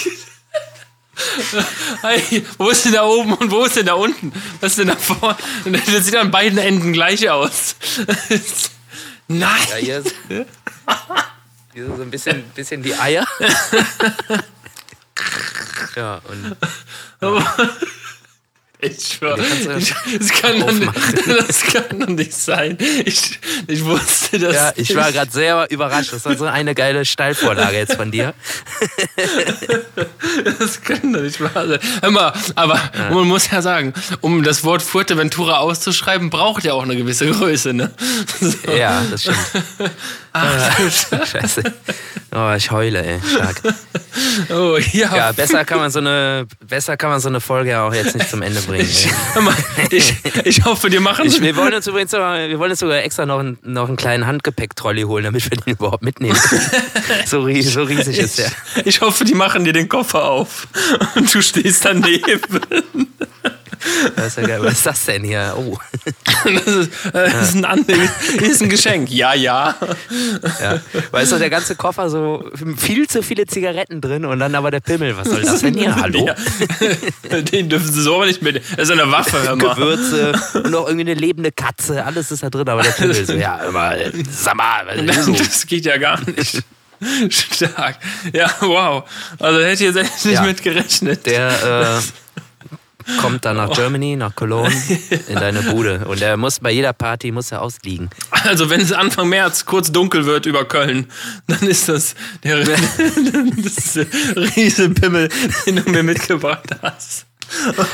hey, 2.02 2.44
wo 2.58 2.70
ist 2.70 2.84
denn 2.84 2.92
da 2.92 3.04
oben 3.04 3.34
und 3.34 3.50
wo 3.50 3.64
ist 3.64 3.76
denn 3.76 3.86
da 3.86 3.94
unten? 3.94 4.32
Was 4.60 4.72
ist 4.72 4.78
denn 4.78 4.88
da 4.88 4.96
vorne? 4.96 5.36
Das 5.64 6.04
sieht 6.04 6.16
an 6.16 6.30
beiden 6.30 6.58
Enden 6.58 6.92
gleich 6.92 7.28
aus. 7.30 7.76
Nein. 9.28 9.60
Ja, 9.70 9.76
hier 9.76 9.98
ist, 9.98 10.14
hier 10.28 11.86
ist 11.86 11.96
so 11.96 12.02
ein 12.02 12.10
bisschen, 12.10 12.42
bisschen 12.54 12.82
die 12.82 12.94
Eier. 12.94 13.26
Ja, 15.96 16.20
und 16.24 16.56
Ich 18.84 19.06
schwör, 19.06 19.36
kannst 19.36 19.64
du 19.64 19.76
ich, 19.76 19.94
das, 20.18 20.32
kann 20.32 20.58
nicht, 20.58 20.90
das 21.48 21.62
kann 21.62 22.00
doch 22.00 22.08
nicht 22.08 22.34
sein. 22.34 22.76
Ich, 23.04 23.38
ich 23.68 23.84
wusste 23.84 24.40
das 24.40 24.54
ja, 24.54 24.72
ich 24.74 24.88
nicht. 24.88 24.96
war 24.96 25.12
gerade 25.12 25.30
sehr 25.30 25.70
überrascht. 25.70 26.12
Das 26.12 26.24
war 26.24 26.36
so 26.36 26.46
eine 26.46 26.74
geile 26.74 27.04
Steilvorlage 27.04 27.76
jetzt 27.76 27.94
von 27.94 28.10
dir. 28.10 28.34
Das 30.58 30.80
kann 30.82 31.12
doch 31.12 31.20
nicht 31.20 31.40
wahr 31.40 31.66
sein. 31.66 31.78
Hör 32.00 32.10
mal, 32.10 32.32
aber 32.54 32.80
man 33.10 33.28
muss 33.28 33.50
ja 33.50 33.60
sagen, 33.60 33.92
um 34.20 34.42
das 34.42 34.64
Wort 34.64 34.82
Fuerteventura 34.82 35.58
auszuschreiben, 35.58 36.30
braucht 36.30 36.64
ja 36.64 36.72
auch 36.72 36.82
eine 36.82 36.96
gewisse 36.96 37.26
Größe, 37.26 37.74
ne? 37.74 37.90
So. 38.40 38.72
Ja, 38.72 39.02
das 39.10 39.22
stimmt. 39.22 39.38
Ach, 40.32 40.76
du 40.78 41.26
Scheiße. 41.26 41.62
Oh, 42.34 42.54
ich 42.56 42.70
heule, 42.70 43.04
ey. 43.04 43.20
Stark. 43.20 43.60
oh, 44.50 44.78
ja. 44.92 45.14
Ja, 45.14 45.32
besser 45.32 45.64
kann 45.66 45.78
man 45.78 45.90
so 45.90 45.98
eine, 45.98 46.46
besser 46.66 46.96
kann 46.96 47.10
man 47.10 47.20
so 47.20 47.28
eine 47.28 47.40
Folge 47.40 47.70
ja 47.70 47.86
auch 47.86 47.92
jetzt 47.92 48.16
nicht 48.16 48.30
zum 48.30 48.40
Ende 48.40 48.60
bringen. 48.62 48.71
Ich, 48.74 49.08
hör 49.34 49.42
mal, 49.42 49.54
ich, 49.90 50.14
ich 50.44 50.64
hoffe, 50.64 50.90
dir 50.90 51.00
machen 51.00 51.26
Ich, 51.26 51.40
wir 51.40 51.56
wollen 51.56 51.74
uns 51.74 51.86
übrigens 51.86 52.10
sogar, 52.10 52.48
wir 52.48 52.58
wollen 52.58 52.70
uns 52.70 52.80
sogar 52.80 52.98
extra 53.02 53.26
noch, 53.26 53.38
einen- 53.40 53.58
noch 53.62 53.88
einen 53.88 53.96
kleinen 53.96 54.26
Handgepäck-Trolley 54.26 55.02
holen, 55.02 55.24
damit 55.24 55.44
wir 55.50 55.56
den 55.58 55.72
überhaupt 55.74 56.02
mitnehmen 56.02 56.38
können. 56.38 56.62
So, 57.26 57.42
so 57.62 57.82
riesig 57.82 58.18
ist 58.18 58.38
der. 58.38 58.50
Ich 58.84 59.00
hoffe, 59.00 59.24
die 59.24 59.34
machen 59.34 59.64
dir 59.64 59.72
den 59.72 59.88
Koffer 59.88 60.24
auf 60.24 60.66
und 61.14 61.32
du 61.34 61.42
stehst 61.42 61.84
daneben. 61.84 62.40
Das 64.16 64.26
ist 64.28 64.36
ja 64.38 64.46
geil. 64.46 64.60
Was 64.62 64.72
ist 64.74 64.86
das 64.86 65.04
denn 65.04 65.24
hier? 65.24 65.54
Oh. 65.56 65.78
Das 66.44 66.66
ist, 66.66 66.90
äh, 67.06 67.30
das 67.30 67.48
ist, 67.50 67.54
ein, 67.54 67.64
An- 67.64 67.84
das 67.86 68.48
ist 68.48 68.62
ein 68.62 68.68
Geschenk. 68.68 69.10
Ja, 69.10 69.32
ja. 69.32 69.76
Ja. 70.60 70.80
Weißt 71.12 71.30
du, 71.30 71.38
der 71.38 71.50
ganze 71.50 71.76
Koffer 71.76 72.10
so 72.10 72.50
viel 72.76 73.06
zu 73.08 73.22
viele 73.22 73.46
Zigaretten 73.46 74.00
drin 74.00 74.24
und 74.24 74.40
dann 74.40 74.52
aber 74.56 74.72
der 74.72 74.80
Pimmel. 74.80 75.16
Was 75.16 75.28
soll 75.28 75.42
das 75.42 75.60
denn 75.60 75.74
hier? 75.74 75.94
Hallo? 76.02 76.26
Ja. 76.26 76.34
Den 77.42 77.68
dürfen 77.68 77.92
sie 77.92 78.02
so 78.02 78.16
aber 78.16 78.26
nicht 78.26 78.42
mit. 78.42 78.56
Das 78.76 78.88
ist 78.88 78.90
eine 78.90 79.10
Waffe, 79.12 79.36
mal. 79.56 79.56
Gewürze 79.56 80.32
und 80.54 80.70
noch 80.72 80.86
irgendwie 80.88 81.12
eine 81.12 81.14
lebende 81.14 81.52
Katze. 81.52 82.04
Alles 82.04 82.32
ist 82.32 82.42
da 82.42 82.50
drin, 82.50 82.68
aber 82.68 82.82
der 82.82 82.90
Pimmel 82.90 83.24
so, 83.24 83.34
ja, 83.34 83.58
immer, 83.58 83.94
sag 84.30 84.56
mal, 84.56 84.88
ist 85.08 85.24
so? 85.24 85.32
Das 85.32 85.64
geht 85.66 85.84
ja 85.84 85.96
gar 85.98 86.18
nicht. 86.28 86.60
Stark. 87.30 87.98
Ja, 88.32 88.50
wow. 88.60 89.04
Also 89.38 89.60
hätte 89.60 89.72
ich 89.74 89.80
jetzt 89.80 89.96
echt 89.96 90.24
nicht 90.24 90.34
Ja. 90.34 90.42
mit 90.42 90.62
gerechnet. 90.62 91.26
Der 91.26 91.98
äh, 91.98 92.00
kommt 93.20 93.44
dann 93.44 93.56
nach 93.56 93.70
Germany, 93.70 94.16
nach 94.16 94.34
Cologne, 94.34 94.72
in 95.28 95.34
deine 95.36 95.62
Bude. 95.62 96.06
Und 96.06 96.20
er 96.20 96.36
muss 96.36 96.60
bei 96.60 96.70
jeder 96.70 96.92
Party 96.92 97.32
muss 97.32 97.52
er 97.52 97.62
ausliegen. 97.62 98.10
Also 98.30 98.70
wenn 98.70 98.80
es 98.80 98.92
Anfang 98.92 99.28
März 99.28 99.64
kurz 99.64 99.92
dunkel 99.92 100.26
wird 100.26 100.46
über 100.46 100.64
Köln, 100.64 101.06
dann 101.46 101.60
ist 101.68 101.88
das 101.88 102.14
der, 102.42 102.58
ist 103.64 103.96
der 103.96 104.06
riese 104.56 104.90
Pimmel, 104.90 105.28
den 105.66 105.76
du 105.76 105.90
mir 105.90 106.02
mitgebracht 106.02 106.68
hast. 106.82 107.26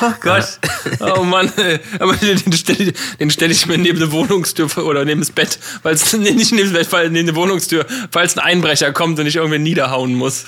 Oh 0.01 0.13
Gott. 0.21 0.59
Oh 1.01 1.23
Mann. 1.23 1.53
Aber 1.99 2.15
den 2.17 2.53
stelle 2.53 2.93
den 3.19 3.31
stell 3.31 3.51
ich 3.51 3.67
mir 3.67 3.79
neben 3.79 3.99
eine 4.01 4.13
Wohnungstür 4.13 4.69
oder 4.79 5.05
neben 5.05 5.21
das 5.21 5.31
Bett, 5.31 5.59
weil 5.83 5.95
es 5.95 6.13
nee, 6.17 6.31
nicht 6.31 6.53
neben 6.53 6.73
das 6.73 6.89
Bett, 6.89 7.13
neben 7.13 7.29
eine 7.29 7.37
Wohnungstür, 7.37 7.87
falls 8.11 8.37
ein 8.37 8.41
Einbrecher 8.45 8.93
kommt 8.93 9.19
und 9.19 9.27
ich 9.27 9.37
irgendwie 9.37 9.59
niederhauen 9.59 10.15
muss. 10.15 10.47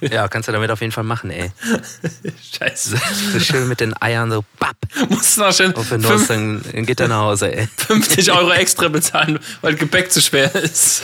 Ja, 0.00 0.28
kannst 0.28 0.48
du 0.48 0.52
damit 0.52 0.70
auf 0.70 0.80
jeden 0.80 0.92
Fall 0.92 1.04
machen, 1.04 1.30
ey. 1.30 1.50
Scheiße. 2.58 3.00
So 3.32 3.40
schön 3.40 3.68
mit 3.68 3.80
den 3.80 3.94
Eiern 4.00 4.30
so, 4.30 4.44
bapp. 4.58 4.76
Musst 5.08 5.36
du 5.36 5.42
noch 5.42 5.52
schön 5.52 5.72
Und 5.72 5.90
wenn 5.90 6.02
dann 6.02 6.62
dann 6.72 6.86
geht 6.86 7.00
er 7.00 7.08
nach 7.08 7.20
Hause, 7.20 7.54
ey. 7.54 7.68
50 7.76 8.32
Euro 8.32 8.52
extra 8.52 8.88
bezahlen, 8.88 9.38
weil 9.60 9.74
Gepäck 9.74 10.12
zu 10.12 10.20
schwer 10.20 10.54
ist. 10.54 11.02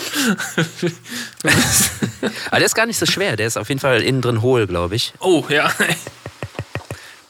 Aber 2.47 2.59
der 2.59 2.66
ist 2.66 2.74
gar 2.74 2.86
nicht 2.86 2.99
so 2.99 3.07
schwer. 3.07 3.36
Der 3.36 3.47
ist 3.47 3.57
auf 3.57 3.69
jeden 3.69 3.81
Fall 3.81 4.03
innen 4.03 4.20
drin 4.20 4.43
hohl, 4.43 4.66
glaube 4.66 4.97
ich. 4.97 5.12
Oh, 5.20 5.45
ja. 5.49 5.70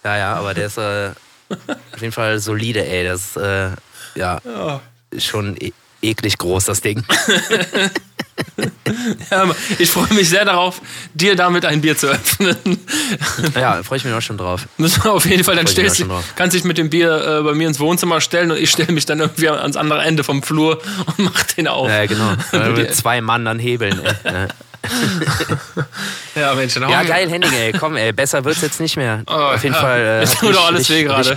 Ja, 0.08 0.16
ja, 0.16 0.34
aber 0.36 0.54
der 0.54 0.66
ist 0.68 0.78
äh, 0.78 1.10
auf 1.50 2.00
jeden 2.00 2.12
Fall 2.14 2.38
solide, 2.38 2.82
ey. 2.86 3.04
Das 3.04 3.20
ist, 3.26 3.36
äh, 3.36 3.70
ja, 4.14 4.40
Oh. 4.46 4.80
schon 5.18 5.54
e 5.60 5.72
eklig 6.00 6.38
groß, 6.38 6.64
das 6.64 6.80
Ding. 6.80 7.04
Ja, 9.30 9.50
ich 9.80 9.90
freue 9.90 10.12
mich 10.14 10.28
sehr 10.28 10.44
darauf, 10.44 10.80
dir 11.12 11.34
damit 11.34 11.64
ein 11.64 11.80
Bier 11.80 11.96
zu 11.96 12.06
öffnen. 12.06 12.56
Ja, 13.54 13.82
freue 13.82 13.98
ich 13.98 14.04
mich 14.04 14.14
auch 14.14 14.22
schon 14.22 14.38
drauf. 14.38 14.66
Müssen 14.76 15.02
wir 15.04 15.12
auf 15.12 15.26
jeden 15.26 15.42
Fall, 15.42 15.56
dann 15.56 15.66
stellst 15.66 15.98
du, 15.98 16.06
kannst 16.36 16.54
dich 16.54 16.62
mit 16.64 16.78
dem 16.78 16.88
Bier 16.88 17.40
äh, 17.40 17.42
bei 17.42 17.54
mir 17.54 17.66
ins 17.66 17.80
Wohnzimmer 17.80 18.20
stellen 18.20 18.52
und 18.52 18.58
ich 18.58 18.70
stelle 18.70 18.92
mich 18.92 19.06
dann 19.06 19.18
irgendwie 19.18 19.48
ans 19.48 19.76
andere 19.76 20.02
Ende 20.02 20.22
vom 20.24 20.42
Flur 20.44 20.80
und 21.06 21.18
mach 21.18 21.42
den 21.44 21.66
auf. 21.66 21.88
Ja, 21.88 22.06
genau. 22.06 22.32
Mit 22.76 22.94
zwei 22.94 23.20
Mann 23.20 23.44
dann 23.44 23.58
hebeln, 23.58 24.00
ey. 24.24 24.46
Ja. 24.88 25.84
Ja, 26.34 26.54
Mensch, 26.54 26.74
dann 26.74 26.88
Ja, 26.88 27.02
geil, 27.02 27.28
Henning, 27.28 27.52
ey. 27.52 27.72
Komm, 27.72 27.96
ey, 27.96 28.12
besser 28.12 28.44
wird's 28.44 28.60
jetzt 28.60 28.80
nicht 28.80 28.96
mehr. 28.96 29.22
Oh, 29.26 29.32
auf 29.32 29.62
jeden 29.64 29.74
ja. 29.74 29.80
Fall. 29.80 30.22
Äh, 30.22 30.26
hat 30.26 30.38
tut 30.38 30.54
doch 30.54 30.66
alles 30.68 30.88
weh 30.88 31.02
gerade. 31.02 31.36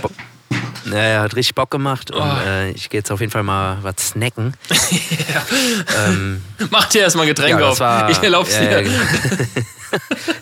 Naja, 0.84 1.22
hat 1.22 1.34
richtig 1.36 1.54
Bock 1.54 1.70
gemacht 1.70 2.10
und 2.10 2.20
Oh. 2.20 2.36
äh, 2.46 2.70
ich 2.72 2.90
gehe 2.90 2.98
jetzt 3.00 3.10
auf 3.10 3.20
jeden 3.20 3.32
Fall 3.32 3.42
mal 3.42 3.78
was 3.82 3.94
snacken. 3.98 4.54
ähm, 6.06 6.42
Mach 6.70 6.86
dir 6.86 7.02
erstmal 7.02 7.24
ein 7.26 7.28
Getränk 7.28 7.58
ja, 7.60 7.68
auf. 7.68 7.80
war, 7.80 8.10
ich 8.10 8.18
erlaub's 8.22 8.52
ja, 8.54 8.60
dir. 8.60 8.70
Ja, 8.70 8.82
genau. 8.82 9.00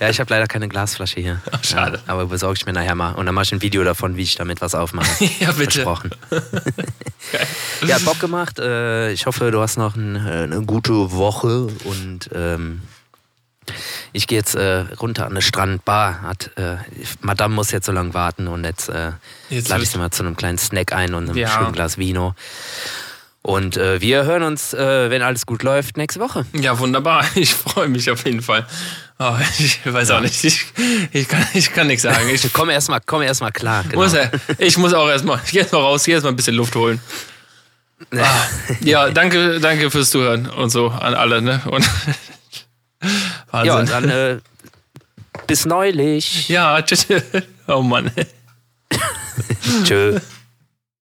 ja, 0.01 0.09
ich 0.09 0.19
habe 0.21 0.33
leider 0.33 0.47
keine 0.47 0.69
Glasflasche 0.69 1.21
hier. 1.21 1.41
schade. 1.63 2.01
Ja, 2.07 2.13
aber 2.13 2.27
besorge 2.27 2.57
ich 2.59 2.67
mir 2.67 2.73
nachher 2.73 2.95
mal. 2.95 3.13
Und 3.13 3.27
dann 3.27 3.35
mache 3.35 3.45
ich 3.45 3.53
ein 3.53 3.63
Video 3.63 3.85
davon, 3.85 4.17
wie 4.17 4.23
ich 4.23 4.37
damit 4.37 4.61
was 4.61 4.75
aufmache. 4.75 5.09
Ja, 5.41 5.53
bitte. 5.53 5.83
Versprochen. 5.83 6.11
ja, 7.87 7.99
Bock 7.99 8.19
gemacht. 8.21 8.59
Äh, 8.59 9.13
ich 9.13 9.27
hoffe, 9.27 9.51
du 9.51 9.61
hast 9.61 9.77
noch 9.77 9.97
äh, 9.97 10.01
eine 10.01 10.63
gute 10.63 11.13
Woche 11.13 11.67
und 11.85 12.31
ähm, 12.35 12.81
ich 14.13 14.27
gehe 14.27 14.39
jetzt 14.39 14.55
äh, 14.55 14.85
runter 15.01 15.25
an 15.27 15.33
eine 15.33 15.43
Strandbar. 15.43 16.23
Hat, 16.23 16.51
äh, 16.57 16.77
Madame 17.21 17.55
muss 17.55 17.71
jetzt 17.71 17.87
so 17.87 17.93
lange 17.93 18.15
warten 18.15 18.49
und 18.49 18.65
jetzt, 18.65 18.89
äh, 18.89 19.13
Jetzt 19.49 19.69
lade 19.69 19.83
ich 19.83 19.91
sie 19.91 19.99
mal 19.99 20.11
zu 20.11 20.23
einem 20.23 20.37
kleinen 20.37 20.59
Snack 20.59 20.93
ein 20.93 21.15
und 21.15 21.29
einem 21.29 21.37
Ja. 21.39 21.49
schönen 21.49 21.73
Glas 21.73 21.99
Vino. 21.99 22.35
Und 23.43 23.79
äh, 23.79 24.03
wir 24.03 24.25
hören 24.25 24.43
uns, 24.43 24.75
äh, 24.75 25.09
wenn 25.09 25.23
alles 25.23 25.47
gut 25.47 25.63
läuft, 25.63 25.97
nächste 25.97 26.21
Woche. 26.21 26.45
Ja, 26.53 26.79
wunderbar. 26.79 27.25
Ich 27.35 27.55
freue 27.55 27.89
mich 27.89 28.11
auf 28.11 28.25
jeden 28.27 28.43
Fall. 28.43 28.67
Oh, 29.19 29.35
ich 29.59 29.81
weiß 29.85 30.11
auch 30.11 30.21
nicht. 30.21 30.45
Ich, 30.45 30.67
ich, 31.13 31.27
kann, 31.29 31.47
ich 31.55 31.73
kann 31.73 31.87
nichts 31.87 32.03
sagen. 32.03 32.29
Ich 32.31 32.53
Komm 32.53 32.69
erstmal 32.71 33.01
komm 33.05 33.23
erst 33.23 33.41
mal 33.41 33.51
klar. 33.51 33.85
Genau. 33.85 34.03
muss, 34.03 34.13
ja- 34.13 34.31
ich 34.59 34.77
muss 34.77 34.93
auch 34.93 35.09
erstmal, 35.09 35.41
erst 35.53 35.73
mal 35.73 35.81
raus, 35.81 36.05
hier 36.05 36.15
erstmal 36.15 36.33
ein 36.33 36.37
bisschen 36.37 36.55
Luft 36.57 36.75
holen. 36.75 37.01
Ah, 38.15 38.27
ja, 38.81 39.11
danke, 39.11 39.61
danke 39.61 39.91
fürs 39.91 40.11
Zuhören 40.11 40.47
und 40.49 40.71
so 40.71 40.89
an 40.89 41.15
alle. 41.15 41.41
Ne? 41.43 41.61
Und 41.67 41.89
ja, 43.53 43.75
Wahnsinn. 43.75 43.87
dann 43.87 44.11
äh, 44.11 44.39
bis 45.47 45.65
neulich. 45.67 46.49
Ja, 46.49 46.81
tschüss. 46.83 47.07
Oh 47.67 47.83
Mann. 47.83 48.11
Tschö. 49.85 50.19